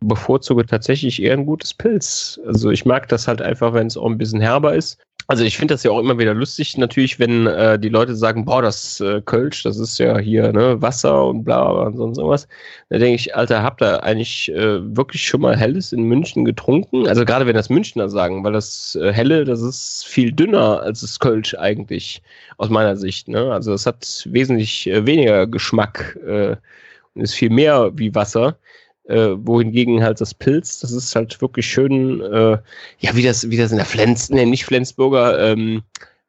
bevorzuge 0.00 0.66
tatsächlich 0.66 1.22
eher 1.22 1.34
ein 1.34 1.46
gutes 1.46 1.74
Pilz. 1.74 2.40
Also 2.46 2.70
ich 2.70 2.84
mag 2.84 3.08
das 3.08 3.28
halt 3.28 3.42
einfach, 3.42 3.74
wenn 3.74 3.86
es 3.86 3.96
auch 3.96 4.06
ein 4.06 4.18
bisschen 4.18 4.40
herber 4.40 4.74
ist. 4.74 4.98
Also 5.30 5.44
ich 5.44 5.56
finde 5.56 5.74
das 5.74 5.84
ja 5.84 5.92
auch 5.92 6.00
immer 6.00 6.18
wieder 6.18 6.34
lustig, 6.34 6.76
natürlich, 6.76 7.20
wenn 7.20 7.46
äh, 7.46 7.78
die 7.78 7.88
Leute 7.88 8.16
sagen, 8.16 8.44
boah, 8.44 8.62
das 8.62 8.98
äh, 9.00 9.22
Kölsch, 9.24 9.62
das 9.62 9.78
ist 9.78 9.96
ja 9.98 10.18
hier 10.18 10.52
ne, 10.52 10.82
Wasser 10.82 11.24
und 11.28 11.44
bla 11.44 11.68
und 11.68 11.96
sonst 11.96 12.18
irgendwas. 12.18 12.48
Da 12.88 12.98
denke 12.98 13.14
ich, 13.14 13.36
Alter, 13.36 13.62
habt 13.62 13.80
ihr 13.80 14.02
eigentlich 14.02 14.50
äh, 14.50 14.96
wirklich 14.96 15.24
schon 15.24 15.42
mal 15.42 15.56
Helles 15.56 15.92
in 15.92 16.02
München 16.02 16.44
getrunken? 16.44 17.06
Also 17.06 17.24
gerade 17.24 17.46
wenn 17.46 17.54
das 17.54 17.70
Münchner 17.70 18.08
sagen, 18.08 18.42
weil 18.42 18.54
das 18.54 18.98
äh, 19.00 19.12
Helle, 19.12 19.44
das 19.44 19.60
ist 19.60 20.04
viel 20.04 20.32
dünner 20.32 20.80
als 20.82 21.02
das 21.02 21.20
Kölsch 21.20 21.54
eigentlich, 21.54 22.22
aus 22.56 22.68
meiner 22.68 22.96
Sicht. 22.96 23.28
Ne? 23.28 23.52
Also 23.52 23.72
es 23.72 23.86
hat 23.86 24.26
wesentlich 24.28 24.88
äh, 24.88 25.06
weniger 25.06 25.46
Geschmack 25.46 26.18
äh, 26.26 26.56
und 27.14 27.22
ist 27.22 27.34
viel 27.34 27.50
mehr 27.50 27.92
wie 27.94 28.12
Wasser. 28.16 28.56
Äh, 29.10 29.46
wohingegen 29.46 30.02
halt 30.02 30.20
das 30.20 30.34
Pilz, 30.34 30.80
das 30.80 30.92
ist 30.92 31.14
halt 31.16 31.40
wirklich 31.42 31.66
schön, 31.66 32.20
äh, 32.20 32.58
ja, 32.98 33.14
wie 33.14 33.22
das, 33.22 33.50
wie 33.50 33.56
das 33.56 33.72
in 33.72 33.78
der 33.78 33.86
Flens, 33.86 34.30
ne, 34.30 34.46
nicht 34.46 34.64
Flensburger, 34.64 35.50
ähm, 35.50 35.82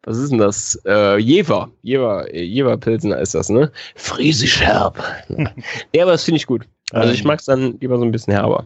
was 0.04 0.18
ist 0.18 0.32
denn 0.32 0.40
das? 0.40 0.82
Äh, 0.86 1.18
Jever, 1.20 1.70
Jever, 1.84 2.34
Jever 2.36 2.78
Pilsener 2.78 3.20
ist 3.20 3.36
das, 3.36 3.50
ne? 3.50 3.72
Friesisch 3.96 4.60
herb. 4.62 4.98
ja, 5.94 6.04
aber 6.04 6.14
das 6.14 6.24
finde 6.24 6.38
ich 6.38 6.48
gut. 6.48 6.68
Also 6.92 7.14
ich 7.14 7.22
ähm. 7.22 7.28
mag 7.28 7.40
es 7.40 7.46
dann 7.46 7.78
lieber 7.80 7.98
so 8.00 8.04
ein 8.04 8.12
bisschen 8.12 8.34
herber. 8.34 8.66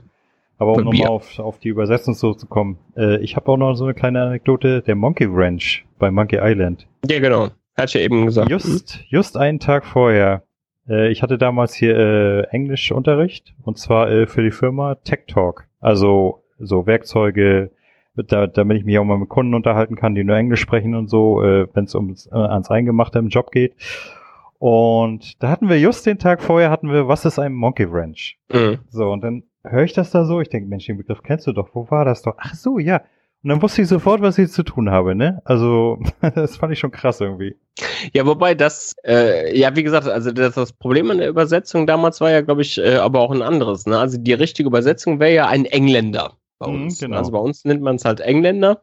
Aber 0.57 0.73
um 0.73 0.85
nochmal 0.85 1.07
auf, 1.07 1.37
auf 1.37 1.59
die 1.59 1.67
Übersetzung 1.67 2.13
so 2.13 2.33
zu 2.33 2.47
kommen, 2.47 2.77
äh, 2.95 3.17
ich 3.21 3.35
habe 3.35 3.51
auch 3.51 3.57
noch 3.57 3.75
so 3.75 3.83
eine 3.83 3.93
kleine 3.93 4.21
Anekdote, 4.21 4.81
der 4.81 4.95
Monkey 4.95 5.27
Ranch 5.29 5.85
bei 5.99 6.09
Monkey 6.09 6.39
Island. 6.41 6.87
Ja, 7.09 7.19
genau. 7.19 7.49
Hat 7.75 7.93
ja 7.93 7.99
eben 7.99 8.25
gesagt. 8.25 8.49
Just, 8.49 8.99
just 9.09 9.35
einen 9.35 9.59
Tag 9.59 9.85
vorher 9.85 10.43
äh, 10.89 11.09
ich 11.09 11.21
hatte 11.21 11.37
damals 11.37 11.73
hier 11.73 11.97
äh, 11.97 12.41
Englischunterricht 12.49 13.53
und 13.63 13.77
zwar 13.77 14.09
äh, 14.09 14.27
für 14.27 14.43
die 14.43 14.51
Firma 14.51 14.95
Tech 14.95 15.25
Talk. 15.27 15.67
Also 15.79 16.43
so 16.59 16.85
Werkzeuge, 16.85 17.71
da, 18.15 18.47
damit 18.47 18.77
ich 18.77 18.85
mich 18.85 18.97
auch 18.97 19.03
mal 19.03 19.17
mit 19.17 19.29
Kunden 19.29 19.53
unterhalten 19.53 19.95
kann, 19.95 20.15
die 20.15 20.23
nur 20.23 20.37
Englisch 20.37 20.61
sprechen 20.61 20.95
und 20.95 21.09
so, 21.09 21.43
äh, 21.43 21.67
wenn 21.73 21.85
es 21.85 21.95
ums 21.95 22.27
äh, 22.27 22.35
ans 22.35 22.71
Eingemachte 22.71 23.19
im 23.19 23.29
Job 23.29 23.51
geht. 23.51 23.75
Und 24.57 25.43
da 25.43 25.49
hatten 25.49 25.69
wir 25.69 25.79
just 25.79 26.05
den 26.05 26.17
Tag 26.17 26.41
vorher 26.41 26.69
hatten 26.69 26.89
wir, 26.89 27.07
was 27.07 27.25
ist 27.25 27.39
ein 27.39 27.53
Monkey 27.53 27.91
Wrench? 27.91 28.39
Mhm. 28.51 28.79
So, 28.89 29.11
und 29.11 29.21
dann 29.21 29.43
höre 29.63 29.83
ich 29.83 29.93
das 29.93 30.11
da 30.11 30.23
so, 30.23 30.39
ich 30.39 30.49
denke, 30.49 30.69
Mensch, 30.69 30.85
den 30.85 30.97
Begriff 30.97 31.21
kennst 31.23 31.45
du 31.47 31.51
doch, 31.51 31.69
wo 31.73 31.89
war 31.91 32.05
das 32.05 32.21
doch? 32.21 32.35
Ach 32.37 32.55
so, 32.55 32.79
ja. 32.79 33.01
Und 33.45 33.49
dann 33.49 33.61
wusste 33.61 33.83
ich 33.83 33.87
sofort, 33.87 34.23
was 34.23 34.39
ich 34.39 34.51
zu 34.51 34.63
tun 34.63 34.89
habe, 34.89 35.13
ne? 35.13 35.39
Also, 35.45 35.99
das 36.33 36.57
fand 36.57 36.73
ich 36.73 36.79
schon 36.79 36.89
krass 36.89 37.21
irgendwie. 37.21 37.55
Ja, 38.11 38.25
wobei 38.25 38.55
das, 38.55 38.95
äh, 39.05 39.55
ja, 39.55 39.75
wie 39.75 39.83
gesagt, 39.83 40.07
also 40.07 40.31
das, 40.31 40.55
das 40.55 40.73
Problem 40.73 41.11
an 41.11 41.19
der 41.19 41.29
Übersetzung 41.29 41.85
damals 41.85 42.19
war 42.21 42.31
ja, 42.31 42.41
glaube 42.41 42.63
ich, 42.63 42.79
äh, 42.79 42.95
aber 42.95 43.19
auch 43.19 43.29
ein 43.29 43.43
anderes. 43.43 43.85
Ne? 43.85 43.99
Also 43.99 44.17
die 44.17 44.33
richtige 44.33 44.65
Übersetzung 44.67 45.19
wäre 45.19 45.35
ja 45.35 45.47
ein 45.47 45.65
Engländer 45.65 46.33
bei 46.57 46.71
Mhm, 46.71 46.85
uns. 46.85 46.99
genau. 46.99 47.17
Also 47.17 47.31
bei 47.33 47.37
uns 47.37 47.65
nennt 47.65 47.83
man 47.83 47.97
es 47.97 48.05
halt 48.05 48.19
Engländer. 48.19 48.81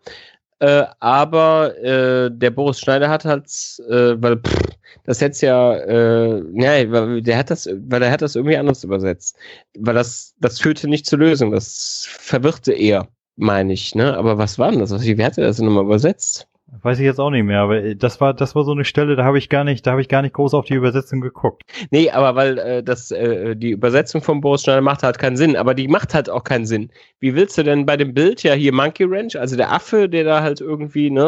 Äh, 0.61 0.85
aber 1.01 1.77
äh, 1.83 2.31
der 2.33 2.51
Boris 2.53 2.79
Schneider 2.79 3.09
hat 3.11 3.25
halt, 3.25 3.47
äh, 3.91 4.15
weil 4.23 4.37
pff, 4.37 4.61
das 5.03 5.19
jetzt 5.19 5.41
ja, 5.41 5.75
äh, 5.75 6.41
ja, 6.55 6.89
weil 6.93 7.21
der 7.21 7.37
hat 7.37 7.51
das, 7.51 7.69
weil 7.89 8.01
er 8.01 8.13
hat 8.13 8.23
das 8.23 8.37
irgendwie 8.37 8.57
anders 8.57 8.85
übersetzt, 8.85 9.37
weil 9.77 9.95
das, 9.97 10.37
das 10.39 10.61
führte 10.61 10.87
nicht 10.87 11.07
zur 11.07 11.19
Lösung, 11.19 11.51
das 11.51 12.07
verwirrte 12.09 12.73
eher, 12.75 13.09
meine 13.37 13.73
ich, 13.73 13.95
ne? 13.95 14.17
Aber 14.17 14.39
was 14.39 14.59
war 14.59 14.71
denn 14.71 14.81
das? 14.81 14.91
Was- 14.93 15.05
Wie 15.05 15.25
hat 15.25 15.39
er 15.39 15.45
das 15.47 15.57
denn 15.57 15.67
nochmal 15.67 15.85
übersetzt? 15.85 16.49
Weiß 16.81 16.99
ich 16.99 17.05
jetzt 17.05 17.21
auch 17.21 17.29
nicht 17.31 17.45
mehr, 17.45 17.61
aber 17.61 17.83
äh, 17.83 17.97
das 17.97 18.19
war, 18.21 18.33
das 18.33 18.55
war 18.55 18.65
so 18.65 18.73
eine 18.73 18.87
Stelle, 18.87 19.15
da 19.15 19.25
habe 19.25 19.37
ich 19.37 19.51
gar 19.51 19.63
nicht, 19.63 19.87
da 19.87 19.91
habe 19.91 20.01
ich 20.01 20.09
gar 20.09 20.23
nicht 20.23 20.33
groß 20.35 20.55
auf 20.55 20.65
die 20.65 20.73
Übersetzung 20.75 21.21
geguckt. 21.21 21.65
Nee, 21.91 22.11
aber 22.11 22.35
weil 22.35 22.59
äh, 22.59 22.83
das, 22.83 23.11
äh, 23.11 23.55
die 23.55 23.71
Übersetzung 23.73 24.23
von 24.23 24.41
Boris 24.41 24.63
Schneider 24.63 24.81
macht 24.81 25.03
halt 25.03 25.19
keinen 25.19 25.37
Sinn, 25.37 25.55
aber 25.57 25.75
die 25.75 25.87
macht 25.87 26.15
halt 26.15 26.31
auch 26.31 26.45
keinen 26.45 26.65
Sinn. 26.65 26.91
Wie 27.21 27.35
willst 27.35 27.59
du 27.59 27.63
denn 27.63 27.85
bei 27.85 27.99
dem 27.99 28.15
Bild 28.15 28.43
ja 28.43 28.55
hier 28.55 28.73
Monkey 28.73 29.05
Ranch, 29.05 29.37
also 29.37 29.55
der 29.57 29.71
Affe, 29.71 30.09
der 30.09 30.25
da 30.25 30.43
halt 30.43 30.63
irgendwie, 30.63 31.11
ne, 31.11 31.23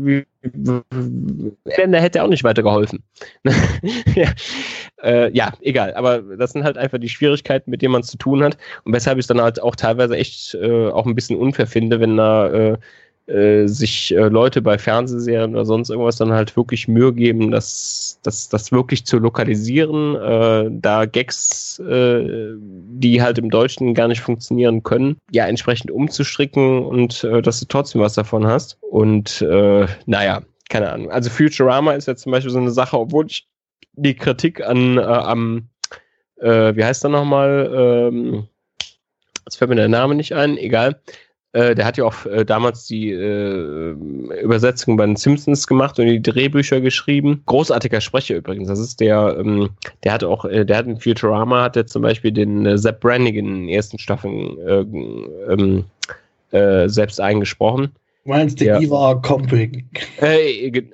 äh, 0.00 0.06
wie, 0.06 0.26
der 0.42 2.00
hätte 2.00 2.22
auch 2.22 2.28
nicht 2.28 2.44
weitergeholfen. 2.44 3.02
ja. 4.14 4.32
Äh, 5.02 5.32
ja, 5.36 5.52
egal, 5.60 5.94
aber 5.94 6.20
das 6.36 6.52
sind 6.52 6.64
halt 6.64 6.76
einfach 6.76 6.98
die 6.98 7.08
Schwierigkeiten, 7.08 7.70
mit 7.70 7.82
denen 7.82 7.92
man 7.92 8.02
es 8.02 8.08
zu 8.08 8.18
tun 8.18 8.42
hat 8.42 8.56
und 8.84 8.92
weshalb 8.92 9.18
ich 9.18 9.24
es 9.24 9.26
dann 9.28 9.40
halt 9.40 9.62
auch 9.62 9.76
teilweise 9.76 10.16
echt 10.16 10.54
äh, 10.54 10.88
auch 10.88 11.06
ein 11.06 11.14
bisschen 11.14 11.38
unfair 11.38 11.66
finde, 11.66 12.00
wenn 12.00 12.16
da 12.16 12.48
äh, 12.48 12.78
äh, 13.28 13.66
sich 13.66 14.14
äh, 14.16 14.28
Leute 14.28 14.62
bei 14.62 14.78
Fernsehserien 14.78 15.54
oder 15.54 15.66
sonst 15.66 15.90
irgendwas 15.90 16.16
dann 16.16 16.32
halt 16.32 16.56
wirklich 16.56 16.88
Mühe 16.88 17.12
geben, 17.12 17.50
das, 17.50 18.18
das, 18.22 18.48
das 18.48 18.72
wirklich 18.72 19.04
zu 19.04 19.18
lokalisieren, 19.18 20.16
äh, 20.16 20.70
da 20.72 21.04
Gags, 21.04 21.78
äh, 21.78 22.54
die 22.58 23.20
halt 23.20 23.36
im 23.36 23.50
Deutschen 23.50 23.92
gar 23.92 24.08
nicht 24.08 24.22
funktionieren 24.22 24.82
können, 24.82 25.18
ja, 25.30 25.46
entsprechend 25.46 25.90
umzustricken 25.90 26.82
und 26.82 27.22
äh, 27.24 27.42
dass 27.42 27.60
du 27.60 27.66
trotzdem 27.66 28.00
was 28.00 28.14
davon 28.14 28.46
hast. 28.46 28.78
Und 28.80 29.44
naja, 30.06 30.42
keine 30.70 30.90
Ahnung. 30.90 31.10
Also 31.10 31.28
Futurama 31.28 31.92
ist 31.92 32.08
ja 32.08 32.16
zum 32.16 32.32
Beispiel 32.32 32.50
so 32.50 32.58
eine 32.58 32.70
Sache, 32.70 32.98
obwohl 32.98 33.26
ich 33.26 33.46
die 33.92 34.14
Kritik 34.14 34.64
an 34.64 34.98
am, 34.98 35.68
wie 36.40 36.84
heißt 36.84 37.04
er 37.04 37.10
nochmal, 37.10 37.70
ähm, 37.74 38.48
jetzt 39.44 39.56
fällt 39.56 39.68
mir 39.68 39.76
der 39.76 39.88
Name 39.88 40.14
nicht 40.14 40.32
ein, 40.34 40.56
egal. 40.56 41.00
Äh, 41.52 41.74
der 41.74 41.86
hat 41.86 41.96
ja 41.96 42.04
auch 42.04 42.26
äh, 42.26 42.44
damals 42.44 42.86
die 42.86 43.10
äh, 43.10 43.94
Übersetzung 44.42 44.98
bei 44.98 45.06
den 45.06 45.16
Simpsons 45.16 45.66
gemacht 45.66 45.98
und 45.98 46.06
die 46.06 46.20
Drehbücher 46.20 46.80
geschrieben. 46.80 47.42
Großartiger 47.46 48.00
Sprecher 48.02 48.36
übrigens. 48.36 48.68
Das 48.68 48.78
ist 48.78 49.00
der, 49.00 49.36
ähm, 49.40 49.70
der 50.04 50.12
hat 50.12 50.24
auch, 50.24 50.44
äh, 50.44 50.64
der 50.66 50.76
hat 50.76 50.86
in 50.86 51.00
Futurama 51.00 51.62
hat 51.62 51.76
er 51.76 51.86
zum 51.86 52.02
Beispiel 52.02 52.32
den 52.32 52.66
äh, 52.66 52.76
Sepp 52.76 53.00
Brannigan 53.00 53.46
in 53.46 53.54
den 53.62 53.68
ersten 53.70 53.98
Staffeln 53.98 54.58
äh, 54.58 55.52
ähm, 55.52 55.84
äh, 56.50 56.88
selbst 56.88 57.18
eingesprochen. 57.20 57.92
Du 58.24 58.30
meinst, 58.30 58.60
der 58.60 58.74
Ja. 58.74 58.80
Ivar 58.80 59.22
Combrink. 59.22 59.84
Ge- 60.20 60.84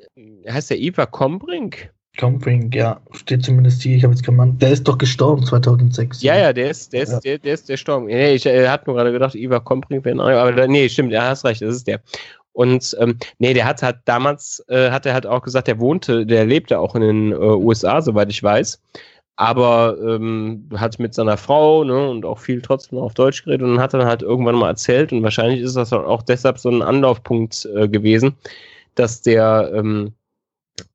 heißt 0.49 0.71
der 0.71 0.79
Eva 0.79 1.07
Kombrink? 1.07 1.91
Combrink, 2.19 2.75
ja, 2.75 3.01
steht 3.13 3.45
zumindest 3.45 3.83
hier. 3.83 3.97
Ich 3.97 4.05
habe 4.05 4.15
jetzt 4.15 4.25
gemeint, 4.25 4.63
der 4.63 4.71
ist 4.71 4.85
doch 4.87 4.99
gestorben 4.99 5.45
2006. 5.45 6.23
Ja, 6.23 6.37
ja, 6.37 6.53
der 6.53 6.71
ist, 6.71 6.93
der 6.93 7.03
ist, 7.03 7.13
Ja. 7.13 7.21
der, 7.21 7.39
der 7.39 7.55
ist 7.55 7.69
der 7.69 7.77
Storm. 7.77 8.07
Nee, 8.07 8.35
ich 8.35 8.47
äh, 8.47 8.69
hatte 8.69 8.85
nur 8.87 8.97
gerade 8.97 9.13
gedacht, 9.13 9.35
Iva 9.35 9.61
Kombrink 9.61 10.05
wäre 10.05 10.17
ein 10.17 10.21
anderer, 10.21 10.43
aber 10.43 10.67
nee, 10.69 10.89
stimmt, 10.89 11.13
er 11.13 11.29
hast 11.29 11.45
recht, 11.45 11.63
das 11.63 11.77
ist 11.77 11.87
der. 11.87 12.01
Und 12.53 12.97
ähm, 13.01 13.19
nee, 13.39 13.53
der 13.53 13.65
hat 13.65 13.83
halt 13.83 13.97
damals, 14.05 14.65
äh, 14.69 14.91
hat 14.91 15.07
er 15.07 15.15
halt 15.15 15.27
auch 15.27 15.43
gesagt, 15.43 15.67
der 15.67 15.81
wohnte, 15.81 16.25
der 16.25 16.47
lebte 16.47 16.79
auch 16.79 16.95
in 16.95 17.01
den 17.03 17.33
äh, 17.33 17.35
USA, 17.37 18.01
soweit 18.01 18.31
ich 18.31 18.43
weiß. 18.43 18.81
Aber 19.37 19.97
ähm, 20.01 20.69
hat 20.77 21.01
mit 21.01 21.13
seiner 21.15 21.37
Frau 21.37 21.83
ne, 21.83 22.09
und 22.09 22.25
auch 22.25 22.39
viel 22.39 22.63
trotzdem 22.63 23.01
auf 23.01 23.15
Deutsch 23.15 23.43
geredet 23.43 23.67
und 23.67 23.81
hat 23.81 23.93
dann 23.93 24.07
halt 24.07 24.23
irgendwann 24.23 24.55
mal 24.55 24.69
erzählt 24.69 25.13
und 25.13 25.25
wahrscheinlich 25.25 25.61
ist 25.61 25.75
das 25.75 25.93
auch 25.93 26.23
deshalb 26.23 26.59
so 26.61 26.69
ein 26.71 26.83
Anlaufpunkt 26.83 27.69
äh, 27.75 27.89
gewesen, 27.89 28.37
dass 28.95 29.23
der 29.23 29.73
ähm, 29.75 30.13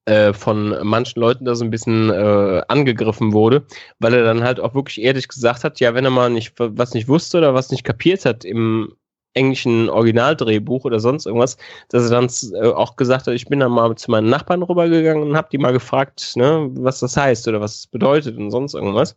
äh, 0.09 0.33
von 0.33 0.75
manchen 0.81 1.19
Leuten 1.19 1.45
da 1.45 1.53
so 1.53 1.63
ein 1.63 1.69
bisschen 1.69 2.09
äh, 2.09 2.61
angegriffen 2.67 3.31
wurde, 3.31 3.65
weil 3.99 4.13
er 4.15 4.23
dann 4.23 4.43
halt 4.43 4.59
auch 4.59 4.73
wirklich 4.73 5.01
ehrlich 5.01 5.27
gesagt 5.27 5.63
hat, 5.63 5.79
ja, 5.79 5.93
wenn 5.93 6.05
er 6.05 6.11
mal 6.11 6.29
nicht 6.29 6.53
was 6.57 6.93
nicht 6.93 7.07
wusste 7.07 7.37
oder 7.37 7.53
was 7.53 7.69
nicht 7.69 7.83
kapiert 7.83 8.25
hat 8.25 8.43
im 8.43 8.95
englischen 9.35 9.89
Originaldrehbuch 9.89 10.83
oder 10.85 10.99
sonst 10.99 11.27
irgendwas, 11.27 11.57
dass 11.89 12.09
er 12.09 12.09
dann 12.09 12.29
äh, 12.53 12.67
auch 12.73 12.95
gesagt 12.95 13.27
hat, 13.27 13.35
ich 13.35 13.45
bin 13.45 13.59
dann 13.59 13.71
mal 13.71 13.95
zu 13.95 14.09
meinen 14.09 14.29
Nachbarn 14.29 14.63
rübergegangen 14.63 15.23
und 15.23 15.37
habe 15.37 15.49
die 15.51 15.59
mal 15.59 15.73
gefragt, 15.73 16.33
ne, 16.35 16.69
was 16.73 16.99
das 16.99 17.15
heißt 17.15 17.47
oder 17.47 17.61
was 17.61 17.75
es 17.75 17.87
bedeutet 17.87 18.37
und 18.37 18.49
sonst 18.49 18.73
irgendwas. 18.73 19.15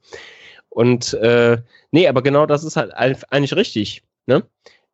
Und 0.69 1.15
äh, 1.15 1.59
nee, 1.91 2.07
aber 2.07 2.23
genau 2.23 2.47
das 2.47 2.65
ist 2.65 2.77
halt 2.77 2.93
eigentlich 2.95 3.57
richtig, 3.57 4.03
ne? 4.27 4.43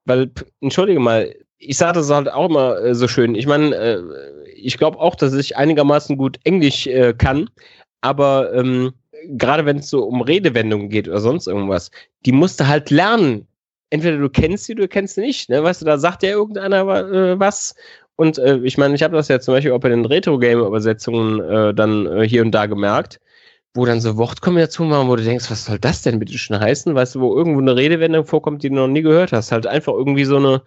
Weil, 0.05 0.30
entschuldige 0.61 1.01
mal, 1.01 1.34
ich 1.59 1.76
sage 1.76 1.94
das 1.94 2.11
halt 2.11 2.32
auch 2.32 2.49
immer 2.49 2.78
äh, 2.78 2.94
so 2.94 3.09
schön. 3.09 3.34
Ich 3.34 3.46
meine, 3.46 3.74
äh, 3.74 4.03
ich 4.64 4.78
glaube 4.78 4.98
auch, 4.98 5.14
dass 5.14 5.32
ich 5.34 5.56
einigermaßen 5.56 6.16
gut 6.16 6.38
Englisch 6.44 6.86
äh, 6.86 7.14
kann, 7.14 7.48
aber 8.00 8.52
ähm, 8.54 8.92
gerade 9.28 9.66
wenn 9.66 9.78
es 9.78 9.90
so 9.90 10.04
um 10.04 10.22
Redewendungen 10.22 10.88
geht 10.88 11.09
oder 11.09 11.20
sonst 11.20 11.46
irgendwas, 11.46 11.90
die 12.24 12.32
musst 12.32 12.61
du 12.61 12.66
halt 12.66 12.90
lernen. 12.90 13.46
Entweder 13.90 14.18
du 14.18 14.28
kennst 14.28 14.64
sie, 14.64 14.74
du 14.74 14.86
kennst 14.86 15.14
sie 15.14 15.22
nicht. 15.22 15.48
Ne? 15.48 15.62
Weißt 15.62 15.80
du, 15.80 15.86
da 15.86 15.98
sagt 15.98 16.22
ja 16.22 16.30
irgendeiner 16.30 16.82
äh, 16.82 17.40
was. 17.40 17.74
Und 18.16 18.38
äh, 18.38 18.59
ich 18.59 18.76
meine, 18.76 18.94
ich 18.94 19.02
habe 19.02 19.16
das 19.16 19.28
ja 19.28 19.40
zum 19.40 19.54
Beispiel 19.54 19.72
auch 19.72 19.80
bei 19.80 19.88
den 19.88 20.04
Retro-Game-Übersetzungen 20.04 21.40
äh, 21.40 21.74
dann 21.74 22.06
äh, 22.06 22.28
hier 22.28 22.42
und 22.42 22.50
da 22.52 22.66
gemerkt, 22.66 23.20
wo 23.74 23.86
dann 23.86 24.00
so 24.00 24.16
Wortkombinationen 24.16 24.92
waren, 24.92 25.09
wo 25.09 25.16
du 25.16 25.22
denkst, 25.24 25.50
was 25.50 25.64
soll 25.64 25.78
das 25.78 26.02
denn 26.02 26.18
bitte 26.18 26.36
schon 26.36 26.59
heißen? 26.59 26.94
Weißt 26.94 27.14
du, 27.14 27.20
wo 27.20 27.36
irgendwo 27.36 27.61
eine 27.61 27.76
Redewendung 27.76 28.24
vorkommt, 28.26 28.62
die 28.62 28.70
du 28.70 28.74
noch 28.74 28.88
nie 28.88 29.02
gehört 29.02 29.32
hast. 29.32 29.52
Halt 29.52 29.66
einfach 29.66 29.92
irgendwie 29.92 30.24
so 30.24 30.36
eine 30.36 30.62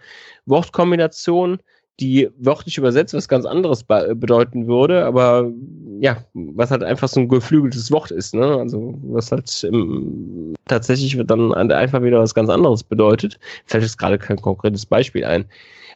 Wortkombination, 0.46 1.60
die 2.00 2.30
wörtlich 2.38 2.78
übersetzt 2.78 3.14
was 3.14 3.28
ganz 3.28 3.46
anderes 3.46 3.84
be 3.84 4.16
bedeuten 4.16 4.68
würde, 4.68 5.06
aber 5.06 5.52
ja, 6.00 6.18
was 6.34 6.72
halt 6.72 6.84
einfach 6.84 7.08
so 7.08 7.20
ein 7.20 7.28
geflügeltes 7.28 7.92
Wort 7.92 8.12
ist, 8.12 8.34
ne? 8.34 8.58
Also 8.58 8.96
was 9.04 9.32
halt 9.32 9.64
ähm, 9.72 10.56
tatsächlich 10.66 11.16
dann 11.26 11.54
einfach 11.54 12.02
wieder 12.02 12.20
was 12.20 12.34
ganz 12.34 12.50
anderes 12.50 12.84
bedeutet. 12.84 13.40
Fällt 13.66 13.84
jetzt 13.84 14.00
gerade 14.00 14.18
kein 14.18 14.42
konkretes 14.42 14.86
Beispiel 14.86 15.26
ein. 15.26 15.46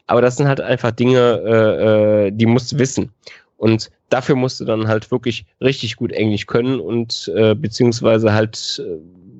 Aber 0.07 0.21
das 0.21 0.37
sind 0.37 0.47
halt 0.47 0.61
einfach 0.61 0.91
Dinge, 0.91 1.41
äh, 1.43 2.27
äh, 2.27 2.31
die 2.31 2.45
musst 2.45 2.71
du 2.71 2.79
wissen. 2.79 3.11
Und 3.57 3.89
dafür 4.09 4.35
musst 4.35 4.59
du 4.59 4.65
dann 4.65 4.87
halt 4.87 5.09
wirklich 5.11 5.45
richtig 5.61 5.95
gut 5.95 6.11
Englisch 6.11 6.45
können 6.45 6.79
und 6.79 7.31
äh, 7.35 7.55
beziehungsweise 7.55 8.33
halt 8.33 8.83
äh, 8.85 8.99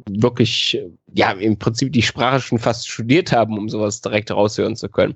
wirklich, 0.10 0.76
äh, 0.78 0.90
ja, 1.14 1.32
im 1.32 1.58
Prinzip 1.58 1.92
die 1.94 2.02
Sprache 2.02 2.40
schon 2.40 2.60
fast 2.60 2.88
studiert 2.88 3.32
haben, 3.32 3.58
um 3.58 3.70
sowas 3.70 4.02
direkt 4.02 4.32
raushören 4.32 4.76
zu 4.76 4.90
können. 4.90 5.16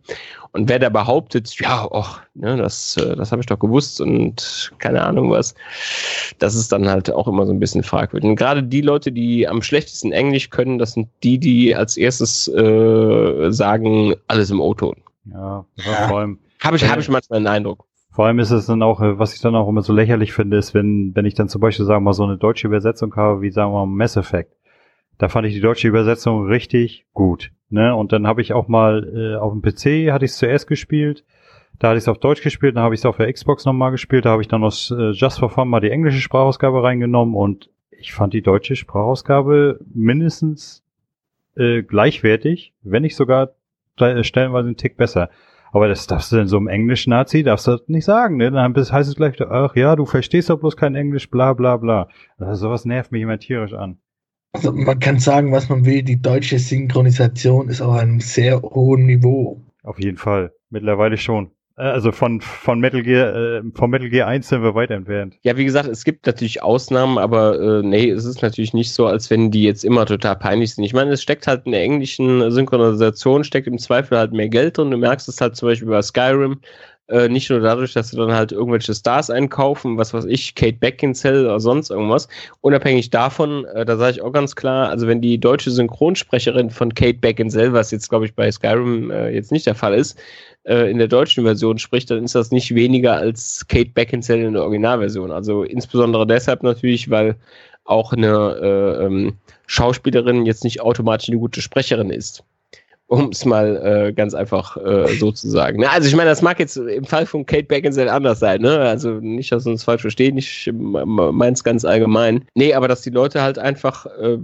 Und 0.52 0.68
wer 0.70 0.80
da 0.80 0.90
behauptet, 0.90 1.54
ja, 1.60 1.86
och, 1.86 2.22
ne, 2.34 2.58
das, 2.58 2.98
äh, 2.98 3.16
das 3.16 3.32
habe 3.32 3.42
ich 3.42 3.46
doch 3.46 3.60
gewusst 3.60 4.02
und 4.02 4.72
keine 4.80 5.04
Ahnung 5.04 5.30
was, 5.30 5.54
das 6.40 6.56
ist 6.56 6.72
dann 6.72 6.90
halt 6.90 7.12
auch 7.12 7.28
immer 7.28 7.46
so 7.46 7.54
ein 7.54 7.60
bisschen 7.60 7.84
fragwürdig. 7.84 8.30
Und 8.30 8.36
gerade 8.36 8.64
die 8.64 8.82
Leute, 8.82 9.12
die 9.12 9.48
am 9.48 9.62
schlechtesten 9.62 10.12
Englisch 10.12 10.50
können, 10.50 10.80
das 10.80 10.94
sind 10.94 11.10
die, 11.24 11.38
die 11.38 11.76
als 11.76 11.98
erstes 11.98 12.48
äh, 12.48 13.52
sagen, 13.52 14.16
alles 14.28 14.50
im 14.50 14.60
O-Ton. 14.62 14.96
Ja, 15.32 15.66
Ja. 15.76 16.08
vor 16.08 16.20
allem, 16.20 16.40
Habe 16.64 16.78
ich, 16.78 16.90
hab 16.90 17.00
ich 17.00 17.10
manchmal 17.10 17.40
den 17.42 17.48
Eindruck. 17.48 17.86
Vor 18.12 18.26
allem 18.26 18.40
ist 18.40 18.50
es 18.52 18.66
dann 18.66 18.82
auch, 18.82 19.02
äh, 19.02 19.20
was 19.20 19.34
ich 19.36 19.42
dann 19.42 19.56
auch 19.56 19.70
immer 19.70 19.82
so 19.82 19.94
lächerlich 19.94 20.34
finde, 20.34 20.58
ist, 20.58 20.74
wenn, 20.74 21.12
wenn 21.16 21.26
ich 21.26 21.36
dann 21.36 21.48
zum 21.48 21.62
Beispiel, 21.62 21.86
sagen 21.86 22.02
wir 22.02 22.06
mal, 22.06 22.14
so 22.14 22.24
eine 22.24 22.38
deutsche 22.38 22.68
Übersetzung 22.68 23.16
habe, 23.16 23.42
wie 23.42 23.52
sagen 23.52 23.72
wir 23.72 23.86
mal 23.86 23.96
Mass 23.96 24.18
Effect. 24.18 24.52
Da 25.20 25.28
fand 25.28 25.46
ich 25.46 25.54
die 25.54 25.60
deutsche 25.60 25.88
Übersetzung 25.88 26.48
richtig 26.48 27.06
gut. 27.14 27.52
Ne? 27.70 27.94
Und 27.94 28.14
dann 28.14 28.26
habe 28.26 28.42
ich 28.42 28.54
auch 28.54 28.68
mal 28.68 29.08
äh, 29.14 29.36
auf 29.36 29.52
dem 29.52 29.62
PC, 29.62 30.12
hatte 30.12 30.26
ich 30.26 30.32
es 30.32 30.38
zuerst 30.38 30.66
gespielt, 30.66 31.24
da 31.78 31.90
hatte 31.90 31.98
ich 31.98 32.06
es 32.06 32.08
auf 32.08 32.18
Deutsch 32.18 32.42
gespielt, 32.42 32.76
dann 32.76 32.84
habe 32.84 32.96
ich 32.96 33.02
es 33.02 33.06
auf 33.06 33.18
der 33.18 33.32
Xbox 33.32 33.66
nochmal 33.66 33.92
gespielt, 33.92 34.26
da 34.26 34.32
habe 34.32 34.42
ich 34.42 34.48
dann 34.48 34.64
aus 34.64 34.92
äh, 34.92 35.12
Just 35.12 35.40
for 35.40 35.50
Fun 35.50 35.68
mal 35.68 35.82
die 35.82 35.92
englische 35.92 36.22
Sprachausgabe 36.22 36.82
reingenommen 36.82 37.36
und 37.36 37.70
ich 37.92 38.14
fand 38.14 38.34
die 38.34 38.42
deutsche 38.42 38.78
Sprachausgabe 38.78 39.80
mindestens 39.94 40.84
äh, 41.56 41.84
gleichwertig, 41.84 42.74
wenn 42.82 43.02
nicht 43.02 43.18
sogar 43.18 43.52
äh, 44.00 44.24
stellenweise 44.24 44.68
einen 44.68 44.78
Tick 44.78 44.96
besser. 44.96 45.30
Aber 45.72 45.90
das 45.90 46.08
darfst 46.08 46.32
du 46.32 46.38
denn 46.38 46.48
so 46.48 46.58
im 46.58 46.68
Englisch-Nazi, 46.68 47.44
darfst 47.44 47.68
du 47.68 47.72
das 47.72 47.88
nicht 47.88 48.06
sagen, 48.06 48.38
ne? 48.38 48.50
Dann 48.52 48.74
heißt 48.74 49.10
es 49.10 49.16
gleich, 49.16 49.40
ach 49.42 49.76
ja, 49.76 49.96
du 49.96 50.06
verstehst 50.06 50.50
doch 50.50 50.60
bloß 50.60 50.78
kein 50.78 50.96
Englisch, 50.96 51.30
bla 51.30 51.54
bla 51.54 51.78
bla. 51.78 52.08
Also 52.38 52.68
sowas 52.68 52.86
nervt 52.86 53.12
mich 53.12 53.22
immer 53.22 53.38
tierisch 53.38 53.74
an. 53.74 54.00
Also 54.52 54.72
man 54.72 55.00
kann 55.00 55.20
sagen, 55.20 55.52
was 55.52 55.70
man 55.70 55.86
will, 55.86 56.02
die 56.02 56.22
deutsche 56.22 56.58
Synchronisation 56.58 57.70
ist 57.70 57.82
auf 57.82 57.95
einem 57.95 58.20
sehr 58.20 58.62
hohen 58.62 59.06
Niveau. 59.06 59.62
Auf 59.84 60.00
jeden 60.00 60.18
Fall. 60.18 60.52
Mittlerweile 60.70 61.18
schon. 61.18 61.52
Äh, 61.78 61.84
also 61.84 62.12
von, 62.12 62.41
von 62.41 62.80
Metal 62.80 63.02
Gear, 63.02 63.36
äh, 63.36 63.62
von 63.74 63.89
Metal 63.89 64.10
Gear 64.10 64.28
1 64.28 64.50
sind 64.50 64.62
wir 64.62 64.76
weit 64.76 64.91
entfernt. 64.91 65.36
Ja, 65.43 65.58
wie 65.58 65.66
gesagt, 65.66 65.88
es 65.88 66.04
gibt 66.04 66.26
natürlich 66.26 66.62
Ausnahmen, 66.62 67.18
aber 67.18 67.60
äh, 67.60 67.82
nee, 67.84 68.10
es 68.10 68.26
ist 68.26 68.41
natürlich 68.41 68.74
nicht 68.74 68.91
so, 68.91 69.08
als 69.08 69.30
wenn 69.30 69.52
die 69.52 69.64
jetzt 69.64 69.86
immer 69.86 70.06
total 70.06 70.36
peinlich 70.36 70.76
sind. 70.76 70.84
Ich 70.84 70.93
meine, 70.93 71.12
es 71.12 71.22
steckt 71.22 71.47
halt 71.47 71.66
in 71.66 71.72
der 71.72 71.82
englischen 71.82 72.52
Synchronisation, 72.52 73.43
steckt 73.43 73.68
im 73.68 73.78
Zweifel 73.78 74.18
halt 74.18 74.34
mehr 74.34 74.50
Geld 74.50 74.78
drin. 74.78 74.91
Du 74.91 74.97
merkst 74.97 75.30
es 75.30 75.39
halt 75.39 75.56
zum 75.56 75.70
Beispiel 75.70 75.89
bei 75.89 76.02
Skyrim, 76.02 76.60
äh, 77.10 77.28
nicht 77.28 77.49
nur 77.49 77.60
dadurch, 77.60 77.93
dass 77.93 78.10
sie 78.10 78.18
dann 78.18 78.32
halt 78.32 78.51
irgendwelche 78.51 78.93
Stars 78.93 79.30
einkaufen, 79.30 79.97
was 79.97 80.14
weiß 80.14 80.26
ich, 80.26 80.55
Kate 80.55 80.78
Beckinsale 80.78 81.41
oder 81.41 81.60
sonst 81.60 81.89
irgendwas. 81.89 82.28
Unabhängig 82.62 83.10
davon, 83.10 83.66
äh, 83.66 83.86
da 83.86 83.97
sage 83.97 84.12
ich 84.12 84.22
auch 84.22 84.32
ganz 84.32 84.55
klar, 84.55 84.89
also 84.89 85.07
wenn 85.07 85.22
die 85.22 85.39
deutsche 85.39 85.72
Synchronsprecherin 85.72 86.70
von 86.70 86.93
Kate 86.93 87.18
Beckinsale, 87.18 87.74
was 87.74 87.91
jetzt 87.91 88.10
glaube 88.10 88.26
ich 88.26 88.36
bei 88.36 88.51
Skyrim 88.51 89.10
äh, 89.12 89.30
jetzt 89.30 89.51
nicht 89.51 89.66
der 89.66 89.76
Fall 89.76 89.95
ist, 89.95 90.20
äh, 90.66 90.89
in 90.91 90.99
der 90.99 91.07
deutschen 91.07 91.43
Version 91.43 91.80
spricht, 91.80 92.12
dann 92.12 92.24
ist 92.24 92.36
das 92.36 92.51
nicht 92.51 92.76
weniger 92.76 93.16
als 93.16 93.66
Kate 93.68 93.89
Beckinsale 93.89 94.45
in 94.45 94.53
der 94.53 94.64
Originalversion. 94.64 95.32
Also 95.32 95.64
insbesondere 95.64 96.28
deshalb 96.28 96.64
natürlich, 96.64 97.10
weil 97.10 97.36
auch 97.86 98.14
eine 98.14 98.60
äh, 98.62 99.05
ähm, 99.05 99.38
Schauspielerin 99.66 100.45
jetzt 100.45 100.64
nicht 100.64 100.82
automatisch 100.82 101.30
eine 101.30 101.39
gute 101.39 101.62
Sprecherin 101.62 102.12
ist 102.12 102.43
um 103.10 103.30
es 103.30 103.43
mal 103.43 104.07
äh, 104.07 104.14
ganz 104.14 104.36
einfach 104.36 104.78
äh, 104.78 105.07
so 105.16 105.32
zu 105.32 105.49
sagen. 105.49 105.84
also 105.86 106.07
ich 106.07 106.16
meine, 106.16 106.30
das 106.30 106.43
mag 106.43 106.60
jetzt 106.60 106.78
im 106.78 107.05
Fall 107.05 107.26
von 107.26 107.45
Kate 107.45 107.64
Beckinsale 107.64 108.12
anders 108.12 108.39
sein, 108.39 108.62
ne? 108.62 108.80
Also 108.80 109.14
nicht, 109.14 109.51
dass 109.51 109.66
wir 109.66 109.72
uns 109.72 109.84
falsch 109.84 110.01
verstehen, 110.01 110.38
ich 110.38 110.70
meine 110.72 111.53
es 111.53 111.64
ganz 111.64 111.86
allgemein. 111.86 112.45
Nee, 112.53 112.74
aber 112.74 112.88
dass 112.88 113.01
die 113.01 113.10
Leute 113.10 113.41
halt 113.41 113.57
einfach, 113.57 114.05
äh, 114.05 114.38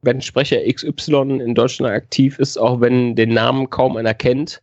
wenn 0.00 0.22
Sprecher 0.22 0.58
XY 0.66 1.40
in 1.44 1.54
Deutschland 1.54 1.92
aktiv 1.92 2.38
ist, 2.38 2.56
auch 2.56 2.80
wenn 2.80 3.14
den 3.14 3.34
Namen 3.34 3.68
kaum 3.68 3.98
einer 3.98 4.14
kennt, 4.14 4.62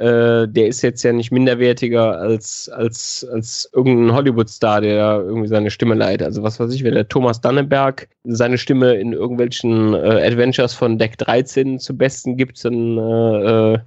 äh, 0.00 0.48
der 0.48 0.66
ist 0.66 0.80
jetzt 0.80 1.02
ja 1.02 1.12
nicht 1.12 1.30
minderwertiger 1.30 2.18
als, 2.18 2.70
als, 2.70 3.26
als 3.30 3.70
irgendein 3.74 4.14
Hollywood-Star, 4.14 4.80
der 4.80 5.22
irgendwie 5.22 5.48
seine 5.48 5.70
Stimme 5.70 5.94
leiht. 5.94 6.22
Also 6.22 6.42
was 6.42 6.58
weiß 6.58 6.72
ich, 6.72 6.84
wenn 6.84 6.94
der 6.94 7.06
Thomas 7.06 7.42
Dannenberg 7.42 8.08
seine 8.24 8.56
Stimme 8.56 8.94
in 8.94 9.12
irgendwelchen 9.12 9.92
äh, 9.92 10.26
Adventures 10.26 10.72
von 10.72 10.96
Deck 10.96 11.18
13 11.18 11.78
zu 11.78 11.94
Besten 11.94 12.38
gibt, 12.38 12.64
dann 12.64 12.96
äh, 12.96 13.74
äh, 13.74 13.78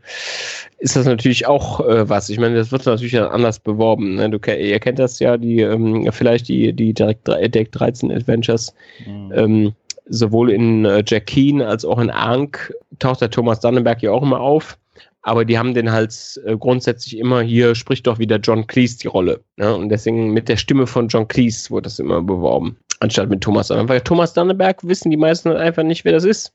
ist 0.77 0.95
das 0.95 1.07
natürlich 1.07 1.47
auch 1.47 1.79
äh, 1.79 2.07
was. 2.07 2.29
Ich 2.29 2.37
meine, 2.37 2.57
das 2.57 2.71
wird 2.71 2.85
natürlich 2.85 3.19
anders 3.19 3.57
beworben. 3.57 4.15
Ne? 4.15 4.29
Du, 4.29 4.37
ihr 4.51 4.79
kennt 4.79 4.99
das 4.99 5.17
ja, 5.17 5.37
die 5.37 5.61
ähm, 5.61 6.07
vielleicht 6.11 6.47
die, 6.47 6.73
die 6.73 6.93
Deck 6.93 7.71
13 7.71 8.11
Adventures. 8.11 8.75
Mhm. 9.07 9.31
Ähm, 9.33 9.73
sowohl 10.05 10.51
in 10.51 10.85
äh, 10.85 11.03
Jack 11.07 11.25
Keen 11.25 11.61
als 11.61 11.85
auch 11.85 11.97
in 11.97 12.11
Ankh 12.11 12.71
taucht 12.99 13.21
der 13.21 13.31
Thomas 13.31 13.61
Dannenberg 13.61 14.03
ja 14.03 14.11
auch 14.11 14.21
immer 14.21 14.41
auf 14.41 14.77
aber 15.23 15.45
die 15.45 15.57
haben 15.57 15.73
den 15.73 15.91
halt 15.91 16.39
äh, 16.45 16.55
grundsätzlich 16.57 17.17
immer 17.17 17.41
hier 17.41 17.75
spricht 17.75 18.05
doch 18.05 18.19
wieder 18.19 18.37
John 18.37 18.67
Cleese 18.67 18.99
die 18.99 19.07
Rolle. 19.07 19.41
Ne? 19.57 19.73
Und 19.75 19.89
deswegen 19.89 20.31
mit 20.31 20.49
der 20.49 20.57
Stimme 20.57 20.85
von 20.85 21.07
John 21.07 21.27
Cleese 21.27 21.71
wurde 21.71 21.83
das 21.83 21.99
immer 21.99 22.21
beworben, 22.21 22.77
anstatt 22.99 23.29
mit 23.29 23.41
Thomas 23.41 23.69
Dannenberg. 23.69 23.95
Weil 23.95 24.03
Thomas 24.03 24.33
Dannenberg 24.33 24.85
wissen 24.87 25.09
die 25.09 25.17
meisten 25.17 25.49
einfach 25.49 25.83
nicht, 25.83 26.05
wer 26.05 26.11
das 26.11 26.25
ist. 26.25 26.53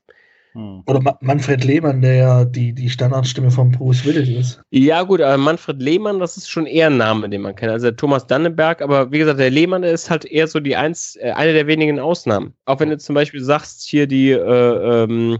Hm. 0.53 0.83
Oder 0.87 1.01
Ma 1.01 1.17
Manfred 1.21 1.63
Lehmann, 1.63 2.01
der 2.01 2.15
ja 2.15 2.45
die, 2.45 2.73
die 2.73 2.89
Standardstimme 2.89 3.51
von 3.51 3.71
Bruce 3.71 4.03
Willis 4.05 4.29
ist. 4.29 4.61
Ja, 4.71 5.03
gut, 5.03 5.21
aber 5.21 5.37
Manfred 5.37 5.81
Lehmann, 5.81 6.19
das 6.19 6.37
ist 6.37 6.49
schon 6.49 6.65
eher 6.65 6.87
ein 6.87 6.97
Name, 6.97 7.29
den 7.29 7.41
man 7.41 7.55
kennt. 7.55 7.71
Also 7.71 7.87
der 7.87 7.95
Thomas 7.95 8.25
Dannenberg, 8.25 8.81
aber 8.81 9.11
wie 9.11 9.19
gesagt, 9.19 9.39
der 9.39 9.51
Lehmann 9.51 9.83
der 9.83 9.91
ist 9.91 10.09
halt 10.09 10.25
eher 10.25 10.47
so 10.47 10.59
die 10.59 10.75
eins, 10.75 11.15
äh, 11.17 11.31
eine 11.31 11.53
der 11.53 11.67
wenigen 11.67 11.99
Ausnahmen. 11.99 12.53
Auch 12.65 12.79
wenn 12.79 12.89
du 12.89 12.97
zum 12.97 13.13
Beispiel 13.13 13.43
sagst, 13.43 13.83
hier 13.83 14.07
die, 14.07 14.31
äh, 14.31 15.03
ähm, 15.03 15.39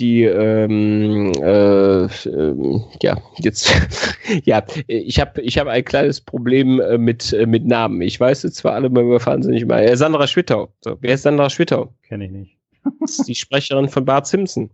die 0.00 0.24
ähm, 0.24 1.32
äh, 1.40 2.04
äh, 2.04 2.80
ja 3.02 3.16
jetzt 3.38 3.72
ja 4.44 4.64
ich 4.86 5.20
habe 5.20 5.40
ich 5.42 5.58
habe 5.58 5.70
ein 5.70 5.84
kleines 5.84 6.20
Problem 6.20 6.80
äh, 6.80 6.98
mit 6.98 7.32
äh, 7.32 7.46
mit 7.46 7.66
Namen. 7.66 8.00
Ich 8.00 8.18
weiß 8.18 8.42
jetzt 8.42 8.56
zwar 8.56 8.72
alle 8.72 8.88
mal 8.88 9.04
überfahren 9.04 9.42
sie 9.42 9.50
nicht 9.50 9.66
mal. 9.66 9.82
Äh, 9.82 9.96
Sandra 9.96 10.26
Schwittau. 10.26 10.72
So, 10.80 10.96
wer 11.00 11.14
ist 11.14 11.22
Sandra 11.22 11.50
Schwittau? 11.50 11.92
Kenne 12.08 12.24
ich 12.24 12.30
nicht. 12.30 12.56
das 13.00 13.18
ist 13.18 13.28
die 13.28 13.34
Sprecherin 13.34 13.88
von 13.88 14.04
Bart 14.04 14.26
Simpson 14.26 14.70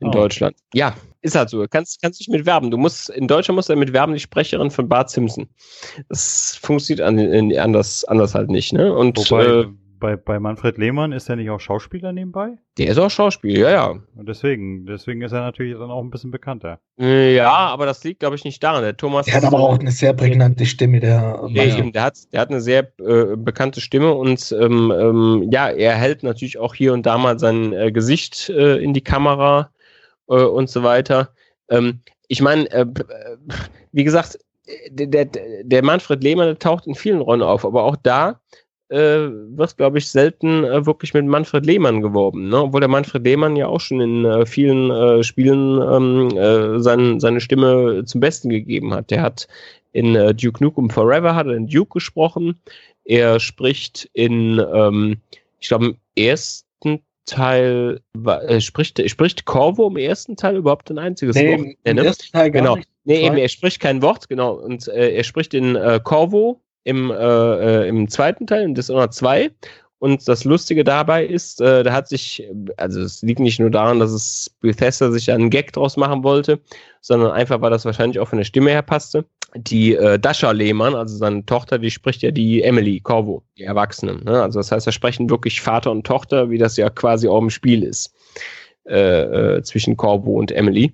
in 0.00 0.08
oh. 0.08 0.10
Deutschland. 0.10 0.56
Ja, 0.74 0.96
ist 1.22 1.36
halt 1.36 1.50
so. 1.50 1.64
Kannst 1.70 2.02
kannst 2.02 2.20
nicht 2.20 2.30
mit 2.30 2.44
werben. 2.44 2.70
Du 2.70 2.76
musst 2.76 3.10
in 3.10 3.28
Deutschland 3.28 3.56
musst 3.56 3.68
du 3.68 3.74
damit 3.74 3.92
werben 3.92 4.12
die 4.12 4.20
Sprecherin 4.20 4.70
von 4.70 4.88
Bart 4.88 5.10
Simpson. 5.10 5.48
Das 6.08 6.58
funktioniert 6.60 7.06
an, 7.06 7.52
anders 7.56 8.04
anders 8.04 8.34
halt 8.34 8.50
nicht. 8.50 8.72
Ne? 8.72 8.92
Und 8.92 9.16
Wobei, 9.18 9.44
äh, 9.44 9.66
bei, 10.04 10.16
bei 10.16 10.38
Manfred 10.38 10.76
Lehmann 10.76 11.12
ist 11.12 11.30
er 11.30 11.36
nicht 11.36 11.48
auch 11.48 11.60
Schauspieler 11.60 12.12
nebenbei? 12.12 12.58
Der 12.76 12.88
ist 12.88 12.98
auch 12.98 13.08
Schauspieler, 13.10 13.58
ja, 13.58 13.70
ja. 13.70 13.90
Und 14.16 14.28
deswegen, 14.28 14.84
deswegen 14.84 15.22
ist 15.22 15.32
er 15.32 15.40
natürlich 15.40 15.78
dann 15.78 15.90
auch 15.90 16.02
ein 16.02 16.10
bisschen 16.10 16.30
bekannter. 16.30 16.78
Ja, 16.98 17.48
aber 17.48 17.86
das 17.86 18.04
liegt, 18.04 18.20
glaube 18.20 18.36
ich, 18.36 18.44
nicht 18.44 18.62
daran. 18.62 18.82
Der 18.82 18.98
Thomas. 18.98 19.24
Der 19.24 19.36
hat 19.36 19.44
aber 19.44 19.58
auch 19.60 19.78
eine 19.78 19.90
sehr 19.90 20.12
prägnante 20.12 20.66
Stimme, 20.66 21.00
der. 21.00 21.46
Nee, 21.48 21.78
eben, 21.78 21.92
der 21.92 22.02
hat, 22.02 22.18
der 22.34 22.42
hat 22.42 22.50
eine 22.50 22.60
sehr 22.60 22.92
äh, 23.00 23.34
bekannte 23.34 23.80
Stimme 23.80 24.12
und 24.12 24.54
ähm, 24.60 24.92
ähm, 24.94 25.48
ja, 25.50 25.70
er 25.70 25.94
hält 25.94 26.22
natürlich 26.22 26.58
auch 26.58 26.74
hier 26.74 26.92
und 26.92 27.06
da 27.06 27.16
mal 27.16 27.38
sein 27.38 27.72
äh, 27.72 27.90
Gesicht 27.90 28.50
äh, 28.50 28.76
in 28.76 28.92
die 28.92 29.00
Kamera 29.00 29.70
äh, 30.28 30.34
und 30.34 30.68
so 30.68 30.82
weiter. 30.82 31.30
Ähm, 31.70 32.00
ich 32.28 32.42
meine, 32.42 32.70
äh, 32.72 32.84
wie 33.92 34.04
gesagt, 34.04 34.38
der, 34.90 35.06
der, 35.06 35.62
der 35.62 35.82
Manfred 35.82 36.22
Lehmann 36.22 36.46
der 36.48 36.58
taucht 36.58 36.86
in 36.86 36.94
vielen 36.94 37.22
Rollen 37.22 37.42
auf, 37.42 37.64
aber 37.64 37.84
auch 37.84 37.96
da 37.96 38.40
äh, 38.88 39.28
wird, 39.56 39.76
glaube 39.76 39.98
ich, 39.98 40.08
selten 40.08 40.64
äh, 40.64 40.84
wirklich 40.86 41.14
mit 41.14 41.24
Manfred 41.24 41.64
Lehmann 41.64 42.02
geworben. 42.02 42.48
Ne? 42.48 42.62
Obwohl 42.62 42.80
der 42.80 42.88
Manfred 42.88 43.24
Lehmann 43.24 43.56
ja 43.56 43.66
auch 43.66 43.80
schon 43.80 44.00
in 44.00 44.24
äh, 44.24 44.46
vielen 44.46 44.90
äh, 44.90 45.22
Spielen 45.22 45.80
ähm, 45.80 46.36
äh, 46.36 46.80
sein, 46.80 47.20
seine 47.20 47.40
Stimme 47.40 48.04
zum 48.04 48.20
Besten 48.20 48.50
gegeben 48.50 48.92
hat. 48.92 49.10
Der 49.10 49.22
hat 49.22 49.48
in 49.92 50.14
äh, 50.14 50.34
Duke 50.34 50.62
Nukem 50.62 50.90
Forever 50.90 51.34
hat 51.34 51.46
er 51.46 51.54
in 51.54 51.66
Duke 51.66 51.94
gesprochen. 51.94 52.60
Er 53.04 53.40
spricht 53.40 54.08
in, 54.12 54.62
ähm, 54.72 55.18
ich 55.60 55.68
glaube, 55.68 55.86
im 55.86 55.96
ersten 56.16 57.00
Teil, 57.26 58.00
spricht, 58.58 59.00
spricht 59.08 59.46
Corvo 59.46 59.88
im 59.88 59.96
ersten 59.96 60.36
Teil 60.36 60.56
überhaupt 60.56 60.90
ein 60.90 60.98
einziges 60.98 61.36
nee, 61.36 61.52
Wort? 61.52 61.60
Im, 61.60 61.76
im 61.84 61.98
ersten 61.98 62.32
Teil 62.32 62.50
gar 62.50 62.62
genau. 62.62 62.76
nicht. 62.76 62.88
Nee, 63.04 63.26
eben, 63.26 63.36
er 63.36 63.48
spricht 63.48 63.80
kein 63.80 64.02
Wort, 64.02 64.28
genau. 64.28 64.54
Und 64.54 64.88
er 64.88 65.24
spricht 65.24 65.54
in 65.54 65.78
Corvo 66.04 66.60
im, 66.84 67.10
äh, 67.10 67.14
äh, 67.14 67.88
im 67.88 68.08
zweiten 68.08 68.46
Teil, 68.46 68.62
in 68.62 68.74
Dishonored 68.74 69.12
2. 69.12 69.50
Und 69.98 70.28
das 70.28 70.44
Lustige 70.44 70.84
dabei 70.84 71.24
ist, 71.24 71.62
äh, 71.62 71.82
da 71.82 71.92
hat 71.92 72.08
sich, 72.08 72.46
also 72.76 73.00
es 73.00 73.22
liegt 73.22 73.40
nicht 73.40 73.58
nur 73.58 73.70
daran, 73.70 74.00
dass 74.00 74.10
es 74.10 74.54
Bethesda 74.60 75.10
sich 75.10 75.32
einen 75.32 75.48
Gag 75.48 75.72
draus 75.72 75.96
machen 75.96 76.22
wollte, 76.22 76.60
sondern 77.00 77.30
einfach, 77.30 77.62
weil 77.62 77.70
das 77.70 77.86
wahrscheinlich 77.86 78.20
auch 78.20 78.28
von 78.28 78.36
der 78.36 78.44
Stimme 78.44 78.70
her 78.70 78.82
passte. 78.82 79.24
Die 79.56 79.94
äh, 79.94 80.18
Dasha 80.18 80.50
Lehmann, 80.50 80.94
also 80.94 81.16
seine 81.16 81.46
Tochter, 81.46 81.78
die 81.78 81.90
spricht 81.90 82.20
ja 82.20 82.32
die 82.32 82.62
Emily 82.62 83.00
Corvo, 83.00 83.44
die 83.56 83.62
Erwachsene. 83.62 84.16
Ne? 84.22 84.42
Also 84.42 84.58
das 84.58 84.70
heißt, 84.70 84.86
da 84.86 84.92
sprechen 84.92 85.30
wirklich 85.30 85.62
Vater 85.62 85.90
und 85.90 86.06
Tochter, 86.06 86.50
wie 86.50 86.58
das 86.58 86.76
ja 86.76 86.90
quasi 86.90 87.26
auch 87.26 87.40
im 87.40 87.50
Spiel 87.50 87.82
ist, 87.82 88.12
äh, 88.84 89.22
äh, 89.56 89.62
zwischen 89.62 89.96
Corvo 89.96 90.38
und 90.38 90.52
Emily. 90.52 90.92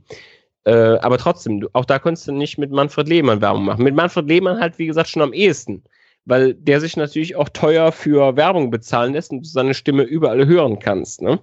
Äh, 0.71 0.99
aber 1.01 1.19
trotzdem, 1.19 1.67
auch 1.73 1.85
da 1.85 1.99
konntest 1.99 2.29
du 2.29 2.33
nicht 2.33 2.57
mit 2.57 2.71
Manfred 2.71 3.09
Lehmann 3.09 3.41
Werbung 3.41 3.65
machen. 3.65 3.83
Mit 3.83 3.97
Manfred 3.97 4.29
Lehmann 4.29 4.61
halt, 4.61 4.79
wie 4.79 4.87
gesagt, 4.87 5.09
schon 5.09 5.23
am 5.23 5.33
ehesten. 5.33 5.83
Weil 6.27 6.55
der 6.55 6.81
sich 6.81 6.97
natürlich 6.97 7.35
auch 7.35 7.49
teuer 7.49 7.91
für 7.91 8.37
Werbung 8.37 8.71
bezahlen 8.71 9.15
lässt 9.15 9.33
und 9.33 9.41
du 9.41 9.49
seine 9.49 9.75
Stimme 9.75 10.05
überall 10.05 10.47
hören 10.47 10.79
kannst. 10.79 11.23
Ne? 11.23 11.41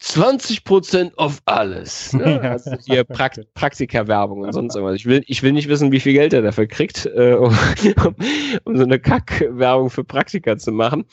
20% 0.00 1.16
auf 1.16 1.40
alles. 1.46 2.12
Ne? 2.12 2.40
Also 2.44 2.76
hier 2.86 3.02
Prakt 3.02 3.40
Praktika-Werbung 3.54 4.42
und 4.42 4.52
sonst 4.52 4.76
irgendwas. 4.76 4.96
Ich 4.96 5.06
will, 5.06 5.24
ich 5.26 5.42
will 5.42 5.50
nicht 5.50 5.68
wissen, 5.68 5.90
wie 5.90 6.00
viel 6.00 6.12
Geld 6.12 6.32
er 6.32 6.42
dafür 6.42 6.66
kriegt, 6.66 7.06
äh, 7.06 7.32
um, 7.32 7.52
um, 8.64 8.76
so 8.76 8.84
eine 8.84 9.00
Kack-Werbung 9.00 9.90
für 9.90 10.04
Praktika 10.04 10.56
zu 10.58 10.70
machen. 10.70 11.06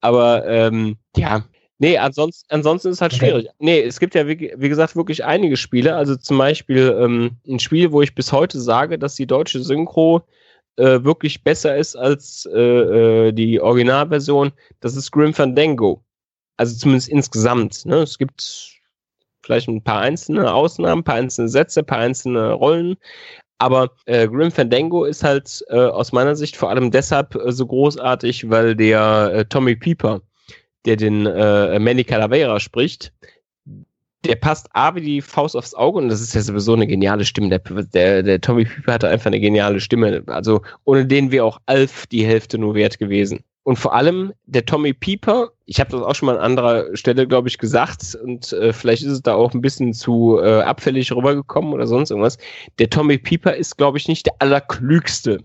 Aber 0.00 0.44
ähm, 0.48 0.96
ja, 1.16 1.44
Nee, 1.78 1.98
ansonsten, 1.98 2.46
ansonsten 2.50 2.88
ist 2.88 2.96
es 2.96 3.00
halt 3.02 3.12
okay. 3.12 3.26
schwierig. 3.26 3.48
Nee, 3.58 3.82
es 3.82 4.00
gibt 4.00 4.14
ja, 4.14 4.26
wie, 4.26 4.52
wie, 4.56 4.68
gesagt, 4.68 4.96
wirklich 4.96 5.24
einige 5.24 5.56
Spiele. 5.56 5.94
Also 5.94 6.16
zum 6.16 6.38
Beispiel 6.38 6.96
ähm, 6.98 7.36
ein 7.46 7.58
Spiel, 7.58 7.92
wo 7.92 8.00
ich 8.00 8.14
bis 8.14 8.32
heute 8.32 8.58
sage, 8.60 8.98
dass 8.98 9.14
die 9.14 9.26
deutsche 9.26 9.62
Synchro 9.62 10.22
äh, 10.76 11.04
wirklich 11.04 11.44
besser 11.44 11.76
ist 11.76 11.94
als 11.94 12.48
äh, 12.52 12.58
äh, 13.28 13.32
die 13.32 13.60
Originalversion. 13.60 14.52
Das 14.80 14.96
ist 14.96 15.10
Grim 15.10 15.34
Fandango. 15.34 16.02
Also 16.56 16.76
zumindest 16.76 17.10
insgesamt. 17.10 17.84
Ne? 17.84 17.96
Es 17.96 18.16
gibt 18.16 18.72
vielleicht 19.42 19.68
ein 19.68 19.82
paar 19.82 20.00
einzelne 20.00 20.52
Ausnahmen, 20.52 21.00
ein 21.00 21.04
paar 21.04 21.16
einzelne 21.16 21.48
Sätze, 21.48 21.80
ein 21.80 21.86
paar 21.86 21.98
einzelne 21.98 22.52
Rollen. 22.52 22.96
Aber 23.58 23.90
äh, 24.06 24.28
Grim 24.28 24.50
Fandango 24.50 25.04
ist 25.04 25.22
halt 25.22 25.62
äh, 25.68 25.76
aus 25.76 26.12
meiner 26.12 26.36
Sicht 26.36 26.56
vor 26.56 26.70
allem 26.70 26.90
deshalb 26.90 27.34
äh, 27.34 27.52
so 27.52 27.66
großartig, 27.66 28.48
weil 28.48 28.74
der 28.76 29.46
Tommy 29.50 29.76
Pieper 29.76 30.22
der 30.86 30.96
den 30.96 31.26
äh, 31.26 31.78
Manny 31.78 32.04
Calavera 32.04 32.58
spricht, 32.60 33.12
der 34.24 34.36
passt 34.36 34.68
A 34.72 34.94
wie 34.94 35.00
die 35.00 35.20
Faust 35.20 35.56
aufs 35.56 35.74
Auge 35.74 35.98
und 35.98 36.08
das 36.08 36.20
ist 36.20 36.34
ja 36.34 36.40
sowieso 36.40 36.74
eine 36.74 36.86
geniale 36.86 37.24
Stimme. 37.24 37.48
Der, 37.48 37.60
der, 37.60 38.22
der 38.22 38.40
Tommy 38.40 38.64
Pieper 38.64 38.94
hatte 38.94 39.08
einfach 39.08 39.26
eine 39.26 39.40
geniale 39.40 39.80
Stimme. 39.80 40.22
Also 40.26 40.62
ohne 40.84 41.06
den 41.06 41.30
wäre 41.30 41.44
auch 41.44 41.60
Alf 41.66 42.06
die 42.06 42.24
Hälfte 42.26 42.58
nur 42.58 42.74
wert 42.74 42.98
gewesen. 42.98 43.44
und 43.66 43.76
vor 43.76 43.94
allem 43.94 44.32
der 44.46 44.64
Tommy 44.64 44.92
Pieper, 44.92 45.50
ich 45.64 45.80
habe 45.80 45.90
das 45.90 46.00
auch 46.00 46.14
schon 46.14 46.26
mal 46.26 46.38
an 46.38 46.44
anderer 46.44 46.96
Stelle, 46.96 47.26
glaube 47.26 47.48
ich, 47.48 47.58
gesagt, 47.58 48.16
und 48.22 48.52
äh, 48.52 48.72
vielleicht 48.72 49.02
ist 49.02 49.10
es 49.10 49.22
da 49.22 49.34
auch 49.34 49.52
ein 49.54 49.60
bisschen 49.60 49.92
zu 49.92 50.38
äh, 50.40 50.60
abfällig 50.60 51.10
rübergekommen 51.10 51.72
oder 51.72 51.88
sonst 51.88 52.10
irgendwas. 52.10 52.38
Der 52.78 52.88
Tommy 52.90 53.18
Pieper 53.18 53.56
ist, 53.56 53.76
glaube 53.76 53.98
ich, 53.98 54.06
nicht 54.06 54.26
der 54.26 54.34
allerklügste. 54.38 55.40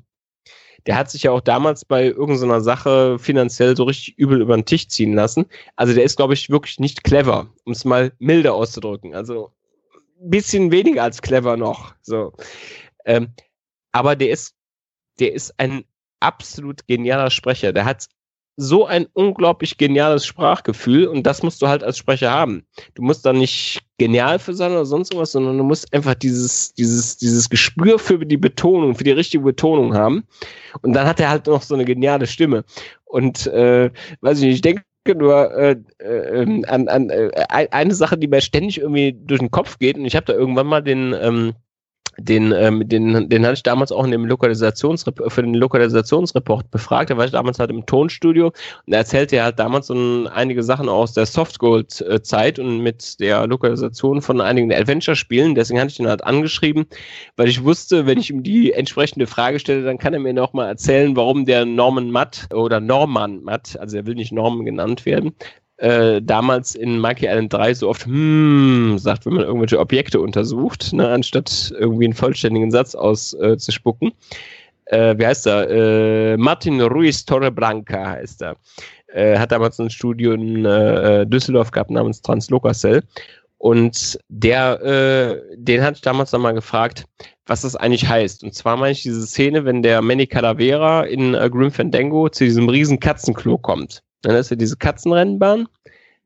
Der 0.86 0.98
hat 0.98 1.12
sich 1.12 1.24
ja 1.24 1.32
auch 1.32 1.42
damals 1.42 1.86
bei 1.86 2.06
irgendeiner 2.06 2.62
Sache 2.62 3.20
finanziell 3.20 3.76
so 3.76 3.84
richtig 3.84 4.18
übel 4.18 4.42
über 4.42 4.56
den 4.56 4.66
Tisch 4.66 4.88
ziehen 4.88 5.14
lassen. 5.14 5.46
Also 5.76 5.94
der 5.94 6.04
ist, 6.04 6.18
glaube 6.18 6.34
ich, 6.34 6.50
wirklich 6.50 6.80
nicht 6.80 7.04
clever, 7.04 7.50
um 7.66 7.74
es 7.74 7.86
mal 7.86 8.12
milder 8.20 8.54
auszudrücken. 8.54 9.14
Also 9.14 9.52
ein 10.22 10.30
bisschen 10.30 10.72
weniger 10.72 11.04
als 11.04 11.22
clever 11.22 11.58
noch. 11.58 11.94
So. 12.02 12.34
Ähm, 13.06 13.30
aber 13.92 14.16
der 14.16 14.32
ist, 14.32 14.56
der 15.20 15.34
ist 15.34 15.54
ein 15.60 15.84
absolut 16.20 16.88
genialer 16.88 17.30
Sprecher. 17.30 17.74
Der 17.74 17.86
hat 17.86 18.08
so 18.58 18.86
ein 18.86 19.08
unglaublich 19.14 19.78
geniales 19.78 20.26
Sprachgefühl 20.26 21.08
und 21.08 21.24
das 21.24 21.42
musst 21.42 21.62
du 21.62 21.68
halt 21.68 21.84
als 21.84 21.98
Sprecher 21.98 22.32
haben. 22.32 22.64
Du 22.96 23.02
musst 23.02 23.26
da 23.26 23.34
nicht 23.34 23.82
genial 23.98 24.40
für 24.40 24.54
sein 24.54 24.72
oder 24.72 24.86
sonst 24.86 25.12
irgendwas, 25.12 25.32
sondern 25.32 25.58
du 25.58 25.64
musst 25.64 25.92
einfach 25.94 26.16
dieses, 26.16 26.74
dieses, 26.74 27.18
dieses 27.18 27.50
Gespür 27.50 27.98
für 27.98 28.26
die 28.26 28.38
Betonung, 28.38 28.96
für 28.96 29.04
die 29.04 29.12
richtige 29.12 29.44
Betonung 29.44 29.94
haben. 29.94 30.24
Und 30.82 30.94
dann 30.94 31.08
hat 31.08 31.20
er 31.20 31.30
halt 31.30 31.48
noch 31.48 31.62
so 31.62 31.76
eine 31.76 31.86
geniale 31.86 32.28
Stimme. 32.28 32.64
Und 33.06 33.48
äh, 33.48 33.90
weiß 34.22 34.40
ich 34.40 34.46
nicht, 34.46 34.56
ich 34.56 34.62
denke 34.62 34.84
nur 35.16 35.52
äh, 35.54 35.76
äh, 36.00 36.42
ähm, 36.42 36.66
an, 36.68 36.88
an 36.88 37.10
äh, 37.10 37.32
eine 37.50 37.96
Sache, 37.96 38.18
die 38.18 38.28
mir 38.28 38.42
ständig 38.42 38.80
irgendwie 38.80 39.14
durch 39.14 39.40
den 39.40 39.52
Kopf 39.52 39.80
geht. 39.80 39.98
Und 39.98 40.06
ich 40.06 40.16
habe 40.16 40.26
da 40.26 40.34
irgendwann 40.34 40.68
mal 40.68 40.82
den 40.82 41.16
ähm, 41.20 41.54
den, 42.18 42.52
ähm, 42.52 42.88
den, 42.88 43.30
den 43.30 43.46
hatte 43.46 43.54
ich 43.54 43.64
damals 43.64 43.92
auch 43.92 44.04
in 44.04 44.12
dem 44.12 44.26
Lokalisationsreport, 44.26 45.32
für 45.32 45.42
den 45.42 45.54
Lokalisationsreport 45.54 46.70
befragt. 46.72 47.10
Da 47.10 47.18
war 47.18 47.26
ich 47.26 47.32
damals 47.32 47.60
halt 47.60 47.70
im 47.70 47.86
Tonstudio 47.86 48.48
und 48.48 48.94
er 48.94 49.00
erzählte 49.00 49.38
ja 49.38 49.44
halt 49.46 49.60
damals 49.60 49.88
so 49.88 49.94
einige 50.34 50.64
Sachen 50.64 50.90
aus 50.90 51.14
der 51.14 51.26
Softgold-Zeit 51.26 52.60
und 52.60 52.80
mit 52.80 53.20
der 53.20 53.48
Lokalisation 53.48 54.22
von 54.22 54.42
einigen 54.42 54.74
Adventure-Spielen. 54.74 55.56
Deswegen 55.56 55.80
hatte 55.80 55.92
ich 55.92 56.00
ihn 56.00 56.08
halt 56.08 56.24
angeschrieben, 56.24 56.86
weil 57.38 57.48
ich 57.48 57.64
wusste, 57.64 58.06
wenn 58.06 58.20
ich 58.20 58.30
ihm 58.30 58.44
die 58.44 58.74
entsprechende 58.74 59.28
Frage 59.28 59.60
stelle, 59.60 59.84
dann 59.84 59.98
kann 59.98 60.14
er 60.14 60.20
mir 60.20 60.34
noch 60.34 60.54
mal 60.54 60.68
erzählen, 60.68 61.16
warum 61.16 61.46
der 61.46 61.66
Norman 61.66 62.12
Matt 62.12 62.48
oder 62.54 62.80
Norman 62.80 63.42
Matt, 63.44 63.78
also 63.80 63.98
er 63.98 64.06
will 64.06 64.16
nicht 64.16 64.32
Norman 64.32 64.66
genannt 64.66 65.06
werden, 65.06 65.34
äh, 65.82 66.22
damals 66.22 66.76
in 66.76 67.00
Monkey 67.00 67.26
Island 67.26 67.52
3 67.52 67.74
so 67.74 67.90
oft 67.90 68.06
hm 68.06 69.00
sagt, 69.00 69.26
wenn 69.26 69.34
man 69.34 69.44
irgendwelche 69.44 69.80
Objekte 69.80 70.20
untersucht, 70.20 70.94
ne, 70.94 71.10
anstatt 71.10 71.74
irgendwie 71.78 72.06
einen 72.06 72.14
vollständigen 72.14 72.70
Satz 72.70 72.94
auszuspucken. 72.94 74.12
Äh, 74.86 75.18
wie 75.18 75.26
heißt 75.26 75.48
er? 75.48 75.70
Äh, 75.70 76.38
Martin 76.38 76.80
Ruiz 76.82 77.26
Torreblanca 77.26 78.12
heißt 78.12 78.44
er. 78.44 78.58
Äh, 79.08 79.40
hat 79.40 79.52
damals 79.52 79.80
ein 79.80 79.90
Studio 79.90 80.34
in 80.34 80.66
äh, 80.66 81.26
Düsseldorf 81.26 81.72
gehabt 81.72 81.90
namens 81.90 82.22
Translocacell. 82.22 83.02
Und 83.58 84.20
der, 84.30 84.82
äh, 84.84 85.56
den 85.56 85.82
hatte 85.82 85.96
ich 85.96 86.02
damals 86.02 86.32
nochmal 86.32 86.54
gefragt, 86.54 87.06
was 87.48 87.62
das 87.62 87.76
eigentlich 87.76 88.08
heißt. 88.08 88.44
Und 88.44 88.54
zwar 88.54 88.78
meine 88.78 88.92
ich 88.92 89.02
diese 89.02 89.26
Szene, 89.26 89.66
wenn 89.66 89.82
der 89.82 90.02
Manny 90.04 90.28
Calavera 90.28 91.04
in 91.04 91.34
äh, 91.34 91.50
Grim 91.50 91.72
Fandango 91.72 92.30
zu 92.30 92.44
diesem 92.44 92.70
riesen 92.70 93.00
Katzenklo 93.00 93.58
kommt. 93.58 94.04
Dann 94.22 94.36
ist 94.36 94.50
ja 94.50 94.56
diese 94.56 94.78
Katzenrennbahn, 94.78 95.68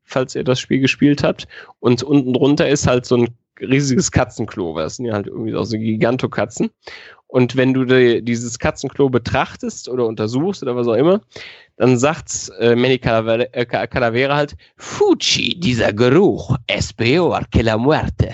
falls 0.03 0.35
ihr 0.35 0.43
das 0.43 0.59
Spiel 0.59 0.79
gespielt 0.79 1.23
habt. 1.23 1.47
Und 1.79 2.03
unten 2.03 2.33
drunter 2.33 2.67
ist 2.67 2.87
halt 2.87 3.05
so 3.05 3.17
ein 3.17 3.29
riesiges 3.59 4.11
Katzenklo, 4.11 4.75
weil 4.75 4.83
das 4.83 4.97
sind 4.97 5.05
ja 5.05 5.13
halt 5.13 5.27
irgendwie 5.27 5.55
auch 5.55 5.65
so 5.65 5.77
Gigantokatzen. 5.77 6.69
Und 7.27 7.55
wenn 7.55 7.73
du 7.73 7.85
die, 7.85 8.23
dieses 8.23 8.59
Katzenklo 8.59 9.09
betrachtest 9.09 9.89
oder 9.89 10.05
untersuchst 10.05 10.63
oder 10.63 10.75
was 10.75 10.87
auch 10.87 10.93
immer, 10.93 11.21
dann 11.77 11.97
sagt 11.97 12.51
äh, 12.59 12.75
Manny 12.75 12.97
Calavera, 12.97 13.45
äh, 13.51 13.65
Calavera 13.65 14.35
halt, 14.35 14.55
Fuji, 14.77 15.59
dieser 15.59 15.91
Geruch, 15.91 16.55
es 16.67 16.93
peor 16.93 17.41
que 17.51 17.61
la 17.61 17.77
muerte. 17.77 18.31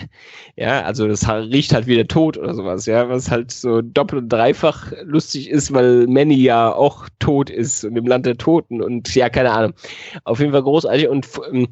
Ja, 0.56 0.82
also 0.84 1.08
das 1.08 1.28
riecht 1.28 1.74
halt 1.74 1.88
wie 1.88 1.96
der 1.96 2.08
Tod 2.08 2.38
oder 2.38 2.54
sowas, 2.54 2.86
ja, 2.86 3.10
was 3.10 3.32
halt 3.32 3.52
so 3.52 3.82
doppelt 3.82 4.24
und 4.24 4.30
dreifach 4.30 4.92
lustig 5.04 5.50
ist, 5.50 5.74
weil 5.74 6.06
Manny 6.06 6.36
ja 6.36 6.72
auch 6.72 7.08
tot 7.18 7.50
ist 7.50 7.84
und 7.84 7.96
im 7.96 8.06
Land 8.06 8.26
der 8.26 8.38
Toten 8.38 8.82
und 8.82 9.16
ja, 9.16 9.30
keine 9.30 9.52
Ahnung. 9.52 9.74
Auf 10.26 10.40
jeden 10.40 10.52
Fall 10.52 10.64
großartig 10.64 11.08
und 11.08 11.28
ähm, 11.52 11.70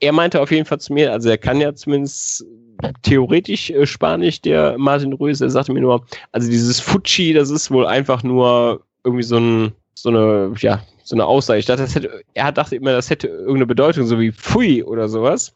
er 0.00 0.12
meinte 0.12 0.40
auf 0.40 0.50
jeden 0.50 0.64
Fall 0.64 0.80
zu 0.80 0.92
mir, 0.92 1.12
also 1.12 1.28
er 1.28 1.38
kann 1.38 1.60
ja 1.60 1.74
zumindest 1.74 2.44
theoretisch 3.02 3.70
äh, 3.70 3.86
Spanisch, 3.86 4.40
der 4.40 4.78
Martin 4.78 5.12
Ruiz, 5.12 5.40
er 5.40 5.50
sagte 5.50 5.72
mir 5.72 5.80
nur, 5.80 6.04
also 6.32 6.50
dieses 6.50 6.80
Fuji, 6.80 7.32
das 7.34 7.50
ist 7.50 7.70
wohl 7.70 7.86
einfach 7.86 8.22
nur 8.22 8.82
irgendwie 9.04 9.24
so 9.24 9.38
ein 9.38 9.72
so 10.02 10.08
eine, 10.08 10.52
ja, 10.58 10.82
so 11.02 11.14
eine 11.14 11.26
Aussage. 11.26 11.58
Ich 11.58 11.66
dachte, 11.66 11.82
das 11.82 11.94
hätte, 11.94 12.22
er 12.34 12.52
dachte 12.52 12.76
immer, 12.76 12.92
das 12.92 13.10
hätte 13.10 13.28
irgendeine 13.28 13.66
Bedeutung, 13.66 14.06
so 14.06 14.18
wie 14.18 14.32
Pfui 14.32 14.82
oder 14.82 15.08
sowas. 15.08 15.54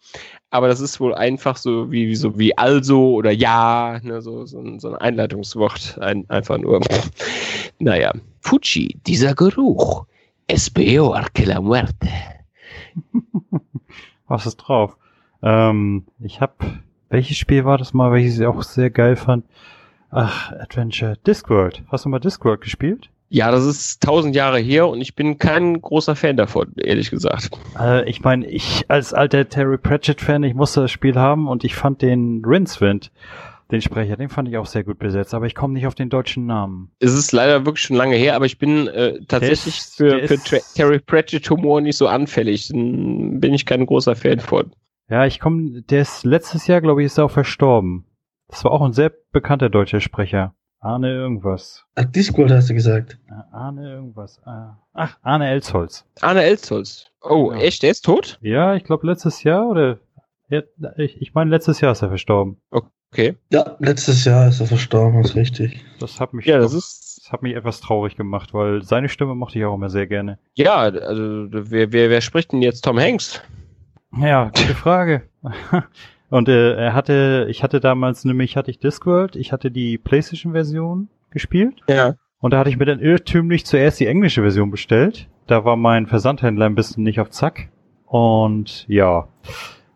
Aber 0.50 0.68
das 0.68 0.80
ist 0.80 1.00
wohl 1.00 1.14
einfach 1.14 1.56
so 1.56 1.90
wie, 1.90 2.08
wie 2.08 2.16
so 2.16 2.38
wie 2.38 2.56
also 2.56 3.14
oder 3.14 3.30
ja, 3.30 3.98
ne, 4.02 4.20
so, 4.20 4.44
so, 4.46 4.60
ein, 4.60 4.78
so 4.78 4.88
ein 4.88 4.96
Einleitungswort. 4.96 5.98
Ein, 6.00 6.28
einfach 6.28 6.58
nur. 6.58 6.80
naja. 7.78 8.12
Fuji, 8.40 8.98
dieser 9.06 9.34
Geruch. 9.34 10.04
Es 10.46 10.68
peor 10.68 11.26
que 11.32 11.46
la 11.46 11.60
muerte. 11.60 12.08
Was 14.26 14.46
ist 14.46 14.56
drauf? 14.56 14.96
Ähm, 15.42 16.04
ich 16.20 16.40
hab, 16.40 16.64
welches 17.10 17.36
Spiel 17.36 17.64
war 17.64 17.78
das 17.78 17.92
mal, 17.92 18.12
welches 18.12 18.38
ich 18.38 18.46
auch 18.46 18.62
sehr 18.62 18.90
geil 18.90 19.16
fand? 19.16 19.44
Ach, 20.10 20.52
Adventure. 20.52 21.16
Discworld. 21.26 21.82
Hast 21.88 22.04
du 22.04 22.08
mal 22.08 22.20
Discworld 22.20 22.60
gespielt? 22.60 23.10
Ja, 23.30 23.50
das 23.50 23.64
ist 23.64 24.00
tausend 24.02 24.36
Jahre 24.36 24.60
her 24.60 24.86
und 24.86 25.00
ich 25.00 25.16
bin 25.16 25.38
kein 25.38 25.80
großer 25.80 26.14
Fan 26.14 26.36
davon, 26.36 26.72
ehrlich 26.76 27.10
gesagt. 27.10 27.50
Äh, 27.78 28.08
ich 28.08 28.22
meine, 28.22 28.46
ich 28.46 28.84
als 28.88 29.12
alter 29.12 29.48
Terry 29.48 29.76
Pratchett-Fan, 29.76 30.44
ich 30.44 30.54
musste 30.54 30.82
das 30.82 30.92
Spiel 30.92 31.16
haben 31.16 31.48
und 31.48 31.64
ich 31.64 31.74
fand 31.74 32.00
den 32.00 32.44
Rincewind, 32.44 33.10
den 33.74 33.82
Sprecher, 33.82 34.16
den 34.16 34.28
fand 34.28 34.48
ich 34.48 34.56
auch 34.56 34.66
sehr 34.66 34.84
gut 34.84 34.98
besetzt, 34.98 35.34
aber 35.34 35.46
ich 35.46 35.54
komme 35.54 35.74
nicht 35.74 35.86
auf 35.86 35.94
den 35.94 36.08
deutschen 36.08 36.46
Namen. 36.46 36.90
Es 37.00 37.12
ist 37.12 37.32
leider 37.32 37.66
wirklich 37.66 37.82
schon 37.84 37.96
lange 37.96 38.16
her, 38.16 38.36
aber 38.36 38.46
ich 38.46 38.58
bin 38.58 38.88
äh, 38.88 39.20
tatsächlich 39.26 39.78
ist, 39.78 39.96
für, 39.96 40.26
für 40.26 40.38
Terry 40.74 41.00
Pratchett-Humor 41.00 41.80
nicht 41.80 41.96
so 41.96 42.06
anfällig. 42.06 42.68
Dann 42.68 43.40
bin 43.40 43.52
ich 43.52 43.66
kein 43.66 43.84
großer 43.84 44.16
Fan 44.16 44.40
von. 44.40 44.74
Ja, 45.08 45.26
ich 45.26 45.40
komme, 45.40 45.82
der 45.82 46.02
ist 46.02 46.24
letztes 46.24 46.66
Jahr, 46.66 46.80
glaube 46.80 47.02
ich, 47.02 47.06
ist 47.06 47.18
er 47.18 47.26
auch 47.26 47.30
verstorben. 47.30 48.06
Das 48.48 48.64
war 48.64 48.70
auch 48.70 48.82
ein 48.82 48.92
sehr 48.92 49.12
bekannter 49.32 49.68
deutscher 49.68 50.00
Sprecher. 50.00 50.54
Arne 50.80 51.12
irgendwas. 51.12 51.84
Ach, 51.94 52.04
Discord 52.04 52.50
hast 52.50 52.68
du 52.68 52.74
gesagt. 52.74 53.18
Arne 53.52 53.90
irgendwas. 53.90 54.40
Ah. 54.44 54.78
Ach, 54.92 55.18
Arne 55.22 55.48
Elsholz. 55.48 56.06
Arne 56.20 56.42
Elsholz. 56.42 57.10
Oh, 57.22 57.52
ja. 57.52 57.58
echt? 57.58 57.82
Der 57.82 57.90
ist 57.90 58.04
tot? 58.04 58.38
Ja, 58.42 58.74
ich 58.74 58.84
glaube 58.84 59.06
letztes 59.06 59.42
Jahr 59.42 59.66
oder. 59.66 59.98
Ich, 60.98 61.20
ich 61.20 61.32
meine, 61.32 61.50
letztes 61.50 61.80
Jahr 61.80 61.92
ist 61.92 62.02
er 62.02 62.08
verstorben. 62.08 62.60
Okay. 62.70 62.88
Ja, 63.50 63.76
letztes 63.78 64.24
Jahr 64.24 64.48
ist 64.48 64.60
er 64.60 64.66
verstorben, 64.66 65.20
ist 65.20 65.36
richtig. 65.36 65.84
Das 66.00 66.20
hat 66.20 66.34
mich, 66.34 66.46
ja, 66.46 66.58
das, 66.58 66.74
ist 66.74 67.22
das 67.24 67.32
hat 67.32 67.42
mich 67.42 67.54
etwas 67.54 67.80
traurig 67.80 68.16
gemacht, 68.16 68.52
weil 68.52 68.82
seine 68.82 69.08
Stimme 69.08 69.34
mochte 69.34 69.58
ich 69.58 69.64
auch 69.64 69.74
immer 69.74 69.88
sehr 69.88 70.06
gerne. 70.06 70.38
Ja, 70.54 70.76
also 70.76 71.46
wer, 71.50 71.92
wer, 71.92 72.10
wer 72.10 72.20
spricht 72.20 72.52
denn 72.52 72.60
jetzt 72.60 72.82
Tom 72.82 72.98
Hanks? 72.98 73.40
Ja, 74.18 74.44
gute 74.46 74.74
Frage. 74.74 75.22
Und 76.30 76.48
äh, 76.48 76.74
er 76.74 76.94
hatte, 76.94 77.46
ich 77.48 77.62
hatte 77.62 77.80
damals 77.80 78.24
nämlich, 78.24 78.56
hatte 78.56 78.70
ich 78.70 78.78
Discworld, 78.78 79.36
ich 79.36 79.52
hatte 79.52 79.70
die 79.70 79.98
PlayStation-Version 79.98 81.08
gespielt. 81.30 81.80
Ja. 81.88 82.14
Und 82.40 82.52
da 82.52 82.58
hatte 82.58 82.70
ich 82.70 82.76
mir 82.76 82.84
dann 82.84 83.00
irrtümlich 83.00 83.64
zuerst 83.64 84.00
die 84.00 84.06
englische 84.06 84.42
Version 84.42 84.70
bestellt. 84.70 85.28
Da 85.46 85.64
war 85.64 85.76
mein 85.76 86.06
Versandhändler 86.06 86.66
ein 86.66 86.74
bisschen 86.74 87.04
nicht 87.04 87.20
auf 87.20 87.30
Zack. 87.30 87.68
Und 88.04 88.84
ja, 88.88 89.28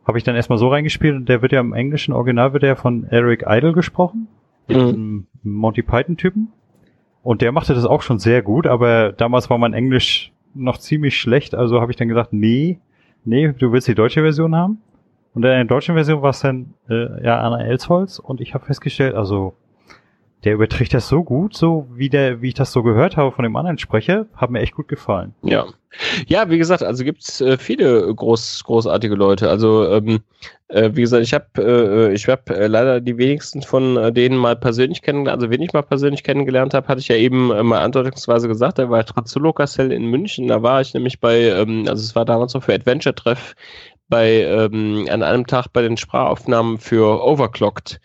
habe 0.09 0.19
ich 0.19 0.25
dann 0.25 0.35
erstmal 0.35 0.59
so 0.59 0.69
reingespielt 0.69 1.15
und 1.15 1.29
der 1.29 1.43
wird 1.43 1.53
ja 1.53 1.61
im 1.61 1.75
englischen 1.75 2.15
Original 2.15 2.55
wird 2.55 2.63
ja 2.63 2.75
von 2.75 3.05
Eric 3.05 3.45
Idle 3.47 3.75
gesprochen, 3.75 4.27
mhm. 4.67 5.27
Monty 5.43 5.83
Python-Typen. 5.83 6.49
Und 7.23 7.43
der 7.43 7.53
machte 7.53 7.75
das 7.75 7.85
auch 7.85 8.01
schon 8.01 8.19
sehr 8.19 8.41
gut, 8.43 8.67
aber 8.67 9.13
damals 9.13 9.51
war 9.51 9.59
mein 9.59 9.75
Englisch 9.75 10.33
noch 10.55 10.79
ziemlich 10.79 11.19
schlecht, 11.19 11.55
also 11.55 11.83
habe 11.83 11.93
ich 11.93 11.97
dann 11.97 12.09
gesagt, 12.09 12.33
nee, 12.33 12.79
nee, 13.25 13.53
du 13.53 13.71
willst 13.71 13.87
die 13.87 13.95
deutsche 13.95 14.23
Version 14.23 14.57
haben. 14.57 14.79
Und 15.35 15.45
in 15.45 15.51
der 15.51 15.65
deutschen 15.65 15.95
Version 15.95 16.23
war 16.23 16.31
es 16.31 16.41
dann 16.41 16.73
äh, 16.89 17.23
ja 17.23 17.39
Anna 17.41 17.63
Elsholz 17.63 18.19
und 18.19 18.41
ich 18.41 18.55
habe 18.55 18.65
festgestellt, 18.65 19.15
also 19.15 19.55
der 20.45 20.55
überträgt 20.55 20.95
das 20.95 21.09
so 21.09 21.24
gut, 21.24 21.57
so 21.57 21.89
wie 21.93 22.09
der, 22.09 22.41
wie 22.41 22.49
ich 22.49 22.55
das 22.55 22.72
so 22.72 22.82
gehört 22.82 23.16
habe 23.16 23.32
von 23.32 23.43
dem 23.43 23.57
anderen 23.57 23.78
Sprecher, 23.78 24.26
hat 24.36 24.51
mir 24.51 24.61
echt 24.61 24.74
gut 24.74 24.89
gefallen. 24.89 25.34
Ja, 25.43 25.66
ja, 26.26 26.49
wie 26.51 26.59
gesagt, 26.59 26.82
also 26.82 27.03
gibt's 27.03 27.41
äh, 27.41 27.57
viele 27.57 28.14
groß, 28.14 28.62
großartige 28.64 29.14
Leute. 29.14 29.49
Also 29.49 29.91
ähm, 29.91 30.20
äh, 30.68 30.91
wie 30.93 31.01
gesagt, 31.01 31.22
ich 31.24 31.34
habe, 31.34 31.47
äh, 31.59 32.12
ich 32.12 32.28
habe 32.28 32.55
äh, 32.55 32.66
leider 32.66 33.01
die 33.01 33.16
wenigsten 33.16 33.62
von 33.62 33.97
äh, 33.97 34.12
denen 34.12 34.36
mal 34.36 34.55
persönlich 34.55 35.03
kennengelernt. 35.03 35.43
Also 35.43 35.51
wen 35.51 35.62
ich 35.62 35.72
mal 35.72 35.82
persönlich 35.82 36.22
kennengelernt 36.22 36.74
habe, 36.74 36.86
hatte 36.89 37.01
ich 37.01 37.09
ja 37.09 37.16
eben 37.16 37.51
äh, 37.51 37.62
mal 37.62 37.80
andeutungsweise 37.80 38.49
gesagt. 38.49 38.78
Da 38.78 38.91
war 38.91 39.05
Trazzolo 39.05 39.53
Cassell 39.53 39.91
in 39.91 40.07
München. 40.07 40.49
Da 40.49 40.62
war 40.62 40.80
ich 40.80 40.95
nämlich 40.95 41.20
bei, 41.20 41.41
ähm, 41.41 41.86
also 41.89 42.03
es 42.03 42.14
war 42.14 42.24
damals 42.24 42.55
noch 42.55 42.62
für 42.62 42.74
Adventure 42.74 43.14
Treff 43.14 43.55
bei 44.09 44.43
ähm, 44.43 45.07
an 45.11 45.22
einem 45.22 45.47
Tag 45.47 45.68
bei 45.72 45.82
den 45.82 45.97
Sprachaufnahmen 45.97 46.78
für 46.78 47.22
Overclocked 47.24 48.01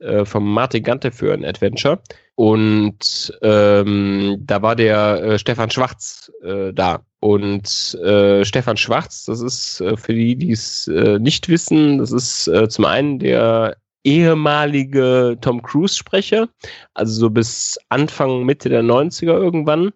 äh, 0.00 0.24
vom 0.24 0.52
Martin 0.52 0.82
Gante 0.82 1.10
für 1.10 1.32
ein 1.32 1.44
Adventure. 1.44 2.00
Und 2.34 3.32
ähm, 3.42 4.36
da 4.40 4.60
war 4.60 4.76
der 4.76 5.22
äh, 5.22 5.38
Stefan 5.38 5.70
Schwarz 5.70 6.30
äh, 6.42 6.72
da. 6.72 7.00
Und 7.20 7.94
äh, 8.04 8.44
Stefan 8.44 8.76
Schwarz, 8.76 9.24
das 9.24 9.40
ist 9.40 9.80
äh, 9.80 9.96
für 9.96 10.12
die, 10.12 10.36
die 10.36 10.52
es 10.52 10.86
äh, 10.88 11.18
nicht 11.18 11.48
wissen, 11.48 11.98
das 11.98 12.12
ist 12.12 12.46
äh, 12.48 12.68
zum 12.68 12.84
einen 12.84 13.18
der 13.18 13.76
ehemalige 14.04 15.36
Tom 15.40 15.62
Cruise-Sprecher, 15.62 16.48
also 16.94 17.12
so 17.20 17.30
bis 17.30 17.78
Anfang, 17.88 18.44
Mitte 18.44 18.68
der 18.68 18.82
90er 18.82 19.32
irgendwann. 19.32 19.92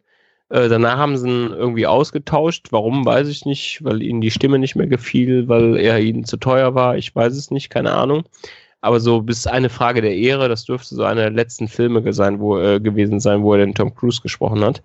Äh, 0.49 0.69
danach 0.69 0.97
haben 0.97 1.17
sie 1.17 1.29
ihn 1.29 1.53
irgendwie 1.53 1.87
ausgetauscht. 1.87 2.69
Warum, 2.71 3.05
weiß 3.05 3.29
ich 3.29 3.45
nicht, 3.45 3.85
weil 3.85 4.03
ihnen 4.03 4.21
die 4.21 4.33
Stimme 4.33 4.59
nicht 4.59 4.75
mehr 4.75 4.89
gefiel, 4.89 5.49
weil 5.49 5.77
er 5.77 6.01
ihnen 6.01 6.25
zu 6.25 6.39
teuer 6.39 6.75
war. 6.75 6.97
Ich 6.97 7.15
weiß 7.15 7.37
es 7.37 7.53
nicht, 7.53 7.71
keine 7.71 7.93
Ahnung. 7.93 8.25
Aber 8.83 9.01
so 9.01 9.21
bis 9.21 9.47
eine 9.47 9.69
Frage 9.69 10.01
der 10.01 10.17
Ehre, 10.17 10.49
das 10.49 10.65
dürfte 10.65 10.95
so 10.95 11.05
einer 11.05 11.23
der 11.23 11.31
letzten 11.31 11.69
Filme 11.69 12.13
sein, 12.13 12.41
wo, 12.41 12.59
äh, 12.59 12.81
gewesen 12.81 13.21
sein, 13.21 13.43
wo 13.43 13.53
er 13.53 13.59
den 13.59 13.75
Tom 13.75 13.95
Cruise 13.95 14.23
gesprochen 14.23 14.65
hat. 14.65 14.83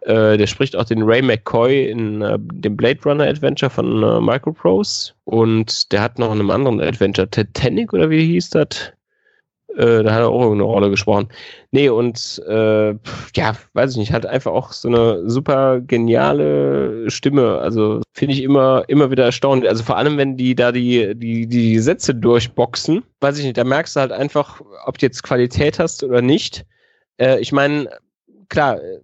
Äh, 0.00 0.38
der 0.38 0.46
spricht 0.46 0.74
auch 0.76 0.84
den 0.84 1.02
Ray 1.02 1.22
McCoy 1.22 1.90
in 1.90 2.22
äh, 2.22 2.38
dem 2.40 2.76
Blade 2.76 3.00
Runner 3.04 3.26
Adventure 3.26 3.70
von 3.70 4.02
äh, 4.02 4.20
Microprose. 4.20 5.12
Und 5.24 5.92
der 5.92 6.02
hat 6.02 6.18
noch 6.18 6.32
in 6.32 6.40
einem 6.40 6.50
anderen 6.50 6.80
Adventure, 6.80 7.28
Titanic 7.28 7.92
oder 7.92 8.10
wie 8.10 8.24
hieß 8.24 8.50
das? 8.50 8.92
Äh, 9.76 10.02
da 10.02 10.12
hat 10.12 10.20
er 10.20 10.28
auch 10.28 10.42
irgendeine 10.42 10.64
Rolle 10.64 10.90
gesprochen. 10.90 11.28
Nee, 11.70 11.88
und 11.88 12.42
äh, 12.48 12.90
ja, 13.36 13.56
weiß 13.72 13.92
ich 13.92 13.96
nicht, 13.96 14.12
hat 14.12 14.26
einfach 14.26 14.52
auch 14.52 14.72
so 14.72 14.88
eine 14.88 15.28
super 15.30 15.80
geniale 15.80 17.08
Stimme. 17.10 17.58
Also 17.58 18.00
finde 18.12 18.34
ich 18.34 18.42
immer, 18.42 18.84
immer 18.88 19.10
wieder 19.10 19.24
erstaunlich. 19.24 19.68
Also 19.68 19.84
vor 19.84 19.96
allem, 19.96 20.16
wenn 20.16 20.36
die 20.36 20.54
da 20.54 20.72
die, 20.72 21.14
die, 21.14 21.46
die 21.46 21.78
Sätze 21.78 22.14
durchboxen, 22.14 23.02
weiß 23.20 23.38
ich 23.38 23.44
nicht, 23.44 23.56
da 23.56 23.64
merkst 23.64 23.96
du 23.96 24.00
halt 24.00 24.12
einfach, 24.12 24.60
ob 24.86 24.98
du 24.98 25.06
jetzt 25.06 25.22
Qualität 25.22 25.78
hast 25.78 26.02
oder 26.02 26.20
nicht. 26.20 26.66
Äh, 27.18 27.38
ich 27.40 27.52
meine, 27.52 27.88
klar, 28.48 28.82
äh, 28.82 28.98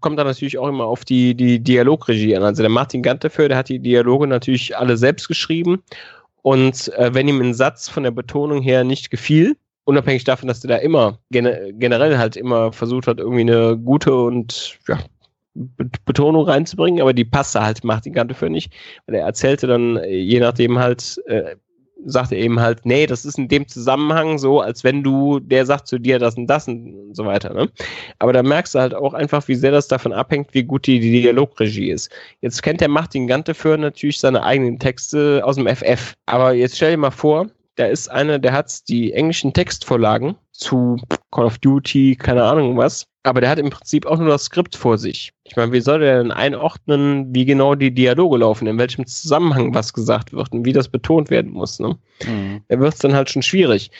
kommt 0.00 0.18
da 0.18 0.24
natürlich 0.24 0.58
auch 0.58 0.68
immer 0.68 0.84
auf 0.84 1.04
die, 1.04 1.34
die 1.34 1.58
Dialogregie 1.58 2.36
an. 2.36 2.44
Also 2.44 2.62
der 2.62 2.70
Martin 2.70 3.02
Ganteföhr, 3.02 3.48
der 3.48 3.58
hat 3.58 3.68
die 3.68 3.80
Dialoge 3.80 4.26
natürlich 4.26 4.76
alle 4.76 4.96
selbst 4.96 5.28
geschrieben. 5.28 5.82
Und 6.42 6.92
äh, 6.94 7.12
wenn 7.12 7.28
ihm 7.28 7.40
ein 7.40 7.54
Satz 7.54 7.88
von 7.88 8.04
der 8.04 8.10
Betonung 8.10 8.62
her 8.62 8.84
nicht 8.84 9.10
gefiel, 9.10 9.56
unabhängig 9.88 10.24
davon, 10.24 10.48
dass 10.48 10.60
der 10.60 10.68
da 10.68 10.76
immer 10.76 11.18
generell 11.30 12.18
halt 12.18 12.36
immer 12.36 12.72
versucht 12.72 13.06
hat, 13.06 13.20
irgendwie 13.20 13.40
eine 13.40 13.78
gute 13.78 14.14
und 14.14 14.78
ja, 14.86 14.98
Betonung 16.04 16.44
reinzubringen, 16.44 17.00
aber 17.00 17.14
die 17.14 17.24
passte 17.24 17.62
halt 17.62 17.82
Martin 17.84 18.12
Ganteföhr 18.12 18.50
nicht, 18.50 18.70
weil 19.06 19.16
er 19.16 19.24
erzählte 19.24 19.66
dann, 19.66 19.96
äh, 19.96 20.14
je 20.14 20.40
nachdem 20.40 20.78
halt, 20.78 21.18
äh, 21.26 21.56
sagt 22.04 22.32
er 22.32 22.38
eben 22.38 22.60
halt, 22.60 22.84
nee, 22.84 23.06
das 23.06 23.24
ist 23.24 23.38
in 23.38 23.48
dem 23.48 23.66
Zusammenhang 23.66 24.36
so, 24.36 24.60
als 24.60 24.84
wenn 24.84 25.02
du, 25.02 25.40
der 25.40 25.64
sagt 25.64 25.88
zu 25.88 25.98
dir 25.98 26.18
das 26.18 26.36
und 26.36 26.46
das 26.46 26.68
und 26.68 27.16
so 27.16 27.24
weiter. 27.24 27.54
Ne? 27.54 27.70
Aber 28.18 28.34
da 28.34 28.42
merkst 28.42 28.74
du 28.74 28.80
halt 28.80 28.94
auch 28.94 29.14
einfach, 29.14 29.48
wie 29.48 29.54
sehr 29.54 29.72
das 29.72 29.88
davon 29.88 30.12
abhängt, 30.12 30.52
wie 30.52 30.64
gut 30.64 30.86
die, 30.86 31.00
die 31.00 31.22
Dialogregie 31.22 31.90
ist. 31.90 32.10
Jetzt 32.42 32.62
kennt 32.62 32.82
der 32.82 32.88
Martin 32.88 33.26
Ganteföhr 33.26 33.78
natürlich 33.78 34.20
seine 34.20 34.42
eigenen 34.44 34.78
Texte 34.78 35.40
aus 35.44 35.56
dem 35.56 35.66
FF. 35.66 36.14
Aber 36.26 36.52
jetzt 36.52 36.76
stell 36.76 36.92
dir 36.92 36.98
mal 36.98 37.10
vor, 37.10 37.48
da 37.78 37.86
ist 37.86 38.10
einer, 38.10 38.40
der 38.40 38.52
hat 38.52 38.88
die 38.88 39.12
englischen 39.12 39.52
Textvorlagen 39.52 40.36
zu 40.50 40.96
Call 41.30 41.44
of 41.44 41.58
Duty, 41.58 42.16
keine 42.16 42.42
Ahnung 42.42 42.76
was, 42.76 43.06
aber 43.22 43.40
der 43.40 43.50
hat 43.50 43.60
im 43.60 43.70
Prinzip 43.70 44.04
auch 44.04 44.18
nur 44.18 44.30
das 44.30 44.44
Skript 44.44 44.74
vor 44.74 44.98
sich. 44.98 45.32
Ich 45.44 45.54
meine, 45.54 45.70
wie 45.70 45.80
soll 45.80 46.00
der 46.00 46.18
denn 46.18 46.32
einordnen, 46.32 47.32
wie 47.32 47.44
genau 47.44 47.76
die 47.76 47.94
Dialoge 47.94 48.38
laufen, 48.38 48.66
in 48.66 48.78
welchem 48.78 49.06
Zusammenhang 49.06 49.74
was 49.74 49.92
gesagt 49.92 50.32
wird 50.32 50.52
und 50.52 50.64
wie 50.64 50.72
das 50.72 50.88
betont 50.88 51.30
werden 51.30 51.52
muss? 51.52 51.78
Ne? 51.78 51.96
Mhm. 52.26 52.62
Da 52.66 52.80
wird 52.80 52.94
es 52.94 52.98
dann 52.98 53.14
halt 53.14 53.30
schon 53.30 53.42
schwierig. 53.42 53.92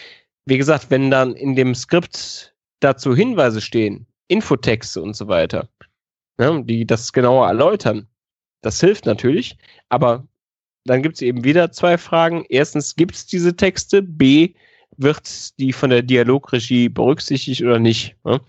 Wie 0.45 0.59
gesagt, 0.59 0.91
wenn 0.91 1.11
dann 1.12 1.35
in 1.35 1.55
dem 1.55 1.76
Skript 1.76 2.57
dazu 2.81 3.14
Hinweise 3.14 3.61
stehen, 3.61 4.09
Infotexte 4.26 5.01
und 5.01 5.14
so 5.14 5.29
weiter, 5.29 5.68
ne, 6.37 6.64
die 6.64 6.85
das 6.85 7.12
genauer 7.12 7.47
erläutern, 7.47 8.09
das 8.62 8.81
hilft 8.81 9.07
natürlich, 9.07 9.57
aber 9.89 10.26
dann 10.89 11.03
gibt 11.03 11.16
es 11.16 11.22
eben 11.22 11.45
wieder 11.45 11.70
zwei 11.72 11.99
Fragen. 11.99 12.45
Erstens, 12.49 12.97
gibt 12.97 13.14
es 13.14 13.26
diese 13.26 13.55
Texte? 13.55 14.03
B, 14.03 14.55
wird 14.97 15.59
die 15.59 15.72
von 15.72 15.91
der 15.91 16.03
Dialogregie 16.03 16.89
berücksichtigt 16.89 17.62
oder 17.62 17.78
nicht? 17.78 18.16
Ne? 18.24 18.41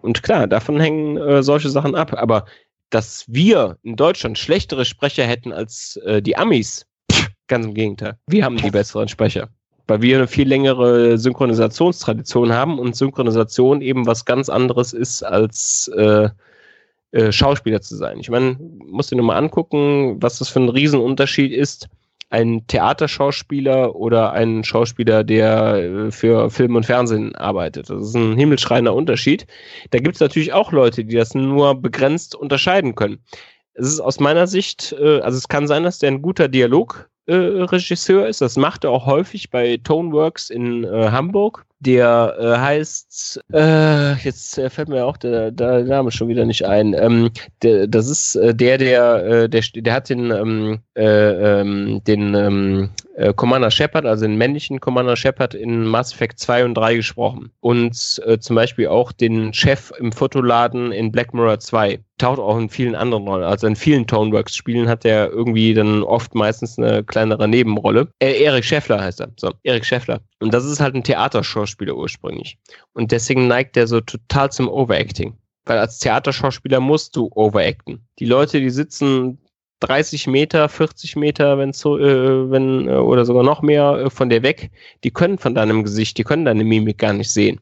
Und 0.00 0.22
klar, 0.22 0.46
davon 0.46 0.80
hängen 0.80 1.16
äh, 1.16 1.42
solche 1.42 1.68
Sachen 1.68 1.94
ab. 1.94 2.14
Aber 2.14 2.46
dass 2.90 3.24
wir 3.28 3.76
in 3.82 3.96
Deutschland 3.96 4.38
schlechtere 4.38 4.84
Sprecher 4.84 5.24
hätten 5.24 5.52
als 5.52 5.96
äh, 6.04 6.22
die 6.22 6.36
Amis, 6.36 6.86
pff, 7.12 7.28
ganz 7.46 7.66
im 7.66 7.74
Gegenteil. 7.74 8.16
Wir 8.26 8.44
haben 8.44 8.56
die 8.56 8.70
besseren 8.70 9.08
Sprecher. 9.08 9.48
Weil 9.86 10.02
wir 10.02 10.18
eine 10.18 10.26
viel 10.26 10.46
längere 10.46 11.16
Synchronisationstradition 11.18 12.52
haben 12.52 12.78
und 12.78 12.94
Synchronisation 12.94 13.80
eben 13.80 14.06
was 14.06 14.24
ganz 14.24 14.48
anderes 14.48 14.92
ist 14.92 15.22
als 15.22 15.88
äh, 15.96 16.28
äh, 17.10 17.32
Schauspieler 17.32 17.80
zu 17.80 17.96
sein. 17.96 18.18
Ich 18.20 18.28
meine, 18.28 18.58
musst 18.58 19.10
dir 19.10 19.16
nur 19.16 19.24
mal 19.24 19.38
angucken, 19.38 20.16
was 20.20 20.38
das 20.40 20.50
für 20.50 20.60
ein 20.60 20.68
Riesenunterschied 20.68 21.52
ist. 21.52 21.88
Ein 22.28 22.66
Theaterschauspieler 22.66 23.96
oder 23.96 24.32
ein 24.32 24.62
Schauspieler, 24.62 25.24
der 25.24 25.76
äh, 25.76 26.10
für 26.10 26.50
Film 26.50 26.76
und 26.76 26.84
Fernsehen 26.84 27.34
arbeitet. 27.34 27.88
Das 27.88 28.08
ist 28.08 28.14
ein 28.14 28.36
himmelschreiender 28.36 28.94
Unterschied. 28.94 29.46
Da 29.90 30.00
gibt 30.00 30.16
es 30.16 30.20
natürlich 30.20 30.52
auch 30.52 30.70
Leute, 30.70 31.06
die 31.06 31.16
das 31.16 31.34
nur 31.34 31.80
begrenzt 31.80 32.34
unterscheiden 32.34 32.94
können. 32.94 33.20
Es 33.72 33.86
ist 33.86 34.00
aus 34.00 34.20
meiner 34.20 34.46
Sicht, 34.46 34.94
äh, 35.00 35.20
also 35.20 35.38
es 35.38 35.48
kann 35.48 35.66
sein, 35.66 35.84
dass 35.84 36.00
der 36.00 36.10
ein 36.10 36.20
guter 36.20 36.48
Dialog 36.48 37.08
äh, 37.24 37.34
Regisseur 37.34 38.28
ist. 38.28 38.42
Das 38.42 38.58
macht 38.58 38.84
er 38.84 38.90
auch 38.90 39.06
häufig 39.06 39.50
bei 39.50 39.78
Toneworks 39.82 40.50
in 40.50 40.86
Hamburg. 40.86 41.64
Der 41.80 42.36
äh, 42.40 42.58
heißt, 42.58 43.40
äh, 43.52 44.14
jetzt 44.14 44.58
äh, 44.58 44.68
fällt 44.68 44.88
mir 44.88 45.04
auch 45.04 45.16
der, 45.16 45.52
der 45.52 45.84
Name 45.84 46.10
schon 46.10 46.26
wieder 46.26 46.44
nicht 46.44 46.64
ein. 46.64 46.92
Ähm, 46.94 47.30
der, 47.62 47.86
das 47.86 48.08
ist 48.08 48.34
äh, 48.34 48.52
der, 48.52 48.78
der, 48.78 49.24
äh, 49.24 49.48
der, 49.48 49.62
der 49.76 49.94
hat 49.94 50.08
den, 50.08 50.32
ähm, 50.32 50.80
äh, 50.96 51.60
ähm, 51.60 52.02
den 52.04 52.34
ähm, 52.34 52.90
äh, 53.16 53.32
Commander 53.32 53.70
Shepard, 53.70 54.06
also 54.06 54.26
den 54.26 54.36
männlichen 54.36 54.80
Commander 54.80 55.14
Shepard 55.14 55.54
in 55.54 55.84
Mass 55.86 56.12
Effect 56.12 56.40
2 56.40 56.64
und 56.64 56.74
3 56.74 56.96
gesprochen. 56.96 57.52
Und 57.60 57.94
zum 57.94 58.56
Beispiel 58.56 58.88
auch 58.88 59.12
den 59.12 59.52
Chef 59.52 59.92
im 59.98 60.12
Fotoladen 60.12 60.92
in 60.92 61.12
Black 61.12 61.34
Mirror 61.34 61.60
2. 61.60 62.00
Taucht 62.18 62.40
auch 62.40 62.58
in 62.58 62.68
vielen 62.68 62.96
anderen 62.96 63.26
Rollen. 63.28 63.44
Also 63.44 63.68
in 63.68 63.76
vielen 63.76 64.06
Toneworks-Spielen 64.06 64.88
hat 64.88 65.04
er 65.04 65.30
irgendwie 65.30 65.72
dann 65.72 66.02
oft 66.02 66.34
meistens 66.34 66.76
eine 66.78 67.04
kleinere 67.04 67.46
Nebenrolle. 67.46 68.08
Äh, 68.18 68.42
Erik 68.42 68.64
Scheffler 68.64 69.00
heißt 69.00 69.20
er. 69.20 69.28
So, 69.36 69.52
Erik 69.62 69.84
Scheffler. 69.84 70.20
Und 70.40 70.52
das 70.52 70.64
ist 70.64 70.80
halt 70.80 70.94
ein 70.94 71.04
Theaterschauspieler 71.68 71.96
ursprünglich. 71.96 72.58
Und 72.92 73.12
deswegen 73.12 73.46
neigt 73.46 73.76
er 73.76 73.86
so 73.86 74.00
total 74.00 74.50
zum 74.50 74.68
Overacting. 74.68 75.36
Weil 75.64 75.78
als 75.78 75.98
Theaterschauspieler 75.98 76.80
musst 76.80 77.14
du 77.16 77.30
overacten. 77.34 78.06
Die 78.18 78.24
Leute, 78.24 78.60
die 78.60 78.70
sitzen 78.70 79.38
30 79.80 80.26
Meter, 80.26 80.68
40 80.68 81.16
Meter, 81.16 81.58
wenn 81.58 81.72
so, 81.72 81.98
äh, 81.98 82.50
wenn 82.50 82.88
äh, 82.88 82.92
oder 82.92 83.24
sogar 83.24 83.44
noch 83.44 83.62
mehr 83.62 84.06
äh, 84.06 84.10
von 84.10 84.30
dir 84.30 84.42
weg, 84.42 84.70
die 85.04 85.10
können 85.10 85.38
von 85.38 85.54
deinem 85.54 85.84
Gesicht, 85.84 86.18
die 86.18 86.24
können 86.24 86.46
deine 86.46 86.64
Mimik 86.64 86.98
gar 86.98 87.12
nicht 87.12 87.30
sehen. 87.30 87.60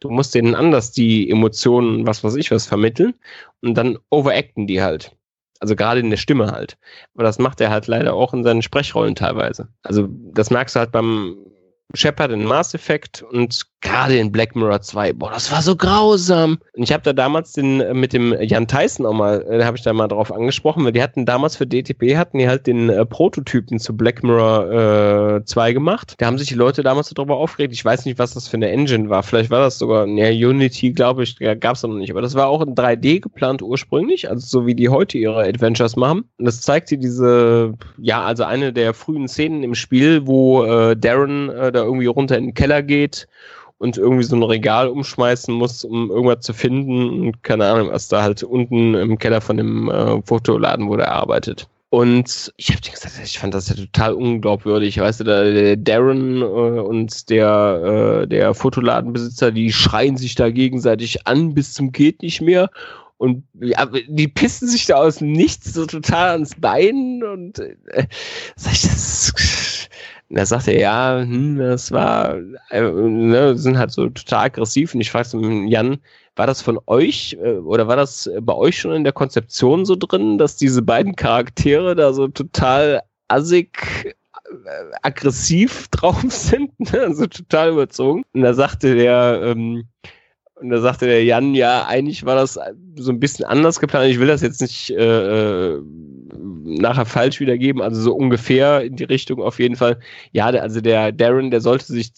Du 0.00 0.10
musst 0.10 0.34
denen 0.34 0.54
anders 0.54 0.90
die 0.90 1.30
Emotionen, 1.30 2.06
was 2.06 2.24
weiß 2.24 2.34
ich, 2.36 2.50
was 2.50 2.66
vermitteln 2.66 3.14
und 3.62 3.74
dann 3.74 3.98
overacten 4.10 4.66
die 4.66 4.82
halt. 4.82 5.14
Also 5.60 5.76
gerade 5.76 6.00
in 6.00 6.10
der 6.10 6.16
Stimme 6.16 6.50
halt. 6.50 6.76
Aber 7.14 7.22
das 7.22 7.38
macht 7.38 7.60
er 7.60 7.70
halt 7.70 7.86
leider 7.86 8.14
auch 8.14 8.34
in 8.34 8.42
seinen 8.42 8.62
Sprechrollen 8.62 9.14
teilweise. 9.14 9.68
Also 9.82 10.08
das 10.10 10.50
merkst 10.50 10.74
du 10.74 10.80
halt 10.80 10.92
beim 10.92 11.36
Shepard 11.92 12.32
in 12.32 12.44
Mass 12.44 12.74
Effect 12.74 13.22
und 13.22 13.66
gerade 13.84 14.16
in 14.16 14.32
Black 14.32 14.56
Mirror 14.56 14.80
2. 14.80 15.12
Boah, 15.12 15.30
das 15.30 15.52
war 15.52 15.62
so 15.62 15.76
grausam. 15.76 16.58
Und 16.72 16.82
ich 16.82 16.92
habe 16.92 17.04
da 17.04 17.12
damals 17.12 17.52
den 17.52 17.80
äh, 17.80 17.94
mit 17.94 18.12
dem 18.12 18.34
Jan 18.40 18.66
Tyson 18.66 19.06
auch 19.06 19.12
mal, 19.12 19.42
äh, 19.48 19.58
da 19.58 19.66
habe 19.66 19.76
ich 19.76 19.84
da 19.84 19.92
mal 19.92 20.08
drauf 20.08 20.32
angesprochen, 20.32 20.84
weil 20.84 20.92
die 20.92 21.02
hatten 21.02 21.26
damals 21.26 21.56
für 21.56 21.66
DTP 21.66 22.16
hatten 22.16 22.38
die 22.38 22.48
halt 22.48 22.66
den 22.66 22.88
äh, 22.88 23.06
Prototypen 23.06 23.78
zu 23.78 23.96
Black 23.96 24.24
Mirror 24.24 25.36
äh, 25.36 25.44
2 25.44 25.72
gemacht. 25.72 26.14
Da 26.18 26.26
haben 26.26 26.38
sich 26.38 26.48
die 26.48 26.54
Leute 26.54 26.82
damals 26.82 27.08
so 27.08 27.14
darüber 27.14 27.36
aufgeregt. 27.36 27.72
Ich 27.72 27.84
weiß 27.84 28.04
nicht, 28.06 28.18
was 28.18 28.34
das 28.34 28.48
für 28.48 28.56
eine 28.56 28.70
Engine 28.70 29.10
war. 29.10 29.22
Vielleicht 29.22 29.50
war 29.50 29.60
das 29.60 29.78
sogar, 29.78 30.06
ja, 30.08 30.28
Unity, 30.28 30.92
glaube 30.92 31.22
ich, 31.22 31.38
gab 31.38 31.76
es 31.76 31.82
noch 31.82 31.94
nicht. 31.94 32.10
Aber 32.10 32.22
das 32.22 32.34
war 32.34 32.48
auch 32.48 32.62
in 32.62 32.74
3D 32.74 33.20
geplant 33.20 33.62
ursprünglich, 33.62 34.28
also 34.28 34.46
so 34.46 34.66
wie 34.66 34.74
die 34.74 34.88
heute 34.88 35.18
ihre 35.18 35.44
Adventures 35.44 35.96
machen. 35.96 36.24
Und 36.38 36.46
das 36.46 36.62
zeigt 36.62 36.90
dir 36.90 36.98
diese, 36.98 37.74
ja, 37.98 38.24
also 38.24 38.44
eine 38.44 38.72
der 38.72 38.94
frühen 38.94 39.28
Szenen 39.28 39.62
im 39.62 39.74
Spiel, 39.74 40.26
wo 40.26 40.64
äh, 40.64 40.96
Darren 40.96 41.50
äh, 41.50 41.70
da 41.70 41.84
irgendwie 41.84 42.06
runter 42.06 42.38
in 42.38 42.46
den 42.46 42.54
Keller 42.54 42.82
geht 42.82 43.28
und 43.84 43.98
irgendwie 43.98 44.24
so 44.24 44.34
ein 44.34 44.42
Regal 44.42 44.88
umschmeißen 44.88 45.52
muss, 45.52 45.84
um 45.84 46.10
irgendwas 46.10 46.40
zu 46.40 46.54
finden 46.54 47.26
und 47.26 47.42
keine 47.42 47.66
Ahnung, 47.66 47.90
was 47.90 48.08
da 48.08 48.22
halt 48.22 48.42
unten 48.42 48.94
im 48.94 49.18
Keller 49.18 49.42
von 49.42 49.58
dem 49.58 49.90
äh, 49.90 50.22
Fotoladen, 50.22 50.88
wo 50.88 50.96
der 50.96 51.12
arbeitet. 51.12 51.68
Und 51.90 52.50
ich 52.56 52.70
habe 52.70 52.80
gesagt, 52.80 53.20
ich 53.22 53.38
fand 53.38 53.52
das 53.52 53.68
ja 53.68 53.74
total 53.76 54.14
unglaubwürdig. 54.14 54.98
Weißt 54.98 55.20
du, 55.20 55.24
der 55.24 55.76
Darren 55.76 56.40
äh, 56.40 56.44
und 56.44 57.28
der, 57.28 58.22
äh, 58.22 58.26
der 58.26 58.54
Fotoladenbesitzer, 58.54 59.52
die 59.52 59.70
schreien 59.70 60.16
sich 60.16 60.34
da 60.34 60.50
gegenseitig 60.50 61.26
an 61.26 61.52
bis 61.52 61.74
zum 61.74 61.92
geht 61.92 62.22
nicht 62.22 62.40
mehr. 62.40 62.70
Und 63.18 63.44
ja, 63.60 63.86
die 64.08 64.28
pissen 64.28 64.66
sich 64.66 64.86
da 64.86 64.96
aus 64.96 65.16
dem 65.16 65.32
Nichts 65.32 65.74
so 65.74 65.84
total 65.84 66.30
ans 66.30 66.54
Bein 66.58 67.22
und 67.22 67.58
äh, 67.58 68.06
sag 68.56 68.72
ich, 68.72 68.82
das 68.82 69.34
Und 70.34 70.40
da 70.40 70.46
sagte 70.46 70.72
er, 70.72 70.80
ja, 70.80 71.20
hm, 71.20 71.58
das 71.58 71.92
war, 71.92 72.34
äh, 72.70 72.80
ne, 72.80 73.56
sind 73.56 73.78
halt 73.78 73.92
so 73.92 74.08
total 74.08 74.46
aggressiv. 74.46 74.92
Und 74.92 75.00
ich 75.00 75.12
fragte 75.12 75.38
Jan, 75.38 75.98
war 76.34 76.48
das 76.48 76.60
von 76.60 76.80
euch 76.86 77.38
äh, 77.40 77.58
oder 77.58 77.86
war 77.86 77.94
das 77.94 78.28
bei 78.40 78.52
euch 78.52 78.76
schon 78.76 78.90
in 78.94 79.04
der 79.04 79.12
Konzeption 79.12 79.84
so 79.84 79.94
drin, 79.94 80.36
dass 80.36 80.56
diese 80.56 80.82
beiden 80.82 81.14
Charaktere 81.14 81.94
da 81.94 82.12
so 82.12 82.26
total 82.26 83.02
assig 83.28 83.78
äh, 84.06 84.96
aggressiv 85.02 85.86
drauf 85.92 86.20
sind, 86.26 86.72
ne? 86.80 87.02
also 87.02 87.28
total 87.28 87.70
überzogen. 87.70 88.24
Und 88.32 88.40
da 88.40 88.54
sagte 88.54 88.96
der, 88.96 89.40
ähm, 89.40 89.84
und 90.56 90.70
da 90.70 90.80
sagte 90.80 91.06
der 91.06 91.22
Jan, 91.22 91.54
ja, 91.54 91.86
eigentlich 91.86 92.26
war 92.26 92.34
das 92.34 92.58
so 92.96 93.12
ein 93.12 93.20
bisschen 93.20 93.44
anders 93.44 93.78
geplant. 93.78 94.10
Ich 94.10 94.18
will 94.18 94.26
das 94.26 94.42
jetzt 94.42 94.60
nicht 94.60 94.90
äh, 94.90 95.74
äh, 95.74 95.82
nachher 96.64 97.06
falsch 97.06 97.40
wiedergeben, 97.40 97.82
also 97.82 98.00
so 98.00 98.14
ungefähr 98.14 98.82
in 98.82 98.96
die 98.96 99.04
Richtung 99.04 99.42
auf 99.42 99.58
jeden 99.58 99.76
Fall. 99.76 100.00
Ja, 100.32 100.46
also 100.46 100.80
der 100.80 101.12
Darren, 101.12 101.50
der 101.50 101.60
sollte 101.60 101.86
sich, 101.86 102.10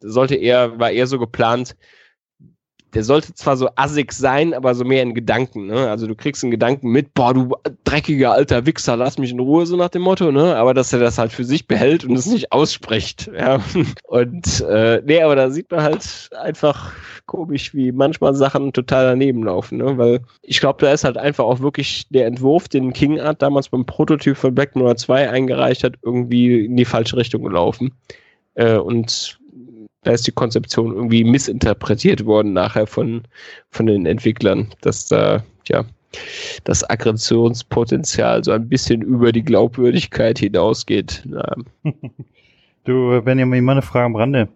sollte 0.00 0.36
eher, 0.36 0.78
war 0.78 0.90
eher 0.90 1.06
so 1.06 1.18
geplant, 1.18 1.76
der 2.94 3.04
sollte 3.04 3.34
zwar 3.34 3.56
so 3.56 3.68
assig 3.76 4.12
sein, 4.12 4.54
aber 4.54 4.74
so 4.74 4.84
mehr 4.84 5.02
in 5.02 5.14
Gedanken, 5.14 5.66
ne? 5.66 5.88
Also 5.88 6.06
du 6.06 6.14
kriegst 6.14 6.42
einen 6.42 6.50
Gedanken 6.50 6.90
mit, 6.90 7.14
boah, 7.14 7.34
du 7.34 7.54
dreckiger 7.84 8.32
alter 8.32 8.66
Wichser, 8.66 8.96
lass 8.96 9.18
mich 9.18 9.30
in 9.30 9.40
Ruhe, 9.40 9.66
so 9.66 9.76
nach 9.76 9.90
dem 9.90 10.02
Motto, 10.02 10.32
ne? 10.32 10.56
Aber 10.56 10.74
dass 10.74 10.92
er 10.92 10.98
das 10.98 11.18
halt 11.18 11.32
für 11.32 11.44
sich 11.44 11.66
behält 11.66 12.04
und 12.04 12.16
es 12.16 12.26
nicht 12.26 12.52
ausspricht, 12.52 13.30
ja. 13.36 13.60
Und 14.08 14.60
äh, 14.62 15.02
nee, 15.04 15.22
aber 15.22 15.36
da 15.36 15.50
sieht 15.50 15.70
man 15.70 15.82
halt 15.82 16.30
einfach 16.40 16.92
komisch, 17.26 17.74
wie 17.74 17.92
manchmal 17.92 18.34
Sachen 18.34 18.72
total 18.72 19.04
daneben 19.04 19.44
laufen, 19.44 19.78
ne? 19.78 19.96
Weil 19.96 20.20
ich 20.42 20.60
glaube, 20.60 20.84
da 20.84 20.92
ist 20.92 21.04
halt 21.04 21.16
einfach 21.16 21.44
auch 21.44 21.60
wirklich 21.60 22.06
der 22.10 22.26
Entwurf, 22.26 22.68
den 22.68 22.92
King 22.92 23.20
Art 23.20 23.40
damals 23.40 23.68
beim 23.68 23.86
Prototyp 23.86 24.36
von 24.36 24.54
Black 24.54 24.74
Mirror 24.74 24.96
2 24.96 25.30
eingereicht 25.30 25.84
hat, 25.84 25.94
irgendwie 26.02 26.64
in 26.64 26.76
die 26.76 26.84
falsche 26.84 27.16
Richtung 27.16 27.44
gelaufen. 27.44 27.92
Äh, 28.54 28.76
und 28.76 29.39
da 30.02 30.12
ist 30.12 30.26
die 30.26 30.32
Konzeption 30.32 30.94
irgendwie 30.94 31.24
missinterpretiert 31.24 32.24
worden 32.24 32.52
nachher 32.52 32.86
von, 32.86 33.22
von 33.70 33.86
den 33.86 34.06
Entwicklern, 34.06 34.68
dass 34.80 35.08
da, 35.08 35.42
ja, 35.68 35.84
das 36.64 36.88
Aggressionspotenzial 36.88 38.42
so 38.42 38.52
ein 38.52 38.68
bisschen 38.68 39.02
über 39.02 39.32
die 39.32 39.44
Glaubwürdigkeit 39.44 40.38
hinausgeht. 40.38 41.28
du, 42.84 43.22
Benjamin, 43.22 43.64
mal 43.64 43.72
eine 43.72 43.82
Frage 43.82 44.06
am 44.06 44.16
Rande. 44.16 44.48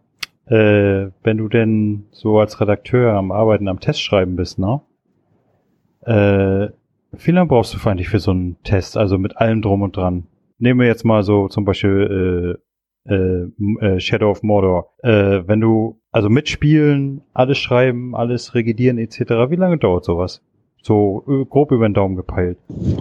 Äh, 0.47 1.11
wenn 1.23 1.39
du 1.39 1.49
denn 1.49 2.07
so 2.11 2.39
als 2.39 2.61
Redakteur 2.61 3.15
am 3.15 3.31
Arbeiten, 3.31 3.69
am 3.69 3.81
Test 3.81 4.03
schreiben 4.03 4.37
bist, 4.37 4.59
ne? 4.59 4.81
Äh, 6.03 6.69
wie 7.13 7.31
lange 7.31 7.49
brauchst 7.49 7.73
du 7.73 7.89
eigentlich 7.89 8.09
für 8.09 8.19
so 8.19 8.33
einen 8.33 8.57
Test, 8.65 8.97
also 8.97 9.17
mit 9.17 9.37
allem 9.37 9.63
drum 9.63 9.83
und 9.83 9.97
dran? 9.97 10.27
Nehmen 10.59 10.81
wir 10.81 10.87
jetzt 10.87 11.05
mal 11.05 11.23
so 11.23 11.49
zum 11.49 11.65
Beispiel 11.65 12.59
äh, 13.07 13.15
äh, 13.15 14.01
Shadow 14.01 14.31
of 14.31 14.43
Mordor. 14.43 14.91
Äh, 15.03 15.43
wenn 15.47 15.61
du 15.61 16.01
also 16.11 16.29
mitspielen, 16.29 17.23
alles 17.33 17.59
schreiben, 17.59 18.15
alles 18.15 18.55
regidieren 18.55 18.99
etc., 18.99 19.51
wie 19.51 19.57
lange 19.57 19.79
dauert 19.79 20.05
sowas? 20.05 20.43
So 20.83 21.25
äh, 21.27 21.45
grob 21.47 21.73
über 21.73 21.89
den 21.89 21.95
Daumen 21.95 22.15
gepeilt. 22.15 22.59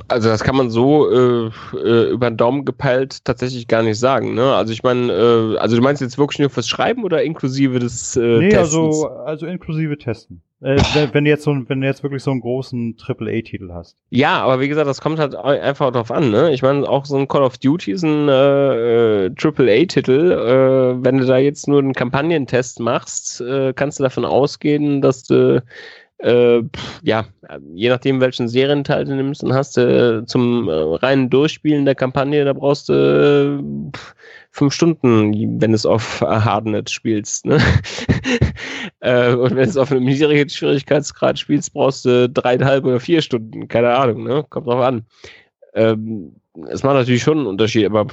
Also 0.07 0.29
das 0.29 0.43
kann 0.43 0.55
man 0.55 0.69
so 0.69 1.11
äh, 1.11 1.51
äh, 1.75 2.11
über 2.11 2.29
den 2.29 2.37
Daumen 2.37 2.63
gepeilt 2.63 3.25
tatsächlich 3.25 3.67
gar 3.67 3.83
nicht 3.83 3.99
sagen. 3.99 4.35
Ne? 4.35 4.55
Also 4.55 4.71
ich 4.71 4.83
meine, 4.83 5.11
äh, 5.11 5.57
also 5.57 5.75
du 5.75 5.81
meinst 5.81 6.01
jetzt 6.01 6.17
wirklich 6.17 6.39
nur 6.39 6.49
fürs 6.49 6.69
Schreiben 6.69 7.03
oder 7.03 7.23
inklusive 7.23 7.79
des 7.79 8.15
äh, 8.15 8.39
nee, 8.39 8.49
Testens? 8.49 8.73
also 8.75 9.07
also 9.09 9.45
inklusive 9.47 9.97
Testen. 9.97 10.41
Äh, 10.63 10.77
wenn, 11.11 11.25
du 11.25 11.29
jetzt 11.29 11.43
so, 11.43 11.55
wenn 11.67 11.81
du 11.81 11.87
jetzt 11.87 12.03
wirklich 12.03 12.23
so 12.23 12.31
einen 12.31 12.39
großen 12.39 12.95
Triple-A-Titel 12.97 13.71
hast. 13.73 13.97
Ja, 14.09 14.41
aber 14.41 14.61
wie 14.61 14.69
gesagt, 14.69 14.87
das 14.87 15.01
kommt 15.01 15.19
halt 15.19 15.35
einfach 15.35 15.91
drauf 15.91 16.09
an. 16.09 16.31
Ne? 16.31 16.53
Ich 16.53 16.61
meine, 16.61 16.87
auch 16.87 17.05
so 17.05 17.17
ein 17.17 17.27
Call 17.27 17.43
of 17.43 17.57
Duty 17.57 17.91
ist 17.91 18.03
ein 18.03 18.29
äh, 18.29 19.29
Triple-A-Titel. 19.31 20.31
Äh, 20.31 21.03
wenn 21.03 21.17
du 21.17 21.25
da 21.25 21.37
jetzt 21.37 21.67
nur 21.67 21.79
einen 21.79 21.93
Kampagnentest 21.93 22.79
machst, 22.79 23.41
äh, 23.41 23.73
kannst 23.73 23.99
du 23.99 24.03
davon 24.03 24.23
ausgehen, 24.23 25.01
dass 25.01 25.23
du 25.23 25.61
äh, 26.19 26.63
ja, 27.01 27.25
je 27.73 27.89
nachdem, 27.89 28.21
welchen 28.21 28.47
Serienteil 28.47 29.03
du 29.03 29.13
nimmst, 29.13 29.43
dann 29.43 29.53
hast 29.53 29.75
du 29.75 30.21
äh, 30.21 30.25
zum 30.25 30.69
äh, 30.69 30.71
reinen 30.71 31.29
Durchspielen 31.29 31.83
der 31.83 31.95
Kampagne, 31.95 32.45
da 32.45 32.53
brauchst 32.53 32.87
du 32.87 32.93
äh, 32.93 33.91
fünf 34.53 34.73
Stunden, 34.73 35.59
wenn 35.59 35.73
es 35.73 35.85
auf 35.85 36.21
Hardnet 36.21 36.89
spielst. 36.89 37.45
Ne? 37.45 37.57
äh, 38.99 39.33
und 39.33 39.55
wenn 39.55 39.67
es 39.67 39.77
auf 39.77 39.91
einem 39.91 40.05
niedrigen 40.05 40.47
Schwierigkeitsgrad 40.47 41.39
spielst, 41.39 41.73
brauchst 41.73 42.05
du 42.05 42.29
dreieinhalb 42.29 42.85
oder 42.85 42.99
vier 42.99 43.21
Stunden, 43.23 43.67
keine 43.67 43.95
Ahnung, 43.95 44.23
ne? 44.23 44.45
kommt 44.49 44.67
drauf 44.67 44.81
an. 44.81 45.05
Ähm, 45.73 46.35
es 46.69 46.83
macht 46.83 46.93
natürlich 46.93 47.23
schon 47.23 47.39
einen 47.39 47.47
Unterschied, 47.47 47.87
aber 47.87 48.05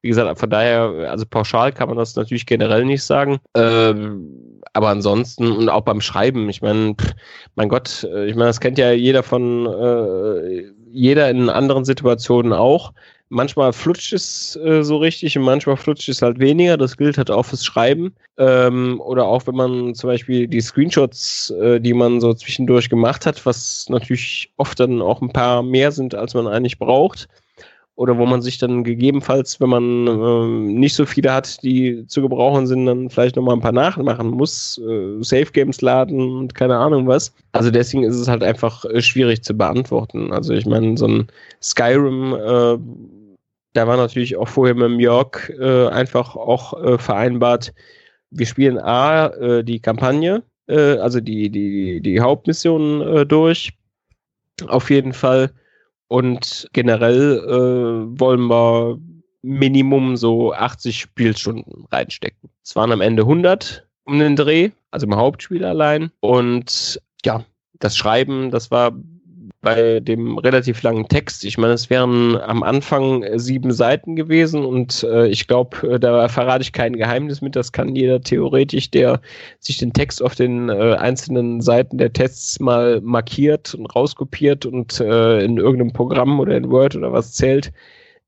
wie 0.00 0.08
gesagt, 0.08 0.38
von 0.38 0.48
daher, 0.48 1.10
also 1.10 1.26
pauschal 1.26 1.72
kann 1.72 1.88
man 1.88 1.98
das 1.98 2.16
natürlich 2.16 2.46
generell 2.46 2.86
nicht 2.86 3.02
sagen. 3.02 3.38
Ähm, 3.54 4.62
aber 4.72 4.88
ansonsten 4.88 5.52
und 5.52 5.68
auch 5.68 5.82
beim 5.82 6.00
Schreiben, 6.00 6.48
ich 6.48 6.62
meine, 6.62 6.96
mein 7.54 7.68
Gott, 7.68 8.04
äh, 8.04 8.26
ich 8.26 8.34
meine, 8.34 8.46
das 8.46 8.60
kennt 8.60 8.78
ja 8.78 8.92
jeder 8.92 9.22
von 9.22 9.66
äh, 9.66 10.72
jeder 10.90 11.28
in 11.30 11.50
anderen 11.50 11.84
Situationen 11.84 12.54
auch. 12.54 12.92
Manchmal 13.34 13.72
flutscht 13.72 14.12
es 14.12 14.56
äh, 14.56 14.82
so 14.82 14.98
richtig 14.98 15.38
und 15.38 15.44
manchmal 15.44 15.78
flutscht 15.78 16.06
es 16.10 16.20
halt 16.20 16.38
weniger. 16.38 16.76
Das 16.76 16.98
gilt 16.98 17.16
halt 17.16 17.30
auch 17.30 17.44
fürs 17.44 17.64
Schreiben. 17.64 18.14
Ähm, 18.36 19.00
oder 19.00 19.24
auch 19.24 19.46
wenn 19.46 19.54
man 19.54 19.94
zum 19.94 20.08
Beispiel 20.08 20.46
die 20.46 20.60
Screenshots, 20.60 21.48
äh, 21.62 21.80
die 21.80 21.94
man 21.94 22.20
so 22.20 22.34
zwischendurch 22.34 22.90
gemacht 22.90 23.24
hat, 23.24 23.46
was 23.46 23.86
natürlich 23.88 24.52
oft 24.58 24.78
dann 24.78 25.00
auch 25.00 25.22
ein 25.22 25.32
paar 25.32 25.62
mehr 25.62 25.92
sind, 25.92 26.14
als 26.14 26.34
man 26.34 26.46
eigentlich 26.46 26.78
braucht 26.78 27.26
oder 27.94 28.18
wo 28.18 28.26
man 28.26 28.42
sich 28.42 28.58
dann 28.58 28.84
gegebenenfalls, 28.84 29.60
wenn 29.60 29.68
man 29.68 30.06
äh, 30.06 30.46
nicht 30.72 30.94
so 30.94 31.06
viele 31.06 31.32
hat, 31.32 31.62
die 31.62 32.06
zu 32.06 32.20
gebrauchen 32.20 32.66
sind, 32.66 32.84
dann 32.86 33.10
vielleicht 33.10 33.36
nochmal 33.36 33.56
ein 33.56 33.60
paar 33.60 33.72
nachmachen 33.72 34.28
muss, 34.28 34.78
äh, 34.78 35.22
Safe 35.22 35.52
Games 35.52 35.80
laden 35.80 36.36
und 36.38 36.54
keine 36.54 36.76
Ahnung 36.76 37.06
was. 37.06 37.32
Also 37.52 37.70
deswegen 37.70 38.02
ist 38.04 38.16
es 38.16 38.28
halt 38.28 38.42
einfach 38.42 38.84
äh, 38.86 39.00
schwierig 39.00 39.42
zu 39.42 39.54
beantworten. 39.54 40.32
Also 40.32 40.52
ich 40.52 40.66
meine, 40.66 40.96
so 40.96 41.06
ein 41.06 41.28
Skyrim, 41.62 42.34
äh, 42.34 42.78
da 43.72 43.86
war 43.86 43.96
natürlich 43.96 44.36
auch 44.36 44.48
vorher 44.48 44.74
mit 44.74 45.00
York 45.00 45.52
äh, 45.58 45.88
einfach 45.88 46.36
auch 46.36 46.82
äh, 46.82 46.98
vereinbart, 46.98 47.72
wir 48.30 48.46
spielen 48.46 48.78
A, 48.78 49.26
äh, 49.26 49.64
die 49.64 49.80
Kampagne, 49.80 50.42
äh, 50.66 50.96
also 50.98 51.20
die, 51.20 51.50
die, 51.50 52.00
die 52.00 52.20
Hauptmission 52.20 53.00
äh, 53.02 53.26
durch. 53.26 53.72
Auf 54.68 54.90
jeden 54.90 55.12
Fall 55.12 55.52
und 56.12 56.68
generell 56.74 57.38
äh, 57.38 58.20
wollen 58.20 58.42
wir 58.42 58.98
Minimum 59.40 60.16
so 60.16 60.52
80 60.52 61.00
Spielstunden 61.00 61.86
reinstecken. 61.90 62.50
Es 62.62 62.76
waren 62.76 62.92
am 62.92 63.00
Ende 63.00 63.22
100 63.22 63.86
um 64.04 64.18
den 64.18 64.36
Dreh, 64.36 64.70
also 64.90 65.06
im 65.06 65.16
Hauptspiel 65.16 65.64
allein. 65.64 66.10
Und 66.20 67.00
ja, 67.24 67.44
das 67.78 67.96
Schreiben, 67.96 68.50
das 68.50 68.70
war 68.70 68.92
bei 69.62 70.00
dem 70.00 70.38
relativ 70.38 70.82
langen 70.82 71.08
Text. 71.08 71.44
Ich 71.44 71.56
meine, 71.56 71.72
es 71.72 71.88
wären 71.88 72.36
am 72.36 72.62
Anfang 72.64 73.22
äh, 73.22 73.38
sieben 73.38 73.72
Seiten 73.72 74.16
gewesen 74.16 74.64
und 74.64 75.04
äh, 75.04 75.28
ich 75.28 75.46
glaube, 75.46 75.88
äh, 75.88 76.00
da 76.00 76.28
verrate 76.28 76.62
ich 76.62 76.72
kein 76.72 76.94
Geheimnis 76.94 77.40
mit. 77.40 77.56
Das 77.56 77.72
kann 77.72 77.94
jeder 77.94 78.20
theoretisch, 78.20 78.90
der 78.90 79.20
sich 79.60 79.78
den 79.78 79.92
Text 79.92 80.20
auf 80.22 80.34
den 80.34 80.68
äh, 80.68 80.96
einzelnen 80.96 81.60
Seiten 81.60 81.96
der 81.96 82.12
Tests 82.12 82.58
mal 82.60 83.00
markiert 83.02 83.74
und 83.74 83.86
rauskopiert 83.86 84.66
und 84.66 85.00
äh, 85.00 85.44
in 85.44 85.56
irgendeinem 85.56 85.92
Programm 85.92 86.40
oder 86.40 86.56
in 86.56 86.70
Word 86.70 86.96
oder 86.96 87.12
was 87.12 87.32
zählt. 87.32 87.72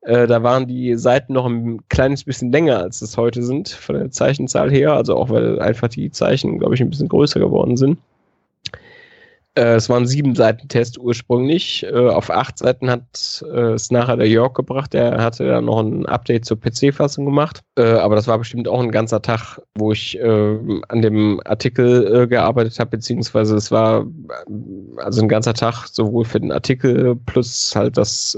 Äh, 0.03 0.29
da 0.29 0.43
waren 0.45 0.69
die 0.69 0.97
Seiten 0.97 1.33
noch 1.33 1.47
ein 1.47 1.81
kleines 1.89 2.23
bisschen 2.25 2.53
länger, 2.53 2.79
als 2.79 3.03
es 3.03 3.17
heute 3.17 3.43
sind, 3.43 3.71
von 3.71 3.97
der 3.97 4.11
Zeichenzahl 4.13 4.71
her. 4.71 4.93
Also 4.93 5.17
auch, 5.17 5.31
weil 5.31 5.59
einfach 5.61 5.89
die 5.89 6.11
Zeichen, 6.13 6.59
glaube 6.61 6.75
ich, 6.75 6.81
ein 6.81 6.91
bisschen 6.91 7.09
größer 7.09 7.41
geworden 7.41 7.77
sind. 7.77 7.99
Äh, 9.57 9.75
es 9.75 9.89
waren 9.89 10.07
sieben 10.07 10.35
Seiten 10.35 10.69
Test 10.69 10.99
ursprünglich. 10.99 11.85
Äh, 11.85 12.09
auf 12.09 12.31
acht 12.31 12.59
Seiten 12.59 12.91
hat 12.91 13.45
äh, 13.53 13.73
es 13.73 13.91
nachher 13.91 14.17
der 14.17 14.29
Jörg 14.29 14.55
gebracht. 14.55 14.93
Der 14.93 15.23
hatte 15.23 15.47
dann 15.47 15.67
noch 15.67 15.81
ein 15.81 16.07
Update 16.07 16.45
zur 16.45 16.59
PC-Fassung 16.61 17.25
gemacht. 17.25 17.61
Äh, 17.77 17.85
aber 17.85 18.17
das 18.17 18.27
war 18.27 18.39
bestimmt 18.39 18.67
auch 18.67 18.81
ein 18.81 18.91
ganzer 18.91 19.23
Tag, 19.23 19.61
wo 19.77 19.93
ich 19.93 20.19
äh, 20.19 20.59
an 20.89 21.03
dem 21.03 21.41
Artikel 21.45 22.23
äh, 22.23 22.27
gearbeitet 22.27 22.79
habe, 22.81 22.91
beziehungsweise 22.91 23.57
es 23.57 23.71
war 23.71 24.07
also 24.97 25.23
ein 25.23 25.29
ganzer 25.29 25.55
Tag 25.55 25.87
sowohl 25.87 26.25
für 26.25 26.41
den 26.41 26.53
Artikel 26.53 27.17
plus 27.27 27.75
halt 27.77 27.97
das 27.97 28.37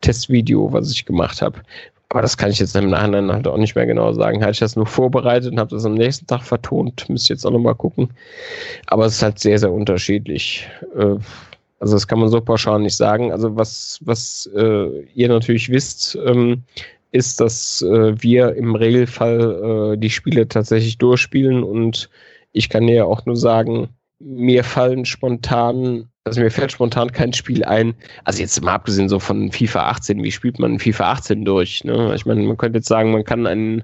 Testvideo, 0.00 0.72
was 0.72 0.90
ich 0.90 1.04
gemacht 1.04 1.42
habe. 1.42 1.60
Aber 2.10 2.22
das 2.22 2.36
kann 2.36 2.50
ich 2.50 2.58
jetzt 2.58 2.74
im 2.74 2.90
Nachhinein 2.90 3.30
halt 3.30 3.46
auch 3.46 3.56
nicht 3.56 3.76
mehr 3.76 3.86
genau 3.86 4.12
sagen. 4.12 4.42
Hatte 4.42 4.50
ich 4.50 4.58
das 4.58 4.74
nur 4.74 4.86
vorbereitet 4.86 5.52
und 5.52 5.60
habe 5.60 5.70
das 5.70 5.84
am 5.84 5.94
nächsten 5.94 6.26
Tag 6.26 6.42
vertont. 6.42 7.08
Müsste 7.08 7.26
ich 7.26 7.36
jetzt 7.36 7.46
auch 7.46 7.52
nochmal 7.52 7.76
gucken. 7.76 8.10
Aber 8.88 9.06
es 9.06 9.14
ist 9.14 9.22
halt 9.22 9.38
sehr, 9.38 9.58
sehr 9.58 9.72
unterschiedlich. 9.72 10.68
Äh, 10.96 11.16
also 11.78 11.94
das 11.94 12.08
kann 12.08 12.18
man 12.18 12.28
so 12.28 12.40
pauschal 12.40 12.80
nicht 12.80 12.96
sagen. 12.96 13.30
Also 13.32 13.56
was, 13.56 14.00
was 14.02 14.50
äh, 14.56 15.02
ihr 15.14 15.28
natürlich 15.28 15.70
wisst, 15.70 16.18
ähm, 16.26 16.64
ist, 17.12 17.40
dass 17.40 17.80
äh, 17.82 18.20
wir 18.20 18.54
im 18.54 18.74
Regelfall 18.74 19.94
äh, 19.94 19.96
die 19.96 20.10
Spiele 20.10 20.48
tatsächlich 20.48 20.98
durchspielen 20.98 21.62
und 21.62 22.10
ich 22.52 22.68
kann 22.68 22.86
dir 22.86 22.94
ja 22.94 23.04
auch 23.04 23.24
nur 23.24 23.36
sagen, 23.36 23.88
mir 24.20 24.62
fallen 24.62 25.04
spontan, 25.04 26.08
also 26.24 26.40
mir 26.40 26.50
fällt 26.50 26.72
spontan 26.72 27.10
kein 27.10 27.32
Spiel 27.32 27.64
ein. 27.64 27.94
Also 28.24 28.40
jetzt 28.40 28.62
mal 28.62 28.74
abgesehen 28.74 29.08
so 29.08 29.18
von 29.18 29.50
FIFA 29.50 29.88
18, 29.90 30.22
wie 30.22 30.30
spielt 30.30 30.58
man 30.58 30.78
FIFA 30.78 31.12
18 31.12 31.44
durch? 31.44 31.84
Ne? 31.84 32.14
Ich 32.14 32.26
meine, 32.26 32.42
man 32.42 32.58
könnte 32.58 32.78
jetzt 32.78 32.88
sagen, 32.88 33.12
man 33.12 33.24
kann 33.24 33.46
einen 33.46 33.82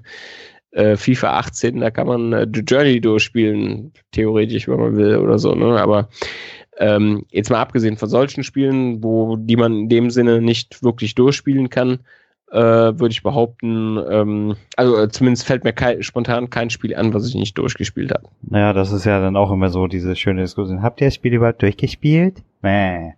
äh, 0.71 0.95
FIFA 0.95 1.39
18, 1.39 1.79
da 1.79 1.89
kann 1.89 2.07
man 2.07 2.33
äh, 2.33 2.47
The 2.53 2.61
Journey 2.61 3.01
durchspielen, 3.01 3.91
theoretisch, 4.11 4.67
wenn 4.67 4.79
man 4.79 4.95
will 4.95 5.17
oder 5.17 5.39
so, 5.39 5.55
ne? 5.55 5.81
Aber 5.81 6.09
ähm, 6.77 7.25
jetzt 7.31 7.49
mal 7.49 7.59
abgesehen 7.59 7.97
von 7.97 8.09
solchen 8.09 8.43
Spielen, 8.43 9.03
wo 9.03 9.35
die 9.37 9.55
man 9.55 9.73
in 9.73 9.89
dem 9.89 10.11
Sinne 10.11 10.41
nicht 10.41 10.83
wirklich 10.83 11.15
durchspielen 11.15 11.69
kann, 11.71 11.99
äh, 12.51 12.57
würde 12.57 13.09
ich 13.09 13.23
behaupten, 13.23 13.99
ähm, 14.09 14.55
also 14.75 14.97
äh, 14.97 15.09
zumindest 15.09 15.45
fällt 15.45 15.63
mir 15.63 15.73
kein, 15.73 16.01
spontan 16.03 16.49
kein 16.49 16.69
Spiel 16.69 16.95
an, 16.95 17.13
was 17.13 17.27
ich 17.27 17.35
nicht 17.35 17.57
durchgespielt 17.57 18.11
habe. 18.11 18.27
Naja, 18.41 18.73
das 18.73 18.91
ist 18.91 19.05
ja 19.05 19.19
dann 19.19 19.35
auch 19.35 19.51
immer 19.51 19.69
so 19.69 19.87
diese 19.87 20.15
schöne 20.15 20.41
Diskussion. 20.41 20.81
Habt 20.81 21.01
ihr 21.01 21.07
das 21.07 21.15
Spiel 21.15 21.33
überhaupt 21.33 21.61
durchgespielt? 21.61 22.43
Nee. 22.61 23.13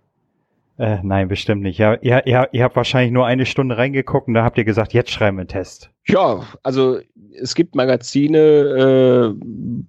Äh, 0.80 1.00
nein, 1.02 1.28
bestimmt 1.28 1.60
nicht. 1.60 1.78
Ja, 1.78 1.98
ihr, 2.00 2.26
ihr, 2.26 2.48
ihr 2.52 2.64
habt 2.64 2.74
wahrscheinlich 2.74 3.12
nur 3.12 3.26
eine 3.26 3.44
Stunde 3.44 3.76
reingeguckt 3.76 4.28
und 4.28 4.34
da 4.34 4.44
habt 4.44 4.56
ihr 4.56 4.64
gesagt, 4.64 4.94
jetzt 4.94 5.10
schreiben 5.10 5.36
wir 5.36 5.42
einen 5.42 5.48
Test. 5.48 5.90
Ja, 6.06 6.42
also 6.62 7.00
es 7.38 7.54
gibt 7.54 7.74
Magazine, 7.74 8.38
äh, 8.38 9.34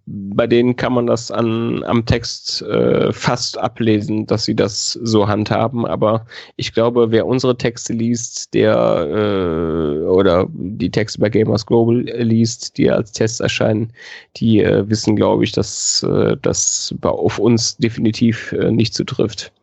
bei 0.06 0.48
denen 0.48 0.76
kann 0.76 0.92
man 0.92 1.08
das 1.08 1.32
an, 1.32 1.82
am 1.86 2.06
Text 2.06 2.62
äh, 2.64 3.14
fast 3.14 3.58
ablesen, 3.58 4.26
dass 4.26 4.44
sie 4.44 4.54
das 4.54 5.00
so 5.02 5.30
handhaben. 5.30 5.86
Aber 5.86 6.26
ich 6.58 6.74
glaube, 6.74 7.10
wer 7.10 7.26
unsere 7.26 7.58
Texte 7.58 7.94
liest, 7.94 8.54
der 8.54 8.76
äh, 8.76 10.04
oder 10.04 10.50
die 10.52 10.92
Texte 10.92 11.22
bei 11.22 11.30
Gamers 11.30 11.66
Global 11.66 12.02
liest, 12.02 12.78
die 12.78 12.92
als 12.92 13.14
Tests 13.14 13.40
erscheinen, 13.40 13.94
die 14.36 14.62
äh, 14.62 14.90
wissen, 14.90 15.16
glaube 15.16 15.46
ich, 15.46 15.54
dass 15.54 16.04
äh, 16.04 16.36
das 16.42 16.94
auf 17.02 17.40
uns 17.40 17.78
definitiv 17.78 18.54
nicht 18.72 18.94
zutrifft. 18.94 19.54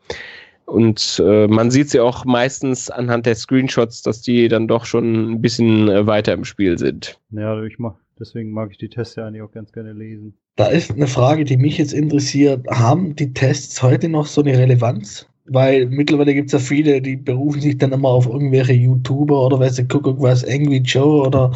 Und 0.69 1.23
äh, 1.24 1.47
man 1.47 1.70
sieht 1.70 1.89
sie 1.89 2.01
auch 2.01 2.27
meistens 2.27 2.90
anhand 2.90 3.24
der 3.24 3.35
Screenshots, 3.35 4.03
dass 4.03 4.20
die 4.20 4.49
dann 4.49 4.69
doch 4.69 4.85
schon 4.85 5.32
ein 5.32 5.40
bisschen 5.40 5.89
äh, 5.89 6.07
weiter 6.07 6.35
im 6.35 6.45
Spiel 6.45 6.77
sind. 6.77 7.19
Ja, 7.31 7.62
ich 7.62 7.78
mach, 7.78 7.95
deswegen 8.20 8.51
mag 8.51 8.70
ich 8.73 8.77
die 8.77 8.90
Tests 8.90 9.16
ja 9.16 9.27
eigentlich 9.27 9.40
auch 9.43 9.51
ganz 9.51 9.73
gerne 9.73 9.95
lesen. 9.95 10.35
Da 10.57 10.66
ist 10.66 10.90
eine 10.90 11.07
Frage, 11.07 11.45
die 11.45 11.57
mich 11.57 11.78
jetzt 11.78 11.95
interessiert. 11.95 12.66
Haben 12.69 13.16
die 13.16 13.32
Tests 13.32 13.82
heute 13.82 14.11
noch 14.11 14.27
so 14.27 14.43
eine 14.43 14.59
Relevanz? 14.59 15.27
Weil 15.47 15.86
mittlerweile 15.86 16.35
gibt 16.35 16.49
es 16.49 16.53
ja 16.53 16.59
viele, 16.59 17.01
die 17.01 17.16
berufen 17.16 17.62
sich 17.62 17.78
dann 17.78 17.93
immer 17.93 18.11
auf 18.11 18.27
irgendwelche 18.27 18.74
YouTuber 18.74 19.47
oder 19.47 19.59
weiß 19.59 19.78
ich, 19.78 19.89
guck 19.89 20.20
was, 20.20 20.45
Angry 20.45 20.82
Joe 20.85 21.27
oder 21.27 21.51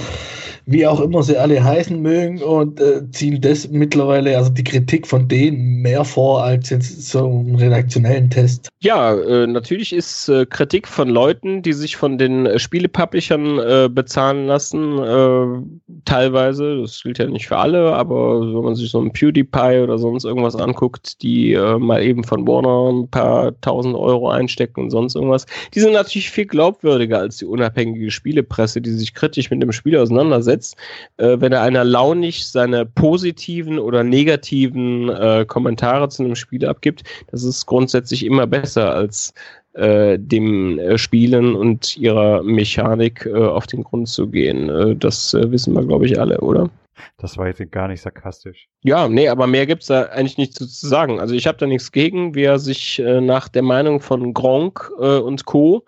wie 0.66 0.86
auch 0.86 1.00
immer 1.00 1.22
sie 1.22 1.36
alle 1.36 1.62
heißen 1.62 2.00
mögen 2.00 2.42
und 2.42 2.80
äh, 2.80 3.02
ziehen 3.10 3.40
das 3.40 3.68
mittlerweile, 3.68 4.36
also 4.36 4.50
die 4.50 4.64
Kritik 4.64 5.06
von 5.06 5.28
denen 5.28 5.82
mehr 5.82 6.04
vor 6.04 6.42
als 6.42 6.70
jetzt 6.70 7.10
so 7.10 7.26
einen 7.26 7.56
redaktionellen 7.56 8.30
Test. 8.30 8.68
Ja, 8.80 9.14
äh, 9.14 9.46
natürlich 9.46 9.92
ist 9.92 10.28
äh, 10.28 10.46
Kritik 10.46 10.88
von 10.88 11.08
Leuten, 11.08 11.62
die 11.62 11.72
sich 11.72 11.96
von 11.96 12.18
den 12.18 12.46
äh, 12.46 12.58
äh, 12.58 13.88
bezahlen 13.88 14.46
lassen, 14.46 14.98
äh, 14.98 16.00
teilweise, 16.04 16.80
das 16.80 17.02
gilt 17.02 17.18
ja 17.18 17.26
nicht 17.26 17.48
für 17.48 17.58
alle, 17.58 17.94
aber 17.94 18.40
wenn 18.40 18.64
man 18.64 18.74
sich 18.74 18.90
so 18.90 19.00
einen 19.00 19.12
PewDiePie 19.12 19.80
oder 19.82 19.98
sonst 19.98 20.24
irgendwas 20.24 20.56
anguckt, 20.56 21.22
die 21.22 21.56
mal 21.78 22.02
eben 22.02 22.24
von 22.24 22.46
Warner 22.46 22.92
ein 22.92 23.08
paar 23.08 23.58
tausend 23.60 23.94
Euro 23.94 24.30
einstecken 24.30 24.80
und 24.80 24.90
sonst 24.90 25.14
irgendwas, 25.14 25.46
die 25.74 25.80
sind 25.80 25.92
natürlich 25.92 26.30
viel 26.30 26.46
glaubwürdiger 26.46 27.18
als 27.18 27.38
die 27.38 27.46
unabhängige 27.46 28.10
Spielepresse, 28.10 28.80
die 28.80 28.90
sich 28.90 29.14
kritisch 29.14 29.50
mit 29.50 29.62
dem 29.62 29.72
Spiel 29.72 29.96
auseinandersetzt 29.96 30.51
setzt, 30.52 30.76
äh, 31.16 31.36
wenn 31.40 31.52
er 31.52 31.62
einer 31.62 31.84
launig 31.84 32.46
seine 32.46 32.86
positiven 32.86 33.78
oder 33.78 34.04
negativen 34.04 35.08
äh, 35.08 35.44
Kommentare 35.46 36.08
zu 36.08 36.24
einem 36.24 36.36
Spiel 36.36 36.66
abgibt, 36.66 37.02
das 37.30 37.42
ist 37.42 37.66
grundsätzlich 37.66 38.24
immer 38.24 38.46
besser 38.46 38.94
als 38.94 39.32
äh, 39.74 40.18
dem 40.18 40.78
äh, 40.78 40.98
Spielen 40.98 41.54
und 41.54 41.96
ihrer 41.96 42.42
Mechanik 42.42 43.26
äh, 43.26 43.32
auf 43.32 43.66
den 43.66 43.84
Grund 43.84 44.08
zu 44.08 44.28
gehen. 44.28 44.68
Äh, 44.68 44.96
das 44.96 45.34
äh, 45.34 45.50
wissen 45.50 45.74
wir, 45.74 45.84
glaube 45.84 46.06
ich, 46.06 46.20
alle, 46.20 46.40
oder? 46.40 46.68
Das 47.16 47.38
war 47.38 47.46
jetzt 47.48 47.72
gar 47.72 47.88
nicht 47.88 48.02
sarkastisch. 48.02 48.68
Ja, 48.82 49.08
nee, 49.08 49.28
aber 49.28 49.46
mehr 49.46 49.66
gibt 49.66 49.82
es 49.82 49.88
da 49.88 50.02
eigentlich 50.02 50.36
nicht 50.36 50.54
zu, 50.54 50.66
zu 50.66 50.86
sagen. 50.86 51.20
Also 51.20 51.34
ich 51.34 51.46
habe 51.46 51.58
da 51.58 51.66
nichts 51.66 51.90
gegen, 51.90 52.34
wer 52.34 52.58
sich 52.58 52.98
äh, 52.98 53.20
nach 53.20 53.48
der 53.48 53.62
Meinung 53.62 54.00
von 54.00 54.34
Gronk 54.34 54.90
und 54.98 55.46
Co 55.46 55.84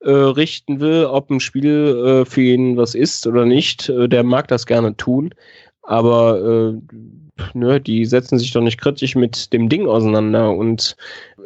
äh, 0.00 0.10
richten 0.10 0.80
will, 0.80 1.06
ob 1.06 1.30
ein 1.30 1.40
Spiel 1.40 2.22
äh, 2.24 2.24
für 2.24 2.42
ihn 2.42 2.76
was 2.76 2.94
ist 2.94 3.26
oder 3.26 3.44
nicht, 3.44 3.88
äh, 3.88 4.08
der 4.08 4.22
mag 4.22 4.48
das 4.48 4.66
gerne 4.66 4.96
tun. 4.96 5.34
Aber 5.82 6.40
äh, 6.76 7.54
ne, 7.54 7.80
die 7.80 8.04
setzen 8.04 8.38
sich 8.38 8.52
doch 8.52 8.60
nicht 8.60 8.80
kritisch 8.80 9.14
mit 9.14 9.52
dem 9.52 9.68
Ding 9.68 9.86
auseinander. 9.86 10.52
Und 10.52 10.96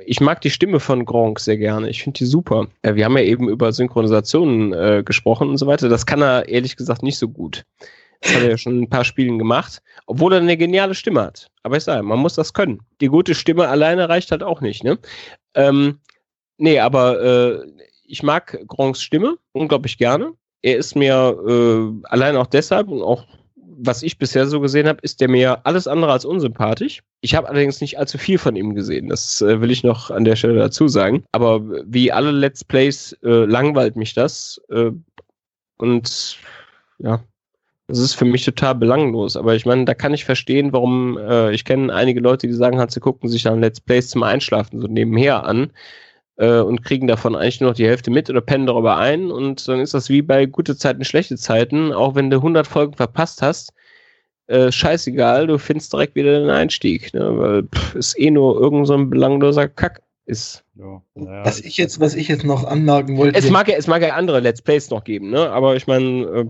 ich 0.04 0.20
mag 0.20 0.40
die 0.40 0.50
Stimme 0.50 0.80
von 0.80 1.04
Gronk 1.04 1.40
sehr 1.40 1.56
gerne. 1.56 1.88
Ich 1.88 2.02
finde 2.02 2.18
die 2.18 2.26
super. 2.26 2.66
Äh, 2.82 2.94
wir 2.94 3.04
haben 3.04 3.16
ja 3.16 3.24
eben 3.24 3.48
über 3.48 3.72
Synchronisationen 3.72 4.72
äh, 4.72 5.02
gesprochen 5.04 5.48
und 5.48 5.58
so 5.58 5.66
weiter. 5.66 5.88
Das 5.88 6.06
kann 6.06 6.22
er 6.22 6.48
ehrlich 6.48 6.76
gesagt 6.76 7.02
nicht 7.02 7.18
so 7.18 7.28
gut. 7.28 7.64
Das 8.20 8.34
hat 8.34 8.42
er 8.42 8.50
ja 8.50 8.58
schon 8.58 8.82
ein 8.82 8.88
paar 8.88 9.04
Spielen 9.04 9.38
gemacht, 9.38 9.82
obwohl 10.06 10.32
er 10.32 10.40
eine 10.40 10.56
geniale 10.56 10.94
Stimme 10.94 11.22
hat. 11.22 11.48
Aber 11.64 11.76
ich 11.76 11.84
sage, 11.84 12.02
man 12.04 12.20
muss 12.20 12.34
das 12.34 12.52
können. 12.52 12.80
Die 13.00 13.08
gute 13.08 13.34
Stimme 13.34 13.68
alleine 13.68 14.08
reicht 14.08 14.30
halt 14.30 14.44
auch 14.44 14.60
nicht, 14.60 14.84
ne? 14.84 14.98
Ähm, 15.54 15.98
nee, 16.56 16.78
aber 16.78 17.20
äh, 17.20 17.66
ich 18.12 18.22
mag 18.22 18.58
Gronks 18.68 19.02
Stimme 19.02 19.38
unglaublich 19.52 19.96
gerne. 19.96 20.34
Er 20.60 20.76
ist 20.76 20.94
mir 20.94 21.34
äh, 21.48 22.06
allein 22.08 22.36
auch 22.36 22.46
deshalb 22.46 22.88
und 22.88 23.02
auch 23.02 23.24
was 23.84 24.02
ich 24.02 24.18
bisher 24.18 24.46
so 24.46 24.60
gesehen 24.60 24.86
habe, 24.86 25.00
ist 25.00 25.20
der 25.22 25.30
mir 25.30 25.66
alles 25.66 25.88
andere 25.88 26.12
als 26.12 26.26
unsympathisch. 26.26 27.02
Ich 27.22 27.34
habe 27.34 27.48
allerdings 27.48 27.80
nicht 27.80 27.98
allzu 27.98 28.18
viel 28.18 28.36
von 28.36 28.54
ihm 28.54 28.74
gesehen. 28.74 29.08
Das 29.08 29.40
äh, 29.40 29.62
will 29.62 29.70
ich 29.70 29.82
noch 29.82 30.10
an 30.10 30.24
der 30.24 30.36
Stelle 30.36 30.58
dazu 30.58 30.88
sagen. 30.88 31.24
Aber 31.32 31.62
wie 31.86 32.12
alle 32.12 32.32
Let's 32.32 32.62
Plays 32.62 33.16
äh, 33.24 33.46
langweilt 33.46 33.96
mich 33.96 34.12
das. 34.12 34.60
Äh, 34.68 34.90
und 35.78 36.36
ja, 36.98 37.24
das 37.88 37.98
ist 37.98 38.14
für 38.14 38.26
mich 38.26 38.44
total 38.44 38.74
belanglos. 38.74 39.38
Aber 39.38 39.54
ich 39.54 39.64
meine, 39.64 39.86
da 39.86 39.94
kann 39.94 40.12
ich 40.12 40.26
verstehen, 40.26 40.72
warum 40.74 41.16
äh, 41.16 41.52
ich 41.52 41.64
kenne 41.64 41.92
einige 41.92 42.20
Leute, 42.20 42.46
die 42.46 42.52
sagen 42.52 42.78
halt, 42.78 42.90
sie 42.90 43.00
gucken 43.00 43.30
sich 43.30 43.42
dann 43.42 43.60
Let's 43.60 43.80
Plays 43.80 44.10
zum 44.10 44.22
Einschlafen 44.22 44.80
so 44.80 44.86
nebenher 44.86 45.44
an 45.44 45.72
äh, 46.36 46.60
und 46.60 46.82
kriegen 46.82 47.06
davon 47.06 47.34
eigentlich 47.34 47.60
nur 47.60 47.70
noch 47.70 47.76
die 47.76 47.86
Hälfte 47.86 48.10
mit 48.10 48.30
oder 48.30 48.40
pennen 48.40 48.66
darüber 48.66 48.96
ein. 48.96 49.30
Und 49.30 49.66
dann 49.68 49.80
ist 49.80 49.94
das 49.94 50.08
wie 50.08 50.22
bei 50.22 50.46
gute 50.46 50.76
Zeiten, 50.76 51.04
schlechte 51.04 51.36
Zeiten. 51.36 51.92
Auch 51.92 52.14
wenn 52.14 52.30
du 52.30 52.36
100 52.38 52.66
Folgen 52.66 52.94
verpasst 52.94 53.42
hast, 53.42 53.72
äh, 54.46 54.72
scheißegal, 54.72 55.46
du 55.46 55.58
findest 55.58 55.92
direkt 55.92 56.14
wieder 56.14 56.40
den 56.40 56.50
Einstieg. 56.50 57.14
Ne? 57.14 57.38
Weil 57.38 57.62
pff, 57.64 57.94
ist 57.94 58.18
eh 58.18 58.30
nur 58.30 58.60
irgend 58.60 58.86
so 58.86 58.94
ein 58.94 59.10
belangloser 59.10 59.68
Kack 59.68 60.02
ist. 60.26 60.64
Ja, 60.74 61.02
naja, 61.14 61.44
was 61.44 61.60
ich 61.60 61.76
jetzt, 61.76 62.00
was 62.00 62.14
ich 62.14 62.28
jetzt 62.28 62.44
noch 62.44 62.64
anmerken 62.64 63.16
wollte. 63.16 63.38
Es 63.38 63.50
mag 63.50 63.68
ja, 63.68 63.76
es 63.76 63.86
mag 63.86 64.02
ja 64.02 64.14
andere 64.14 64.40
Let's 64.40 64.62
Plays 64.62 64.90
noch 64.90 65.04
geben, 65.04 65.30
ne? 65.30 65.50
Aber 65.50 65.76
ich 65.76 65.86
meine, 65.86 66.24
äh, 66.24 66.46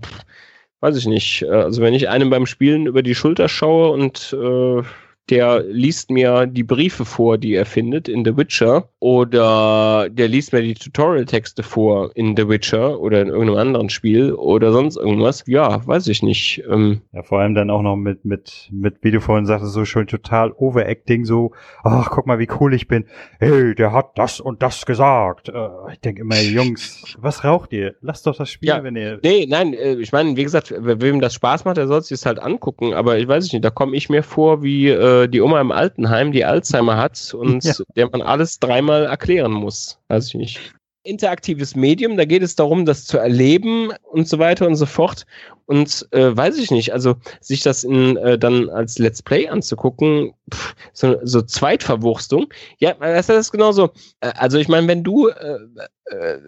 weiß 0.79 0.95
ich 0.97 1.07
nicht. 1.07 1.43
Also 1.49 1.81
wenn 1.81 1.93
ich 1.93 2.09
einem 2.09 2.29
beim 2.29 2.45
Spielen 2.45 2.85
über 2.85 3.03
die 3.03 3.15
Schulter 3.15 3.49
schaue 3.49 3.91
und 3.91 4.35
äh, 4.39 4.83
der 5.29 5.63
liest 5.63 6.11
mir 6.11 6.47
die 6.47 6.63
Briefe 6.63 7.05
vor, 7.05 7.37
die 7.37 7.53
er 7.53 7.65
findet 7.65 8.09
in 8.09 8.25
The 8.25 8.35
Witcher, 8.35 8.89
oder 8.99 10.09
der 10.09 10.27
liest 10.27 10.51
mir 10.51 10.61
die 10.61 10.73
Tutorial-Texte 10.73 11.63
vor 11.63 12.11
in 12.15 12.35
The 12.35 12.49
Witcher 12.49 12.99
oder 12.99 13.21
in 13.21 13.29
irgendeinem 13.29 13.59
anderen 13.59 13.89
Spiel 13.89 14.33
oder 14.33 14.71
sonst 14.73 14.97
irgendwas. 14.97 15.43
Ja, 15.47 15.85
weiß 15.85 16.07
ich 16.07 16.23
nicht. 16.23 16.63
Ähm 16.69 17.01
ja, 17.13 17.23
vor 17.23 17.39
allem 17.39 17.55
dann 17.55 17.69
auch 17.69 17.81
noch 17.81 17.95
mit, 17.95 18.25
mit, 18.25 18.69
mit, 18.71 18.95
wie 19.01 19.11
du 19.11 19.21
vorhin 19.21 19.45
sagtest, 19.45 19.73
so 19.73 19.85
schön 19.85 20.07
total 20.07 20.51
Overacting, 20.51 21.25
so, 21.25 21.51
ach, 21.83 22.09
guck 22.11 22.27
mal, 22.27 22.39
wie 22.39 22.49
cool 22.59 22.73
ich 22.73 22.87
bin. 22.87 23.05
Hey, 23.39 23.75
der 23.75 23.93
hat 23.93 24.17
das 24.17 24.41
und 24.41 24.61
das 24.61 24.85
gesagt. 24.85 25.49
Äh, 25.49 25.69
ich 25.93 25.99
denke 25.99 26.21
immer, 26.21 26.39
Jungs, 26.39 27.15
was 27.17 27.43
raucht 27.45 27.71
ihr? 27.71 27.95
Lasst 28.01 28.27
doch 28.27 28.35
das 28.35 28.49
Spiel, 28.49 28.69
ja, 28.69 28.83
wenn 28.83 28.95
ihr. 28.95 29.19
Nee, 29.23 29.45
nein, 29.49 29.73
äh, 29.73 29.95
ich 29.95 30.11
meine, 30.11 30.35
wie 30.35 30.43
gesagt, 30.43 30.73
wem 30.77 31.21
das 31.21 31.33
Spaß 31.33 31.63
macht, 31.63 31.77
der 31.77 31.87
soll 31.87 32.01
sich 32.01 32.19
das 32.19 32.25
halt 32.25 32.39
angucken, 32.39 32.93
aber 32.93 33.17
ich 33.17 33.27
weiß 33.27 33.51
nicht, 33.51 33.63
da 33.63 33.69
komme 33.69 33.95
ich 33.95 34.09
mir 34.09 34.23
vor 34.23 34.63
wie, 34.63 34.89
äh, 34.89 35.12
äh, 35.13 35.27
die 35.27 35.41
Oma 35.41 35.61
im 35.61 35.71
Altenheim, 35.71 36.31
die 36.31 36.45
Alzheimer 36.45 36.97
hat 36.97 37.33
und 37.33 37.63
ja. 37.63 37.73
der 37.95 38.09
man 38.09 38.21
alles 38.21 38.59
dreimal 38.59 39.05
erklären 39.05 39.51
muss. 39.51 39.99
Weiß 40.07 40.29
ich 40.29 40.35
nicht. 40.35 40.59
Interaktives 41.05 41.75
Medium, 41.75 42.15
da 42.15 42.23
geht 42.23 42.43
es 42.43 42.55
darum, 42.55 42.85
das 42.85 43.05
zu 43.05 43.17
erleben 43.17 43.91
und 44.03 44.27
so 44.27 44.39
weiter 44.39 44.65
und 44.65 44.75
so 44.75 44.85
fort. 44.85 45.25
Und 45.65 46.07
äh, 46.11 46.35
weiß 46.35 46.57
ich 46.57 46.71
nicht, 46.71 46.93
also 46.93 47.15
sich 47.41 47.61
das 47.61 47.83
in, 47.83 48.17
äh, 48.17 48.37
dann 48.37 48.69
als 48.69 48.99
Let's 48.99 49.21
Play 49.21 49.47
anzugucken, 49.47 50.33
pff, 50.53 50.75
so, 50.93 51.17
so 51.23 51.41
Zweitverwurstung. 51.41 52.47
Ja, 52.79 52.93
das 52.93 53.29
ist 53.29 53.51
genauso. 53.51 53.91
Äh, 54.21 54.31
also 54.35 54.57
ich 54.57 54.67
meine, 54.67 54.87
wenn 54.87 55.03
du 55.03 55.27
äh, 55.27 55.59
äh, 56.05 56.39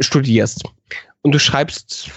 studierst 0.00 0.64
und 1.22 1.32
du 1.32 1.38
schreibst 1.38 2.10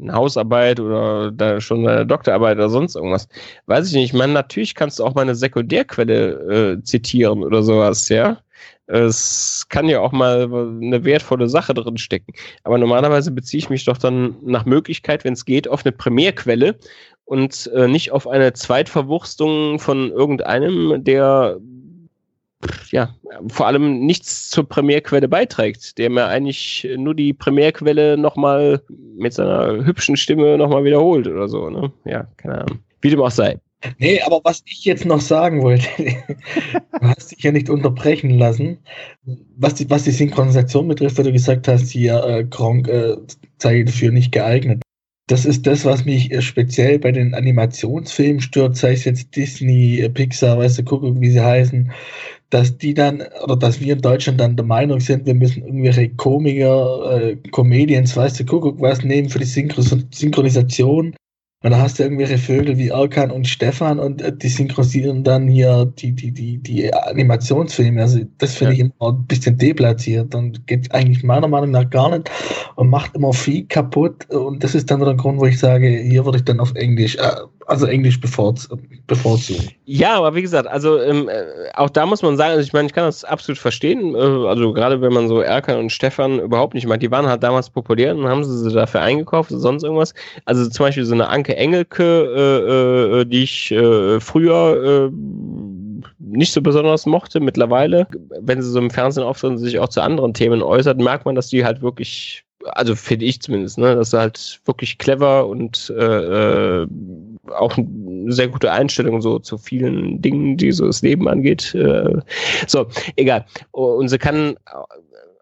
eine 0.00 0.12
Hausarbeit 0.12 0.80
oder 0.80 1.30
da 1.30 1.60
schon 1.60 1.86
eine 1.86 2.06
Doktorarbeit 2.06 2.56
oder 2.56 2.68
sonst 2.68 2.96
irgendwas. 2.96 3.28
Weiß 3.66 3.88
ich 3.88 3.94
nicht. 3.94 4.04
Ich 4.06 4.12
meine, 4.14 4.32
natürlich 4.32 4.74
kannst 4.74 4.98
du 4.98 5.04
auch 5.04 5.14
mal 5.14 5.22
eine 5.22 5.34
Sekundärquelle 5.34 6.76
äh, 6.78 6.82
zitieren 6.82 7.44
oder 7.44 7.62
sowas, 7.62 8.08
ja. 8.08 8.38
Es 8.86 9.66
kann 9.68 9.88
ja 9.88 10.00
auch 10.00 10.12
mal 10.12 10.42
eine 10.52 11.04
wertvolle 11.04 11.48
Sache 11.48 11.72
drin 11.72 11.96
stecken. 11.98 12.32
Aber 12.64 12.78
normalerweise 12.78 13.30
beziehe 13.30 13.58
ich 13.58 13.70
mich 13.70 13.84
doch 13.84 13.96
dann 13.96 14.36
nach 14.42 14.66
Möglichkeit, 14.66 15.24
wenn 15.24 15.32
es 15.32 15.44
geht, 15.44 15.68
auf 15.68 15.84
eine 15.84 15.92
Primärquelle 15.92 16.76
und 17.24 17.70
äh, 17.74 17.88
nicht 17.88 18.12
auf 18.12 18.26
eine 18.28 18.52
Zweitverwurstung 18.52 19.78
von 19.78 20.10
irgendeinem, 20.10 21.02
der 21.04 21.58
ja, 22.90 23.14
vor 23.48 23.66
allem 23.66 24.00
nichts 24.06 24.50
zur 24.50 24.68
Primärquelle 24.68 25.28
beiträgt, 25.28 25.98
der 25.98 26.10
mir 26.10 26.26
eigentlich 26.26 26.88
nur 26.96 27.14
die 27.14 27.32
Primärquelle 27.32 28.16
nochmal 28.16 28.82
mit 29.16 29.34
seiner 29.34 29.84
hübschen 29.84 30.16
Stimme 30.16 30.58
nochmal 30.58 30.84
wiederholt 30.84 31.26
oder 31.26 31.48
so, 31.48 31.70
ne? 31.70 31.92
Ja, 32.04 32.26
keine 32.36 32.62
Ahnung. 32.62 32.78
Wie 33.00 33.10
dem 33.10 33.20
auch 33.20 33.30
sei. 33.30 33.60
Nee, 33.98 34.20
aber 34.22 34.40
was 34.44 34.62
ich 34.66 34.84
jetzt 34.84 35.04
noch 35.04 35.20
sagen 35.20 35.62
wollte, 35.62 35.88
du 35.98 37.06
hast 37.06 37.32
dich 37.32 37.42
ja 37.42 37.52
nicht 37.52 37.68
unterbrechen 37.68 38.30
lassen. 38.30 38.78
Was 39.56 39.74
die, 39.74 39.90
was 39.90 40.04
die 40.04 40.12
Synchronisation 40.12 40.88
betrifft, 40.88 41.18
weil 41.18 41.24
du 41.24 41.32
gesagt 41.32 41.66
hast, 41.68 41.90
hier 41.90 42.22
äh, 42.24 42.44
Gronk 42.44 42.88
äh, 42.88 43.16
sei 43.58 43.82
dafür 43.82 44.12
nicht 44.12 44.32
geeignet. 44.32 44.81
Das 45.32 45.46
ist 45.46 45.66
das, 45.66 45.86
was 45.86 46.04
mich 46.04 46.30
äh, 46.30 46.42
speziell 46.42 46.98
bei 46.98 47.10
den 47.10 47.32
Animationsfilmen 47.32 48.42
stört, 48.42 48.76
sei 48.76 48.92
es 48.92 49.04
jetzt 49.04 49.34
Disney, 49.34 50.00
äh, 50.00 50.10
Pixar, 50.10 50.58
weißt 50.58 50.80
du, 50.80 50.82
guck, 50.82 51.02
wie 51.22 51.30
sie 51.30 51.40
heißen, 51.40 51.90
dass 52.50 52.76
die 52.76 52.92
dann, 52.92 53.22
oder 53.42 53.56
dass 53.56 53.80
wir 53.80 53.94
in 53.94 54.02
Deutschland 54.02 54.38
dann 54.38 54.56
der 54.56 54.66
Meinung 54.66 55.00
sind, 55.00 55.24
wir 55.24 55.32
müssen 55.32 55.64
irgendwelche 55.64 56.10
Komiker, 56.10 57.18
äh, 57.18 57.36
Comedians, 57.50 58.14
weißt 58.14 58.40
du, 58.40 58.44
guck, 58.44 58.78
was 58.78 59.04
nehmen 59.04 59.30
für 59.30 59.38
die 59.38 59.46
Synchronisation 59.46 61.14
und 61.62 61.70
da 61.70 61.78
hast 61.80 61.98
du 61.98 62.02
irgendwelche 62.02 62.38
Vögel 62.38 62.76
wie 62.76 62.88
Erkan 62.88 63.30
und 63.30 63.46
Stefan 63.46 64.00
und 64.00 64.20
äh, 64.20 64.36
die 64.36 64.48
synchronisieren 64.48 65.22
dann 65.22 65.46
hier 65.46 65.92
die, 65.96 66.12
die, 66.12 66.32
die, 66.32 66.58
die 66.58 66.92
Animationsfilme. 66.92 68.00
Also 68.02 68.20
das 68.38 68.54
finde 68.54 68.74
ja. 68.74 68.84
ich 68.84 68.90
immer 68.98 69.12
ein 69.12 69.26
bisschen 69.26 69.56
deplatziert 69.56 70.34
und 70.34 70.66
geht 70.66 70.92
eigentlich 70.92 71.22
meiner 71.22 71.46
Meinung 71.46 71.70
nach 71.70 71.88
gar 71.88 72.10
nicht 72.10 72.30
und 72.74 72.90
macht 72.90 73.14
immer 73.14 73.32
viel 73.32 73.64
kaputt. 73.66 74.28
Und 74.30 74.64
das 74.64 74.74
ist 74.74 74.90
dann 74.90 75.00
der 75.00 75.14
Grund, 75.14 75.40
wo 75.40 75.46
ich 75.46 75.58
sage, 75.58 75.88
hier 75.88 76.24
würde 76.24 76.38
ich 76.38 76.44
dann 76.44 76.58
auf 76.58 76.74
Englisch, 76.74 77.16
äh, 77.16 77.30
also 77.66 77.86
Englisch 77.86 78.20
bevorzugen. 78.20 78.88
Ja, 79.84 80.16
aber 80.16 80.34
wie 80.34 80.42
gesagt, 80.42 80.66
also 80.66 81.00
ähm, 81.00 81.28
äh, 81.28 81.70
auch 81.74 81.90
da 81.90 82.06
muss 82.06 82.22
man 82.22 82.36
sagen, 82.36 82.52
also 82.52 82.62
ich 82.62 82.72
meine, 82.72 82.86
ich 82.86 82.92
kann 82.92 83.04
das 83.04 83.24
absolut 83.24 83.58
verstehen. 83.58 84.14
Äh, 84.14 84.18
also 84.18 84.72
gerade 84.72 85.00
wenn 85.00 85.12
man 85.12 85.28
so 85.28 85.40
Erkan 85.40 85.78
und 85.78 85.92
Stefan 85.92 86.38
überhaupt 86.40 86.74
nicht 86.74 86.86
mag, 86.86 87.00
die 87.00 87.10
waren 87.10 87.26
halt 87.26 87.42
damals 87.42 87.70
populär 87.70 88.14
und 88.16 88.26
haben 88.26 88.44
sie 88.44 88.56
sie 88.58 88.72
dafür 88.72 89.02
eingekauft 89.02 89.50
oder 89.50 89.60
sonst 89.60 89.82
irgendwas. 89.82 90.14
Also 90.44 90.68
zum 90.68 90.86
Beispiel 90.86 91.04
so 91.04 91.14
eine 91.14 91.28
Anke 91.28 91.56
Engelke, 91.56 92.02
äh, 92.02 93.20
äh, 93.20 93.24
die 93.24 93.42
ich 93.42 93.70
äh, 93.72 94.20
früher 94.20 95.10
äh, 95.10 95.12
nicht 96.18 96.52
so 96.52 96.62
besonders 96.62 97.06
mochte. 97.06 97.40
Mittlerweile, 97.40 98.06
wenn 98.40 98.62
sie 98.62 98.70
so 98.70 98.78
im 98.78 98.90
Fernsehen 98.90 99.24
auftreten 99.24 99.54
und 99.54 99.58
sich 99.58 99.78
auch 99.78 99.88
zu 99.88 100.00
anderen 100.00 100.34
Themen 100.34 100.62
äußert, 100.62 100.98
merkt 100.98 101.26
man, 101.26 101.34
dass 101.34 101.48
die 101.48 101.64
halt 101.64 101.82
wirklich 101.82 102.44
also 102.66 102.94
finde 102.94 103.24
ich 103.24 103.40
zumindest, 103.40 103.78
ne, 103.78 103.94
dass 103.94 104.12
er 104.12 104.20
halt 104.20 104.60
wirklich 104.64 104.98
clever 104.98 105.46
und 105.46 105.92
äh, 105.96 106.82
äh, 106.82 106.86
auch 107.54 107.76
eine 107.76 108.32
sehr 108.32 108.48
gute 108.48 108.70
Einstellung 108.70 109.20
so 109.20 109.38
zu 109.38 109.58
vielen 109.58 110.20
Dingen, 110.22 110.56
die 110.56 110.72
so 110.72 110.86
das 110.86 111.02
Leben 111.02 111.28
angeht. 111.28 111.74
Äh, 111.74 112.20
so, 112.66 112.86
egal. 113.16 113.44
Und 113.72 114.08
sie 114.08 114.18
kann 114.18 114.56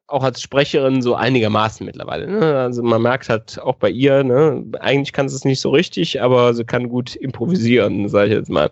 auch 0.07 0.25
als 0.25 0.43
Sprecherin 0.43 1.03
so 1.03 1.15
einigermaßen 1.15 1.87
mittlerweile. 1.87 2.27
Ne? 2.27 2.59
Also 2.59 2.83
man 2.83 3.03
merkt 3.03 3.29
halt 3.29 3.61
auch 3.61 3.77
bei 3.77 3.91
ihr, 3.91 4.25
ne, 4.25 4.65
eigentlich 4.81 5.13
kann 5.13 5.29
sie 5.29 5.37
es 5.37 5.45
nicht 5.45 5.61
so 5.61 5.71
richtig, 5.71 6.21
aber 6.21 6.53
sie 6.55 6.65
kann 6.65 6.89
gut 6.89 7.15
improvisieren, 7.15 8.09
sage 8.09 8.29
ich 8.29 8.35
jetzt 8.35 8.51
mal. 8.51 8.71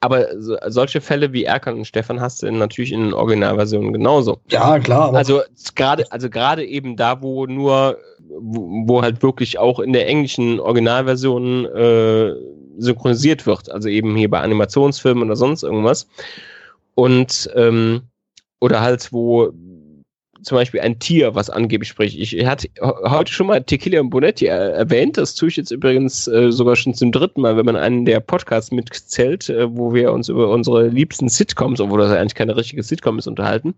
Aber 0.00 0.40
so, 0.40 0.56
solche 0.66 1.00
Fälle 1.00 1.32
wie 1.32 1.44
Erkan 1.44 1.74
und 1.74 1.84
Stefan 1.84 2.20
hast 2.20 2.42
du 2.42 2.50
natürlich 2.52 2.92
in 2.92 3.12
Originalversionen 3.12 3.92
genauso. 3.92 4.38
Ja, 4.48 4.78
klar. 4.78 5.12
also 5.12 5.42
gerade, 5.74 6.10
also 6.12 6.30
gerade 6.30 6.64
eben 6.64 6.96
da, 6.96 7.20
wo 7.20 7.46
nur, 7.46 7.98
wo, 8.28 8.86
wo, 8.86 9.02
halt 9.02 9.22
wirklich 9.22 9.58
auch 9.58 9.80
in 9.80 9.92
der 9.92 10.06
englischen 10.06 10.60
Originalversion 10.60 11.66
äh, 11.66 12.32
synchronisiert 12.78 13.44
wird. 13.44 13.70
Also 13.72 13.88
eben 13.88 14.14
hier 14.14 14.30
bei 14.30 14.40
Animationsfilmen 14.40 15.24
oder 15.24 15.36
sonst 15.36 15.64
irgendwas. 15.64 16.06
Und 16.94 17.50
ähm, 17.56 18.02
oder 18.60 18.80
halt, 18.80 19.12
wo 19.12 19.52
zum 20.42 20.56
Beispiel 20.56 20.80
ein 20.80 20.98
Tier, 20.98 21.34
was 21.34 21.50
angeblich 21.50 21.88
spricht. 21.88 22.18
Ich 22.18 22.46
hatte 22.46 22.68
heute 22.80 23.32
schon 23.32 23.46
mal 23.46 23.62
Tequila 23.62 24.00
und 24.00 24.10
Bonetti 24.10 24.46
erwähnt. 24.46 25.16
Das 25.16 25.34
tue 25.34 25.48
ich 25.48 25.56
jetzt 25.56 25.70
übrigens 25.70 26.26
äh, 26.28 26.50
sogar 26.50 26.76
schon 26.76 26.94
zum 26.94 27.12
dritten 27.12 27.40
Mal, 27.40 27.56
wenn 27.56 27.66
man 27.66 27.76
einen 27.76 28.04
der 28.04 28.20
Podcasts 28.20 28.70
mitzählt, 28.70 29.48
äh, 29.48 29.74
wo 29.76 29.94
wir 29.94 30.12
uns 30.12 30.28
über 30.28 30.50
unsere 30.50 30.88
liebsten 30.88 31.28
Sitcoms, 31.28 31.80
obwohl 31.80 32.00
das 32.00 32.12
eigentlich 32.12 32.34
keine 32.34 32.56
richtige 32.56 32.82
Sitcom 32.82 33.18
ist, 33.18 33.26
unterhalten. 33.26 33.74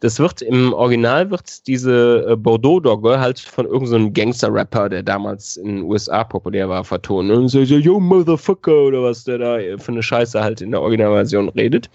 Das 0.00 0.20
wird 0.20 0.42
im 0.42 0.72
Original 0.74 1.28
wird 1.30 1.66
diese 1.66 2.24
äh, 2.28 2.36
Bordeaux-Dogge 2.36 3.18
halt 3.18 3.40
von 3.40 3.66
irgendeinem 3.66 4.06
so 4.06 4.12
Gangster-Rapper, 4.12 4.88
der 4.88 5.02
damals 5.02 5.56
in 5.56 5.66
den 5.66 5.82
USA 5.82 6.22
populär 6.22 6.68
war, 6.68 6.84
vertonen. 6.84 7.32
Und 7.32 7.48
so, 7.48 7.60
yo, 7.60 7.98
Motherfucker, 7.98 8.84
oder 8.84 9.02
was 9.02 9.24
der 9.24 9.38
da 9.38 9.58
für 9.78 9.92
eine 9.92 10.02
Scheiße 10.02 10.40
halt 10.40 10.60
in 10.60 10.70
der 10.70 10.82
Originalversion 10.82 11.48
redet. 11.48 11.90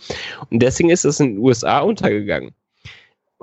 Und 0.49 0.61
deswegen 0.61 0.89
ist 0.89 1.05
das 1.05 1.21
in 1.21 1.35
den 1.35 1.37
USA 1.37 1.79
untergegangen. 1.79 2.51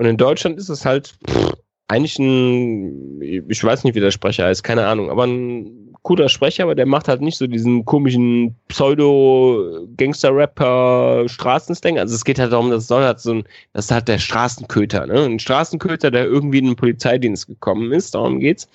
Und 0.00 0.06
in 0.06 0.16
Deutschland 0.16 0.58
ist 0.58 0.70
es 0.70 0.86
halt 0.86 1.14
pff, 1.28 1.52
eigentlich 1.88 2.18
ein, 2.18 3.20
ich 3.20 3.62
weiß 3.62 3.84
nicht, 3.84 3.94
wie 3.94 4.00
der 4.00 4.12
Sprecher 4.12 4.46
heißt, 4.46 4.64
keine 4.64 4.86
Ahnung, 4.86 5.10
aber 5.10 5.26
ein 5.26 5.92
cooler 6.00 6.30
Sprecher, 6.30 6.62
aber 6.62 6.74
der 6.74 6.86
macht 6.86 7.06
halt 7.06 7.20
nicht 7.20 7.36
so 7.36 7.46
diesen 7.46 7.84
komischen 7.84 8.54
Pseudo-Gangster-Rapper 8.68 11.24
Straßenslang. 11.26 11.98
Also 11.98 12.14
es 12.14 12.24
geht 12.24 12.38
halt 12.38 12.52
darum, 12.52 12.70
dass 12.70 12.86
soll 12.86 13.04
halt 13.04 13.20
so 13.20 13.34
ein, 13.34 13.44
das 13.74 13.84
ist 13.84 13.90
halt 13.90 14.08
der 14.08 14.18
Straßenköter, 14.18 15.06
ne? 15.06 15.26
Ein 15.26 15.38
Straßenköter, 15.38 16.10
der 16.10 16.24
irgendwie 16.24 16.60
in 16.60 16.68
den 16.68 16.76
Polizeidienst 16.76 17.48
gekommen 17.48 17.92
ist, 17.92 18.14
darum 18.14 18.40
geht's. 18.40 18.70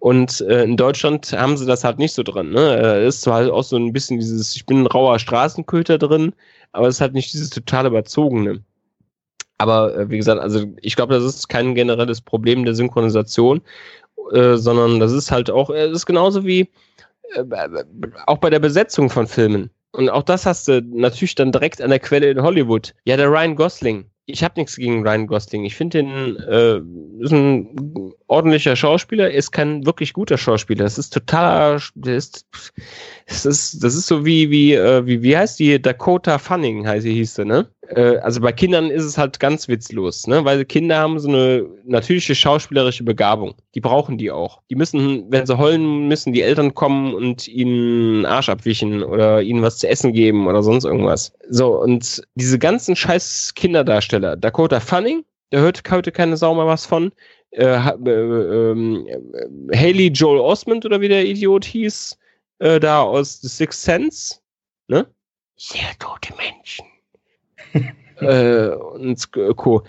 Und 0.00 0.40
äh, 0.40 0.64
in 0.64 0.76
Deutschland 0.76 1.32
haben 1.32 1.56
sie 1.56 1.66
das 1.66 1.84
halt 1.84 2.00
nicht 2.00 2.14
so 2.14 2.24
drin. 2.24 2.50
Ne? 2.50 2.82
Da 2.82 2.96
ist 2.96 3.20
zwar 3.20 3.36
halt 3.36 3.52
auch 3.52 3.62
so 3.62 3.76
ein 3.76 3.92
bisschen 3.92 4.18
dieses, 4.18 4.56
ich 4.56 4.66
bin 4.66 4.80
ein 4.80 4.88
rauer 4.88 5.20
Straßenköter 5.20 5.98
drin, 5.98 6.32
aber 6.72 6.88
es 6.88 6.96
ist 6.96 7.00
halt 7.00 7.14
nicht 7.14 7.32
dieses 7.32 7.50
total 7.50 7.86
überzogene. 7.86 8.60
Aber 9.62 9.96
äh, 9.96 10.10
wie 10.10 10.16
gesagt, 10.16 10.40
also 10.40 10.64
ich 10.80 10.96
glaube, 10.96 11.14
das 11.14 11.22
ist 11.22 11.48
kein 11.48 11.76
generelles 11.76 12.20
Problem 12.20 12.64
der 12.64 12.74
Synchronisation, 12.74 13.62
äh, 14.32 14.56
sondern 14.56 14.98
das 14.98 15.12
ist 15.12 15.30
halt 15.30 15.50
auch, 15.50 15.70
es 15.70 15.92
ist 15.92 16.06
genauso 16.06 16.44
wie 16.44 16.68
äh, 17.34 17.44
auch 18.26 18.38
bei 18.38 18.50
der 18.50 18.58
Besetzung 18.58 19.08
von 19.08 19.28
Filmen. 19.28 19.70
Und 19.92 20.08
auch 20.08 20.24
das 20.24 20.46
hast 20.46 20.66
du 20.66 20.82
natürlich 20.82 21.36
dann 21.36 21.52
direkt 21.52 21.80
an 21.80 21.90
der 21.90 22.00
Quelle 22.00 22.28
in 22.30 22.42
Hollywood. 22.42 22.92
Ja, 23.04 23.16
der 23.16 23.30
Ryan 23.30 23.54
Gosling. 23.54 24.06
Ich 24.26 24.42
habe 24.42 24.58
nichts 24.58 24.76
gegen 24.76 25.06
Ryan 25.06 25.26
Gosling. 25.28 25.64
Ich 25.64 25.76
finde 25.76 25.98
den 25.98 26.36
äh, 26.36 26.80
ist 27.22 27.32
ein 27.32 28.12
ordentlicher 28.26 28.74
Schauspieler, 28.74 29.30
ist 29.30 29.52
kein 29.52 29.84
wirklich 29.84 30.12
guter 30.12 30.38
Schauspieler. 30.38 30.84
Das 30.84 30.98
ist 30.98 31.12
total, 31.12 31.80
der 31.94 32.16
ist, 32.16 32.46
das 33.26 33.46
ist, 33.46 33.84
das 33.84 33.94
ist 33.94 34.06
so 34.06 34.24
wie 34.24 34.50
wie 34.50 34.74
äh, 34.74 35.06
wie 35.06 35.22
wie 35.22 35.36
heißt 35.36 35.58
die 35.58 35.80
Dakota 35.80 36.38
Fanning 36.38 36.86
heißt 36.86 37.02
sie 37.02 37.14
hieß 37.14 37.34
sie, 37.34 37.44
ne? 37.44 37.68
Äh, 37.88 38.18
also 38.18 38.40
bei 38.40 38.52
Kindern 38.52 38.90
ist 38.90 39.04
es 39.04 39.18
halt 39.18 39.40
ganz 39.40 39.68
witzlos, 39.68 40.26
ne? 40.26 40.44
Weil 40.44 40.64
Kinder 40.64 40.98
haben 40.98 41.18
so 41.18 41.28
eine 41.28 41.66
natürliche 41.84 42.34
schauspielerische 42.34 43.04
Begabung. 43.04 43.54
Die 43.74 43.80
brauchen 43.80 44.18
die 44.18 44.30
auch. 44.30 44.62
Die 44.70 44.76
müssen, 44.76 45.30
wenn 45.30 45.46
sie 45.46 45.58
heulen, 45.58 46.08
müssen 46.08 46.32
die 46.32 46.42
Eltern 46.42 46.74
kommen 46.74 47.14
und 47.14 47.48
ihnen 47.48 48.24
Arsch 48.24 48.48
abwischen 48.48 49.02
oder 49.02 49.42
ihnen 49.42 49.62
was 49.62 49.78
zu 49.78 49.88
essen 49.88 50.12
geben 50.12 50.46
oder 50.46 50.62
sonst 50.62 50.84
irgendwas. 50.84 51.32
So, 51.48 51.80
und 51.80 52.22
diese 52.34 52.58
ganzen 52.58 52.96
scheiß 52.96 53.52
Kinderdarsteller, 53.54 54.36
Dakota 54.36 54.80
Fanning, 54.80 55.24
der 55.50 55.60
hört 55.60 55.82
heute 55.90 56.12
keine 56.12 56.36
Sau 56.36 56.54
mehr 56.54 56.66
was 56.66 56.86
von. 56.86 57.12
Äh, 57.50 57.64
äh, 57.64 58.10
äh, 58.10 59.76
Haley 59.76 60.06
Joel 60.08 60.40
Osmond 60.40 60.86
oder 60.86 61.00
wie 61.00 61.08
der 61.08 61.26
Idiot 61.26 61.64
hieß, 61.66 62.16
äh, 62.60 62.80
da 62.80 63.02
aus 63.02 63.40
The 63.42 63.48
Sixth 63.48 63.82
Sense, 63.82 64.36
ne? 64.88 65.06
Sehr 65.56 65.90
tote 65.98 66.32
Menschen 66.36 66.86
äh, 68.20 68.68
und 68.68 69.32
Co. 69.56 69.82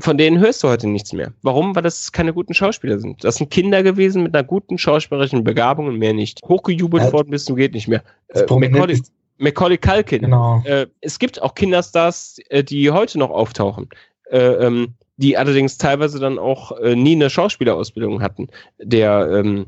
Von 0.00 0.18
denen 0.18 0.38
hörst 0.40 0.62
du 0.62 0.68
heute 0.68 0.88
nichts 0.88 1.12
mehr. 1.12 1.32
Warum? 1.42 1.74
Weil 1.76 1.82
das 1.82 2.10
keine 2.10 2.32
guten 2.32 2.52
Schauspieler 2.52 2.98
sind. 2.98 3.22
Das 3.22 3.36
sind 3.36 3.50
Kinder 3.50 3.82
gewesen 3.82 4.24
mit 4.24 4.34
einer 4.34 4.44
guten 4.44 4.76
schauspielerischen 4.76 5.44
Begabung 5.44 5.86
und 5.86 5.98
mehr 5.98 6.14
nicht. 6.14 6.42
Hochgejubelt 6.42 7.04
ja. 7.04 7.12
worden 7.12 7.30
bis 7.30 7.44
zum 7.44 7.56
geht 7.56 7.74
nicht 7.74 7.88
mehr. 7.88 8.02
Äh, 8.28 8.42
Macaulay, 8.42 9.00
Macaulay 9.38 9.78
Culkin. 9.78 10.22
Genau. 10.22 10.62
Äh, 10.64 10.86
es 11.00 11.18
gibt 11.18 11.40
auch 11.40 11.54
Kinderstars, 11.54 12.38
äh, 12.48 12.64
die 12.64 12.90
heute 12.90 13.18
noch 13.18 13.30
auftauchen. 13.30 13.88
Äh, 14.30 14.38
ähm, 14.38 14.94
die 15.18 15.36
allerdings 15.36 15.78
teilweise 15.78 16.18
dann 16.18 16.38
auch 16.38 16.72
äh, 16.78 16.94
nie 16.94 17.16
eine 17.16 17.28
Schauspielerausbildung 17.28 18.22
hatten. 18.22 18.48
Der, 18.78 19.28
ähm, 19.32 19.66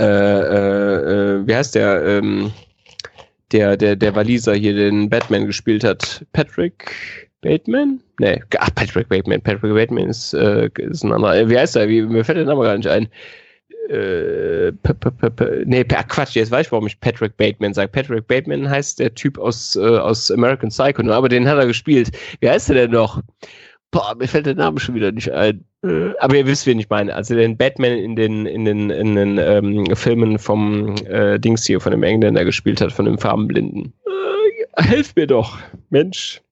äh, 0.00 0.04
äh, 0.04 1.36
äh, 1.36 1.46
wie 1.46 1.54
heißt 1.54 1.74
der? 1.74 2.04
Ähm, 2.04 2.52
der, 3.54 3.76
der, 3.76 3.96
der 3.96 4.14
Waliser 4.14 4.54
hier 4.54 4.74
den 4.74 5.08
Batman 5.08 5.46
gespielt 5.46 5.84
hat. 5.84 6.26
Patrick 6.32 6.92
Bateman? 7.40 8.00
Nee, 8.18 8.42
ach, 8.58 8.74
Patrick 8.74 9.08
Bateman. 9.08 9.40
Patrick 9.40 9.72
Bateman 9.72 10.08
ist, 10.08 10.34
äh, 10.34 10.68
ist 10.76 11.04
ein 11.04 11.12
anderer. 11.12 11.48
Wie 11.48 11.58
heißt 11.58 11.76
er? 11.76 11.88
Wie, 11.88 12.02
mir 12.02 12.24
fällt 12.24 12.38
der 12.38 12.46
Name 12.46 12.64
gar 12.64 12.76
nicht 12.76 12.88
ein. 12.88 13.08
Äh, 13.90 14.72
-p 14.72 14.94
-p 14.94 15.62
nee, 15.66 15.84
Quatsch, 15.84 16.34
jetzt 16.34 16.50
weiß 16.50 16.66
ich, 16.66 16.72
warum 16.72 16.86
ich 16.86 16.98
Patrick 17.00 17.36
Bateman 17.36 17.74
sage. 17.74 17.90
Patrick 17.92 18.26
Bateman 18.26 18.68
heißt 18.68 18.98
der 18.98 19.14
Typ 19.14 19.38
aus, 19.38 19.76
äh, 19.76 19.80
aus 19.80 20.30
American 20.30 20.70
Psycho, 20.70 21.08
aber 21.10 21.28
den 21.28 21.46
hat 21.46 21.58
er 21.58 21.66
gespielt. 21.66 22.10
Wie 22.40 22.48
heißt 22.48 22.70
er 22.70 22.76
denn 22.76 22.90
noch? 22.90 23.22
Boah, 23.94 24.14
mir 24.18 24.26
fällt 24.26 24.46
der 24.46 24.56
Name 24.56 24.80
schon 24.80 24.96
wieder 24.96 25.12
nicht 25.12 25.30
ein. 25.30 25.64
Äh, 25.84 26.10
aber 26.18 26.34
ihr 26.36 26.46
wisst, 26.46 26.66
wen 26.66 26.80
ich 26.80 26.90
meine. 26.90 27.14
Also 27.14 27.36
den 27.36 27.56
Batman 27.56 27.92
in 27.92 28.16
den, 28.16 28.44
in 28.44 28.64
den, 28.64 28.90
in 28.90 29.14
den 29.14 29.38
ähm, 29.38 29.94
Filmen 29.94 30.38
vom 30.40 30.96
äh, 31.06 31.38
Dings 31.38 31.64
hier, 31.64 31.80
von 31.80 31.92
dem 31.92 32.02
Engländer 32.02 32.44
gespielt 32.44 32.80
hat, 32.80 32.92
von 32.92 33.04
dem 33.04 33.18
Farbenblinden. 33.18 33.92
Äh, 34.04 34.82
helft 34.82 35.16
mir 35.16 35.28
doch, 35.28 35.58
Mensch. 35.90 36.42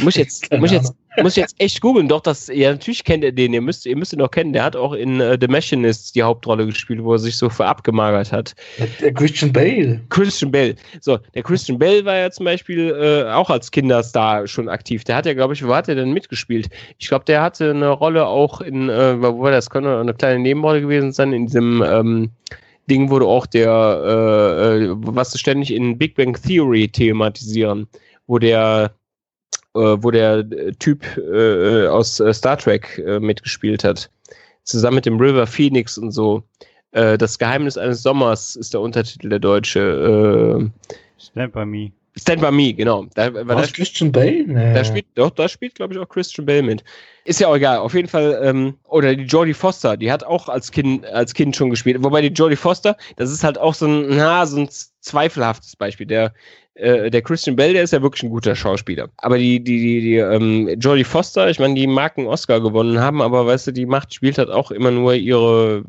Muss 0.00 0.16
jetzt, 0.16 0.50
muss 0.58 0.72
jetzt, 0.72 0.94
muss 1.22 1.36
jetzt 1.36 1.54
echt 1.58 1.80
googeln. 1.80 2.08
Doch, 2.08 2.20
das, 2.20 2.48
ja, 2.48 2.72
natürlich 2.72 3.04
kennt 3.04 3.24
ihr 3.24 3.32
den. 3.32 3.52
Ihr 3.52 3.60
müsst, 3.60 3.86
ihr 3.86 3.96
müsst 3.96 4.12
ihn 4.12 4.18
doch 4.18 4.30
kennen. 4.30 4.52
Der 4.52 4.64
hat 4.64 4.76
auch 4.76 4.92
in 4.92 5.20
uh, 5.20 5.36
The 5.40 5.48
Machinist 5.48 6.14
die 6.14 6.22
Hauptrolle 6.22 6.66
gespielt, 6.66 7.02
wo 7.02 7.12
er 7.12 7.18
sich 7.18 7.36
so 7.36 7.48
verabgemagert 7.48 8.32
hat. 8.32 8.54
Der 9.00 9.12
Christian 9.12 9.52
Bale. 9.52 10.00
Christian 10.08 10.50
Bale. 10.50 10.74
So, 11.00 11.18
der 11.34 11.42
Christian 11.42 11.78
Bale 11.78 12.04
war 12.04 12.16
ja 12.16 12.30
zum 12.30 12.44
Beispiel 12.44 12.90
äh, 12.90 13.30
auch 13.32 13.50
als 13.50 13.70
Kinderstar 13.70 14.46
schon 14.46 14.68
aktiv. 14.68 15.04
Der 15.04 15.16
hat 15.16 15.26
ja, 15.26 15.34
glaube 15.34 15.54
ich, 15.54 15.66
wo 15.66 15.74
hat 15.74 15.88
er 15.88 15.94
denn 15.94 16.12
mitgespielt? 16.12 16.68
Ich 16.98 17.08
glaube, 17.08 17.24
der 17.24 17.42
hatte 17.42 17.70
eine 17.70 17.90
Rolle 17.90 18.26
auch 18.26 18.60
in, 18.60 18.88
äh, 18.88 19.20
wo 19.20 19.40
war 19.40 19.50
das? 19.50 19.70
Könnte 19.70 19.98
eine 19.98 20.14
kleine 20.14 20.40
Nebenrolle 20.40 20.80
gewesen 20.80 21.12
sein, 21.12 21.32
in 21.32 21.46
diesem, 21.46 21.82
ähm, 21.82 22.30
Ding 22.90 23.08
wurde 23.08 23.26
auch 23.26 23.46
der, 23.46 23.70
äh, 23.70 24.84
äh 24.84 24.94
was 24.96 25.32
sie 25.32 25.38
ständig 25.38 25.72
in 25.72 25.96
Big 25.96 26.14
Bang 26.16 26.34
Theory 26.34 26.88
thematisieren, 26.88 27.88
wo 28.26 28.38
der 28.38 28.92
äh, 28.92 29.03
wo 29.80 30.10
der 30.10 30.38
äh, 30.38 30.72
Typ 30.72 31.04
äh, 31.16 31.86
aus 31.88 32.20
äh, 32.20 32.32
Star 32.32 32.56
Trek 32.56 33.02
äh, 33.04 33.20
mitgespielt 33.20 33.84
hat. 33.84 34.10
Zusammen 34.62 34.96
mit 34.96 35.06
dem 35.06 35.20
River 35.20 35.46
Phoenix 35.46 35.98
und 35.98 36.12
so. 36.12 36.42
Äh, 36.92 37.18
das 37.18 37.38
Geheimnis 37.38 37.76
eines 37.76 38.02
Sommers 38.02 38.56
ist 38.56 38.72
der 38.72 38.80
Untertitel 38.80 39.28
der 39.28 39.40
deutsche. 39.40 40.70
Stand 41.18 41.52
by 41.52 41.64
Me. 41.64 41.92
Stand 42.16 42.40
by 42.40 42.52
Me, 42.52 42.72
genau. 42.72 43.06
Da, 43.14 43.34
war 43.34 43.56
das 43.56 43.72
Christian 43.72 44.12
Bale? 44.12 44.44
Nee. 44.46 44.74
Da 44.74 44.84
spielt, 44.84 45.06
doch, 45.16 45.30
da 45.30 45.48
spielt, 45.48 45.74
glaube 45.74 45.94
ich, 45.94 46.00
auch 46.00 46.08
Christian 46.08 46.46
Bale 46.46 46.62
mit. 46.62 46.84
Ist 47.24 47.40
ja 47.40 47.48
auch 47.48 47.56
egal. 47.56 47.78
Auf 47.78 47.94
jeden 47.94 48.08
Fall, 48.08 48.38
ähm, 48.42 48.74
oder 48.84 49.16
die 49.16 49.24
Jodie 49.24 49.54
Foster, 49.54 49.96
die 49.96 50.12
hat 50.12 50.22
auch 50.22 50.48
als 50.48 50.70
Kind, 50.70 51.04
als 51.06 51.34
Kind 51.34 51.56
schon 51.56 51.70
gespielt. 51.70 51.96
Wobei 52.04 52.20
die 52.20 52.28
Jodie 52.28 52.56
Foster, 52.56 52.96
das 53.16 53.32
ist 53.32 53.42
halt 53.42 53.58
auch 53.58 53.74
so 53.74 53.86
ein, 53.86 54.16
na, 54.16 54.46
so 54.46 54.60
ein 54.60 54.68
zweifelhaftes 55.04 55.76
Beispiel. 55.76 56.06
Der, 56.06 56.32
äh, 56.74 57.10
der 57.10 57.22
Christian 57.22 57.54
Bell, 57.54 57.72
der 57.72 57.84
ist 57.84 57.92
ja 57.92 58.02
wirklich 58.02 58.24
ein 58.24 58.30
guter 58.30 58.56
Schauspieler. 58.56 59.08
Aber 59.18 59.38
die, 59.38 59.62
die, 59.62 59.78
die, 59.78 60.00
die 60.00 60.16
ähm, 60.16 60.68
Jodie 60.80 61.04
Foster, 61.04 61.48
ich 61.48 61.60
meine, 61.60 61.74
die 61.74 61.86
mag 61.86 62.18
einen 62.18 62.26
Oscar 62.26 62.60
gewonnen 62.60 62.98
haben, 62.98 63.22
aber 63.22 63.46
weißt 63.46 63.68
du, 63.68 63.72
die 63.72 63.86
macht, 63.86 64.12
spielt 64.12 64.38
halt 64.38 64.50
auch 64.50 64.70
immer 64.70 64.90
nur 64.90 65.14
ihre, 65.14 65.84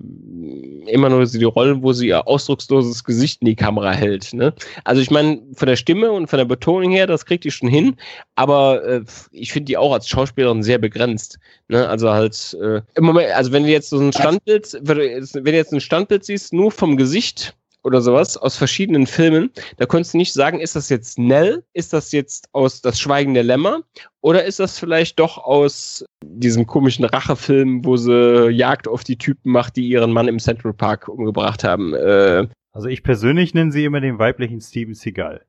immer 0.85 1.09
nur 1.09 1.25
die 1.25 1.43
Rollen, 1.43 1.81
wo 1.81 1.93
sie 1.93 2.09
ihr 2.09 2.27
ausdrucksloses 2.27 3.03
Gesicht 3.03 3.41
in 3.41 3.47
die 3.47 3.55
Kamera 3.55 3.93
hält. 3.93 4.33
Ne? 4.33 4.53
Also 4.83 5.01
ich 5.01 5.09
meine, 5.09 5.41
von 5.55 5.67
der 5.67 5.75
Stimme 5.75 6.11
und 6.11 6.27
von 6.27 6.37
der 6.37 6.45
Betonung 6.45 6.91
her, 6.91 7.07
das 7.07 7.25
kriegt 7.25 7.45
die 7.45 7.51
schon 7.51 7.69
hin, 7.69 7.95
aber 8.35 8.83
äh, 8.83 9.01
ich 9.31 9.51
finde 9.51 9.65
die 9.65 9.77
auch 9.77 9.93
als 9.93 10.07
Schauspielerin 10.07 10.61
sehr 10.61 10.77
begrenzt. 10.77 11.39
Ne? 11.67 11.87
Also 11.87 12.11
halt, 12.11 12.55
äh, 12.61 12.81
im 12.93 13.05
Moment, 13.05 13.31
also 13.31 13.51
wenn 13.51 13.63
du 13.63 13.69
jetzt 13.69 13.89
so 13.89 13.99
ein 13.99 14.13
Standbild, 14.13 14.77
wenn 14.81 14.97
du 15.45 15.51
jetzt 15.51 15.73
ein 15.73 15.81
Standbild 15.81 16.25
siehst, 16.25 16.53
nur 16.53 16.69
vom 16.69 16.95
Gesicht, 16.95 17.55
oder 17.85 18.01
sowas 18.01 18.35
aus 18.35 18.57
verschiedenen 18.57 19.05
Filmen. 19.05 19.51
Da 19.77 19.85
konntest 19.85 20.15
du 20.15 20.17
nicht 20.17 20.33
sagen, 20.33 20.59
ist 20.59 20.75
das 20.75 20.89
jetzt 20.89 21.19
Nell? 21.19 21.63
Ist 21.73 21.93
das 21.93 22.11
jetzt 22.11 22.49
aus 22.51 22.81
Das 22.81 22.99
Schweigen 22.99 23.35
der 23.35 23.43
Lämmer? 23.43 23.81
Oder 24.21 24.43
ist 24.43 24.59
das 24.59 24.79
vielleicht 24.79 25.19
doch 25.19 25.37
aus 25.37 26.03
diesem 26.23 26.65
komischen 26.65 27.05
Rachefilm, 27.05 27.85
wo 27.85 27.95
sie 27.95 28.49
Jagd 28.49 28.87
auf 28.87 29.03
die 29.03 29.17
Typen 29.17 29.51
macht, 29.51 29.75
die 29.75 29.87
ihren 29.87 30.11
Mann 30.11 30.27
im 30.27 30.39
Central 30.39 30.73
Park 30.73 31.07
umgebracht 31.07 31.63
haben? 31.63 31.93
Äh, 31.93 32.47
also 32.71 32.89
ich 32.89 33.03
persönlich 33.03 33.53
nenne 33.53 33.71
sie 33.71 33.85
immer 33.85 34.01
den 34.01 34.19
weiblichen 34.19 34.59
Steven 34.59 34.95
Seagal. 34.95 35.45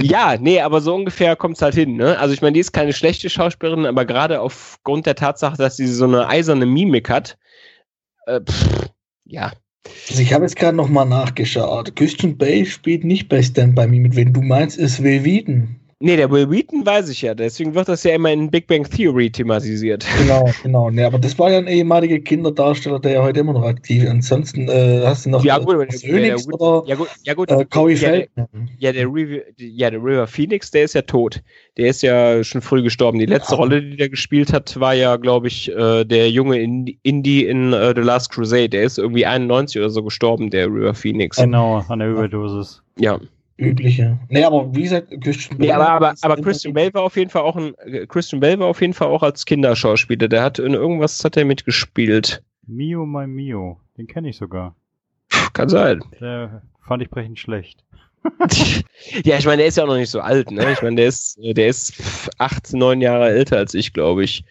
Ja, 0.00 0.36
nee, 0.40 0.60
aber 0.60 0.80
so 0.80 0.94
ungefähr 0.94 1.36
kommt 1.36 1.56
es 1.56 1.62
halt 1.62 1.74
hin. 1.74 1.96
Ne? 1.96 2.18
Also 2.18 2.32
ich 2.32 2.40
meine, 2.40 2.54
die 2.54 2.60
ist 2.60 2.72
keine 2.72 2.92
schlechte 2.92 3.28
Schauspielerin, 3.28 3.86
aber 3.86 4.04
gerade 4.04 4.40
aufgrund 4.40 5.04
der 5.04 5.16
Tatsache, 5.16 5.56
dass 5.58 5.76
sie 5.76 5.86
so 5.86 6.04
eine 6.04 6.28
eiserne 6.28 6.64
Mimik 6.64 7.10
hat, 7.10 7.36
äh, 8.26 8.40
pff, 8.40 8.88
ja, 9.24 9.52
also 10.08 10.22
ich 10.22 10.32
habe 10.32 10.44
jetzt 10.44 10.56
gerade 10.56 10.76
nochmal 10.76 11.06
nachgeschaut. 11.06 11.96
Christian 11.96 12.36
Bay 12.36 12.64
spielt 12.66 13.04
nicht 13.04 13.28
bei 13.28 13.42
Stand 13.42 13.74
By 13.74 13.86
Me 13.86 13.98
mit. 13.98 14.14
Wenn 14.16 14.32
du 14.32 14.42
meinst, 14.42 14.78
ist 14.78 15.02
Will 15.02 15.24
Wheaton. 15.24 15.81
Nee, 16.04 16.16
der 16.16 16.28
Will 16.32 16.50
Wheaton 16.50 16.84
weiß 16.84 17.10
ich 17.10 17.22
ja. 17.22 17.32
Deswegen 17.32 17.76
wird 17.76 17.88
das 17.88 18.02
ja 18.02 18.16
immer 18.16 18.32
in 18.32 18.50
Big 18.50 18.66
Bang 18.66 18.82
Theory 18.82 19.30
thematisiert. 19.30 20.04
Genau, 20.18 20.50
genau. 20.60 20.90
Nee, 20.90 21.04
aber 21.04 21.20
das 21.20 21.38
war 21.38 21.52
ja 21.52 21.58
ein 21.58 21.68
ehemaliger 21.68 22.18
Kinderdarsteller, 22.18 22.98
der 22.98 23.12
ja 23.12 23.22
heute 23.22 23.38
immer 23.38 23.52
noch 23.52 23.62
aktiv 23.62 24.02
ist. 24.02 24.10
Ansonsten 24.10 24.68
äh, 24.68 25.02
hast 25.04 25.26
du 25.26 25.30
noch 25.30 25.44
ja, 25.44 25.58
gut, 25.58 25.76
äh, 25.76 25.96
Phoenix 25.96 26.46
ja, 26.46 26.52
oder 26.54 26.88
ja, 26.88 26.96
gut, 26.96 27.08
ja, 27.22 27.34
gut, 27.34 27.50
äh, 27.52 27.64
Corey 27.66 27.94
ja, 27.94 28.00
Feldman. 28.00 28.48
Ja, 28.78 28.90
der, 28.90 29.08
ja, 29.58 29.90
der 29.90 30.02
River 30.02 30.26
Phoenix, 30.26 30.72
der 30.72 30.82
ist 30.82 30.96
ja 30.96 31.02
tot. 31.02 31.40
Der 31.76 31.86
ist 31.86 32.02
ja 32.02 32.42
schon 32.42 32.62
früh 32.62 32.82
gestorben. 32.82 33.20
Die 33.20 33.26
letzte 33.26 33.52
ja. 33.52 33.58
Rolle, 33.58 33.80
die 33.80 33.96
der 33.96 34.08
gespielt 34.08 34.52
hat, 34.52 34.80
war 34.80 34.94
ja, 34.94 35.14
glaube 35.14 35.46
ich, 35.46 35.70
äh, 35.70 36.04
der 36.04 36.30
junge 36.30 36.60
Indie 36.60 37.44
in 37.44 37.72
uh, 37.72 37.92
The 37.94 38.00
Last 38.00 38.32
Crusade. 38.32 38.70
Der 38.70 38.82
ist 38.82 38.98
irgendwie 38.98 39.24
91 39.24 39.80
oder 39.80 39.90
so 39.90 40.02
gestorben, 40.02 40.50
der 40.50 40.66
River 40.66 40.94
Phoenix. 40.94 41.36
Genau, 41.36 41.84
an 41.86 42.00
der 42.00 42.08
Überdosis. 42.08 42.82
Ja 42.98 43.20
übliche. 43.62 44.18
Nee, 44.28 44.44
aber 44.44 44.74
wie 44.74 44.82
gesagt, 44.82 45.08
Christian 45.20 45.58
Bale. 45.58 45.68
Nee, 45.68 45.72
aber, 45.72 45.88
aber, 45.88 46.14
aber 46.20 46.36
Christian 46.36 46.74
Bale 46.74 46.92
war 46.94 47.02
auf 47.02 47.16
jeden 47.16 47.30
Fall 47.30 47.42
auch 47.42 47.56
ein 47.56 47.74
Christian 48.08 48.40
Bale 48.40 48.58
war 48.58 48.66
auf 48.66 48.80
jeden 48.80 48.94
Fall 48.94 49.08
auch 49.08 49.22
als 49.22 49.44
Kinderschauspieler. 49.44 50.28
Der 50.28 50.42
hat 50.42 50.58
in 50.58 50.74
irgendwas 50.74 51.24
hat 51.24 51.36
er 51.36 51.44
mitgespielt. 51.44 52.42
Mio 52.66 53.06
mein 53.06 53.30
Mio, 53.30 53.80
den 53.96 54.06
kenne 54.06 54.28
ich 54.28 54.36
sogar. 54.36 54.74
Kann 55.52 55.68
sein. 55.68 56.02
Der 56.20 56.62
fand 56.86 57.02
ich 57.02 57.10
brechend 57.10 57.38
schlecht. 57.38 57.84
ja, 59.24 59.36
ich 59.38 59.46
meine, 59.46 59.58
der 59.58 59.66
ist 59.66 59.76
ja 59.76 59.84
auch 59.84 59.88
noch 59.88 59.96
nicht 59.96 60.10
so 60.10 60.20
alt, 60.20 60.50
ne? 60.50 60.72
Ich 60.72 60.82
meine, 60.82 60.96
der 60.96 61.06
ist, 61.06 61.38
der 61.40 61.66
ist 61.66 62.30
acht, 62.38 62.72
neun 62.72 63.00
Jahre 63.00 63.30
älter 63.30 63.56
als 63.56 63.74
ich, 63.74 63.92
glaube 63.92 64.22
ich. 64.22 64.44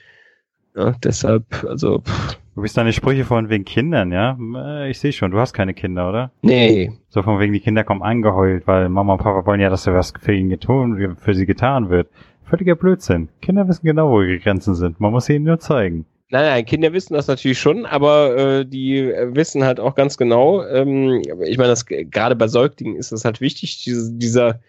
Ja, 0.75 0.91
deshalb, 1.03 1.45
also. 1.63 1.99
Pff. 1.99 2.40
Du 2.53 2.61
bist 2.61 2.75
deine 2.75 2.91
Sprüche 2.91 3.23
von 3.23 3.49
wegen 3.49 3.63
Kindern, 3.63 4.11
ja? 4.11 4.37
Äh, 4.55 4.89
ich 4.89 4.99
sehe 4.99 5.13
schon, 5.13 5.31
du 5.31 5.39
hast 5.39 5.53
keine 5.53 5.73
Kinder, 5.73 6.09
oder? 6.09 6.31
Nee. 6.41 6.91
So 7.07 7.23
von 7.23 7.39
wegen, 7.39 7.53
die 7.53 7.61
Kinder 7.61 7.85
kommen 7.85 8.01
angeheult, 8.01 8.67
weil 8.67 8.89
Mama 8.89 9.13
und 9.13 9.19
Papa 9.19 9.45
wollen 9.45 9.61
ja, 9.61 9.69
dass 9.69 9.85
da 9.85 9.93
was 9.93 10.13
für 10.19 10.33
ihn 10.33 10.49
getun, 10.49 11.15
für 11.17 11.33
sie 11.33 11.45
getan 11.45 11.89
wird. 11.89 12.09
Völliger 12.43 12.75
Blödsinn. 12.75 13.29
Kinder 13.41 13.69
wissen 13.69 13.85
genau, 13.85 14.11
wo 14.11 14.21
ihre 14.21 14.39
Grenzen 14.39 14.75
sind. 14.75 14.99
Man 14.99 15.11
muss 15.11 15.25
sie 15.25 15.35
ihnen 15.35 15.45
nur 15.45 15.59
zeigen. 15.59 16.05
Nein, 16.29 16.45
nein, 16.45 16.65
Kinder 16.65 16.91
wissen 16.91 17.13
das 17.13 17.27
natürlich 17.27 17.59
schon, 17.59 17.85
aber 17.85 18.37
äh, 18.37 18.65
die 18.65 19.03
wissen 19.03 19.63
halt 19.63 19.79
auch 19.79 19.95
ganz 19.95 20.17
genau, 20.17 20.65
ähm, 20.65 21.21
ich 21.45 21.57
meine, 21.57 21.69
das 21.69 21.85
gerade 21.85 22.35
bei 22.37 22.47
Säuglingen 22.47 22.97
ist 22.97 23.11
es 23.11 23.25
halt 23.25 23.41
wichtig, 23.41 23.83
diese, 23.83 24.13
dieser 24.13 24.59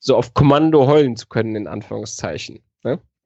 so 0.00 0.16
auf 0.16 0.34
Kommando 0.34 0.86
heulen 0.86 1.16
zu 1.16 1.28
können, 1.28 1.56
in 1.56 1.66
Anführungszeichen. 1.66 2.60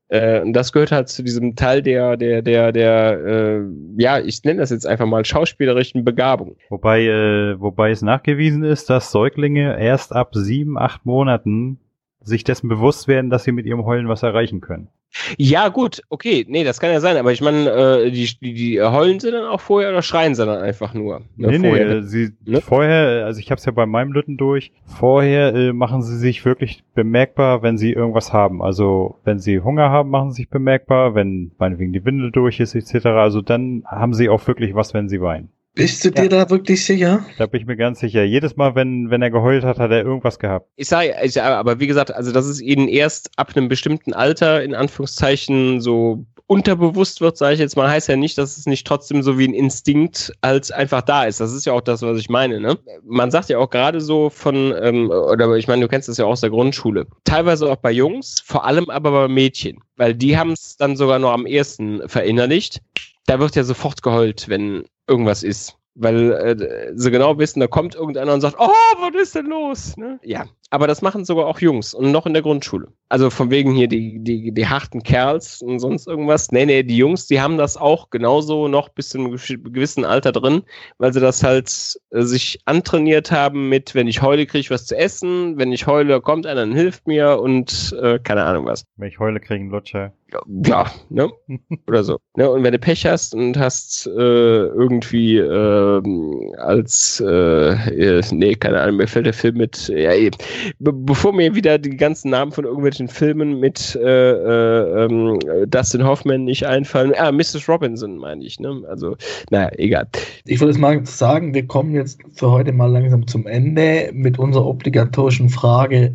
Äh, 0.09 0.41
und 0.41 0.55
das 0.55 0.73
gehört 0.73 0.91
halt 0.91 1.09
zu 1.09 1.23
diesem 1.23 1.55
Teil 1.55 1.83
der, 1.83 2.17
der, 2.17 2.43
der, 2.43 2.73
der, 2.73 3.21
äh, 3.27 3.61
ja, 3.99 4.19
ich 4.19 4.43
nenne 4.45 4.61
das 4.61 4.71
jetzt 4.71 4.87
einfach 4.87 5.07
mal 5.07 5.25
schauspielerischen 5.25 6.05
Begabung. 6.05 6.57
Wobei, 6.71 7.05
äh, 7.05 7.61
wobei 7.61 7.91
es 7.91 8.03
nachgewiesen 8.03 8.65
ist, 8.65 8.89
dass 8.89 9.11
Säuglinge 9.11 9.79
erst 9.79 10.15
ab 10.15 10.31
sieben, 10.35 10.79
acht 10.79 11.05
Monaten 11.05 11.79
sich 12.21 12.45
dessen 12.45 12.69
bewusst 12.69 13.07
werden, 13.09 13.31
dass 13.31 13.45
sie 13.45 13.53
mit 13.53 13.67
ihrem 13.67 13.85
Heulen 13.85 14.09
was 14.09 14.23
erreichen 14.23 14.61
können. 14.61 14.89
Ja, 15.37 15.69
gut, 15.69 16.03
okay, 16.11 16.45
nee, 16.49 16.65
das 16.65 16.81
kann 16.81 16.91
ja 16.91 17.01
sein, 17.01 17.17
aber 17.17 17.33
ich 17.33 17.41
meine, 17.41 17.71
äh, 17.71 18.11
die, 18.11 18.29
die, 18.41 18.55
die 18.55 18.83
heulen 18.83 19.21
sie 19.21 19.31
dann 19.31 19.47
auch 19.47 19.61
vorher 19.61 19.91
oder 19.91 20.03
schreien 20.03 20.35
sie 20.35 20.45
dann 20.45 20.63
einfach 20.63 20.95
nur? 20.95 21.21
Ne, 21.37 21.59
nee, 21.59 21.59
vorher, 21.59 21.95
nee, 21.95 22.03
sie, 22.03 22.31
ne? 22.45 22.61
vorher, 22.61 23.25
also 23.25 23.41
ich 23.41 23.51
habe 23.51 23.59
es 23.59 23.65
ja 23.65 23.73
bei 23.73 23.87
meinem 23.87 24.13
Lütten 24.13 24.37
durch, 24.37 24.73
vorher 24.85 25.55
äh, 25.55 25.73
machen 25.73 26.03
sie 26.03 26.19
sich 26.19 26.45
wirklich 26.45 26.85
bemerkbar, 26.95 27.63
wenn 27.63 27.79
sie 27.79 27.93
irgendwas 27.93 28.33
haben. 28.33 28.63
Also 28.63 29.19
wenn 29.25 29.39
sie 29.39 29.61
Hunger 29.61 29.91
haben, 29.91 30.11
machen 30.11 30.31
sie 30.31 30.43
sich 30.43 30.51
bemerkbar, 30.51 31.15
wenn 31.15 31.53
meinetwegen 31.59 31.93
die 31.93 32.05
Windel 32.05 32.31
durch 32.31 32.61
ist, 32.61 32.75
etc. 32.75 33.07
Also 33.07 33.41
dann 33.41 33.85
haben 33.87 34.15
sie 34.15 34.29
auch 34.29 34.47
wirklich 34.47 34.75
was, 34.75 34.95
wenn 34.95 35.09
sie 35.09 35.21
weinen. 35.21 35.51
Bist 35.75 36.05
du 36.05 36.11
dir 36.11 36.23
ja. 36.25 36.29
da 36.29 36.51
wirklich 36.51 36.85
sicher? 36.85 37.25
Da 37.39 37.47
bin 37.47 37.61
ich 37.61 37.67
mir 37.67 37.77
ganz 37.77 38.01
sicher. 38.01 38.25
Jedes 38.25 38.57
Mal, 38.57 38.75
wenn, 38.75 39.11
wenn 39.11 39.23
er 39.23 39.31
geheult 39.31 39.63
hat, 39.63 39.79
hat 39.79 39.91
er 39.91 40.05
irgendwas 40.05 40.39
gehabt. 40.39 40.69
Ich 40.77 40.89
sage, 40.89 41.15
ich, 41.23 41.41
aber 41.41 41.79
wie 41.79 41.87
gesagt, 41.87 42.13
also 42.13 42.33
dass 42.33 42.47
es 42.47 42.61
ihnen 42.61 42.89
erst 42.89 43.31
ab 43.37 43.53
einem 43.55 43.69
bestimmten 43.69 44.13
Alter, 44.13 44.63
in 44.63 44.75
Anführungszeichen, 44.75 45.81
so 45.81 46.27
unterbewusst 46.49 47.21
wird, 47.21 47.37
sage 47.37 47.55
ich 47.55 47.61
jetzt 47.61 47.77
mal, 47.77 47.89
heißt 47.89 48.09
ja 48.09 48.17
nicht, 48.17 48.39
dass 48.39 48.57
es 48.57 48.67
nicht 48.67 48.87
trotzdem 48.87 49.23
so 49.23 49.39
wie 49.39 49.47
ein 49.47 49.55
Instinkt 49.55 50.33
als 50.41 50.71
einfach 50.71 51.03
da 51.03 51.25
ist. 51.25 51.41
Das 51.41 51.53
ist 51.53 51.67
ja 51.67 51.75
auch 51.75 51.83
das, 51.83 52.03
was 52.03 52.19
ich 52.19 52.31
meine. 52.31 52.59
Ne? 52.59 52.79
Man 53.05 53.31
sagt 53.31 53.51
ja 53.51 53.59
auch 53.59 53.69
gerade 53.69 54.01
so 54.01 54.31
von, 54.31 54.75
ähm, 54.81 55.11
oder 55.11 55.55
ich 55.57 55.69
meine, 55.69 55.83
du 55.83 55.89
kennst 55.89 56.09
das 56.09 56.17
ja 56.17 56.25
auch 56.25 56.31
aus 56.31 56.41
der 56.41 56.51
Grundschule, 56.51 57.07
teilweise 57.25 57.71
auch 57.71 57.77
bei 57.77 57.93
Jungs, 57.93 58.43
vor 58.45 58.65
allem 58.65 58.89
aber 58.89 59.11
bei 59.11 59.29
Mädchen, 59.29 59.81
weil 59.97 60.15
die 60.15 60.39
haben 60.39 60.53
es 60.53 60.77
dann 60.79 60.97
sogar 60.97 61.19
noch 61.19 61.33
am 61.33 61.47
ehesten 61.47 62.09
verinnerlicht. 62.09 62.81
Da 63.27 63.39
wird 63.39 63.55
ja 63.55 63.63
sofort 63.63 64.03
geheult, 64.03 64.49
wenn 64.49 64.85
irgendwas 65.09 65.43
ist. 65.43 65.77
Weil 65.95 66.33
äh, 66.33 66.93
sie 66.95 67.11
genau 67.11 67.39
wissen, 67.39 67.59
da 67.59 67.67
kommt 67.67 67.97
irgendeiner 67.97 68.33
und 68.33 68.41
sagt, 68.41 68.57
oh, 68.59 68.69
was 68.69 69.21
ist 69.21 69.35
denn 69.35 69.47
los? 69.47 69.97
Ne? 69.97 70.21
Ja, 70.23 70.45
aber 70.71 70.87
das 70.87 71.03
machen 71.03 71.25
sogar 71.25 71.47
auch 71.47 71.61
Jungs 71.61 71.95
und 71.95 72.11
noch 72.11 72.27
in 72.27 72.35
der 72.35 72.43
Grundschule. 72.43 72.89
Also 73.09 73.31
von 73.31 73.51
wegen 73.51 73.73
hier 73.73 73.89
die, 73.89 74.19
die, 74.19 74.53
die 74.53 74.69
harten 74.69 75.03
Kerls 75.03 75.63
und 75.63 75.81
sonst 75.81 76.07
irgendwas. 76.07 76.53
Nee, 76.53 76.67
nee, 76.67 76.83
die 76.83 76.97
Jungs, 76.97 77.27
die 77.27 77.41
haben 77.41 77.57
das 77.57 77.77
auch 77.77 78.11
genauso 78.11 78.69
noch 78.69 78.91
bis 78.91 79.11
zu 79.11 79.19
einem 79.19 79.31
gewissen 79.31 80.05
Alter 80.05 80.33
drin, 80.33 80.63
weil 80.99 81.13
sie 81.13 81.21
das 81.21 81.43
halt 81.43 81.99
äh, 82.11 82.23
sich 82.23 82.61
antrainiert 82.67 83.31
haben 83.31 83.69
mit, 83.71 83.95
wenn 83.95 84.09
ich 84.09 84.21
heule, 84.21 84.45
kriege 84.47 84.61
ich 84.61 84.71
was 84.71 84.87
zu 84.87 84.97
essen, 84.97 85.57
wenn 85.57 85.73
ich 85.73 85.87
heule, 85.87 86.21
kommt 86.21 86.47
einer 86.47 86.65
und 86.65 86.75
hilft 86.75 87.07
mir 87.07 87.41
und 87.41 87.97
äh, 88.03 88.19
keine 88.19 88.45
Ahnung 88.45 88.67
was. 88.67 88.85
Wenn 88.97 89.09
ich 89.09 89.19
heule, 89.19 89.41
kriege 89.41 89.55
ich 89.55 89.61
einen 89.63 89.71
Lutscher. 89.71 90.13
Ja, 90.47 90.91
ne? 91.09 91.31
Oder 91.87 92.05
so. 92.05 92.19
Ne? 92.37 92.51
Und 92.51 92.63
wenn 92.63 92.73
du 92.73 92.79
Pech 92.79 93.07
hast 93.07 93.35
und 93.35 93.57
hast 93.57 94.07
äh, 94.07 94.11
irgendwie 94.11 95.39
äh, 95.39 96.57
als 96.59 97.23
äh, 97.27 98.19
äh, 98.19 98.23
nee, 98.31 98.55
keine 98.55 98.81
Ahnung, 98.81 98.97
mir 98.97 99.07
fällt 99.07 99.27
der 99.27 99.33
Film 99.33 99.57
mit, 99.57 99.89
ja, 99.89 100.13
eben. 100.13 100.37
Be 100.79 100.93
bevor 100.93 101.33
mir 101.33 101.55
wieder 101.55 101.79
die 101.79 101.97
ganzen 101.97 102.31
Namen 102.31 102.53
von 102.53 102.65
irgendwelchen 102.65 103.09
Filmen 103.09 103.61
mit 103.61 103.97
äh, 103.97 104.31
äh, 104.31 105.05
ähm, 105.05 105.39
Dustin 105.67 106.05
Hoffman 106.05 106.45
nicht 106.45 106.67
einfallen. 106.67 107.13
Ah, 107.17 107.33
Mrs. 107.33 107.69
Robinson 107.69 108.17
meine 108.17 108.45
ich, 108.45 108.61
ne? 108.61 108.83
Also, 108.89 109.17
naja, 109.51 109.71
egal. 109.79 110.07
Ich 110.45 110.61
würde 110.61 110.73
es 110.73 110.79
mal 110.79 111.05
sagen, 111.07 111.55
wir 111.55 111.67
kommen 111.67 111.95
jetzt 111.95 112.21
für 112.35 112.51
heute 112.51 112.73
mal 112.73 112.91
langsam 112.91 113.27
zum 113.27 113.47
Ende 113.47 114.11
mit 114.13 114.39
unserer 114.39 114.67
obligatorischen 114.67 115.49
Frage 115.49 116.13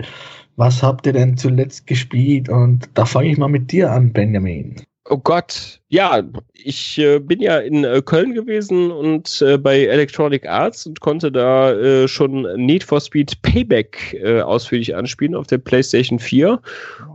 was 0.56 0.84
habt 0.84 1.06
ihr 1.08 1.14
denn 1.14 1.38
zuletzt 1.38 1.88
gespielt? 1.88 2.50
Und 2.50 2.90
da 2.94 3.06
fange 3.06 3.32
ich 3.32 3.38
mal 3.38 3.48
mit 3.48 3.72
dir 3.72 3.92
an, 3.92 4.14
Benjamin. 4.14 4.76
Oh 5.14 5.20
Gott, 5.20 5.80
ja, 5.90 6.24
ich 6.54 6.98
äh, 6.98 7.20
bin 7.20 7.40
ja 7.40 7.60
in 7.60 7.84
äh, 7.84 8.02
Köln 8.04 8.34
gewesen 8.34 8.90
und 8.90 9.44
äh, 9.44 9.60
bei 9.60 9.86
Electronic 9.86 10.48
Arts 10.48 10.88
und 10.88 11.02
konnte 11.02 11.32
da 11.32 11.72
äh, 11.72 12.08
schon 12.08 12.48
Need 12.56 12.84
for 12.84 13.00
Speed 13.00 13.40
Payback 13.44 14.16
äh, 14.16 14.42
ausführlich 14.42 14.96
anspielen 14.96 15.36
auf 15.36 15.46
der 15.46 15.60
PlayStation 15.60 16.18
4. 16.18 16.60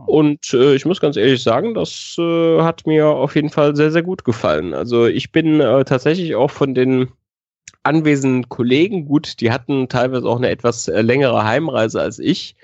Und 0.05 0.53
äh, 0.53 0.75
ich 0.75 0.85
muss 0.85 1.01
ganz 1.01 1.17
ehrlich 1.17 1.43
sagen, 1.43 1.73
das 1.73 2.15
hat 2.17 2.87
mir 2.87 3.05
auf 3.05 3.35
jeden 3.35 3.49
Fall 3.49 3.75
sehr, 3.75 3.91
sehr 3.91 4.03
gut 4.03 4.23
gefallen. 4.23 4.73
Also 4.73 5.05
ich 5.05 5.33
bin 5.33 5.59
tatsächlich 5.59 6.35
auch 6.35 6.51
von 6.51 6.73
den 6.73 7.09
anwesenden 7.83 8.47
Kollegen, 8.47 9.05
gut, 9.07 9.41
die 9.41 9.51
hatten 9.51 9.89
teilweise 9.89 10.25
auch 10.25 10.37
eine 10.37 10.49
etwas 10.49 10.87
längere 10.87 11.43
Heimreise 11.43 11.99
als 11.99 12.19
ich, 12.19 12.55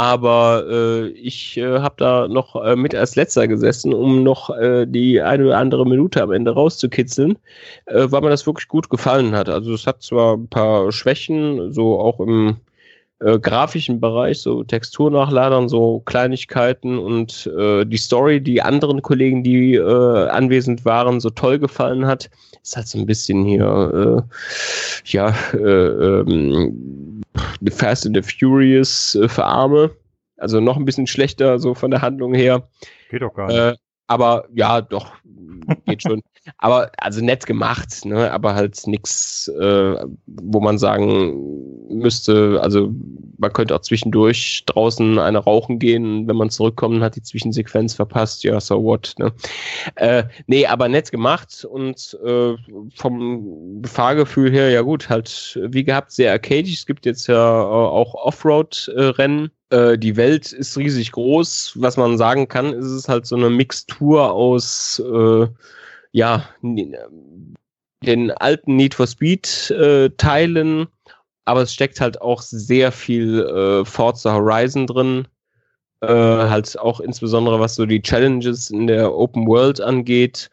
aber 0.00 0.64
äh, 0.66 1.08
ich 1.08 1.58
äh, 1.58 1.80
habe 1.80 1.96
da 1.98 2.26
noch 2.26 2.56
äh, 2.64 2.74
mit 2.74 2.94
als 2.94 3.16
letzter 3.16 3.46
gesessen, 3.46 3.92
um 3.92 4.22
noch 4.22 4.48
äh, 4.48 4.86
die 4.86 5.20
eine 5.20 5.44
oder 5.44 5.58
andere 5.58 5.86
Minute 5.86 6.22
am 6.22 6.32
Ende 6.32 6.52
rauszukitzeln, 6.52 7.36
äh, 7.84 8.06
weil 8.08 8.22
mir 8.22 8.30
das 8.30 8.46
wirklich 8.46 8.66
gut 8.66 8.88
gefallen 8.88 9.34
hat. 9.34 9.50
Also 9.50 9.74
es 9.74 9.86
hat 9.86 10.02
zwar 10.02 10.38
ein 10.38 10.48
paar 10.48 10.90
Schwächen, 10.90 11.74
so 11.74 12.00
auch 12.00 12.18
im 12.18 12.56
äh, 13.20 13.38
grafischen 13.38 14.00
Bereich, 14.00 14.40
so 14.40 14.64
Texturnachladern, 14.64 15.68
so 15.68 16.00
Kleinigkeiten 16.00 16.98
und 16.98 17.50
äh, 17.58 17.84
die 17.84 17.96
Story, 17.96 18.40
die 18.40 18.62
anderen 18.62 19.02
Kollegen, 19.02 19.42
die 19.42 19.74
äh, 19.74 20.28
anwesend 20.28 20.84
waren, 20.84 21.20
so 21.20 21.30
toll 21.30 21.58
gefallen 21.58 22.06
hat, 22.06 22.30
ist 22.62 22.76
halt 22.76 22.88
so 22.88 22.98
ein 22.98 23.06
bisschen 23.06 23.44
hier, 23.44 24.26
äh, 24.26 25.10
ja, 25.12 25.34
äh, 25.52 26.20
ähm, 26.20 27.22
The 27.60 27.70
Fast 27.70 28.06
and 28.06 28.16
the 28.16 28.22
Furious 28.22 29.14
äh, 29.14 29.28
für 29.28 29.44
Arme. 29.44 29.90
Also 30.38 30.58
noch 30.60 30.76
ein 30.76 30.86
bisschen 30.86 31.06
schlechter, 31.06 31.58
so 31.58 31.74
von 31.74 31.90
der 31.90 32.00
Handlung 32.00 32.32
her. 32.32 32.66
Geht 33.10 33.22
doch 33.22 33.34
gar 33.34 33.48
nicht. 33.48 33.56
Äh, 33.56 33.74
aber 34.10 34.48
ja, 34.52 34.80
doch, 34.80 35.12
geht 35.86 36.02
schon. 36.02 36.20
aber 36.58 36.90
also 36.98 37.24
nett 37.24 37.46
gemacht, 37.46 38.04
ne? 38.04 38.32
Aber 38.32 38.56
halt 38.56 38.84
nichts, 38.88 39.46
äh, 39.46 40.04
wo 40.26 40.60
man 40.60 40.78
sagen 40.78 41.88
müsste, 41.88 42.58
also 42.60 42.92
man 43.38 43.52
könnte 43.52 43.76
auch 43.76 43.82
zwischendurch 43.82 44.64
draußen 44.66 45.20
eine 45.20 45.38
rauchen 45.38 45.78
gehen, 45.78 46.26
wenn 46.26 46.34
man 46.34 46.50
zurückkommt, 46.50 47.02
hat 47.02 47.14
die 47.14 47.22
Zwischensequenz 47.22 47.94
verpasst, 47.94 48.42
ja, 48.42 48.60
so 48.60 48.82
what, 48.82 49.14
ne? 49.18 49.32
Äh, 49.94 50.24
nee, 50.48 50.66
aber 50.66 50.88
nett 50.88 51.12
gemacht 51.12 51.64
und 51.64 52.18
äh, 52.24 52.56
vom 52.96 53.82
Fahrgefühl 53.84 54.50
her, 54.50 54.70
ja 54.70 54.82
gut, 54.82 55.08
halt 55.08 55.56
wie 55.62 55.84
gehabt, 55.84 56.10
sehr 56.10 56.32
arcadisch. 56.32 56.74
Es 56.74 56.86
gibt 56.86 57.06
jetzt 57.06 57.28
ja 57.28 57.62
auch 57.62 58.14
Offroad-Rennen. 58.14 59.52
Äh, 59.70 59.98
die 59.98 60.16
Welt 60.16 60.52
ist 60.52 60.76
riesig 60.76 61.12
groß. 61.12 61.74
Was 61.76 61.96
man 61.96 62.18
sagen 62.18 62.48
kann, 62.48 62.72
ist 62.72 62.86
es 62.86 63.08
halt 63.08 63.26
so 63.26 63.36
eine 63.36 63.50
Mixtur 63.50 64.32
aus 64.32 65.00
äh, 65.00 65.46
ja, 66.12 66.48
den 66.62 68.30
alten 68.32 68.76
Need 68.76 68.94
for 68.94 69.06
Speed 69.06 69.70
äh, 69.70 70.10
Teilen, 70.10 70.88
aber 71.44 71.62
es 71.62 71.72
steckt 71.72 72.00
halt 72.00 72.20
auch 72.20 72.42
sehr 72.42 72.92
viel 72.92 73.40
äh, 73.40 73.84
Forza 73.84 74.34
Horizon 74.34 74.86
drin. 74.86 75.28
Äh, 76.02 76.08
halt 76.08 76.78
auch 76.78 77.00
insbesondere 77.00 77.60
was 77.60 77.74
so 77.74 77.84
die 77.84 78.00
Challenges 78.00 78.70
in 78.70 78.86
der 78.86 79.14
Open 79.14 79.46
World 79.46 79.80
angeht. 79.80 80.50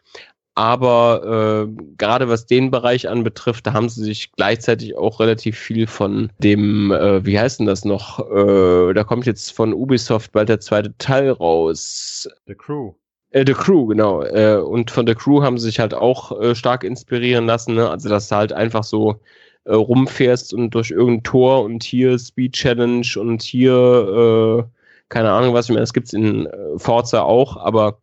Aber 0.58 1.68
äh, 1.68 1.82
gerade 1.98 2.28
was 2.28 2.46
den 2.46 2.72
Bereich 2.72 3.08
anbetrifft, 3.08 3.64
da 3.64 3.74
haben 3.74 3.88
sie 3.88 4.02
sich 4.02 4.32
gleichzeitig 4.32 4.96
auch 4.96 5.20
relativ 5.20 5.56
viel 5.56 5.86
von 5.86 6.32
dem, 6.40 6.90
äh, 6.90 7.24
wie 7.24 7.38
heißt 7.38 7.60
denn 7.60 7.66
das 7.66 7.84
noch? 7.84 8.18
Äh, 8.28 8.92
da 8.92 9.04
kommt 9.04 9.26
jetzt 9.26 9.52
von 9.52 9.72
Ubisoft 9.72 10.32
bald 10.32 10.48
der 10.48 10.58
zweite 10.58 10.98
Teil 10.98 11.30
raus. 11.30 12.28
The 12.48 12.56
Crew. 12.56 12.94
Äh, 13.30 13.44
The 13.46 13.52
Crew, 13.52 13.86
genau. 13.86 14.24
Äh, 14.24 14.56
und 14.56 14.90
von 14.90 15.06
The 15.06 15.14
Crew 15.14 15.44
haben 15.44 15.58
sie 15.58 15.66
sich 15.66 15.78
halt 15.78 15.94
auch 15.94 16.40
äh, 16.40 16.56
stark 16.56 16.82
inspirieren 16.82 17.46
lassen. 17.46 17.76
Ne? 17.76 17.88
Also, 17.88 18.08
dass 18.08 18.28
du 18.28 18.34
halt 18.34 18.52
einfach 18.52 18.82
so 18.82 19.20
äh, 19.62 19.74
rumfährst 19.74 20.52
und 20.52 20.70
durch 20.74 20.90
irgendein 20.90 21.22
Tor 21.22 21.62
und 21.62 21.84
hier 21.84 22.18
Speed 22.18 22.54
Challenge 22.54 23.06
und 23.16 23.42
hier, 23.42 24.64
äh, 24.64 24.64
keine 25.08 25.30
Ahnung 25.30 25.54
was, 25.54 25.66
ich 25.66 25.70
meine, 25.70 25.82
das 25.82 25.92
gibt's 25.92 26.12
in 26.12 26.46
äh, 26.46 26.78
Forza 26.78 27.22
auch, 27.22 27.56
aber 27.58 28.00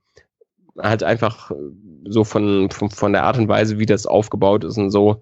halt 0.77 1.03
einfach 1.03 1.51
so 2.07 2.23
von, 2.23 2.69
von, 2.69 2.89
von 2.89 3.13
der 3.13 3.23
Art 3.23 3.37
und 3.37 3.47
Weise, 3.47 3.79
wie 3.79 3.85
das 3.85 4.05
aufgebaut 4.05 4.63
ist 4.63 4.77
und 4.77 4.91
so, 4.91 5.21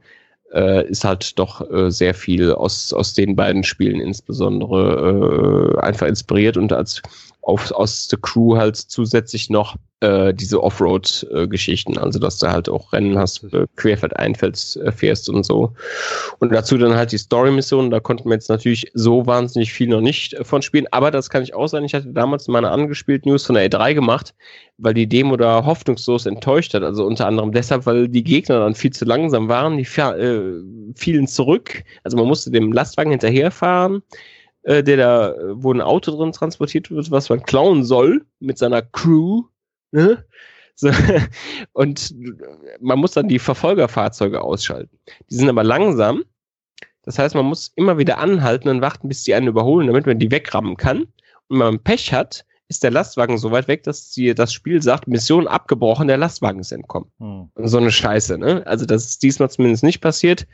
äh, 0.54 0.88
ist 0.88 1.04
halt 1.04 1.38
doch 1.40 1.70
äh, 1.72 1.90
sehr 1.90 2.14
viel 2.14 2.54
aus, 2.54 2.94
aus 2.94 3.14
den 3.14 3.36
beiden 3.36 3.64
Spielen 3.64 4.00
insbesondere 4.00 5.76
äh, 5.76 5.80
einfach 5.82 6.08
inspiriert 6.08 6.58
und 6.58 6.72
als 6.72 7.02
auf, 7.44 7.72
aus 7.72 8.08
The 8.10 8.18
Crew 8.18 8.58
halt 8.58 8.78
zusätzlich 8.78 9.50
noch 9.50 9.76
äh, 10.00 10.34
diese 10.34 10.64
Offroad-Geschichten, 10.64 11.98
also 11.98 12.20
dass 12.20 12.38
du 12.38 12.48
halt 12.48 12.70
auch 12.70 12.94
Rennen 12.94 13.18
hast, 13.18 13.44
äh, 13.54 13.68
querfeld 13.76 14.16
einfällt, 14.18 14.78
äh, 14.84 14.92
fährst 14.92 15.30
und 15.30 15.44
so. 15.44 15.74
Und 16.40 16.54
dazu 16.54 16.78
dann 16.78 16.96
halt 16.96 17.12
die 17.12 17.18
Story-Missionen, 17.18 17.92
da 17.92 18.00
konnten 18.00 18.30
wir 18.30 18.34
jetzt 18.34 18.50
natürlich 18.50 18.92
so 18.94 19.26
wahnsinnig 19.28 19.74
viel 19.74 19.88
noch 19.88 20.02
nicht 20.02 20.34
äh, 20.34 20.44
von 20.44 20.62
spielen, 20.62 20.88
aber 20.92 21.12
das 21.12 21.30
kann 21.30 21.44
ich 21.44 21.54
auch 21.54 21.68
sagen, 21.68 21.86
ich 21.86 21.94
hatte 21.94 22.14
damals 22.14 22.48
meine 22.48 22.72
angespielten 22.72 23.30
News 23.30 23.46
von 23.46 23.56
der 23.56 23.70
E3 23.70 23.94
gemacht, 23.94 24.34
weil 24.78 24.94
die 24.94 25.08
Demo 25.08 25.36
da 25.36 25.66
hoffnungslos 25.66 26.26
enttäuscht 26.26 26.74
hat, 26.74 26.84
also 26.84 27.06
unter 27.06 27.28
anderem 27.28 27.52
deshalb, 27.52 27.86
weil 27.86 28.08
die 28.08 28.24
Gegner 28.24 28.60
dann 28.60 28.76
viel 28.76 28.92
zu 28.92 29.06
langsam 29.06 29.50
waren, 29.50 29.78
die 29.78 29.88
äh, 30.00 30.62
fielen 30.96 31.28
zurück, 31.28 31.84
also 32.04 32.18
man 32.18 32.28
musste 32.28 32.52
dem 32.52 32.72
Lastwagen 32.72 33.12
hinterherfahren, 33.12 34.02
äh, 34.64 34.84
der 34.84 34.98
da, 34.98 35.36
wo 35.54 35.72
ein 35.72 35.82
Auto 35.82 36.16
drin 36.16 36.32
transportiert 36.32 36.92
wird, 36.92 37.12
was 37.12 37.30
man 37.30 37.44
klauen 37.44 37.84
soll 37.84 38.26
mit 38.40 38.58
seiner 38.58 38.82
Crew 38.82 39.44
Ne? 39.94 40.26
So, 40.76 40.90
und 41.74 42.16
man 42.80 42.98
muss 42.98 43.12
dann 43.12 43.28
die 43.28 43.38
Verfolgerfahrzeuge 43.38 44.42
ausschalten. 44.42 44.98
Die 45.30 45.36
sind 45.36 45.48
aber 45.48 45.64
langsam. 45.64 46.24
Das 47.04 47.20
heißt, 47.20 47.36
man 47.36 47.46
muss 47.46 47.72
immer 47.76 48.00
wieder 48.00 48.18
anhalten 48.18 48.70
und 48.70 48.82
warten, 48.82 49.08
bis 49.08 49.24
die 49.24 49.36
einen 49.36 49.50
überholen, 49.50 49.86
damit 49.86 50.08
man 50.08 50.18
die 50.18 50.32
wegrammen 50.32 50.76
kann. 50.76 51.02
Und 51.02 51.10
wenn 51.50 51.58
man 51.60 51.80
Pech 51.80 52.12
hat, 52.12 52.44
ist 52.70 52.82
der 52.82 52.90
Lastwagen 52.90 53.38
so 53.38 53.52
weit 53.52 53.68
weg, 53.68 53.84
dass 53.84 54.10
die, 54.10 54.34
das 54.34 54.52
Spiel 54.52 54.82
sagt, 54.82 55.08
Mission 55.08 55.48
abgebrochen, 55.48 56.08
der 56.08 56.18
Lastwagen 56.18 56.60
ist 56.60 56.72
entkommen. 56.72 57.12
Hm. 57.20 57.52
So 57.56 57.78
eine 57.78 57.92
Scheiße, 57.92 58.40
ne? 58.40 58.66
Also 58.66 58.88
das 58.88 59.06
ist 59.06 59.22
diesmal 59.22 59.52
zumindest 59.52 59.84
nicht 59.84 60.02
passiert, 60.02 60.48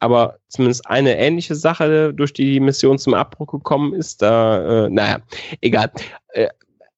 aber 0.00 0.38
zumindest 0.48 0.86
eine 0.86 1.16
ähnliche 1.16 1.54
Sache, 1.54 2.12
durch 2.12 2.32
die 2.32 2.52
die 2.52 2.60
Mission 2.60 2.98
zum 2.98 3.14
Abbruch 3.14 3.46
gekommen 3.46 3.94
ist, 3.94 4.22
da, 4.22 4.86
äh, 4.86 4.90
naja, 4.90 5.18
egal. 5.60 5.90
Äh, 6.28 6.48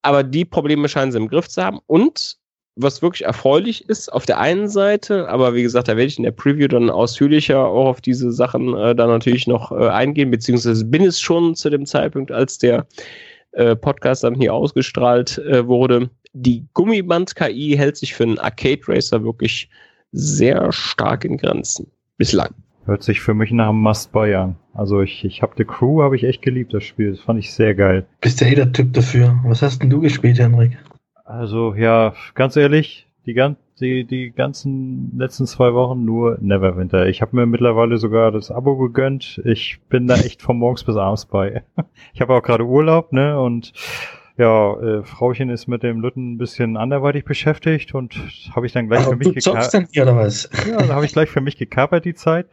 aber 0.03 0.23
die 0.23 0.45
Probleme 0.45 0.89
scheinen 0.89 1.13
sie 1.13 1.19
im 1.19 1.29
Griff 1.29 1.49
zu 1.49 1.63
haben. 1.63 1.81
Und 1.87 2.37
was 2.77 3.01
wirklich 3.01 3.25
erfreulich 3.25 3.89
ist, 3.89 4.13
auf 4.13 4.27
der 4.27 4.39
einen 4.39 4.69
Seite, 4.69 5.29
aber 5.29 5.55
wie 5.55 5.63
gesagt, 5.63 5.89
da 5.89 5.97
werde 5.97 6.09
ich 6.09 6.19
in 6.19 6.25
der 6.25 6.31
Preview 6.31 6.69
dann 6.69 6.91
ausführlicher 6.91 7.67
auch 7.67 7.87
auf 7.87 8.01
diese 8.03 8.31
Sachen 8.31 8.77
äh, 8.77 8.95
dann 8.95 9.09
natürlich 9.09 9.47
noch 9.47 9.73
äh, 9.73 9.89
eingehen, 9.89 10.31
beziehungsweise 10.31 10.85
bin 10.85 11.03
es 11.03 11.19
schon 11.19 11.55
zu 11.55 11.71
dem 11.71 11.87
Zeitpunkt, 11.87 12.31
als 12.31 12.59
der 12.59 12.87
äh, 13.53 13.75
Podcast 13.75 14.25
dann 14.25 14.35
hier 14.35 14.53
ausgestrahlt 14.53 15.39
äh, 15.39 15.67
wurde. 15.67 16.11
Die 16.35 16.67
Gummiband-KI 16.75 17.75
hält 17.77 17.97
sich 17.97 18.15
für 18.15 18.25
einen 18.25 18.39
Arcade 18.39 18.83
Racer 18.87 19.25
wirklich 19.25 19.71
sehr 20.13 20.71
stark 20.71 21.25
in 21.25 21.39
Grenzen. 21.39 21.91
Bislang. 22.19 22.55
Hört 22.87 23.03
sich 23.03 23.21
für 23.21 23.35
mich 23.35 23.51
nach 23.51 23.69
einem 23.69 23.81
Must-Buy 23.81 24.35
an. 24.37 24.57
Also 24.73 25.01
ich, 25.01 25.25
ich 25.25 25.43
habe 25.43 25.55
The 25.57 25.65
Crew, 25.65 26.03
habe 26.03 26.15
ich 26.15 26.23
echt 26.23 26.41
geliebt, 26.41 26.73
das 26.73 26.85
Spiel. 26.85 27.11
Das 27.11 27.21
fand 27.21 27.41
ich 27.41 27.53
sehr 27.53 27.75
geil. 27.75 28.07
Bist 28.21 28.41
ja 28.41 28.47
jeder 28.47 28.73
Typ 28.73 28.93
dafür. 28.93 29.41
Was 29.45 29.61
hast 29.63 29.83
denn 29.83 29.91
du 29.91 30.01
gespielt, 30.01 30.39
Henrik? 30.39 30.79
Also 31.25 31.75
ja, 31.75 32.15
ganz 32.35 32.55
ehrlich, 32.55 33.09
die, 33.27 33.35
gan 33.35 33.57
die, 33.81 34.05
die 34.05 34.31
ganzen 34.31 35.19
letzten 35.19 35.47
zwei 35.47 35.75
Wochen 35.75 36.05
nur 36.05 36.39
Neverwinter. 36.41 37.09
Ich 37.09 37.23
habe 37.23 37.35
mir 37.35 37.47
mittlerweile 37.47 37.99
sogar 37.99 38.31
das 38.31 38.53
Abo 38.53 38.77
gegönnt. 38.77 39.43
Ich 39.45 39.81
bin 39.89 40.07
da 40.07 40.15
echt 40.15 40.41
von 40.41 40.57
morgens 40.57 40.85
bis 40.85 40.97
abends 40.97 41.27
bei. 41.27 41.65
Ich 42.15 42.21
habe 42.21 42.35
auch 42.35 42.43
gerade 42.43 42.65
Urlaub, 42.65 43.13
ne? 43.13 43.39
Und 43.39 43.73
ja, 44.39 44.75
äh, 44.81 45.03
Frauchen 45.03 45.49
ist 45.49 45.67
mit 45.67 45.83
dem 45.83 46.01
Lütten 46.01 46.33
ein 46.33 46.39
bisschen 46.39 46.77
anderweitig 46.77 47.25
beschäftigt 47.25 47.95
und 47.95 48.17
habe 48.55 48.67
ich 48.67 48.73
dann 48.73 48.89
gleich 48.89 49.01
Aber 49.07 49.13
für 49.13 49.17
mich 49.17 49.33
du 49.33 49.41
zockst 49.41 49.73
denn 49.73 49.89
hier 49.91 50.03
oder 50.03 50.17
was? 50.17 50.51
Ja, 50.69 50.79
da 50.79 50.95
habe 50.95 51.07
ich 51.07 51.13
gleich 51.13 51.31
für 51.31 51.41
mich 51.41 51.57
gekapert 51.57 52.05
die 52.05 52.15
Zeit. 52.15 52.47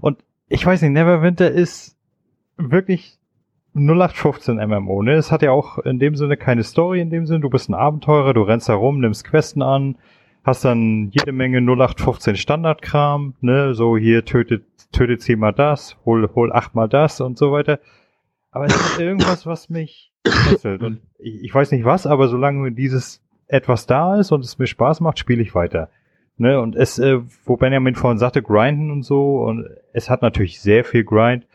Und 0.00 0.18
ich 0.48 0.66
weiß 0.66 0.82
nicht, 0.82 0.90
Neverwinter 0.90 1.50
ist 1.50 1.96
wirklich 2.56 3.18
0815 3.74 4.56
MMO, 4.56 5.02
ne? 5.02 5.14
Es 5.14 5.30
hat 5.30 5.42
ja 5.42 5.52
auch 5.52 5.78
in 5.78 5.98
dem 5.98 6.16
Sinne 6.16 6.36
keine 6.36 6.62
Story 6.62 7.00
in 7.00 7.10
dem 7.10 7.26
Sinne. 7.26 7.40
Du 7.40 7.50
bist 7.50 7.70
ein 7.70 7.74
Abenteurer, 7.74 8.34
du 8.34 8.42
rennst 8.42 8.68
herum, 8.68 9.00
nimmst 9.00 9.24
Questen 9.24 9.62
an, 9.62 9.96
hast 10.44 10.64
dann 10.64 11.10
jede 11.10 11.32
Menge 11.32 11.58
0815 11.58 12.36
Standardkram, 12.36 13.34
ne? 13.40 13.74
So 13.74 13.96
hier 13.96 14.24
tötet, 14.24 14.64
tötet 14.92 15.22
zehnmal 15.22 15.52
das, 15.52 15.96
hol, 16.04 16.28
hol 16.34 16.52
achtmal 16.52 16.88
das 16.88 17.20
und 17.20 17.38
so 17.38 17.52
weiter. 17.52 17.78
Aber 18.50 18.66
es 18.66 18.76
hat 18.76 19.00
irgendwas, 19.00 19.46
was 19.46 19.70
mich 19.70 20.11
fesselt. 20.26 20.82
Und 20.82 21.00
ich, 21.18 21.42
ich 21.44 21.54
weiß 21.54 21.72
nicht 21.72 21.84
was, 21.84 22.06
aber 22.06 22.28
solange 22.28 22.72
dieses 22.72 23.22
etwas 23.48 23.86
da 23.86 24.18
ist 24.18 24.32
und 24.32 24.44
es 24.44 24.58
mir 24.58 24.66
Spaß 24.66 25.00
macht, 25.00 25.18
spiele 25.18 25.42
ich 25.42 25.54
weiter. 25.54 25.90
Ne, 26.38 26.60
und 26.60 26.74
es, 26.74 26.98
äh, 26.98 27.20
wo 27.44 27.56
Benjamin 27.56 27.94
vorhin 27.94 28.18
sagte, 28.18 28.42
grinden 28.42 28.90
und 28.90 29.02
so, 29.02 29.42
und 29.42 29.66
es 29.92 30.08
hat 30.08 30.22
natürlich 30.22 30.60
sehr 30.60 30.82
viel 30.82 31.04
Grind, 31.04 31.46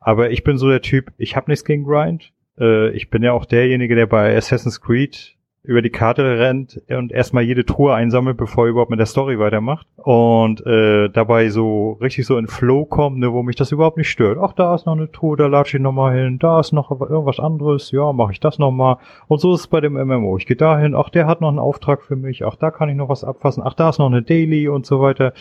aber 0.00 0.30
ich 0.30 0.44
bin 0.44 0.58
so 0.58 0.68
der 0.68 0.82
Typ, 0.82 1.12
ich 1.16 1.34
habe 1.34 1.50
nichts 1.50 1.64
gegen 1.64 1.84
Grind. 1.84 2.32
Äh, 2.58 2.90
ich 2.90 3.08
bin 3.08 3.22
ja 3.22 3.32
auch 3.32 3.46
derjenige, 3.46 3.94
der 3.94 4.06
bei 4.06 4.36
Assassin's 4.36 4.80
Creed 4.80 5.37
über 5.64 5.82
die 5.82 5.90
Karte 5.90 6.38
rennt 6.38 6.80
und 6.88 7.12
erstmal 7.12 7.42
jede 7.42 7.66
Truhe 7.66 7.92
einsammelt, 7.92 8.36
bevor 8.36 8.64
er 8.64 8.70
überhaupt 8.70 8.90
mit 8.90 9.00
der 9.00 9.06
Story 9.06 9.38
weitermacht. 9.38 9.86
Und 9.96 10.64
äh, 10.64 11.10
dabei 11.10 11.50
so 11.50 11.92
richtig 12.00 12.26
so 12.26 12.38
in 12.38 12.46
Flow 12.46 12.84
kommt, 12.84 13.18
ne, 13.18 13.32
wo 13.32 13.42
mich 13.42 13.56
das 13.56 13.72
überhaupt 13.72 13.96
nicht 13.96 14.08
stört. 14.08 14.38
Ach, 14.40 14.52
da 14.52 14.74
ist 14.74 14.86
noch 14.86 14.96
eine 14.96 15.10
Truhe, 15.10 15.36
da 15.36 15.46
latsche 15.46 15.76
ich 15.76 15.82
nochmal 15.82 16.16
hin, 16.16 16.38
da 16.38 16.60
ist 16.60 16.72
noch 16.72 16.90
irgendwas 16.90 17.40
anderes, 17.40 17.90
ja, 17.90 18.12
mache 18.12 18.32
ich 18.32 18.40
das 18.40 18.58
nochmal. 18.58 18.96
Und 19.26 19.40
so 19.40 19.52
ist 19.52 19.60
es 19.60 19.66
bei 19.66 19.80
dem 19.80 19.94
MMO. 19.94 20.38
Ich 20.38 20.46
gehe 20.46 20.56
dahin, 20.56 20.94
ach, 20.94 21.10
der 21.10 21.26
hat 21.26 21.40
noch 21.40 21.48
einen 21.48 21.58
Auftrag 21.58 22.02
für 22.02 22.16
mich, 22.16 22.44
ach, 22.44 22.56
da 22.56 22.70
kann 22.70 22.88
ich 22.88 22.96
noch 22.96 23.08
was 23.08 23.24
abfassen, 23.24 23.62
ach, 23.64 23.74
da 23.74 23.90
ist 23.90 23.98
noch 23.98 24.06
eine 24.06 24.22
Daily 24.22 24.68
und 24.68 24.86
so 24.86 25.00
weiter. 25.00 25.32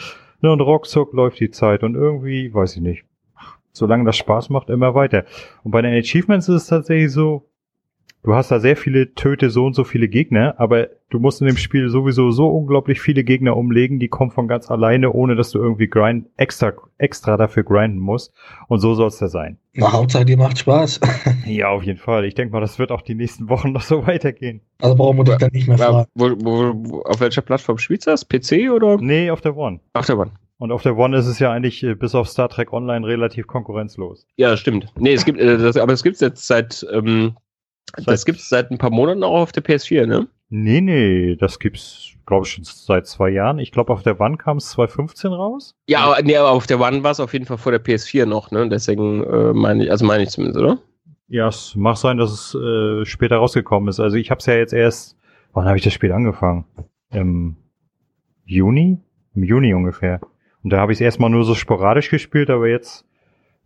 Ne, 0.42 0.52
und 0.52 0.62
ruckzuck 0.62 1.14
läuft 1.14 1.40
die 1.40 1.52
Zeit 1.52 1.84
und 1.84 1.96
irgendwie, 1.96 2.54
weiß 2.54 2.76
ich 2.76 2.82
nicht. 2.82 3.06
Solange 3.72 4.06
das 4.06 4.18
Spaß 4.18 4.50
macht, 4.50 4.70
immer 4.70 4.96
weiter. 4.96 5.26
Und 5.64 5.72
bei 5.72 5.82
den 5.82 5.94
Achievements 5.94 6.50
ist 6.50 6.64
es 6.64 6.68
tatsächlich 6.68 7.12
so, 7.12 7.46
du 8.24 8.36
hast 8.36 8.52
da 8.52 8.60
sehr 8.60 8.76
viele 8.76 9.14
Töte, 9.14 9.50
so 9.50 9.66
und 9.66 9.74
so 9.74 9.84
viele 9.84 10.08
Gegner, 10.08 10.56
aber 10.58 10.90
du 11.10 11.20
musst 11.20 11.42
in 11.42 11.48
dem 11.48 11.58
Spiel 11.58 11.90
sowieso 11.90 12.32
so 12.32 12.48
unglaublich 12.48 13.00
viele 13.00 13.24
Gegner 13.24 13.56
umlegen, 13.56 14.00
die 14.00 14.08
kommen 14.10 14.32
von 14.32 14.48
ganz 14.48 14.70
alleine, 14.70 15.12
ohne 15.12 15.36
dass 15.36 15.52
du 15.52 15.60
irgendwie 15.60 15.88
grind, 15.88 16.28
extra, 16.38 16.74
extra 16.98 17.38
dafür 17.38 17.64
grinden 17.64 18.00
musst. 18.00 18.34
Und 18.68 18.80
so 18.80 18.94
soll 18.96 19.08
es 19.08 19.18
da 19.18 19.28
sein. 19.28 19.58
Na, 19.74 19.92
Hauptsache, 19.92 20.26
dir 20.26 20.38
macht 20.38 20.60
Spaß. 20.60 21.00
Ja, 21.46 21.70
auf 21.70 21.84
jeden 21.84 22.00
Fall. 22.00 22.26
Ich 22.26 22.36
denke 22.36 22.52
mal, 22.52 22.60
das 22.60 22.78
wird 22.78 22.92
auch 22.92 23.02
die 23.02 23.16
nächsten 23.16 23.48
Wochen 23.48 23.72
noch 23.72 23.82
so 23.82 24.06
weitergehen. 24.08 24.62
Also 24.82 24.96
brauchen 24.96 25.18
wir 25.18 25.24
dich 25.24 25.38
dann 25.38 25.52
nicht 25.54 25.68
mehr 25.68 25.78
fragen. 25.78 26.08
wo, 26.14 26.30
wo, 26.30 26.74
wo, 26.76 27.02
auf 27.04 27.22
welcher 27.22 27.42
Plattform 27.42 27.78
spielst 27.78 28.08
du 28.08 28.12
das? 28.12 28.28
PC 28.28 28.70
oder? 28.72 28.98
Nee, 28.98 29.32
auf 29.32 29.40
der 29.40 29.56
One. 29.56 29.80
Ach, 29.94 30.06
der 30.06 30.18
Mann. 30.18 30.32
Und 30.60 30.72
auf 30.72 30.82
der 30.82 30.98
One 30.98 31.16
ist 31.16 31.28
es 31.28 31.40
ja 31.40 31.52
eigentlich 31.52 31.84
äh, 31.84 31.94
bis 31.96 32.16
auf 32.16 32.28
Star 32.28 32.50
Trek 32.50 32.74
Online 32.74 33.06
relativ 33.06 33.48
konkurrenzlos. 33.48 34.26
Ja, 34.36 34.58
stimmt. 34.58 34.92
Nee, 34.98 35.14
es 35.14 35.24
gibt, 35.24 35.40
äh, 35.40 35.58
das, 35.58 35.78
aber 35.78 35.94
es 35.94 36.04
gibt's 36.04 36.20
jetzt 36.20 36.48
seit, 36.48 36.86
ähm, 36.92 37.36
Das 38.06 38.26
gibt's 38.26 38.50
seit 38.50 38.72
ein 38.72 38.78
paar 38.78 38.92
Monaten 38.92 39.24
auch 39.24 39.42
auf 39.42 39.52
der 39.52 39.64
PS4, 39.64 40.06
ne? 40.06 40.28
Nee, 40.50 40.82
nee, 40.82 41.36
das 41.36 41.60
gibt's, 41.60 42.14
glaube 42.26 42.46
ich, 42.46 42.54
schon 42.54 42.64
seit 42.64 43.08
zwei 43.08 43.30
Jahren. 43.30 43.60
Ich 43.60 43.72
glaube, 43.72 43.92
auf 43.92 44.04
der 44.04 44.20
One 44.20 44.38
kam 44.38 44.58
es 44.58 44.70
2015 44.72 45.32
raus. 45.32 45.76
Ja, 45.88 46.00
aber, 46.02 46.22
nee, 46.22 46.38
aber 46.38 46.52
auf 46.52 46.68
der 46.68 46.80
One 46.80 47.04
war 47.04 47.12
es 47.12 47.20
auf 47.20 47.34
jeden 47.34 47.46
Fall 47.46 47.58
vor 47.58 47.72
der 47.72 47.84
PS4 47.84 48.26
noch, 48.26 48.52
ne? 48.52 48.70
Deswegen 48.70 49.24
äh, 49.24 49.54
meine 49.54 49.86
ich, 49.86 49.92
also 49.92 50.06
meine 50.06 50.24
ich 50.24 50.30
zumindest, 50.30 50.60
oder? 50.60 50.80
Ja, 51.28 51.50
es 51.50 51.76
mag 51.76 51.98
sein, 51.98 52.18
dass 52.18 52.32
es 52.32 52.56
äh, 52.56 53.06
später 53.06 53.38
rausgekommen 53.38 53.90
ist. 53.90 54.00
Also 54.00 54.16
ich 54.16 54.32
habe 54.32 54.40
es 54.40 54.46
ja 54.46 54.56
jetzt 54.56 54.74
erst, 54.74 55.18
wann 55.54 55.66
habe 55.66 55.78
ich 55.78 55.84
das 55.84 55.94
Spiel 55.94 56.14
angefangen? 56.14 56.66
Im 57.12 57.58
Juni? 58.46 59.00
Im 59.36 59.44
Juni 59.44 59.74
ungefähr. 59.74 60.22
Und 60.64 60.72
da 60.72 60.80
habe 60.80 60.94
ich 60.94 60.98
es 60.98 61.02
erstmal 61.02 61.30
nur 61.30 61.44
so 61.44 61.56
sporadisch 61.56 62.10
gespielt, 62.10 62.50
aber 62.50 62.68
jetzt 62.68 63.06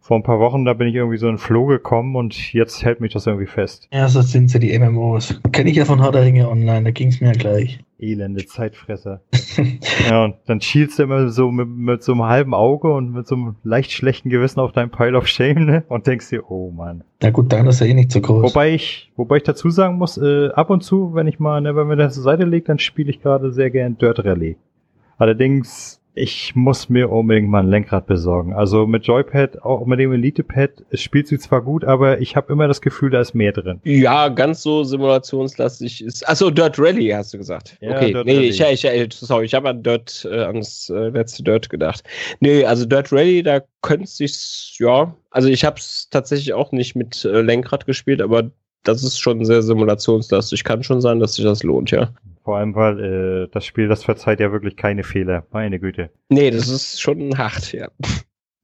vor 0.02 0.18
ein 0.18 0.24
paar 0.24 0.40
Wochen, 0.40 0.66
da 0.66 0.74
bin 0.74 0.88
ich 0.88 0.96
irgendwie 0.96 1.18
so 1.18 1.28
in 1.28 1.34
den 1.34 1.38
Flow 1.38 1.68
gekommen 1.68 2.16
und 2.16 2.54
jetzt 2.54 2.84
hält 2.84 3.02
mich 3.02 3.14
das 3.14 3.28
irgendwie 3.28 3.46
fest. 3.46 3.88
Ja, 3.94 4.10
so 4.10 4.22
sind 4.24 4.50
sie, 4.50 4.60
die 4.60 4.78
MMOs. 4.78 5.40
Kenne 5.52 5.70
ich 5.70 5.78
ja 5.78 5.86
von 5.86 6.02
Herr 6.02 6.14
Ringe 6.14 6.50
online, 6.50 6.84
da 6.84 6.92
ging's 6.92 7.22
mir 7.22 7.28
ja 7.28 7.34
gleich. 7.34 7.80
Elende 8.00 8.44
Zeitfresser. 8.48 9.22
ja, 10.10 10.26
und 10.26 10.36
dann 10.48 10.60
schielst 10.60 10.98
du 10.98 11.04
immer 11.04 11.30
so 11.30 11.52
mit, 11.52 11.68
mit 11.68 12.04
so 12.04 12.14
einem 12.14 12.24
halben 12.24 12.56
Auge 12.56 12.92
und 12.92 13.14
mit 13.14 13.28
so 13.28 13.36
einem 13.36 13.56
leicht 13.64 13.92
schlechten 13.92 14.32
Gewissen 14.32 14.60
auf 14.60 14.72
dein 14.72 14.90
Pile 14.90 15.16
of 15.16 15.28
Shame, 15.28 15.66
ne? 15.66 15.84
Und 15.88 16.08
denkst 16.08 16.30
dir, 16.30 16.50
oh 16.50 16.72
Mann. 16.72 17.04
Na 17.22 17.30
gut, 17.30 17.54
dann 17.54 17.68
ist 17.68 17.80
er 17.80 17.88
eh 17.88 17.94
nicht 17.94 18.12
so 18.12 18.22
groß. 18.22 18.42
Wobei 18.42 18.74
ich, 18.74 19.12
wobei 19.16 19.38
ich 19.38 19.44
dazu 19.44 19.70
sagen 19.70 19.98
muss, 19.98 20.18
äh, 20.18 20.50
ab 20.50 20.72
und 20.72 20.82
zu, 20.82 21.14
wenn 21.14 21.28
ich 21.28 21.40
mal 21.40 21.62
Neverwinter 21.62 22.10
zur 22.10 22.24
Seite 22.24 22.46
lege, 22.46 22.66
dann 22.66 22.80
spiele 22.80 23.12
ich 23.12 23.22
gerade 23.22 23.52
sehr 23.52 23.70
gern 23.70 24.00
Dirt 24.00 24.26
Rally. 24.26 24.58
Allerdings, 25.20 26.01
ich 26.14 26.56
muss 26.56 26.90
mir 26.90 27.10
unbedingt 27.10 27.50
mal 27.50 27.64
ein 27.64 27.70
Lenkrad 27.70 28.06
besorgen. 28.06 28.54
Also 28.54 28.86
mit 28.86 29.06
Joypad, 29.06 29.62
auch 29.62 29.86
mit 29.86 30.00
dem 30.00 30.12
Elite-Pad, 30.12 30.84
es 30.90 31.02
spielt 31.02 31.28
sie 31.28 31.40
zwar 31.40 31.62
gut, 31.62 31.86
aber 31.86 32.20
ich 32.20 32.36
habe 32.36 32.52
immer 32.52 32.68
das 32.68 32.82
Gefühl, 32.82 33.10
da 33.10 33.22
ist 33.22 33.34
mehr 33.34 33.54
drin. 33.54 33.80
Ja, 33.84 34.28
ganz 34.28 34.62
so 34.62 34.84
simulationslastig 34.84 36.04
ist. 36.04 36.28
Achso, 36.28 36.50
Dirt 36.50 36.78
Rally 36.78 37.10
hast 37.10 37.34
du 37.34 37.38
gesagt. 37.38 37.78
Ja, 37.80 37.96
okay, 37.96 38.12
Dirt 38.12 38.26
nee, 38.26 38.36
Rally. 38.36 38.48
ich, 38.50 38.62
ich, 38.62 38.84
ich, 38.84 39.14
sorry, 39.14 39.46
ich 39.46 39.54
habe 39.54 39.70
an 39.70 39.84
Dirt, 39.84 40.28
äh, 40.30 40.44
ans 40.44 40.90
äh, 40.90 41.10
letzte 41.10 41.44
Dirt 41.44 41.70
gedacht. 41.70 42.04
Nee, 42.42 42.66
also 42.66 42.86
Dirt 42.86 43.12
Rally, 43.14 43.42
da 43.42 43.62
könnte 43.82 44.08
sich, 44.08 44.76
ja, 44.80 45.16
also 45.30 45.48
ich 45.48 45.64
habe 45.64 45.78
es 45.78 46.10
tatsächlich 46.10 46.54
auch 46.54 46.74
nicht 46.74 46.96
mit 46.96 47.24
äh, 47.24 47.42
Lenkrad 47.42 47.86
gespielt, 47.86 48.22
aber 48.22 48.52
das 48.84 49.04
ist 49.04 49.20
schon 49.20 49.46
sehr 49.46 49.62
simulationslastig. 49.62 50.64
Kann 50.64 50.84
schon 50.84 51.02
sein, 51.02 51.20
dass 51.20 51.36
sich 51.36 51.46
das 51.46 51.64
lohnt, 51.64 51.92
ja. 51.92 52.10
Vor 52.44 52.58
allem, 52.58 52.74
weil 52.76 53.00
äh, 53.44 53.48
das 53.52 53.66
Spiel, 53.66 53.88
das 53.88 54.04
verzeiht 54.04 54.40
ja 54.40 54.52
wirklich 54.52 54.76
keine 54.76 55.04
Fehler. 55.04 55.46
Meine 55.52 55.80
Güte. 55.80 56.10
Nee, 56.30 56.50
das 56.52 56.70
ist 56.70 57.00
schon 57.02 57.38
hart, 57.38 57.72
ja. 57.72 57.90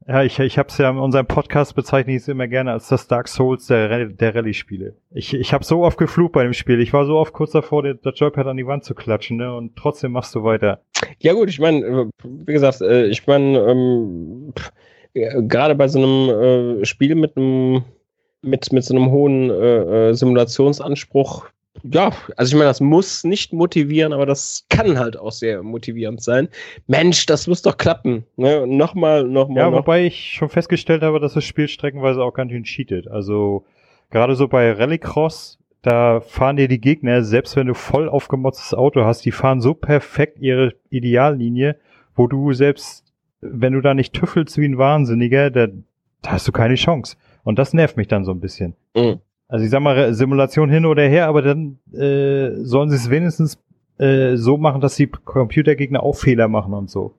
Ja, 0.08 0.24
ich, 0.24 0.40
ich 0.40 0.58
habe 0.58 0.70
es 0.70 0.78
ja 0.78 0.90
in 0.90 0.98
unserem 0.98 1.28
Podcast 1.28 1.76
bezeichne 1.76 2.14
ich 2.16 2.22
es 2.22 2.28
immer 2.30 2.48
gerne 2.48 2.72
als 2.72 2.88
das 2.88 3.08
Dark 3.08 3.28
Souls 3.28 3.68
der, 3.68 4.06
der 4.06 4.34
Rallye-Spiele. 4.36 4.95
Ich, 5.12 5.34
ich 5.34 5.52
habe 5.54 5.66
so 5.66 5.84
oft 5.84 5.98
geflucht 5.98 6.32
bei 6.32 6.44
dem 6.44 6.54
Spiel. 6.54 6.80
Ich 6.80 6.94
war 6.94 7.06
so 7.06 7.18
oft 7.18 7.34
kurz 7.34 7.52
davor, 7.52 7.84
der- 7.84 7.95
das 7.95 8.18
Joypad 8.18 8.48
an 8.48 8.56
die 8.56 8.66
Wand 8.66 8.86
zu 8.86 8.95
klatschen, 8.95 9.36
ne? 9.36 9.54
Und 9.54 9.76
trotzdem 9.76 10.14
machst 10.14 10.34
du 10.34 10.44
weiter. 10.45 10.80
Ja 11.20 11.34
gut, 11.34 11.49
ich 11.49 11.60
meine, 11.60 11.86
äh, 11.86 12.06
wie 12.24 12.54
gesagt, 12.54 12.80
äh, 12.82 13.08
ich 13.08 13.28
meine, 13.28 13.60
ähm, 13.60 14.54
ja, 15.14 15.41
gerade 15.41 15.76
bei 15.76 15.90
so 15.90 15.99
einem 15.99 16.80
äh, 16.82 16.86
Spiel 16.86 17.16
mit 17.16 17.36
einem 17.36 17.84
mit, 18.41 18.72
mit 18.72 18.86
so 18.86 18.95
einem 18.95 19.12
hohen 19.12 19.49
äh, 19.49 20.10
äh, 20.10 20.14
Simulationsanspruch, 20.14 21.48
ja, 21.84 22.12
also 22.36 22.49
ich 22.49 22.54
meine, 22.56 22.70
das 22.70 22.80
muss 22.82 23.24
nicht 23.24 23.54
motivieren, 23.54 24.14
aber 24.14 24.26
das 24.26 24.66
kann 24.70 24.98
halt 24.99 25.18
auch 25.18 25.32
sehr 25.32 25.64
motivierend 25.64 26.22
sein. 26.22 26.49
Mensch, 26.88 27.26
das 27.26 27.48
muss 27.48 27.62
doch 27.62 27.78
klappen. 27.78 28.26
Ne? 28.36 28.66
Nochmal, 28.68 29.24
nochmal, 29.24 29.58
Ja, 29.64 29.70
noch. 29.70 29.80
wobei 29.80 30.06
ich 30.06 30.34
schon 30.34 30.49
festgestellt 30.49 31.02
habe, 31.04 31.20
dass 31.20 31.34
das 31.34 31.44
Spiel 31.44 31.68
streckenweise 31.68 32.24
auch 32.24 32.34
ganz 32.34 32.52
schön 32.52 32.64
cheatet. 32.64 33.08
Also 33.08 33.66
gerade 34.10 34.36
so 34.36 34.48
bei 34.48 34.72
Rallycross, 34.72 35.60
da 35.82 36.22
fahren 36.22 36.58
dir 36.58 36.68
die 36.68 36.82
Gegner, 36.82 37.24
selbst 37.24 37.56
wenn 37.56 37.68
du 37.68 37.74
voll 37.74 38.10
aufgemotztes 38.10 38.74
Auto 38.74 39.06
hast, 39.06 39.26
die 39.26 39.32
fahren 39.32 39.62
so 39.62 39.74
perfekt 39.74 40.40
ihre 40.40 40.74
Ideallinie, 40.90 41.78
wo 42.16 42.28
du 42.28 42.54
selbst, 42.54 43.06
wenn 43.41 43.74
du 43.74 43.82
da 43.82 43.94
nicht 43.94 44.14
tüffelst 44.14 44.58
wie 44.58 44.66
ein 44.66 44.78
Wahnsinniger, 44.78 45.49
da, 45.52 45.68
da 46.22 46.32
hast 46.32 46.48
du 46.48 46.52
keine 46.52 46.76
Chance. 46.76 47.16
Und 47.44 47.58
das 47.60 47.74
nervt 47.74 47.95
mich 47.95 48.08
dann 48.08 48.26
so 48.26 48.32
ein 48.32 48.41
bisschen. 48.41 48.76
Mhm. 48.95 49.20
Also 49.48 49.64
ich 49.64 49.72
sag 49.72 49.80
mal, 49.82 50.14
Simulation 50.14 50.69
hin 50.69 50.86
oder 50.86 51.03
her, 51.03 51.28
aber 51.28 51.41
dann 51.41 51.80
äh, 51.94 52.52
sollen 52.64 52.90
sie 52.90 52.98
es 52.98 53.10
wenigstens 53.10 53.57
äh, 53.98 54.36
so 54.36 54.57
machen, 54.57 54.82
dass 54.82 54.95
die 54.95 55.07
Computergegner 55.07 56.03
auch 56.03 56.15
Fehler 56.15 56.48
machen 56.48 56.74
und 56.74 56.90
so. 56.90 57.14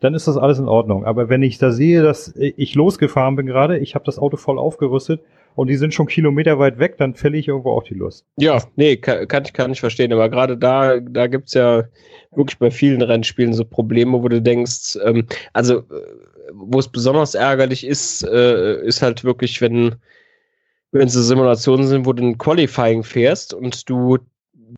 Dann 0.00 0.14
ist 0.14 0.28
das 0.28 0.36
alles 0.36 0.58
in 0.58 0.68
Ordnung. 0.68 1.04
Aber 1.04 1.28
wenn 1.28 1.42
ich 1.42 1.58
da 1.58 1.70
sehe, 1.70 2.02
dass 2.02 2.34
ich 2.36 2.74
losgefahren 2.74 3.36
bin 3.36 3.46
gerade, 3.46 3.78
ich 3.78 3.94
habe 3.94 4.04
das 4.04 4.18
Auto 4.18 4.36
voll 4.36 4.58
aufgerüstet 4.58 5.20
und 5.54 5.68
die 5.68 5.76
sind 5.76 5.94
schon 5.94 6.06
Kilometer 6.06 6.58
weit 6.58 6.78
weg, 6.78 6.96
dann 6.98 7.14
verliere 7.14 7.40
ich 7.40 7.48
irgendwo 7.48 7.72
auch 7.72 7.84
die 7.84 7.94
Lust. 7.94 8.24
Ja, 8.36 8.62
nee, 8.76 8.96
kann, 8.96 9.26
kann, 9.28 9.44
ich, 9.44 9.52
kann 9.52 9.72
ich 9.72 9.80
verstehen. 9.80 10.12
Aber 10.12 10.28
gerade 10.28 10.56
da, 10.56 11.00
da 11.00 11.26
gibt's 11.26 11.54
ja 11.54 11.84
wirklich 12.32 12.58
bei 12.58 12.70
vielen 12.70 13.02
Rennspielen 13.02 13.54
so 13.54 13.64
Probleme, 13.64 14.22
wo 14.22 14.28
du 14.28 14.42
denkst, 14.42 14.98
ähm, 15.04 15.26
also 15.52 15.78
äh, 15.78 15.82
wo 16.52 16.78
es 16.78 16.88
besonders 16.88 17.34
ärgerlich 17.34 17.86
ist, 17.86 18.24
äh, 18.24 18.84
ist 18.84 19.02
halt 19.02 19.24
wirklich, 19.24 19.60
wenn, 19.60 19.96
wenn 20.94 21.08
so 21.08 21.20
Simulationen 21.20 21.86
sind, 21.86 22.06
wo 22.06 22.12
du 22.12 22.22
ein 22.22 22.38
Qualifying 22.38 23.02
fährst 23.02 23.52
und 23.52 23.88
du 23.90 24.18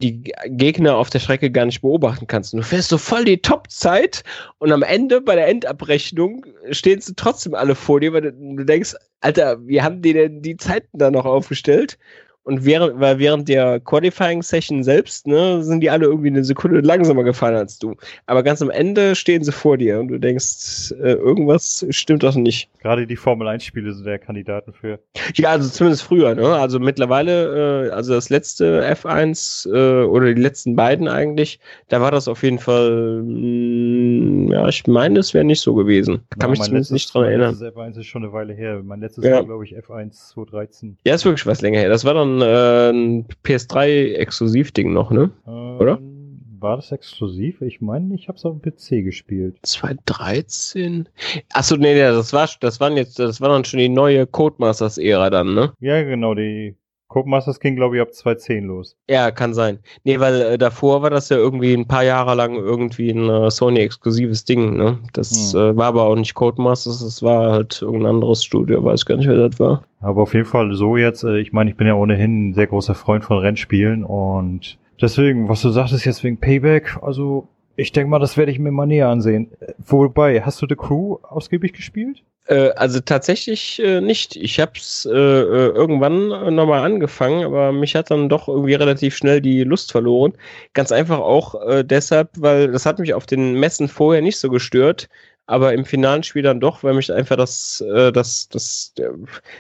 die 0.02 0.22
Gegner 0.46 0.96
auf 0.96 1.10
der 1.10 1.20
Strecke 1.20 1.50
gar 1.50 1.66
nicht 1.66 1.80
beobachten 1.80 2.26
kannst. 2.26 2.52
Du 2.52 2.62
fährst 2.62 2.88
so 2.88 2.98
voll 2.98 3.24
die 3.24 3.40
Top-Zeit 3.40 4.24
und 4.58 4.72
am 4.72 4.82
Ende 4.82 5.20
bei 5.20 5.34
der 5.34 5.48
Endabrechnung 5.48 6.44
stehen 6.70 7.00
sie 7.00 7.14
trotzdem 7.14 7.54
alle 7.54 7.74
vor 7.74 8.00
dir, 8.00 8.12
weil 8.12 8.32
du 8.32 8.64
denkst, 8.64 8.94
Alter, 9.20 9.58
wie 9.66 9.80
haben 9.80 10.02
die 10.02 10.12
denn 10.12 10.42
die 10.42 10.56
Zeiten 10.56 10.98
da 10.98 11.10
noch 11.10 11.24
aufgestellt? 11.24 11.98
Und 12.46 12.64
während, 12.64 13.00
weil 13.00 13.18
während 13.18 13.48
der 13.48 13.80
Qualifying-Session 13.80 14.84
selbst, 14.84 15.26
ne, 15.26 15.64
sind 15.64 15.80
die 15.80 15.90
alle 15.90 16.06
irgendwie 16.06 16.28
eine 16.28 16.44
Sekunde 16.44 16.78
langsamer 16.78 17.24
gefahren 17.24 17.56
als 17.56 17.80
du. 17.80 17.96
Aber 18.26 18.44
ganz 18.44 18.62
am 18.62 18.70
Ende 18.70 19.16
stehen 19.16 19.42
sie 19.42 19.50
vor 19.50 19.76
dir 19.76 19.98
und 19.98 20.08
du 20.08 20.18
denkst, 20.18 20.92
äh, 20.92 21.14
irgendwas 21.14 21.84
stimmt 21.90 22.22
doch 22.22 22.36
nicht. 22.36 22.70
Gerade 22.80 23.04
die 23.08 23.16
Formel 23.16 23.48
1-Spiele 23.48 23.92
sind 23.92 24.06
der 24.06 24.20
Kandidaten 24.20 24.72
für. 24.72 25.00
Ja, 25.34 25.50
also 25.50 25.68
zumindest 25.68 26.04
früher, 26.04 26.36
ne? 26.36 26.46
Also 26.54 26.78
mittlerweile, 26.78 27.88
äh, 27.88 27.90
also 27.90 28.14
das 28.14 28.30
letzte 28.30 28.88
F1 28.94 29.68
äh, 29.68 30.04
oder 30.04 30.32
die 30.32 30.40
letzten 30.40 30.76
beiden 30.76 31.08
eigentlich, 31.08 31.58
da 31.88 32.00
war 32.00 32.12
das 32.12 32.28
auf 32.28 32.44
jeden 32.44 32.60
Fall, 32.60 33.22
mh, 33.24 34.46
mm, 34.46 34.52
ja, 34.52 34.68
ich 34.68 34.86
meine, 34.86 35.18
es 35.18 35.34
wäre 35.34 35.44
nicht 35.44 35.60
so 35.62 35.74
gewesen. 35.74 36.20
Kann 36.30 36.42
Ja, 36.42 36.48
mich 36.48 36.58
mein 36.60 36.66
zumindest 36.66 36.92
letztes- 36.92 36.92
nicht 36.92 37.12
dran 37.14 37.22
mein 37.22 37.30
erinnern. 37.32 37.50
letztes 37.50 37.74
F1 37.74 37.98
ist 37.98 38.06
schon 38.06 38.22
eine 38.22 38.32
Weile 38.32 38.54
her. 38.54 38.80
Mein 38.84 39.00
letztes 39.00 39.24
Ja. 39.24 39.32
war, 39.32 39.44
glaube 39.44 39.64
ich, 39.64 39.76
F1 39.76 40.28
2013. 40.34 40.96
Ja, 41.04 41.16
ist 41.16 41.24
wirklich 41.24 41.44
was 41.44 41.60
länger 41.60 41.80
her. 41.80 41.88
Das 41.88 42.04
war 42.04 42.14
dann 42.14 42.35
äh, 42.42 42.90
ein 42.90 43.26
PS3-Exklusivding 43.44 44.92
noch, 44.92 45.10
ne? 45.10 45.30
Oder? 45.78 45.98
Ähm, 45.98 46.40
War 46.58 46.76
das 46.76 46.90
exklusiv? 46.92 47.60
Ich 47.62 47.80
meine, 47.80 48.14
ich 48.14 48.28
habe 48.28 48.38
es 48.38 48.44
auf 48.44 48.58
dem 48.58 48.62
PC 48.62 49.04
gespielt. 49.04 49.58
2013? 49.62 51.08
Achso, 51.52 51.76
nee, 51.76 51.94
nee, 51.94 52.00
das 52.00 52.32
war, 52.32 52.48
das 52.60 52.80
waren 52.80 52.96
jetzt, 52.96 53.18
das 53.18 53.40
war 53.40 53.50
dann 53.50 53.64
schon 53.64 53.78
die 53.78 53.88
neue 53.88 54.26
Codemasters-Ära 54.26 55.30
dann, 55.30 55.54
ne? 55.54 55.72
Ja, 55.80 56.02
genau, 56.02 56.34
die 56.34 56.76
Codemasters 57.16 57.60
ging, 57.60 57.76
glaube 57.76 57.96
ich, 57.96 58.02
ab 58.02 58.12
2010 58.12 58.64
los. 58.64 58.94
Ja, 59.08 59.30
kann 59.30 59.54
sein. 59.54 59.78
Nee, 60.04 60.20
weil 60.20 60.38
äh, 60.42 60.58
davor 60.58 61.00
war 61.00 61.08
das 61.08 61.30
ja 61.30 61.38
irgendwie 61.38 61.72
ein 61.72 61.88
paar 61.88 62.04
Jahre 62.04 62.34
lang 62.34 62.56
irgendwie 62.56 63.08
ein 63.10 63.26
äh, 63.30 63.50
Sony-exklusives 63.50 64.44
Ding, 64.44 64.76
ne? 64.76 64.98
Das 65.14 65.54
Hm. 65.54 65.58
äh, 65.60 65.76
war 65.78 65.86
aber 65.86 66.02
auch 66.02 66.14
nicht 66.14 66.34
Codemasters, 66.34 67.02
das 67.02 67.22
war 67.22 67.52
halt 67.52 67.80
irgendein 67.80 68.16
anderes 68.16 68.44
Studio, 68.44 68.84
weiß 68.84 69.06
gar 69.06 69.16
nicht, 69.16 69.28
wer 69.28 69.48
das 69.48 69.58
war. 69.58 69.84
Aber 70.00 70.20
auf 70.20 70.34
jeden 70.34 70.44
Fall 70.44 70.74
so 70.74 70.98
jetzt, 70.98 71.24
äh, 71.24 71.38
ich 71.38 71.54
meine, 71.54 71.70
ich 71.70 71.76
bin 71.78 71.86
ja 71.86 71.94
ohnehin 71.94 72.50
ein 72.50 72.54
sehr 72.54 72.66
großer 72.66 72.94
Freund 72.94 73.24
von 73.24 73.38
Rennspielen 73.38 74.04
und 74.04 74.76
deswegen, 75.00 75.48
was 75.48 75.62
du 75.62 75.70
sagtest 75.70 76.04
jetzt 76.04 76.22
wegen 76.22 76.36
Payback, 76.38 76.98
also 77.00 77.48
ich 77.76 77.92
denke 77.92 78.10
mal, 78.10 78.18
das 78.18 78.36
werde 78.36 78.52
ich 78.52 78.58
mir 78.58 78.72
mal 78.72 78.86
näher 78.86 79.08
ansehen. 79.08 79.52
Wobei, 79.78 80.42
hast 80.42 80.60
du 80.62 80.66
The 80.68 80.76
Crew 80.76 81.18
ausgiebig 81.22 81.72
gespielt? 81.72 82.22
Äh, 82.46 82.70
also 82.70 83.00
tatsächlich 83.00 83.82
äh, 83.82 84.00
nicht. 84.00 84.36
Ich 84.36 84.60
hab's 84.60 85.04
äh, 85.04 85.10
äh, 85.10 85.68
irgendwann 85.68 86.30
äh, 86.30 86.50
nochmal 86.50 86.84
angefangen, 86.84 87.44
aber 87.44 87.72
mich 87.72 87.94
hat 87.96 88.10
dann 88.10 88.28
doch 88.28 88.48
irgendwie 88.48 88.74
relativ 88.74 89.16
schnell 89.16 89.40
die 89.40 89.64
Lust 89.64 89.92
verloren. 89.92 90.32
Ganz 90.72 90.92
einfach 90.92 91.18
auch 91.18 91.60
äh, 91.66 91.84
deshalb, 91.84 92.30
weil 92.38 92.70
das 92.70 92.86
hat 92.86 92.98
mich 92.98 93.14
auf 93.14 93.26
den 93.26 93.54
Messen 93.54 93.88
vorher 93.88 94.22
nicht 94.22 94.38
so 94.38 94.48
gestört, 94.48 95.08
aber 95.46 95.72
im 95.74 95.84
finalen 95.84 96.22
Spiel 96.22 96.42
dann 96.42 96.60
doch, 96.60 96.82
weil 96.82 96.94
mich 96.94 97.12
einfach 97.12 97.36
das, 97.36 97.84
das, 98.12 98.48
das, 98.48 98.94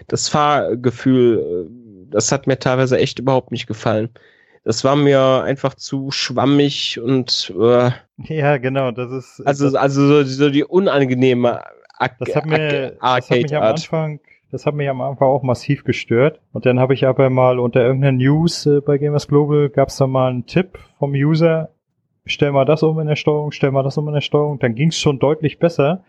das 0.08 0.28
Fahrgefühl, 0.28 1.70
das 2.10 2.32
hat 2.32 2.48
mir 2.48 2.58
teilweise 2.58 2.98
echt 2.98 3.20
überhaupt 3.20 3.52
nicht 3.52 3.68
gefallen. 3.68 4.08
Das 4.64 4.82
war 4.82 4.96
mir 4.96 5.42
einfach 5.44 5.74
zu 5.74 6.10
schwammig 6.10 6.98
und 6.98 7.54
äh, 7.56 7.92
Ja, 8.28 8.56
genau, 8.56 8.92
das 8.92 9.12
ist. 9.12 9.46
also, 9.46 9.66
das, 9.66 9.74
also 9.74 10.06
so, 10.06 10.24
so 10.24 10.50
die 10.50 10.64
unangenehme 10.64 11.60
Ar 11.98 12.10
das 12.18 12.36
hat 12.36 12.46
mir, 12.46 12.96
das 13.00 13.30
hat 13.30 13.42
mich 13.42 13.56
am. 13.56 13.62
Anfang, 13.62 14.20
das 14.50 14.66
hat 14.66 14.74
mich 14.74 14.88
am 14.88 15.00
Anfang 15.00 15.28
auch 15.28 15.42
massiv 15.42 15.84
gestört. 15.84 16.40
Und 16.52 16.66
dann 16.66 16.78
habe 16.78 16.94
ich 16.94 17.06
aber 17.06 17.30
mal 17.30 17.58
unter 17.58 17.82
irgendeiner 17.82 18.16
News 18.16 18.66
äh, 18.66 18.80
bei 18.80 18.98
Gamers 18.98 19.28
Global 19.28 19.68
gab 19.68 19.88
es 19.88 19.96
da 19.96 20.06
mal 20.06 20.30
einen 20.30 20.46
Tipp 20.46 20.78
vom 20.98 21.12
User, 21.12 21.70
stell 22.26 22.52
mal 22.52 22.64
das 22.64 22.82
um 22.82 22.98
in 23.00 23.06
der 23.06 23.16
Steuerung, 23.16 23.52
stell 23.52 23.70
mal 23.70 23.82
das 23.82 23.96
um 23.96 24.06
in 24.08 24.14
der 24.14 24.20
Steuerung, 24.20 24.58
dann 24.58 24.74
ging 24.74 24.88
es 24.88 24.98
schon 24.98 25.18
deutlich 25.18 25.58
besser. 25.58 26.04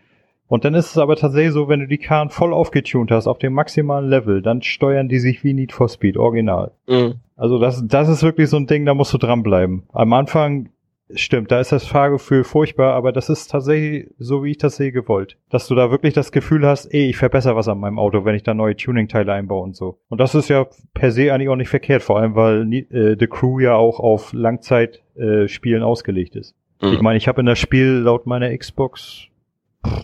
Und 0.46 0.64
dann 0.64 0.74
ist 0.74 0.90
es 0.90 0.98
aber 0.98 1.16
tatsächlich 1.16 1.52
so, 1.52 1.68
wenn 1.68 1.80
du 1.80 1.86
die 1.86 1.98
Karren 1.98 2.30
voll 2.30 2.54
aufgetunt 2.54 3.10
hast, 3.10 3.26
auf 3.26 3.38
dem 3.38 3.52
maximalen 3.52 4.08
Level, 4.08 4.40
dann 4.40 4.62
steuern 4.62 5.08
die 5.08 5.18
sich 5.18 5.44
wie 5.44 5.52
Need 5.52 5.72
for 5.72 5.90
Speed, 5.90 6.16
original. 6.16 6.72
Mhm. 6.86 7.16
Also 7.36 7.58
das, 7.58 7.86
das 7.86 8.08
ist 8.08 8.22
wirklich 8.22 8.48
so 8.48 8.56
ein 8.56 8.66
Ding, 8.66 8.86
da 8.86 8.94
musst 8.94 9.12
du 9.12 9.18
dranbleiben. 9.18 9.82
Am 9.92 10.12
Anfang, 10.14 10.70
stimmt, 11.14 11.50
da 11.50 11.60
ist 11.60 11.72
das 11.72 11.86
Fahrgefühl 11.86 12.44
furchtbar, 12.44 12.94
aber 12.94 13.12
das 13.12 13.28
ist 13.28 13.50
tatsächlich, 13.50 14.08
so 14.18 14.44
wie 14.44 14.52
ich 14.52 14.58
das 14.58 14.76
sehe, 14.76 14.92
gewollt. 14.92 15.36
Dass 15.50 15.66
du 15.66 15.74
da 15.74 15.90
wirklich 15.90 16.14
das 16.14 16.32
Gefühl 16.32 16.66
hast, 16.66 16.86
ey, 16.86 17.08
ich 17.08 17.16
verbessere 17.16 17.56
was 17.56 17.68
an 17.68 17.78
meinem 17.78 17.98
Auto, 17.98 18.24
wenn 18.24 18.34
ich 18.34 18.42
da 18.42 18.54
neue 18.54 18.76
Tuning-Teile 18.76 19.32
einbaue 19.32 19.62
und 19.62 19.76
so. 19.76 19.98
Und 20.08 20.20
das 20.20 20.34
ist 20.34 20.48
ja 20.48 20.66
per 20.94 21.10
se 21.10 21.32
eigentlich 21.32 21.48
auch 21.48 21.56
nicht 21.56 21.70
verkehrt, 21.70 22.02
vor 22.02 22.18
allem 22.18 22.34
weil 22.34 22.72
äh, 22.72 23.16
The 23.18 23.26
Crew 23.26 23.60
ja 23.60 23.74
auch 23.74 24.00
auf 24.00 24.32
Langzeit-Spielen 24.32 25.82
äh, 25.82 25.84
ausgelegt 25.84 26.36
ist. 26.36 26.54
Mhm. 26.80 26.92
Ich 26.92 27.00
meine, 27.00 27.16
ich 27.16 27.28
habe 27.28 27.40
in 27.40 27.46
das 27.46 27.58
Spiel 27.58 27.86
laut 27.86 28.26
meiner 28.26 28.56
Xbox 28.56 29.28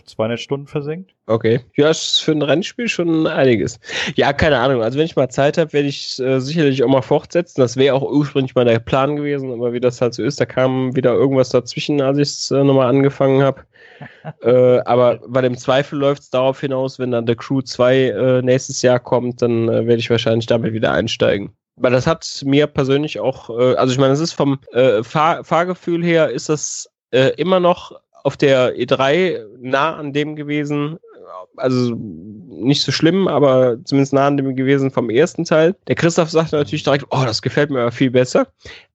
200 0.05 0.39
Stunden 0.39 0.67
versenkt. 0.67 1.13
Okay. 1.27 1.61
Ja, 1.75 1.89
ist 1.89 2.19
für 2.19 2.31
ein 2.31 2.41
Rennspiel 2.41 2.87
schon 2.87 3.27
einiges. 3.27 3.79
Ja, 4.15 4.33
keine 4.33 4.59
Ahnung. 4.59 4.81
Also 4.81 4.97
wenn 4.97 5.05
ich 5.05 5.15
mal 5.15 5.29
Zeit 5.29 5.57
habe, 5.57 5.73
werde 5.73 5.87
ich 5.87 6.19
äh, 6.19 6.39
sicherlich 6.39 6.83
auch 6.83 6.89
mal 6.89 7.01
fortsetzen. 7.01 7.61
Das 7.61 7.75
wäre 7.75 7.95
auch 7.95 8.03
ursprünglich 8.03 8.55
mal 8.55 8.65
der 8.65 8.79
Plan 8.79 9.15
gewesen, 9.15 9.51
aber 9.51 9.73
wie 9.73 9.79
das 9.79 10.01
halt 10.01 10.13
so 10.13 10.23
ist, 10.23 10.39
da 10.39 10.45
kam 10.45 10.95
wieder 10.95 11.13
irgendwas 11.13 11.49
dazwischen, 11.49 12.01
als 12.01 12.17
ich 12.17 12.29
es 12.29 12.51
äh, 12.51 12.63
nochmal 12.63 12.87
angefangen 12.87 13.43
habe. 13.43 13.63
äh, 14.41 14.79
aber 14.79 15.19
weil 15.25 15.45
im 15.45 15.57
Zweifel 15.57 15.99
läuft 15.99 16.23
es 16.23 16.29
darauf 16.29 16.59
hinaus, 16.59 16.99
wenn 16.99 17.11
dann 17.11 17.27
The 17.27 17.35
Crew 17.35 17.61
2 17.61 17.97
äh, 17.97 18.41
nächstes 18.41 18.81
Jahr 18.81 18.99
kommt, 18.99 19.41
dann 19.41 19.67
äh, 19.67 19.87
werde 19.87 19.97
ich 19.97 20.09
wahrscheinlich 20.09 20.45
damit 20.45 20.73
wieder 20.73 20.91
einsteigen. 20.91 21.51
Weil 21.77 21.91
das 21.91 22.07
hat 22.07 22.41
mir 22.45 22.67
persönlich 22.67 23.19
auch, 23.19 23.49
äh, 23.49 23.75
also 23.75 23.91
ich 23.91 23.99
meine, 23.99 24.13
es 24.13 24.19
ist 24.19 24.33
vom 24.33 24.59
äh, 24.71 25.03
Fahr 25.03 25.43
Fahrgefühl 25.43 26.03
her, 26.03 26.29
ist 26.29 26.49
das 26.49 26.89
äh, 27.11 27.31
immer 27.37 27.59
noch 27.59 27.93
auf 28.25 28.35
der 28.37 28.75
E3 28.75 29.39
nah 29.61 29.95
an 29.97 30.11
dem 30.11 30.35
gewesen, 30.35 30.97
also 31.57 31.93
nicht 31.95 32.81
so 32.81 32.91
schlimm, 32.91 33.27
aber 33.27 33.77
zumindest 33.83 34.13
nah 34.13 34.25
an 34.25 34.35
dem 34.35 34.55
gewesen 34.55 34.89
vom 34.89 35.11
ersten 35.11 35.43
Teil. 35.43 35.75
Der 35.87 35.93
Christoph 35.93 36.31
sagte 36.31 36.55
natürlich 36.55 36.83
direkt, 36.83 37.05
oh, 37.11 37.21
das 37.23 37.43
gefällt 37.43 37.69
mir 37.69 37.91
viel 37.91 38.09
besser. 38.09 38.47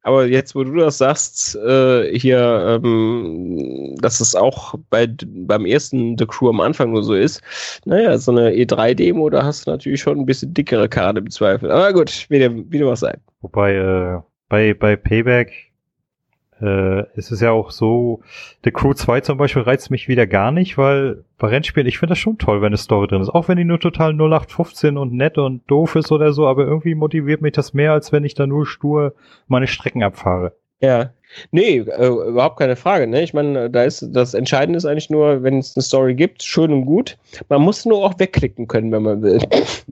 Aber 0.02 0.26
jetzt, 0.26 0.56
wo 0.56 0.64
du 0.64 0.74
das 0.74 0.98
sagst, 0.98 1.54
äh, 1.54 2.18
hier, 2.18 2.80
ähm, 2.82 3.94
dass 4.00 4.20
es 4.20 4.34
auch 4.34 4.74
bei, 4.90 5.06
beim 5.24 5.64
ersten 5.64 6.18
The 6.18 6.26
Crew 6.26 6.48
am 6.48 6.60
Anfang 6.60 6.90
nur 6.90 7.04
so 7.04 7.14
ist, 7.14 7.40
naja, 7.84 8.18
so 8.18 8.32
eine 8.32 8.50
E3-Demo, 8.50 9.30
da 9.30 9.44
hast 9.44 9.66
du 9.66 9.70
natürlich 9.70 10.00
schon 10.00 10.18
ein 10.18 10.26
bisschen 10.26 10.52
dickere 10.52 10.88
Karte 10.88 11.20
im 11.20 11.30
Zweifel. 11.30 11.70
Aber 11.70 11.92
gut, 11.92 12.26
wie 12.30 12.40
dem, 12.40 12.66
wie 12.72 12.78
dem 12.78 12.88
auch 12.88 12.96
sei. 12.96 13.16
Wobei, 13.42 13.76
äh, 13.76 14.20
bei, 14.48 14.74
bei 14.74 14.96
Payback 14.96 15.69
äh, 16.60 17.04
ist 17.16 17.30
es 17.30 17.40
ja 17.40 17.50
auch 17.50 17.70
so, 17.70 18.20
The 18.64 18.70
Crew 18.70 18.94
2 18.94 19.20
zum 19.20 19.38
Beispiel 19.38 19.62
reizt 19.62 19.90
mich 19.90 20.08
wieder 20.08 20.26
gar 20.26 20.52
nicht, 20.52 20.76
weil 20.78 21.24
bei 21.38 21.48
Rennspielen, 21.48 21.86
ich 21.86 21.98
finde 21.98 22.12
das 22.12 22.18
schon 22.18 22.38
toll, 22.38 22.60
wenn 22.60 22.68
eine 22.68 22.76
Story 22.76 23.08
drin 23.08 23.22
ist. 23.22 23.30
Auch 23.30 23.48
wenn 23.48 23.56
die 23.56 23.64
nur 23.64 23.80
total 23.80 24.12
0815 24.12 24.96
und 24.96 25.12
nett 25.12 25.38
und 25.38 25.62
doof 25.70 25.96
ist 25.96 26.12
oder 26.12 26.32
so, 26.32 26.46
aber 26.46 26.64
irgendwie 26.64 26.94
motiviert 26.94 27.40
mich 27.40 27.52
das 27.52 27.72
mehr, 27.72 27.92
als 27.92 28.12
wenn 28.12 28.24
ich 28.24 28.34
da 28.34 28.46
nur 28.46 28.66
stur 28.66 29.14
meine 29.48 29.66
Strecken 29.66 30.02
abfahre. 30.02 30.52
Ja. 30.80 31.10
Nee, 31.52 31.78
äh, 31.78 32.06
überhaupt 32.06 32.58
keine 32.58 32.74
Frage. 32.74 33.06
Ne? 33.06 33.22
Ich 33.22 33.34
meine, 33.34 33.70
da 33.70 33.84
ist 33.84 34.04
das 34.12 34.34
Entscheidende 34.34 34.76
ist 34.76 34.84
eigentlich 34.84 35.10
nur, 35.10 35.42
wenn 35.42 35.58
es 35.58 35.76
eine 35.76 35.82
Story 35.82 36.14
gibt, 36.14 36.42
schön 36.42 36.72
und 36.72 36.86
gut. 36.86 37.18
Man 37.48 37.62
muss 37.62 37.84
nur 37.84 38.04
auch 38.04 38.18
wegklicken 38.18 38.66
können, 38.66 38.90
wenn 38.90 39.02
man 39.02 39.22
will. 39.22 39.38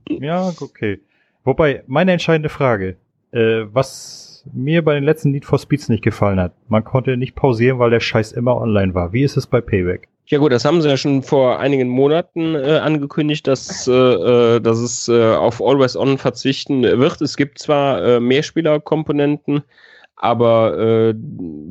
Ja, 0.08 0.52
okay. 0.60 1.00
Wobei, 1.44 1.84
meine 1.86 2.12
entscheidende 2.12 2.48
Frage, 2.48 2.96
äh, 3.30 3.64
was 3.72 4.27
mir 4.52 4.84
bei 4.84 4.94
den 4.94 5.04
letzten 5.04 5.30
Need 5.30 5.44
for 5.44 5.58
Speeds 5.58 5.88
nicht 5.88 6.02
gefallen 6.02 6.40
hat, 6.40 6.52
man 6.68 6.84
konnte 6.84 7.16
nicht 7.16 7.34
pausieren, 7.34 7.78
weil 7.78 7.90
der 7.90 8.00
Scheiß 8.00 8.32
immer 8.32 8.56
online 8.56 8.94
war. 8.94 9.12
Wie 9.12 9.22
ist 9.22 9.36
es 9.36 9.46
bei 9.46 9.60
Payback? 9.60 10.08
Ja 10.26 10.36
gut, 10.36 10.52
das 10.52 10.66
haben 10.66 10.82
sie 10.82 10.90
ja 10.90 10.98
schon 10.98 11.22
vor 11.22 11.58
einigen 11.58 11.88
Monaten 11.88 12.54
äh, 12.54 12.80
angekündigt, 12.82 13.46
dass, 13.46 13.88
äh, 13.88 13.92
äh, 13.92 14.60
dass 14.60 14.78
es 14.78 15.08
äh, 15.08 15.34
auf 15.34 15.62
Always 15.62 15.96
On 15.96 16.18
verzichten 16.18 16.82
wird. 16.82 17.22
Es 17.22 17.38
gibt 17.38 17.58
zwar 17.58 18.04
äh, 18.04 18.20
Mehrspielerkomponenten, 18.20 19.62
aber 20.18 20.78
äh, 20.78 21.14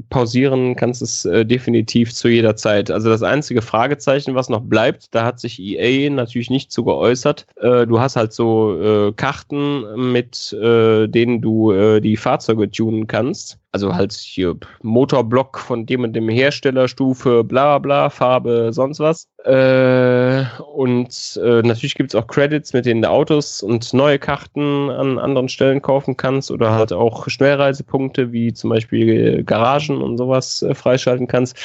pausieren 0.10 0.76
kannst 0.76 1.02
es 1.02 1.26
äh, 1.26 1.45
definitiv 1.45 2.14
zu 2.14 2.30
jeder 2.30 2.56
Zeit. 2.56 2.90
Also 2.90 3.10
das 3.10 3.24
einzige 3.24 3.61
Fragezeichen, 3.61 4.36
was 4.36 4.49
noch 4.49 4.61
bleibt, 4.61 5.14
da 5.14 5.26
hat 5.26 5.40
sich 5.40 5.60
EA 5.60 6.10
natürlich 6.10 6.49
nicht 6.49 6.72
zu 6.72 6.84
geäußert. 6.84 7.45
Äh, 7.57 7.86
du 7.86 7.99
hast 7.99 8.15
halt 8.15 8.34
so 8.34 8.80
äh, 8.82 9.14
Karten, 9.14 10.11
mit 10.11 10.53
äh, 10.53 11.07
denen 11.07 11.41
du 11.41 11.72
äh, 11.72 11.99
die 11.99 12.18
Fahrzeuge 12.18 12.72
tunen 12.72 13.07
kannst. 13.07 13.60
Also 13.77 13.93
halt 13.93 14.11
hier 14.11 14.55
Motorblock 14.81 15.59
von 15.59 15.85
dem 15.85 16.03
und 16.03 16.13
dem 16.13 16.29
Hersteller, 16.29 16.87
Stufe, 16.87 17.43
bla 17.43 17.77
bla, 17.77 18.09
Farbe, 18.09 18.69
sonst 18.71 18.99
was. 18.99 19.27
Äh, 19.45 20.45
und 20.73 21.39
äh, 21.41 21.61
natürlich 21.61 21.93
gibt 21.93 22.09
es 22.09 22.15
auch 22.15 22.25
Credits, 22.25 22.73
mit 22.73 22.87
denen 22.87 23.03
du 23.03 23.09
Autos 23.09 23.61
und 23.61 23.93
neue 23.93 24.17
Karten 24.17 24.89
an 24.89 25.19
anderen 25.19 25.47
Stellen 25.47 25.81
kaufen 25.81 26.17
kannst 26.17 26.49
oder 26.49 26.71
halt 26.71 26.91
auch 26.91 27.29
Schnellreisepunkte 27.29 28.31
wie 28.31 28.51
zum 28.51 28.71
Beispiel 28.71 29.43
Garagen 29.43 30.01
und 30.01 30.17
sowas 30.17 30.63
äh, 30.63 30.73
freischalten 30.73 31.27
kannst. 31.27 31.55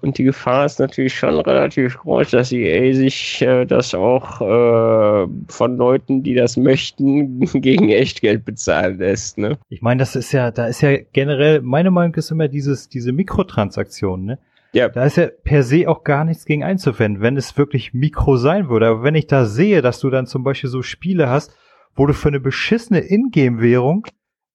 Und 0.00 0.16
die 0.16 0.24
Gefahr 0.24 0.64
ist 0.64 0.80
natürlich 0.80 1.14
schon 1.14 1.38
relativ 1.38 1.98
groß, 1.98 2.30
dass 2.30 2.52
EA 2.52 2.94
sich 2.94 3.42
äh, 3.42 3.66
das 3.66 3.94
auch 3.94 4.40
äh, 4.40 5.28
von 5.48 5.76
Leuten, 5.76 6.22
die 6.22 6.34
das 6.34 6.56
möchten, 6.56 7.40
gegen 7.60 7.90
Echtgeld 7.90 8.46
bezahlen 8.46 8.98
lässt. 8.98 9.36
Ne? 9.36 9.58
Ich 9.68 9.82
meine, 9.82 9.98
das 9.98 10.16
ist 10.16 10.32
ja, 10.32 10.50
da 10.50 10.66
ist 10.66 10.80
ja 10.80 10.96
generell, 11.12 11.49
meine 11.62 11.90
Meinung 11.90 12.14
ist 12.14 12.30
immer 12.30 12.48
dieses, 12.48 12.88
diese 12.88 13.12
Mikrotransaktionen, 13.12 14.24
ne? 14.26 14.38
Ja. 14.72 14.88
Da 14.88 15.04
ist 15.04 15.16
ja 15.16 15.26
per 15.26 15.62
se 15.64 15.88
auch 15.88 16.04
gar 16.04 16.24
nichts 16.24 16.44
gegen 16.44 16.62
einzuwenden, 16.62 17.22
wenn 17.22 17.36
es 17.36 17.58
wirklich 17.58 17.92
Mikro 17.92 18.36
sein 18.36 18.68
würde. 18.68 18.86
Aber 18.86 19.02
wenn 19.02 19.16
ich 19.16 19.26
da 19.26 19.44
sehe, 19.44 19.82
dass 19.82 19.98
du 19.98 20.10
dann 20.10 20.26
zum 20.26 20.44
Beispiel 20.44 20.70
so 20.70 20.82
Spiele 20.82 21.28
hast, 21.28 21.56
wo 21.96 22.06
du 22.06 22.14
für 22.14 22.28
eine 22.28 22.40
beschissene 22.40 23.00
Ingame-Währung, 23.00 24.06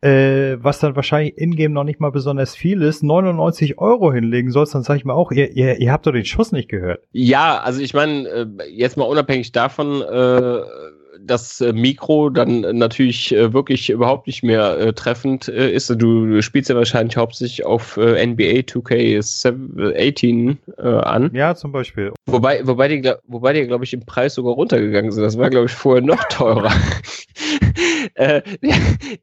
äh, 0.01 0.57
was 0.61 0.79
dann 0.79 0.95
wahrscheinlich 0.95 1.37
Ingame 1.37 1.73
noch 1.73 1.83
nicht 1.83 1.99
mal 1.99 2.11
besonders 2.11 2.55
viel 2.55 2.81
ist, 2.81 3.03
99 3.03 3.77
Euro 3.77 4.13
hinlegen 4.13 4.51
sollst, 4.51 4.73
dann 4.73 4.83
sage 4.83 4.99
ich 4.99 5.05
mal 5.05 5.13
auch, 5.13 5.31
ihr, 5.31 5.51
ihr, 5.51 5.79
ihr 5.79 5.91
habt 5.91 6.05
doch 6.05 6.13
den 6.13 6.25
Schuss 6.25 6.51
nicht 6.51 6.69
gehört. 6.69 7.03
Ja, 7.11 7.59
also 7.59 7.81
ich 7.81 7.93
meine, 7.93 8.27
äh, 8.27 8.45
jetzt 8.69 8.97
mal 8.97 9.05
unabhängig 9.05 9.51
davon, 9.51 10.01
äh, 10.01 10.61
das 11.19 11.61
äh, 11.61 11.73
Mikro 11.73 12.29
dann 12.29 12.61
natürlich 12.77 13.33
äh, 13.33 13.53
wirklich 13.53 13.89
überhaupt 13.89 14.27
nicht 14.27 14.43
mehr 14.43 14.77
äh, 14.77 14.93
treffend 14.93 15.47
äh, 15.47 15.71
ist. 15.71 15.89
Du 15.89 16.41
spielst 16.41 16.69
ja 16.69 16.75
wahrscheinlich 16.75 17.17
hauptsächlich 17.17 17.65
auf 17.65 17.97
äh, 17.97 18.25
NBA 18.25 18.61
2K18 18.61 20.57
äh, 20.77 20.81
an. 20.81 21.31
Ja, 21.33 21.55
zum 21.55 21.71
Beispiel. 21.71 22.13
Wobei, 22.25 22.65
wobei 22.65 22.87
die, 22.87 23.13
wobei 23.27 23.53
die 23.53 23.65
glaube 23.65 23.85
ich, 23.85 23.93
im 23.93 24.05
Preis 24.05 24.35
sogar 24.35 24.53
runtergegangen 24.53 25.11
sind. 25.11 25.23
Das 25.23 25.37
war, 25.37 25.49
glaube 25.49 25.67
ich, 25.67 25.71
vorher 25.71 26.03
noch 26.03 26.23
teurer. 26.25 26.71
äh, 28.15 28.41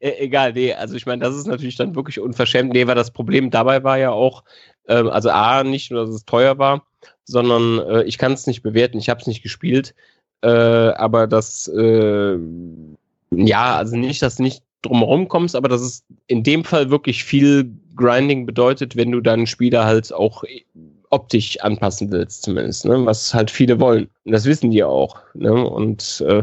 egal, 0.01 0.52
nee, 0.52 0.74
also 0.74 0.97
ich 0.97 1.06
meine, 1.06 1.24
das 1.24 1.35
ist 1.36 1.47
natürlich 1.47 1.77
dann 1.77 1.94
wirklich 1.94 2.20
unverschämt. 2.20 2.73
Nee, 2.73 2.86
weil 2.86 2.94
das 2.94 3.10
Problem 3.10 3.51
dabei 3.51 3.85
war 3.85 3.98
ja 3.98 4.10
auch, 4.10 4.44
ähm, 4.89 5.09
also 5.09 5.31
A, 5.31 5.64
nicht 5.64 5.90
nur, 5.90 6.05
dass 6.05 6.14
es 6.14 6.24
teuer 6.24 6.59
war, 6.59 6.86
sondern 7.24 7.78
äh, 7.78 8.02
ich 8.05 8.19
kann 8.19 8.32
es 8.32 8.47
nicht 8.47 8.62
bewerten, 8.62 8.98
ich 8.98 9.09
habe 9.09 9.20
es 9.20 9.27
nicht 9.27 9.43
gespielt. 9.43 9.94
Äh, 10.43 10.48
aber 10.48 11.27
das, 11.27 11.69
äh, 11.69 12.39
ja, 13.31 13.77
also 13.77 13.97
nicht, 13.97 14.23
dass 14.23 14.36
du 14.36 14.43
nicht 14.43 14.62
drumherum 14.82 15.28
kommst, 15.28 15.55
aber 15.55 15.69
dass 15.69 15.81
es 15.81 16.05
in 16.27 16.43
dem 16.43 16.64
Fall 16.64 16.90
wirklich 16.90 17.24
viel 17.24 17.70
Grinding 17.94 18.47
bedeutet, 18.47 18.97
wenn 18.97 19.12
du 19.12 19.20
deinen 19.20 19.47
Spieler 19.47 19.85
halt 19.85 20.12
auch 20.12 20.44
optisch 21.12 21.60
anpassen 21.60 22.10
willst, 22.10 22.43
zumindest, 22.43 22.86
ne? 22.86 23.05
was 23.05 23.35
halt 23.35 23.51
viele 23.51 23.78
wollen. 23.78 24.09
Und 24.24 24.32
das 24.32 24.47
wissen 24.47 24.70
die 24.70 24.82
auch. 24.82 25.19
Ne? 25.35 25.52
Und 25.52 26.24
äh, 26.27 26.43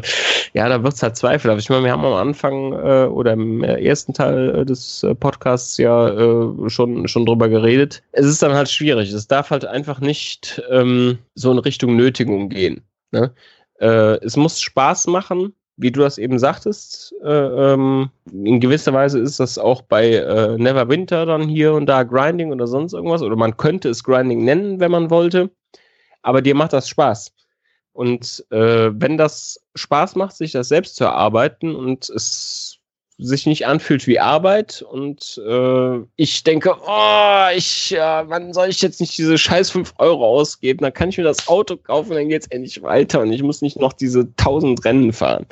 ja, 0.53 0.69
da 0.69 0.83
wird 0.83 0.93
es 0.93 1.01
halt 1.01 1.17
zweifelhaft. 1.17 1.59
Ich 1.59 1.69
meine, 1.69 1.85
wir 1.85 1.91
haben 1.91 2.05
am 2.05 2.13
Anfang 2.13 2.73
äh, 2.73 3.05
oder 3.05 3.33
im 3.33 3.63
ersten 3.63 4.13
Teil 4.13 4.65
des 4.65 5.01
äh, 5.03 5.15
Podcasts 5.15 5.77
ja 5.77 6.09
äh, 6.09 6.69
schon, 6.69 7.07
schon 7.07 7.25
drüber 7.25 7.49
geredet. 7.49 8.03
Es 8.11 8.27
ist 8.27 8.43
dann 8.43 8.53
halt 8.53 8.69
schwierig. 8.69 9.11
Es 9.11 9.27
darf 9.27 9.49
halt 9.49 9.65
einfach 9.65 10.01
nicht 10.01 10.61
ähm, 10.69 11.17
so 11.33 11.51
in 11.51 11.57
Richtung 11.57 11.95
Nötigung 11.95 12.49
gehen. 12.49 12.83
Ne? 13.11 13.31
Äh, 13.79 14.17
es 14.23 14.37
muss 14.37 14.61
Spaß 14.61 15.07
machen, 15.07 15.53
wie 15.77 15.91
du 15.91 16.01
das 16.01 16.17
eben 16.17 16.39
sagtest. 16.39 17.15
Äh, 17.23 17.29
ähm, 17.73 18.09
in 18.31 18.59
gewisser 18.59 18.93
Weise 18.93 19.19
ist 19.19 19.39
das 19.39 19.57
auch 19.57 19.81
bei 19.81 20.15
äh, 20.15 20.57
Neverwinter 20.57 21.25
dann 21.25 21.47
hier 21.47 21.73
und 21.73 21.85
da 21.85 22.03
Grinding 22.03 22.51
oder 22.51 22.67
sonst 22.67 22.93
irgendwas. 22.93 23.21
Oder 23.21 23.37
man 23.37 23.55
könnte 23.57 23.89
es 23.89 24.03
Grinding 24.03 24.43
nennen, 24.43 24.79
wenn 24.79 24.91
man 24.91 25.09
wollte. 25.09 25.49
Aber 26.21 26.41
dir 26.41 26.55
macht 26.55 26.73
das 26.73 26.89
Spaß. 26.89 27.33
Und 27.93 28.45
äh, 28.51 28.91
wenn 28.93 29.17
das 29.17 29.65
Spaß 29.75 30.15
macht, 30.15 30.35
sich 30.35 30.51
das 30.51 30.67
selbst 30.67 30.95
zu 30.95 31.05
erarbeiten 31.05 31.75
und 31.75 32.09
es 32.09 32.78
sich 33.19 33.45
nicht 33.45 33.67
anfühlt 33.67 34.07
wie 34.07 34.19
Arbeit 34.19 34.81
und 34.81 35.41
äh, 35.45 35.99
ich 36.15 36.43
denke, 36.43 36.73
oh, 36.87 37.45
ich, 37.53 37.93
äh, 37.93 37.99
wann 37.99 38.53
soll 38.53 38.69
ich 38.69 38.81
jetzt 38.81 39.01
nicht 39.01 39.17
diese 39.17 39.37
scheiß 39.37 39.71
5 39.71 39.93
Euro 39.97 40.25
ausgeben? 40.25 40.79
Dann 40.81 40.93
kann 40.93 41.09
ich 41.09 41.17
mir 41.17 41.25
das 41.25 41.47
Auto 41.49 41.75
kaufen, 41.75 42.13
dann 42.13 42.29
geht's 42.29 42.47
endlich 42.47 42.81
weiter 42.81 43.19
und 43.19 43.33
ich 43.33 43.43
muss 43.43 43.61
nicht 43.61 43.77
noch 43.77 43.91
diese 43.91 44.21
1000 44.21 44.85
Rennen 44.85 45.11
fahren. 45.11 45.45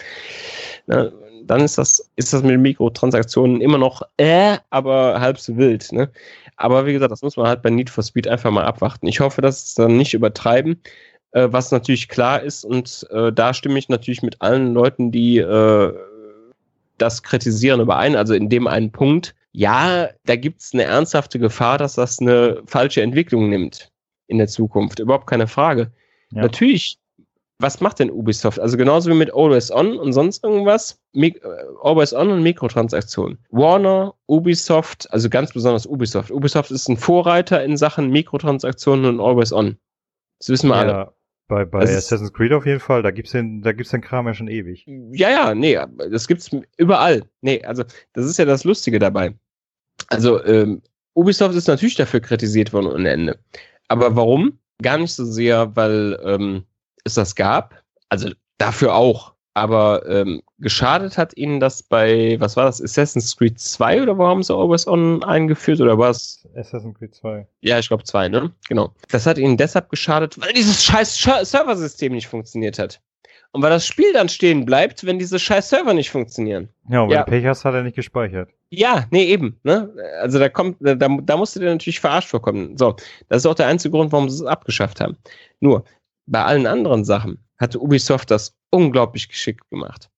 Na, 0.85 1.11
dann 1.43 1.61
ist 1.61 1.77
das, 1.77 2.09
ist 2.15 2.33
das 2.33 2.41
mit 2.41 2.59
Mikrotransaktionen 2.59 3.59
immer 3.59 3.77
noch 3.77 4.01
äh, 4.17 4.57
aber 4.69 5.19
halb 5.19 5.37
so 5.37 5.57
wild. 5.57 5.91
Ne? 5.91 6.09
Aber 6.55 6.85
wie 6.85 6.93
gesagt, 6.93 7.11
das 7.11 7.21
muss 7.21 7.37
man 7.37 7.47
halt 7.47 7.61
bei 7.61 7.69
Need 7.69 7.89
for 7.89 8.03
Speed 8.03 8.27
einfach 8.27 8.51
mal 8.51 8.65
abwarten. 8.65 9.07
Ich 9.07 9.19
hoffe, 9.19 9.41
dass 9.41 9.65
es 9.65 9.73
dann 9.73 9.97
nicht 9.97 10.13
übertreiben, 10.13 10.81
äh, 11.31 11.47
was 11.51 11.71
natürlich 11.71 12.07
klar 12.07 12.41
ist 12.41 12.63
und 12.63 13.05
äh, 13.11 13.31
da 13.33 13.53
stimme 13.53 13.77
ich 13.77 13.89
natürlich 13.89 14.21
mit 14.21 14.41
allen 14.41 14.73
Leuten, 14.73 15.11
die 15.11 15.39
äh, 15.39 15.93
das 16.97 17.23
Kritisieren 17.23 17.81
überein, 17.81 18.15
also 18.15 18.33
in 18.33 18.49
dem 18.49 18.67
einen 18.67 18.91
Punkt, 18.91 19.35
ja, 19.51 20.09
da 20.25 20.35
gibt 20.35 20.61
es 20.61 20.73
eine 20.73 20.83
ernsthafte 20.83 21.39
Gefahr, 21.39 21.77
dass 21.77 21.95
das 21.95 22.19
eine 22.19 22.61
falsche 22.65 23.01
Entwicklung 23.01 23.49
nimmt 23.49 23.91
in 24.27 24.37
der 24.37 24.47
Zukunft. 24.47 24.99
Überhaupt 24.99 25.27
keine 25.27 25.47
Frage. 25.47 25.91
Ja. 26.31 26.43
Natürlich, 26.43 26.99
was 27.59 27.81
macht 27.81 27.99
denn 27.99 28.11
Ubisoft? 28.11 28.59
Also 28.59 28.77
genauso 28.77 29.09
wie 29.09 29.15
mit 29.15 29.33
Always 29.33 29.71
On 29.71 29.97
und 29.97 30.13
sonst 30.13 30.43
irgendwas, 30.43 30.99
Mik 31.13 31.43
äh, 31.43 31.47
Always 31.81 32.13
On 32.13 32.29
und 32.29 32.43
Mikrotransaktionen. 32.43 33.39
Warner, 33.49 34.13
Ubisoft, 34.27 35.11
also 35.11 35.29
ganz 35.29 35.53
besonders 35.53 35.87
Ubisoft. 35.87 36.29
Ubisoft 36.29 36.69
ist 36.69 36.87
ein 36.87 36.97
Vorreiter 36.97 37.63
in 37.63 37.77
Sachen 37.77 38.11
Mikrotransaktionen 38.11 39.05
und 39.05 39.19
Always 39.19 39.51
On. 39.53 39.77
Das 40.39 40.49
wissen 40.49 40.69
wir 40.69 40.75
ja. 40.75 40.81
alle. 40.81 41.13
Bei, 41.47 41.63
bei 41.63 41.79
also 41.79 41.93
Assassin's 41.93 42.33
Creed 42.33 42.51
auf 42.51 42.65
jeden 42.65 42.81
Fall, 42.81 43.01
da 43.01 43.11
gibt's 43.11 43.31
den, 43.31 43.61
da 43.61 43.71
gibt's 43.71 43.91
den 43.91 44.01
Kram 44.01 44.27
ja 44.27 44.33
schon 44.33 44.49
ewig. 44.49 44.85
Ja, 44.85 45.29
ja, 45.29 45.55
nee, 45.55 45.79
das 46.11 46.27
gibt's 46.27 46.51
überall. 46.77 47.23
Nee, 47.41 47.63
also 47.63 47.83
das 48.13 48.25
ist 48.25 48.37
ja 48.37 48.45
das 48.45 48.65
Lustige 48.65 48.99
dabei. 48.99 49.33
Also 50.09 50.43
ähm, 50.43 50.81
Ubisoft 51.13 51.55
ist 51.55 51.67
natürlich 51.67 51.95
dafür 51.95 52.19
kritisiert 52.19 52.73
worden 52.73 52.87
ohne 52.87 53.09
Ende. 53.09 53.39
Aber 53.87 54.15
warum? 54.15 54.59
Gar 54.81 54.97
nicht 54.97 55.13
so 55.13 55.25
sehr, 55.25 55.75
weil 55.75 56.19
ähm, 56.23 56.63
es 57.05 57.13
das 57.13 57.35
gab. 57.35 57.81
Also 58.09 58.29
dafür 58.57 58.93
auch. 58.93 59.33
Aber 59.57 60.07
ähm, 60.07 60.43
geschadet 60.59 61.17
hat 61.17 61.35
ihnen 61.35 61.59
das 61.59 61.81
bei, 61.81 62.35
was 62.39 62.55
war 62.55 62.65
das, 62.65 62.79
Assassin's 62.79 63.35
Creed 63.35 63.59
2 63.59 64.03
oder 64.03 64.15
wo 64.15 64.27
haben 64.27 64.43
sie 64.43 64.53
Always 64.53 64.85
On 64.85 65.23
eingeführt 65.23 65.81
oder 65.81 65.97
was? 65.97 66.47
Assassin's 66.55 66.95
Creed 66.99 67.15
2. 67.15 67.47
Ja, 67.61 67.79
ich 67.79 67.87
glaube 67.87 68.03
2, 68.03 68.29
ne? 68.29 68.51
Genau. 68.69 68.93
Das 69.09 69.25
hat 69.25 69.39
ihnen 69.39 69.57
deshalb 69.57 69.89
geschadet, 69.89 70.39
weil 70.39 70.53
dieses 70.53 70.83
scheiß 70.83 71.17
Serversystem 71.41 72.13
nicht 72.13 72.27
funktioniert 72.27 72.77
hat. 72.77 73.01
Und 73.51 73.63
weil 73.63 73.71
das 73.71 73.87
Spiel 73.87 74.13
dann 74.13 74.29
stehen 74.29 74.63
bleibt, 74.63 75.03
wenn 75.07 75.17
diese 75.17 75.39
scheiß 75.39 75.69
Server 75.69 75.95
nicht 75.95 76.11
funktionieren. 76.11 76.69
Ja, 76.87 77.01
und 77.01 77.09
wenn 77.09 77.15
ja. 77.15 77.23
du 77.23 77.31
Pech 77.31 77.45
hast, 77.47 77.65
hat 77.65 77.73
er 77.73 77.81
nicht 77.81 77.95
gespeichert. 77.95 78.51
Ja, 78.69 79.07
nee, 79.09 79.23
eben. 79.23 79.59
Ne? 79.63 79.91
Also 80.21 80.37
da 80.37 80.49
kommt, 80.49 80.77
da, 80.81 80.93
da 80.93 81.37
musst 81.37 81.55
du 81.55 81.61
dir 81.61 81.71
natürlich 81.71 81.99
verarscht 81.99 82.29
vorkommen. 82.29 82.77
So, 82.77 82.95
das 83.27 83.37
ist 83.39 83.47
auch 83.47 83.55
der 83.55 83.65
einzige 83.65 83.93
Grund, 83.93 84.11
warum 84.11 84.29
sie 84.29 84.43
es 84.43 84.47
abgeschafft 84.47 85.01
haben. 85.01 85.17
Nur, 85.61 85.83
bei 86.27 86.43
allen 86.43 86.67
anderen 86.67 87.05
Sachen 87.05 87.39
hatte 87.57 87.79
Ubisoft 87.79 88.31
das 88.31 88.55
unglaublich 88.69 89.29
geschickt 89.29 89.69
gemacht. 89.69 90.09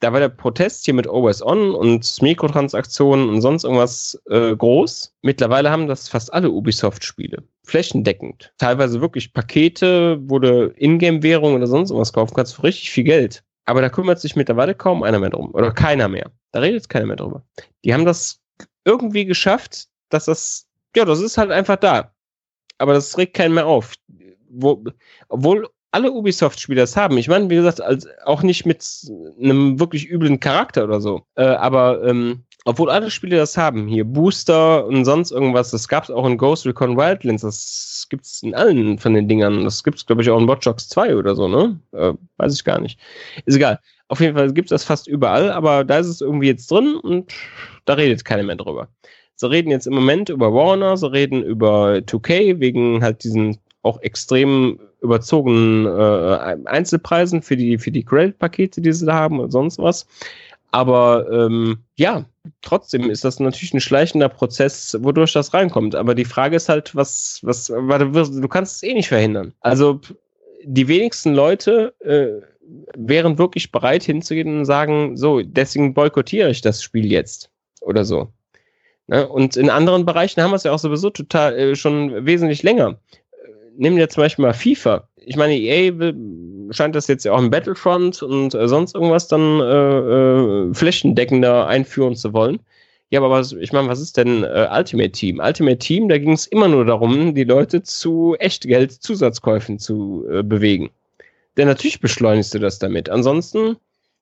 Da 0.00 0.12
war 0.12 0.20
der 0.20 0.28
Protest 0.28 0.84
hier 0.84 0.94
mit 0.94 1.08
Always 1.08 1.42
On 1.42 1.74
und 1.74 2.22
Mikrotransaktionen 2.22 3.28
und 3.28 3.40
sonst 3.40 3.64
irgendwas 3.64 4.20
äh, 4.30 4.54
groß. 4.54 5.12
Mittlerweile 5.22 5.70
haben 5.70 5.88
das 5.88 6.08
fast 6.08 6.32
alle 6.32 6.50
Ubisoft-Spiele. 6.50 7.42
Flächendeckend. 7.64 8.52
Teilweise 8.58 9.00
wirklich 9.00 9.32
Pakete, 9.32 10.18
wo 10.22 10.38
du 10.38 10.72
Ingame-Währung 10.76 11.54
oder 11.54 11.66
sonst 11.66 11.90
irgendwas 11.90 12.12
kaufen 12.12 12.34
kannst 12.34 12.54
für 12.54 12.62
richtig 12.62 12.92
viel 12.92 13.04
Geld. 13.04 13.42
Aber 13.64 13.82
da 13.82 13.88
kümmert 13.88 14.20
sich 14.20 14.36
mittlerweile 14.36 14.74
kaum 14.74 15.02
einer 15.02 15.18
mehr 15.18 15.30
drum. 15.30 15.52
Oder 15.52 15.72
keiner 15.72 16.08
mehr. 16.08 16.30
Da 16.52 16.60
redet 16.60 16.88
keiner 16.88 17.06
mehr 17.06 17.16
drüber. 17.16 17.42
Die 17.84 17.92
haben 17.92 18.04
das 18.04 18.40
irgendwie 18.84 19.24
geschafft, 19.24 19.88
dass 20.10 20.26
das, 20.26 20.68
ja, 20.94 21.04
das 21.04 21.20
ist 21.20 21.36
halt 21.38 21.50
einfach 21.50 21.76
da. 21.76 22.14
Aber 22.78 22.94
das 22.94 23.18
regt 23.18 23.34
keinen 23.34 23.54
mehr 23.54 23.66
auf. 23.66 23.94
Wo, 24.48 24.82
obwohl 25.28 25.68
alle 25.90 26.12
Ubisoft-Spiele 26.12 26.80
das 26.80 26.96
haben. 26.96 27.16
Ich 27.18 27.28
meine, 27.28 27.48
wie 27.50 27.56
gesagt, 27.56 27.80
als, 27.80 28.06
auch 28.24 28.42
nicht 28.42 28.66
mit 28.66 28.84
einem 29.40 29.80
wirklich 29.80 30.08
üblen 30.10 30.40
Charakter 30.40 30.84
oder 30.84 31.00
so. 31.00 31.22
Äh, 31.36 31.44
aber 31.44 32.04
ähm, 32.04 32.44
obwohl 32.64 32.90
alle 32.90 33.10
Spiele 33.10 33.36
das 33.36 33.56
haben, 33.56 33.86
hier 33.86 34.04
Booster 34.04 34.84
und 34.84 35.04
sonst 35.04 35.30
irgendwas, 35.30 35.70
das 35.70 35.88
gab 35.88 36.04
es 36.04 36.10
auch 36.10 36.26
in 36.26 36.36
Ghost 36.36 36.66
Recon 36.66 36.96
Wildlands, 36.96 37.42
das 37.42 38.06
gibt 38.10 38.26
es 38.26 38.42
in 38.42 38.54
allen 38.54 38.98
von 38.98 39.14
den 39.14 39.28
Dingern. 39.28 39.64
Das 39.64 39.82
gibt 39.82 39.98
es, 39.98 40.06
glaube 40.06 40.22
ich, 40.22 40.30
auch 40.30 40.38
in 40.38 40.48
Watch 40.48 40.64
Dogs 40.64 40.88
2 40.88 41.16
oder 41.16 41.34
so, 41.34 41.48
ne? 41.48 41.80
Äh, 41.92 42.12
weiß 42.36 42.54
ich 42.54 42.64
gar 42.64 42.80
nicht. 42.80 42.98
Ist 43.46 43.56
egal. 43.56 43.80
Auf 44.08 44.20
jeden 44.20 44.36
Fall 44.36 44.52
gibt 44.52 44.66
es 44.66 44.70
das 44.70 44.84
fast 44.84 45.06
überall, 45.06 45.50
aber 45.50 45.84
da 45.84 45.98
ist 45.98 46.08
es 46.08 46.20
irgendwie 46.20 46.48
jetzt 46.48 46.70
drin 46.70 46.96
und 46.96 47.32
da 47.84 47.94
redet 47.94 48.24
keiner 48.24 48.42
mehr 48.42 48.56
drüber. 48.56 48.88
Sie 49.34 49.48
reden 49.48 49.70
jetzt 49.70 49.86
im 49.86 49.94
Moment 49.94 50.30
über 50.30 50.52
Warner, 50.52 50.96
sie 50.96 51.10
reden 51.10 51.42
über 51.42 51.98
2K 51.98 52.58
wegen 52.60 53.02
halt 53.02 53.22
diesen 53.22 53.58
auch 53.82 54.00
extrem 54.02 54.80
überzogenen 55.00 55.86
äh, 55.86 56.68
Einzelpreisen 56.68 57.42
für 57.42 57.56
die, 57.56 57.78
für 57.78 57.90
die 57.90 58.04
Credit-Pakete, 58.04 58.80
die 58.80 58.92
sie 58.92 59.06
da 59.06 59.14
haben 59.14 59.40
und 59.40 59.50
sonst 59.50 59.78
was. 59.78 60.06
Aber 60.70 61.26
ähm, 61.32 61.78
ja, 61.96 62.24
trotzdem 62.60 63.08
ist 63.08 63.24
das 63.24 63.40
natürlich 63.40 63.72
ein 63.72 63.80
schleichender 63.80 64.28
Prozess, 64.28 64.96
wodurch 65.00 65.32
das 65.32 65.54
reinkommt. 65.54 65.94
Aber 65.94 66.14
die 66.14 66.26
Frage 66.26 66.56
ist 66.56 66.68
halt, 66.68 66.94
was, 66.94 67.40
was, 67.42 67.70
warte, 67.70 68.10
du 68.10 68.48
kannst 68.48 68.76
es 68.76 68.82
eh 68.82 68.92
nicht 68.92 69.08
verhindern. 69.08 69.52
Also 69.60 70.00
die 70.64 70.88
wenigsten 70.88 71.32
Leute 71.32 71.94
äh, 72.00 72.44
wären 72.96 73.38
wirklich 73.38 73.72
bereit 73.72 74.02
hinzugehen 74.02 74.58
und 74.58 74.64
sagen, 74.66 75.16
so, 75.16 75.40
deswegen 75.40 75.94
boykottiere 75.94 76.50
ich 76.50 76.60
das 76.60 76.82
Spiel 76.82 77.10
jetzt 77.10 77.50
oder 77.80 78.04
so. 78.04 78.28
Ne? 79.06 79.26
Und 79.26 79.56
in 79.56 79.70
anderen 79.70 80.04
Bereichen 80.04 80.42
haben 80.42 80.50
wir 80.50 80.56
es 80.56 80.64
ja 80.64 80.72
auch 80.72 80.78
sowieso 80.78 81.08
total 81.08 81.58
äh, 81.58 81.76
schon 81.76 82.26
wesentlich 82.26 82.62
länger 82.62 82.98
nimm 83.78 83.96
dir 83.96 84.08
zum 84.08 84.22
Beispiel 84.24 84.44
mal 84.44 84.54
FIFA. 84.54 85.08
Ich 85.16 85.36
meine, 85.36 85.56
EA 85.56 85.92
scheint 86.70 86.94
das 86.94 87.06
jetzt 87.08 87.24
ja 87.24 87.32
auch 87.32 87.38
im 87.38 87.50
Battlefront 87.50 88.22
und 88.22 88.54
äh, 88.54 88.68
sonst 88.68 88.94
irgendwas 88.94 89.28
dann 89.28 89.60
äh, 89.60 89.98
äh, 90.70 90.74
flächendeckender 90.74 91.66
einführen 91.66 92.16
zu 92.16 92.32
wollen. 92.32 92.60
Ja, 93.10 93.20
aber 93.20 93.30
was, 93.30 93.52
ich 93.52 93.72
meine, 93.72 93.88
was 93.88 94.00
ist 94.00 94.16
denn 94.18 94.44
äh, 94.44 94.68
Ultimate 94.70 95.12
Team? 95.12 95.40
Ultimate 95.40 95.78
Team, 95.78 96.08
da 96.08 96.18
ging 96.18 96.32
es 96.32 96.46
immer 96.46 96.68
nur 96.68 96.84
darum, 96.84 97.34
die 97.34 97.44
Leute 97.44 97.82
zu 97.82 98.36
Echtgeld-Zusatzkäufen 98.38 99.78
zu 99.78 100.26
äh, 100.30 100.42
bewegen. 100.42 100.90
Denn 101.56 101.68
natürlich 101.68 102.00
beschleunigst 102.00 102.54
du 102.54 102.58
das 102.58 102.78
damit. 102.78 103.08
Ansonsten 103.10 103.76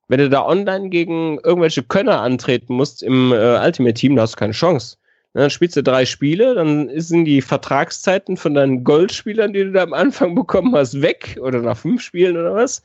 Wenn 0.09 0.21
du 0.21 0.29
da 0.31 0.45
online 0.47 0.89
gegen 0.91 1.39
irgendwelche 1.41 1.83
Könner 1.83 2.21
antreten 2.21 2.75
musst 2.75 3.03
im 3.03 3.33
äh, 3.33 3.59
Ultimate 3.65 3.95
Team, 3.95 4.17
da 4.17 4.23
hast 4.23 4.35
du 4.35 4.39
keine 4.39 4.53
Chance. 4.53 4.97
Dann 5.37 5.51
spielst 5.51 5.77
du 5.77 5.83
drei 5.83 6.07
Spiele, 6.07 6.55
dann 6.55 6.91
sind 6.99 7.27
die 7.27 7.43
Vertragszeiten 7.43 8.39
von 8.39 8.55
deinen 8.55 8.85
Goldspielern, 8.85 9.53
die 9.53 9.65
du 9.65 9.73
da 9.73 9.83
am 9.83 9.93
Anfang 9.93 10.35
bekommen 10.35 10.75
hast, 10.75 11.03
weg 11.03 11.37
oder 11.43 11.61
nach 11.61 11.77
fünf 11.77 12.01
Spielen 12.01 12.39
oder 12.39 12.55
was. 12.55 12.83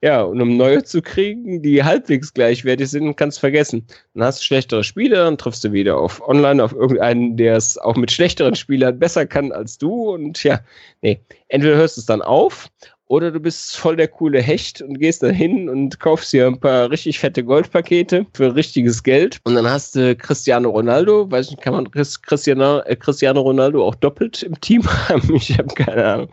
Ja, 0.00 0.22
und 0.22 0.40
um 0.40 0.56
neue 0.56 0.84
zu 0.84 1.02
kriegen, 1.02 1.62
die 1.62 1.82
halbwegs 1.82 2.32
gleichwertig 2.32 2.88
sind, 2.90 3.16
kannst 3.16 3.38
du 3.38 3.40
vergessen. 3.40 3.86
Dann 4.14 4.22
hast 4.22 4.40
du 4.40 4.44
schlechtere 4.44 4.84
Spiele, 4.84 5.16
dann 5.16 5.36
triffst 5.36 5.64
du 5.64 5.72
wieder 5.72 5.98
auf 5.98 6.26
online 6.28 6.62
auf 6.62 6.72
irgendeinen, 6.72 7.36
der 7.36 7.56
es 7.56 7.76
auch 7.76 7.96
mit 7.96 8.12
schlechteren 8.12 8.54
Spielern 8.54 8.96
besser 9.00 9.26
kann 9.26 9.50
als 9.50 9.76
du. 9.76 10.12
Und 10.12 10.44
ja, 10.44 10.60
nee, 11.02 11.20
entweder 11.48 11.74
hörst 11.74 11.96
du 11.96 12.02
es 12.02 12.06
dann 12.06 12.22
auf 12.22 12.68
oder 13.10 13.32
du 13.32 13.40
bist 13.40 13.76
voll 13.76 13.96
der 13.96 14.06
coole 14.06 14.40
Hecht 14.40 14.80
und 14.82 15.00
gehst 15.00 15.24
da 15.24 15.26
hin 15.26 15.68
und 15.68 15.98
kaufst 15.98 16.32
dir 16.32 16.46
ein 16.46 16.60
paar 16.60 16.92
richtig 16.92 17.18
fette 17.18 17.42
Goldpakete 17.42 18.24
für 18.34 18.54
richtiges 18.54 19.02
Geld. 19.02 19.40
Und 19.42 19.56
dann 19.56 19.68
hast 19.68 19.96
du 19.96 20.14
Cristiano 20.14 20.70
Ronaldo. 20.70 21.28
Weiß 21.28 21.50
nicht, 21.50 21.60
kann 21.60 21.74
man 21.74 21.90
Cristiano, 21.90 22.78
äh, 22.82 22.94
Cristiano 22.94 23.40
Ronaldo 23.40 23.84
auch 23.84 23.96
doppelt 23.96 24.44
im 24.44 24.60
Team 24.60 24.84
haben? 25.08 25.34
Ich 25.34 25.58
habe 25.58 25.74
keine 25.74 26.04
Ahnung. 26.04 26.28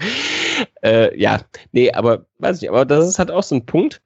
Äh, 0.84 1.20
ja, 1.20 1.41
nee, 1.72 1.91
aber 1.91 2.28
weiß 2.38 2.62
nicht. 2.62 2.70
Aber 2.70 2.86
das 2.86 3.08
ist 3.08 3.18
halt 3.18 3.32
auch 3.32 3.41
so 3.41 3.56
ein 3.56 3.66
Punkt 3.66 3.99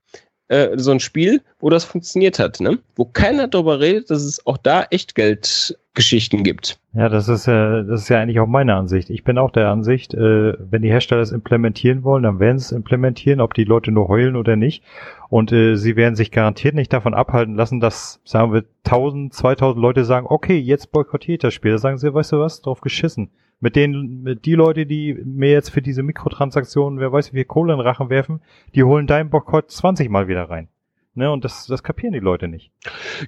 äh, 0.52 0.78
so 0.78 0.92
ein 0.92 1.00
Spiel, 1.00 1.42
wo 1.62 1.70
das 1.70 1.86
funktioniert 1.86 2.38
hat, 2.38 2.60
ne? 2.60 2.78
Wo 2.98 3.06
keiner 3.06 3.48
darüber 3.48 3.80
redet, 3.80 4.12
dass 4.12 4.22
es 4.24 4.46
auch 4.46 4.58
da 4.58 4.84
Echtgeldgeschichten 4.84 6.44
gibt. 6.44 6.78
Ja, 6.94 7.08
das 7.08 7.30
ist 7.30 7.46
ja, 7.46 7.84
das 7.84 8.02
ist 8.02 8.10
ja 8.10 8.20
eigentlich 8.20 8.42
auch 8.42 8.48
meine 8.48 8.76
Ansicht. 8.76 9.10
Ich 9.10 9.24
bin 9.24 9.38
auch 9.38 9.52
der 9.52 9.70
Ansicht, 9.70 10.14
äh, 10.14 10.54
wenn 10.60 10.82
die 10.82 10.90
Hersteller 10.90 11.22
es 11.22 11.32
implementieren 11.32 12.04
wollen, 12.04 12.24
dann 12.24 12.42
werden 12.42 12.60
sie 12.60 12.66
es 12.66 12.72
implementieren, 12.74 13.40
ob 13.40 13.54
die 13.54 13.64
Leute 13.64 13.92
nur 13.92 14.10
heulen 14.10 14.36
oder 14.36 14.58
nicht. 14.58 14.84
Und 15.30 15.54
äh, 15.54 15.78
sie 15.78 15.96
werden 15.96 16.18
sich 16.18 16.32
garantiert 16.32 16.76
nicht 16.76 16.92
davon 16.92 17.14
abhalten 17.14 17.56
lassen, 17.56 17.80
dass, 17.80 18.20
sagen 18.26 18.52
wir, 18.52 18.66
1000, 18.84 19.34
2000 19.34 19.82
Leute 19.82 20.04
sagen, 20.04 20.26
okay, 20.30 20.58
jetzt 20.58 20.92
boykottiert 20.92 21.46
das 21.46 21.54
Spiel. 21.54 21.72
Da 21.72 21.78
sagen 21.78 21.98
sie, 21.98 22.14
weißt 22.14 22.34
du 22.34 22.40
was, 22.40 22.62
drauf 22.62 22.82
geschissen. 22.82 23.30
Mit 23.62 23.76
denen, 23.76 24.24
mit 24.24 24.46
die 24.46 24.56
Leute, 24.56 24.86
die 24.86 25.14
mir 25.14 25.52
jetzt 25.52 25.70
für 25.70 25.82
diese 25.82 26.04
Mikrotransaktionen, 26.04 27.00
wer 27.00 27.12
weiß 27.12 27.32
wie 27.32 27.38
viel 27.38 27.46
Kohle 27.46 27.74
in 27.74 27.80
den 27.80 27.88
Rachen 27.88 28.10
werfen, 28.10 28.42
die 28.76 28.84
holen 28.84 29.08
deinen 29.08 29.30
Boykott 29.30 29.72
20 29.72 30.10
Mal 30.10 30.28
wieder 30.28 30.50
rein. 30.50 30.68
Ne, 31.14 31.30
und 31.30 31.44
das, 31.44 31.68
das 31.68 31.84
kapieren 31.84 32.14
die 32.14 32.20
Leute 32.20 32.48
nicht. 32.48 32.72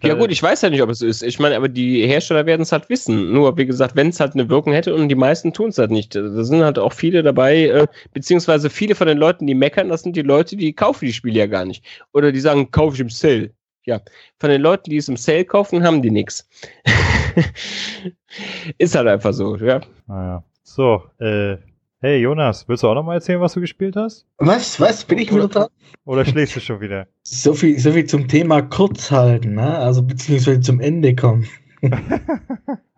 Ja, 0.02 0.14
äh, 0.14 0.18
gut, 0.18 0.32
ich 0.32 0.42
weiß 0.42 0.62
ja 0.62 0.70
nicht, 0.70 0.82
ob 0.82 0.90
es 0.90 1.02
ist. 1.02 1.22
Ich 1.22 1.38
meine, 1.38 1.58
aber 1.58 1.68
die 1.68 2.08
Hersteller 2.08 2.46
werden 2.46 2.62
es 2.62 2.72
halt 2.72 2.90
wissen. 2.90 3.34
Nur, 3.34 3.58
wie 3.58 3.66
gesagt, 3.66 3.98
wenn 3.98 4.08
es 4.08 4.22
halt 4.22 4.36
eine 4.36 4.50
Wirkung 4.50 4.72
hätte 4.72 4.96
und 4.96 5.10
die 5.10 5.16
meisten 5.16 5.52
tun 5.52 5.68
es 5.68 5.78
halt 5.78 5.92
nicht. 5.92 6.16
Da 6.16 6.44
sind 6.46 6.64
halt 6.64 6.80
auch 6.80 6.94
viele 6.94 7.24
dabei, 7.24 7.66
äh, 7.66 7.88
beziehungsweise 8.14 8.70
viele 8.70 8.96
von 8.96 9.08
den 9.08 9.18
Leuten, 9.18 9.48
die 9.48 9.54
meckern, 9.54 9.90
das 9.90 10.04
sind 10.04 10.16
die 10.16 10.22
Leute, 10.22 10.56
die 10.56 10.72
kaufen 10.72 11.06
die 11.06 11.12
Spiele 11.12 11.40
ja 11.40 11.48
gar 11.48 11.66
nicht. 11.66 11.84
Oder 12.14 12.32
die 12.32 12.40
sagen, 12.40 12.72
kaufe 12.72 12.96
ich 12.96 13.02
im 13.02 13.10
Sale. 13.10 13.52
Ja, 13.86 14.02
von 14.40 14.50
den 14.50 14.62
Leuten, 14.62 14.90
die 14.90 14.98
es 14.98 15.10
im 15.10 15.18
Sale 15.18 15.44
kaufen, 15.44 15.84
haben 15.84 16.02
die 16.02 16.12
nichts. 16.12 16.48
Ist 18.78 18.96
halt 18.96 19.08
einfach 19.08 19.34
so, 19.34 19.58
ja. 19.58 19.82
Naja. 20.08 20.44
So, 20.64 21.04
äh, 21.20 21.58
hey 22.00 22.20
Jonas, 22.20 22.68
willst 22.68 22.84
du 22.84 22.88
auch 22.88 22.96
noch 22.96 23.04
mal 23.04 23.16
erzählen, 23.16 23.42
was 23.42 23.54
du 23.54 23.62
gespielt 23.62 23.96
hast? 23.98 24.26
Was, 24.38 24.80
was, 24.80 25.04
bin 25.04 25.18
ich 25.18 25.34
wieder 25.34 25.50
da? 25.50 25.68
Oder 26.06 26.26
schläfst 26.26 26.56
du 26.56 26.60
schon 26.60 26.80
wieder? 26.80 27.08
So 27.26 27.54
viel, 27.54 27.80
so 27.80 27.92
viel 27.92 28.06
zum 28.06 28.28
Thema 28.28 28.62
kurz 28.62 29.10
halten, 29.12 29.56
ne? 29.56 29.78
Also 29.78 30.04
beziehungsweise 30.04 30.62
zum 30.62 30.80
Ende 30.80 31.16
kommen. 31.16 31.48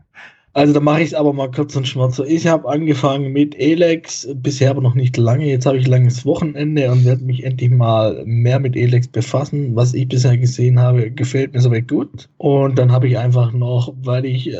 Also 0.58 0.72
da 0.72 0.80
mache 0.80 1.02
ich 1.02 1.08
es 1.08 1.14
aber 1.14 1.34
mal 1.34 1.52
kurz 1.52 1.76
und 1.76 1.86
schmerz. 1.86 2.18
Ich 2.20 2.48
habe 2.48 2.70
angefangen 2.70 3.34
mit 3.34 3.60
Elex, 3.60 4.26
bisher 4.36 4.70
aber 4.70 4.82
noch 4.82 4.96
nicht 4.96 5.18
lange. 5.18 5.46
Jetzt 5.46 5.66
habe 5.66 5.78
ich 5.78 5.86
langes 5.86 6.26
Wochenende 6.26 6.90
und 6.90 7.04
werde 7.04 7.26
mich 7.26 7.44
endlich 7.44 7.72
mal 7.72 8.24
mehr 8.26 8.62
mit 8.62 8.78
Elex 8.78 9.06
befassen. 9.06 9.76
Was 9.76 9.94
ich 9.94 10.08
bisher 10.08 10.38
gesehen 10.38 10.80
habe, 10.80 11.12
gefällt 11.12 11.54
mir 11.54 11.60
soweit 11.60 11.90
gut. 11.90 12.30
Und 12.38 12.80
dann 12.80 12.90
habe 12.94 13.10
ich 13.10 13.18
einfach 13.18 13.52
noch, 13.52 13.94
weil 14.02 14.24
ich 14.24 14.50
äh, 14.54 14.58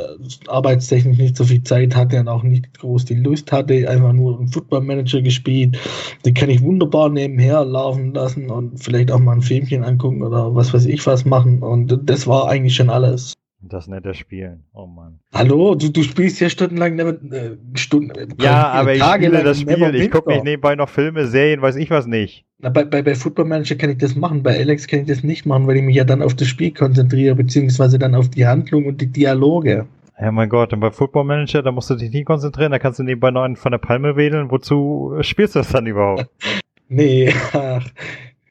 arbeitstechnisch 0.48 1.18
nicht 1.18 1.38
so 1.38 1.46
viel 1.46 1.64
Zeit 1.64 1.96
hatte 1.96 2.20
und 2.20 2.28
auch 2.28 2.44
nicht 2.44 2.78
groß 2.78 3.06
die 3.06 3.16
Lust 3.16 3.54
hatte, 3.54 3.90
einfach 3.90 4.12
nur 4.12 4.38
einen 4.38 4.50
Football 4.50 4.82
Manager 4.82 5.22
gespielt. 5.22 5.78
Den 6.26 6.34
kann 6.34 6.50
ich 6.50 6.62
wunderbar 6.62 7.08
nebenher 7.08 7.64
laufen 7.64 8.14
lassen 8.14 8.50
und 8.50 8.84
vielleicht 8.84 9.12
auch 9.12 9.20
mal 9.20 9.38
ein 9.38 9.42
Filmchen 9.42 9.86
angucken 9.86 10.24
oder 10.24 10.54
was 10.54 10.74
weiß 10.74 10.88
ich 10.88 11.08
was 11.08 11.24
machen. 11.24 11.64
Und 11.64 11.98
das 12.04 12.28
war 12.28 12.50
eigentlich 12.50 12.76
schon 12.76 12.90
alles. 12.90 13.34
Das 13.68 13.88
nette 13.88 14.14
Spielen. 14.14 14.64
Oh 14.74 14.86
Mann. 14.86 15.20
Hallo, 15.34 15.74
du, 15.74 15.90
du 15.90 16.04
spielst 16.04 16.40
ja 16.40 16.50
stundenlang, 16.50 17.00
äh, 17.00 17.58
Stunden, 17.74 18.12
äh, 18.12 18.28
ja, 18.40 18.68
aber 18.68 18.94
ich 18.94 19.04
spiele 19.04 19.44
das 19.44 19.60
Spiel. 19.60 19.96
Ich 19.96 20.12
gucke 20.12 20.32
nicht 20.32 20.44
nebenbei 20.44 20.76
noch 20.76 20.88
Filme, 20.88 21.26
Serien, 21.26 21.64
weiß 21.64 21.76
ich 21.78 21.90
was 21.90 22.06
nicht. 22.06 22.46
Na, 22.60 22.70
bei, 22.70 22.84
bei, 22.86 23.02
bei 23.02 23.16
Football 23.16 23.46
Manager 23.46 23.76
kann 23.76 23.90
ich 23.90 23.98
das 23.98 24.16
machen, 24.16 24.44
bei 24.44 24.56
Alex 24.56 24.86
kann 24.88 25.00
ich 25.00 25.08
das 25.08 25.24
nicht 25.24 25.48
machen, 25.48 25.66
weil 25.66 25.78
ich 25.78 25.84
mich 25.84 25.96
ja 25.96 26.04
dann 26.04 26.22
auf 26.22 26.36
das 26.36 26.48
Spiel 26.48 26.72
konzentriere, 26.72 27.34
beziehungsweise 27.34 27.98
dann 27.98 28.14
auf 28.14 28.30
die 28.30 28.46
Handlung 28.46 28.86
und 28.86 29.02
die 29.02 29.08
Dialoge. 29.08 29.88
Ja, 30.22 30.32
mein 30.32 30.48
Gott, 30.48 30.72
und 30.72 30.80
bei 30.80 30.92
Football 30.92 31.26
Manager, 31.26 31.64
da 31.64 31.72
musst 31.72 31.90
du 31.90 31.96
dich 31.96 32.12
nicht 32.12 32.26
konzentrieren, 32.26 32.72
da 32.72 32.80
kannst 32.80 33.00
du 33.00 33.04
nebenbei 33.04 33.32
noch 33.32 33.44
einen 33.44 33.56
von 33.56 33.72
der 33.72 33.80
Palme 33.80 34.16
wedeln. 34.16 34.52
Wozu 34.52 35.16
spielst 35.22 35.56
du 35.56 35.60
das 35.60 35.70
dann 35.70 35.88
überhaupt? 35.88 36.28
nee, 36.88 37.34
ach, 37.54 37.86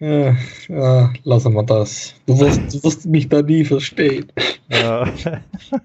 ja, 0.05 0.37
ja, 0.69 1.13
lassen 1.25 1.55
wir 1.55 1.63
das. 1.63 2.15
Du 2.27 2.39
wirst, 2.39 2.75
du 2.75 2.83
wirst 2.85 3.07
mich 3.07 3.29
da 3.29 3.41
nie 3.41 3.65
verstehen. 3.65 4.31
Ja. 4.69 5.11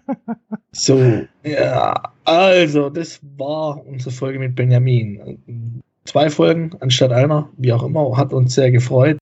so, 0.73 0.99
ja, 1.43 1.93
also, 2.25 2.89
das 2.89 3.21
war 3.37 3.85
unsere 3.87 4.11
Folge 4.11 4.39
mit 4.39 4.55
Benjamin. 4.55 5.81
Zwei 6.03 6.29
Folgen 6.29 6.71
anstatt 6.81 7.13
einer, 7.13 7.49
wie 7.57 7.71
auch 7.71 7.83
immer, 7.83 8.17
hat 8.17 8.33
uns 8.33 8.55
sehr 8.55 8.71
gefreut. 8.71 9.17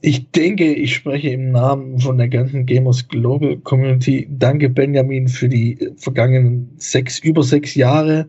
Ich 0.00 0.30
denke, 0.30 0.74
ich 0.74 0.94
spreche 0.94 1.30
im 1.30 1.50
Namen 1.50 1.98
von 1.98 2.18
der 2.18 2.28
ganzen 2.28 2.66
Gamers 2.66 3.08
Global 3.08 3.56
Community. 3.56 4.28
Danke, 4.30 4.68
Benjamin, 4.68 5.26
für 5.26 5.48
die 5.48 5.90
vergangenen 5.96 6.70
sechs, 6.76 7.18
über 7.18 7.42
sechs 7.42 7.74
Jahre. 7.74 8.28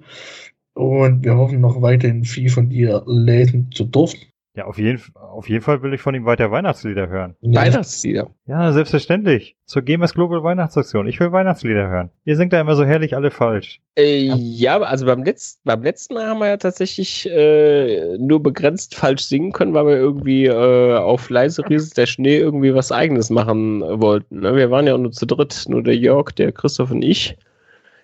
Und 0.73 1.23
wir 1.23 1.35
hoffen 1.35 1.61
noch 1.61 1.79
weiterhin 1.81 2.23
viel 2.23 2.49
von 2.49 2.69
dir 2.69 3.03
lesen 3.05 3.69
zu 3.71 3.83
dürfen. 3.83 4.19
Ja, 4.57 4.65
auf 4.65 4.79
jeden, 4.79 4.99
auf 5.13 5.47
jeden 5.47 5.61
Fall 5.61 5.83
will 5.83 5.93
ich 5.93 6.01
von 6.01 6.15
ihm 6.15 6.25
weiter 6.25 6.49
Weihnachtslieder 6.49 7.09
hören. 7.09 7.35
Weihnachtslieder? 7.41 8.31
Ja, 8.47 8.71
selbstverständlich. 8.71 9.55
Zur 9.67 9.83
Gamers 9.83 10.15
Global 10.15 10.41
Weihnachtsaktion. 10.41 11.05
Ich 11.05 11.19
will 11.19 11.31
Weihnachtslieder 11.31 11.87
hören. 11.87 12.09
Ihr 12.25 12.35
singt 12.35 12.53
da 12.53 12.59
immer 12.59 12.75
so 12.75 12.83
herrlich 12.83 13.15
alle 13.15 13.29
falsch. 13.29 13.81
Äh, 13.95 14.17
ja, 14.17 14.79
also 14.79 15.05
beim 15.05 15.21
letzten, 15.21 15.61
beim 15.63 15.83
letzten 15.83 16.15
Mal 16.15 16.25
haben 16.25 16.39
wir 16.39 16.47
ja 16.47 16.57
tatsächlich 16.57 17.29
äh, 17.29 18.17
nur 18.17 18.41
begrenzt 18.41 18.95
falsch 18.95 19.25
singen 19.25 19.51
können, 19.51 19.75
weil 19.75 19.85
wir 19.85 19.95
irgendwie 19.95 20.47
äh, 20.47 20.95
auf 20.95 21.29
leise 21.29 21.63
Rieses 21.69 21.91
der 21.91 22.07
Schnee 22.07 22.37
irgendwie 22.37 22.73
was 22.73 22.91
eigenes 22.91 23.29
machen 23.29 23.81
wollten. 23.81 24.39
Ne? 24.39 24.55
Wir 24.55 24.71
waren 24.71 24.87
ja 24.87 24.97
nur 24.97 25.11
zu 25.11 25.27
dritt, 25.27 25.65
nur 25.67 25.83
der 25.83 25.95
Jörg, 25.95 26.31
der 26.31 26.51
Christoph 26.51 26.89
und 26.89 27.03
ich. 27.03 27.37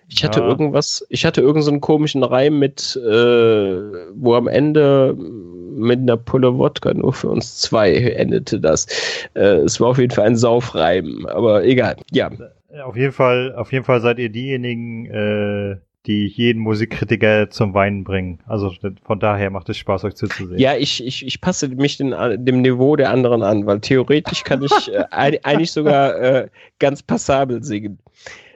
Ich 0.08 0.22
hatte 0.22 0.40
ja. 0.40 0.46
irgendwas, 0.46 1.04
ich 1.08 1.24
hatte 1.24 1.40
irgendeinen 1.40 1.76
so 1.76 1.80
komischen 1.80 2.22
Reim 2.22 2.60
mit, 2.60 2.94
äh, 2.94 3.10
wo 4.14 4.34
am 4.34 4.46
Ende 4.46 5.16
mit 5.74 6.00
einer 6.00 6.16
Pulle 6.16 6.56
Wodka 6.58 6.94
nur 6.94 7.12
für 7.12 7.28
uns 7.28 7.58
zwei 7.58 7.92
endete 7.94 8.60
das. 8.60 8.86
Äh, 9.34 9.58
es 9.58 9.80
war 9.80 9.88
auf 9.88 9.98
jeden 9.98 10.12
Fall 10.12 10.26
ein 10.26 10.36
Saufreim, 10.36 11.26
aber 11.26 11.64
egal. 11.64 11.96
Ja. 12.10 12.30
Auf 12.84 12.96
jeden 12.96 13.12
Fall, 13.12 13.54
auf 13.54 13.72
jeden 13.72 13.84
Fall 13.84 14.00
seid 14.00 14.18
ihr 14.18 14.30
diejenigen, 14.30 15.06
äh, 15.06 15.76
die 16.06 16.26
jeden 16.26 16.60
Musikkritiker 16.60 17.48
zum 17.48 17.72
Weinen 17.72 18.04
bringen. 18.04 18.40
Also 18.46 18.72
von 19.04 19.20
daher 19.20 19.50
macht 19.50 19.68
es 19.70 19.78
Spaß, 19.78 20.04
euch 20.04 20.14
zuzusehen. 20.14 20.58
Ja, 20.58 20.76
ich, 20.76 21.04
ich, 21.04 21.24
ich 21.24 21.40
passe 21.40 21.68
mich 21.68 21.96
den, 21.96 22.14
dem 22.44 22.62
Niveau 22.62 22.96
der 22.96 23.10
anderen 23.10 23.42
an, 23.42 23.64
weil 23.66 23.80
theoretisch 23.80 24.44
kann 24.44 24.62
ich 24.62 24.92
äh, 24.92 25.04
eigentlich 25.10 25.72
sogar 25.72 26.20
äh, 26.20 26.48
ganz 26.78 27.02
passabel 27.02 27.62
singen. 27.62 27.98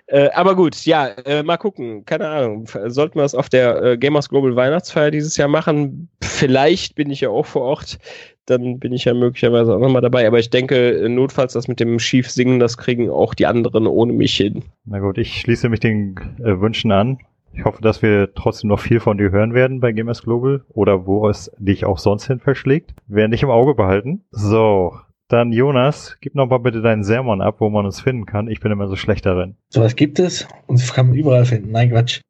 Äh, 0.08 0.30
aber 0.30 0.56
gut, 0.56 0.86
ja, 0.86 1.08
äh, 1.26 1.42
mal 1.42 1.58
gucken. 1.58 2.04
Keine 2.06 2.28
Ahnung. 2.28 2.66
Sollten 2.86 3.18
wir 3.18 3.24
es 3.24 3.34
auf 3.34 3.50
der 3.50 3.82
äh, 3.82 3.98
Gamers 3.98 4.30
Global 4.30 4.56
Weihnachtsfeier 4.56 5.10
dieses 5.10 5.36
Jahr 5.36 5.48
machen? 5.48 6.08
Vielleicht 6.22 6.94
bin 6.94 7.10
ich 7.10 7.20
ja 7.20 7.28
auch 7.28 7.44
vor 7.44 7.62
Ort. 7.62 7.98
Dann 8.46 8.78
bin 8.78 8.94
ich 8.94 9.04
ja 9.04 9.12
möglicherweise 9.12 9.74
auch 9.74 9.78
nochmal 9.78 10.00
dabei. 10.00 10.26
Aber 10.26 10.38
ich 10.38 10.48
denke, 10.48 11.06
notfalls 11.10 11.52
das 11.52 11.68
mit 11.68 11.78
dem 11.78 11.98
schief 11.98 12.30
singen, 12.30 12.58
das 12.58 12.78
kriegen 12.78 13.10
auch 13.10 13.34
die 13.34 13.44
anderen 13.44 13.86
ohne 13.86 14.14
mich 14.14 14.34
hin. 14.34 14.64
Na 14.86 14.98
gut, 14.98 15.18
ich 15.18 15.40
schließe 15.40 15.68
mich 15.68 15.80
den 15.80 16.16
äh, 16.38 16.58
Wünschen 16.58 16.90
an. 16.90 17.18
Ich 17.52 17.64
hoffe, 17.64 17.82
dass 17.82 18.00
wir 18.00 18.32
trotzdem 18.34 18.68
noch 18.68 18.80
viel 18.80 19.00
von 19.00 19.18
dir 19.18 19.30
hören 19.30 19.52
werden 19.52 19.80
bei 19.80 19.92
Gamers 19.92 20.22
Global 20.22 20.62
oder 20.68 21.06
wo 21.06 21.28
es 21.28 21.50
dich 21.58 21.84
auch 21.84 21.98
sonst 21.98 22.26
hin 22.26 22.40
verschlägt. 22.40 22.94
Werden 23.08 23.32
dich 23.32 23.42
im 23.42 23.50
Auge 23.50 23.74
behalten. 23.74 24.24
So, 24.30 24.94
dann 25.28 25.52
Jonas, 25.52 26.16
gib 26.20 26.34
noch 26.34 26.48
mal 26.48 26.58
bitte 26.58 26.82
deinen 26.82 27.04
Sermon 27.04 27.40
ab, 27.40 27.56
wo 27.58 27.68
man 27.68 27.84
uns 27.84 28.00
finden 28.00 28.26
kann. 28.26 28.48
Ich 28.48 28.60
bin 28.60 28.72
immer 28.72 28.88
so 28.88 28.96
schlecht 28.96 29.26
darin. 29.26 29.56
So 29.68 29.80
was 29.80 29.94
gibt 29.94 30.18
es. 30.18 30.48
Uns 30.66 30.92
kann 30.92 31.08
man 31.08 31.16
überall 31.16 31.44
finden. 31.44 31.70
Nein, 31.70 31.90
Quatsch. 31.90 32.20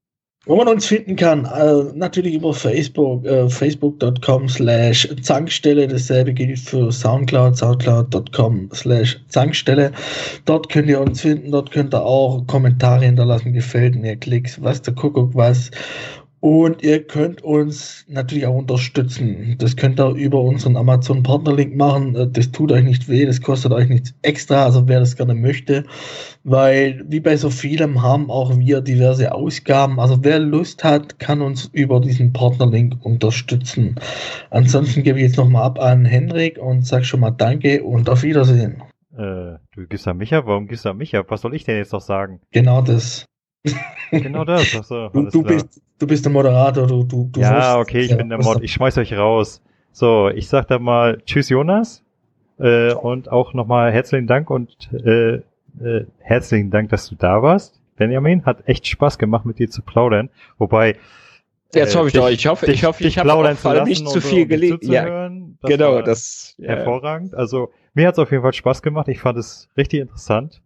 Wo 0.46 0.56
man 0.56 0.68
uns 0.68 0.86
finden 0.86 1.16
kann, 1.16 1.44
äh, 1.44 1.92
natürlich 1.94 2.34
über 2.34 2.54
Facebook, 2.54 3.26
äh, 3.26 3.50
facebook.com 3.50 4.48
slash 4.48 5.06
Zankstelle. 5.20 5.86
Dasselbe 5.86 6.32
gilt 6.32 6.58
für 6.58 6.90
Soundcloud, 6.90 7.56
soundcloud.com 7.56 8.70
slash 8.72 9.20
Zankstelle. 9.28 9.92
Dort 10.46 10.70
könnt 10.70 10.88
ihr 10.88 11.00
uns 11.00 11.20
finden, 11.20 11.50
dort 11.50 11.70
könnt 11.70 11.92
ihr 11.92 12.02
auch 12.02 12.46
Kommentare 12.46 13.04
hinterlassen, 13.04 13.52
gefällt 13.52 13.96
mir, 13.96 14.16
Klicks, 14.16 14.62
was 14.62 14.80
der 14.80 14.94
Kuckuck 14.94 15.34
was. 15.34 15.70
Und 16.40 16.82
ihr 16.84 17.04
könnt 17.04 17.42
uns 17.42 18.04
natürlich 18.06 18.46
auch 18.46 18.54
unterstützen. 18.54 19.56
Das 19.58 19.74
könnt 19.74 19.98
ihr 19.98 20.10
über 20.10 20.40
unseren 20.40 20.76
Amazon 20.76 21.24
Partnerlink 21.24 21.74
machen. 21.74 22.14
Äh, 22.14 22.28
das 22.30 22.52
tut 22.52 22.70
euch 22.70 22.84
nicht 22.84 23.08
weh, 23.08 23.26
das 23.26 23.40
kostet 23.40 23.72
euch 23.72 23.88
nichts 23.88 24.14
extra, 24.22 24.64
also 24.64 24.86
wer 24.86 25.00
das 25.00 25.16
gerne 25.16 25.34
möchte. 25.34 25.84
Weil, 26.44 27.04
wie 27.08 27.20
bei 27.20 27.36
so 27.36 27.50
vielem, 27.50 28.02
haben 28.02 28.30
auch 28.30 28.56
wir 28.56 28.80
diverse 28.80 29.32
Ausgaben. 29.32 29.98
Also 29.98 30.22
wer 30.22 30.38
Lust 30.38 30.84
hat, 30.84 31.18
kann 31.18 31.42
uns 31.42 31.66
über 31.72 32.00
diesen 32.00 32.32
Partnerlink 32.32 33.04
unterstützen. 33.04 33.96
Ansonsten 34.50 35.02
gebe 35.02 35.18
ich 35.18 35.24
jetzt 35.24 35.38
nochmal 35.38 35.64
ab 35.64 35.80
an 35.80 36.04
Henrik 36.04 36.58
und 36.58 36.86
sag 36.86 37.04
schon 37.04 37.20
mal 37.20 37.32
Danke 37.32 37.82
und 37.82 38.08
auf 38.08 38.22
Wiedersehen. 38.22 38.82
Äh, 39.12 39.58
du 39.74 39.86
gibst 39.88 40.06
an 40.06 40.18
mich 40.18 40.32
ab? 40.32 40.44
Warum 40.46 40.68
gibst 40.68 40.84
du 40.84 40.90
an 40.90 40.98
mich 40.98 41.16
ab? 41.16 41.26
Was 41.30 41.40
soll 41.40 41.54
ich 41.54 41.64
denn 41.64 41.76
jetzt 41.76 41.92
noch 41.92 42.00
sagen? 42.00 42.40
Genau 42.52 42.82
das. 42.82 43.26
Genau 44.10 44.44
das. 44.44 44.74
Achso, 44.74 45.08
du, 45.08 45.28
du, 45.28 45.42
bist, 45.42 45.82
du 45.98 46.06
bist 46.06 46.24
der 46.24 46.32
Moderator. 46.32 46.86
Du, 46.86 47.04
du, 47.04 47.28
du 47.30 47.40
ja, 47.40 47.78
okay, 47.78 48.00
ich 48.00 48.10
ja, 48.10 48.16
bin 48.16 48.28
der 48.28 48.38
Mod. 48.38 48.62
Ich 48.62 48.72
schmeiß 48.72 48.98
euch 48.98 49.12
raus. 49.14 49.62
So, 49.92 50.28
ich 50.28 50.48
sag 50.48 50.68
da 50.68 50.78
mal 50.78 51.20
Tschüss, 51.26 51.48
Jonas. 51.48 52.04
Äh, 52.58 52.92
und 52.92 53.30
auch 53.30 53.54
nochmal 53.54 53.92
herzlichen 53.92 54.26
Dank 54.26 54.50
und 54.50 54.90
äh, 54.92 55.42
äh, 55.80 56.06
herzlichen 56.18 56.70
Dank, 56.70 56.90
dass 56.90 57.08
du 57.08 57.14
da 57.14 57.42
warst. 57.42 57.80
Benjamin, 57.96 58.44
hat 58.44 58.66
echt 58.66 58.86
Spaß 58.86 59.18
gemacht, 59.18 59.44
mit 59.44 59.58
dir 59.58 59.68
zu 59.68 59.82
plaudern. 59.82 60.30
Wobei. 60.56 60.96
Jetzt 61.74 61.94
hoffe 61.96 62.08
ich 62.08 62.14
doch. 62.14 62.28
Ich 62.30 62.46
hoffe, 62.46 62.70
ich 62.70 62.84
hoffe, 62.84 63.04
ich 63.04 63.18
habe 63.18 63.84
nicht 63.84 64.08
zu 64.08 64.20
viel 64.20 64.46
gelegt. 64.46 64.84
Ja, 64.84 65.28
das 65.28 65.70
genau, 65.70 66.00
das 66.00 66.54
ja. 66.58 66.68
hervorragend. 66.68 67.34
Also 67.34 67.70
mir 67.94 68.06
hat 68.06 68.14
es 68.14 68.18
auf 68.18 68.30
jeden 68.30 68.42
Fall 68.42 68.54
Spaß 68.54 68.82
gemacht. 68.82 69.08
Ich 69.08 69.20
fand 69.20 69.38
es 69.38 69.68
richtig 69.76 70.00
interessant. 70.00 70.62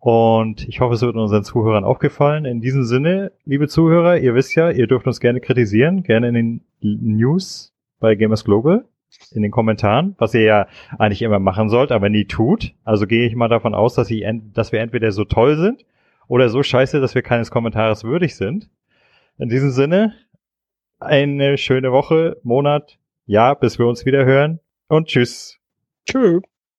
Und 0.00 0.68
ich 0.68 0.80
hoffe, 0.80 0.94
es 0.94 1.02
wird 1.02 1.16
unseren 1.16 1.42
Zuhörern 1.42 1.84
auch 1.84 1.98
gefallen. 1.98 2.44
In 2.44 2.60
diesem 2.60 2.84
Sinne, 2.84 3.32
liebe 3.44 3.66
Zuhörer, 3.66 4.18
ihr 4.18 4.34
wisst 4.34 4.54
ja, 4.54 4.70
ihr 4.70 4.86
dürft 4.86 5.06
uns 5.06 5.20
gerne 5.20 5.40
kritisieren, 5.40 6.02
gerne 6.02 6.28
in 6.28 6.34
den 6.34 6.60
News 6.80 7.74
bei 7.98 8.14
Gamers 8.14 8.44
Global, 8.44 8.84
in 9.32 9.42
den 9.42 9.50
Kommentaren, 9.50 10.14
was 10.18 10.34
ihr 10.34 10.42
ja 10.42 10.66
eigentlich 10.98 11.22
immer 11.22 11.40
machen 11.40 11.68
sollt, 11.68 11.90
aber 11.90 12.08
nie 12.08 12.26
tut. 12.26 12.74
Also 12.84 13.06
gehe 13.06 13.26
ich 13.26 13.34
mal 13.34 13.48
davon 13.48 13.74
aus, 13.74 13.94
dass, 13.94 14.10
ich, 14.10 14.24
dass 14.54 14.70
wir 14.70 14.80
entweder 14.80 15.10
so 15.10 15.24
toll 15.24 15.56
sind 15.56 15.84
oder 16.28 16.48
so 16.48 16.62
scheiße, 16.62 17.00
dass 17.00 17.16
wir 17.16 17.22
keines 17.22 17.50
Kommentares 17.50 18.04
würdig 18.04 18.36
sind. 18.36 18.70
In 19.38 19.48
diesem 19.48 19.70
Sinne, 19.70 20.14
eine 21.00 21.58
schöne 21.58 21.90
Woche, 21.90 22.36
Monat, 22.42 22.98
Jahr, 23.26 23.58
bis 23.58 23.78
wir 23.78 23.86
uns 23.86 24.06
wieder 24.06 24.24
hören 24.24 24.60
und 24.88 25.08
tschüss. 25.08 25.58
Tschüss. 26.06 26.42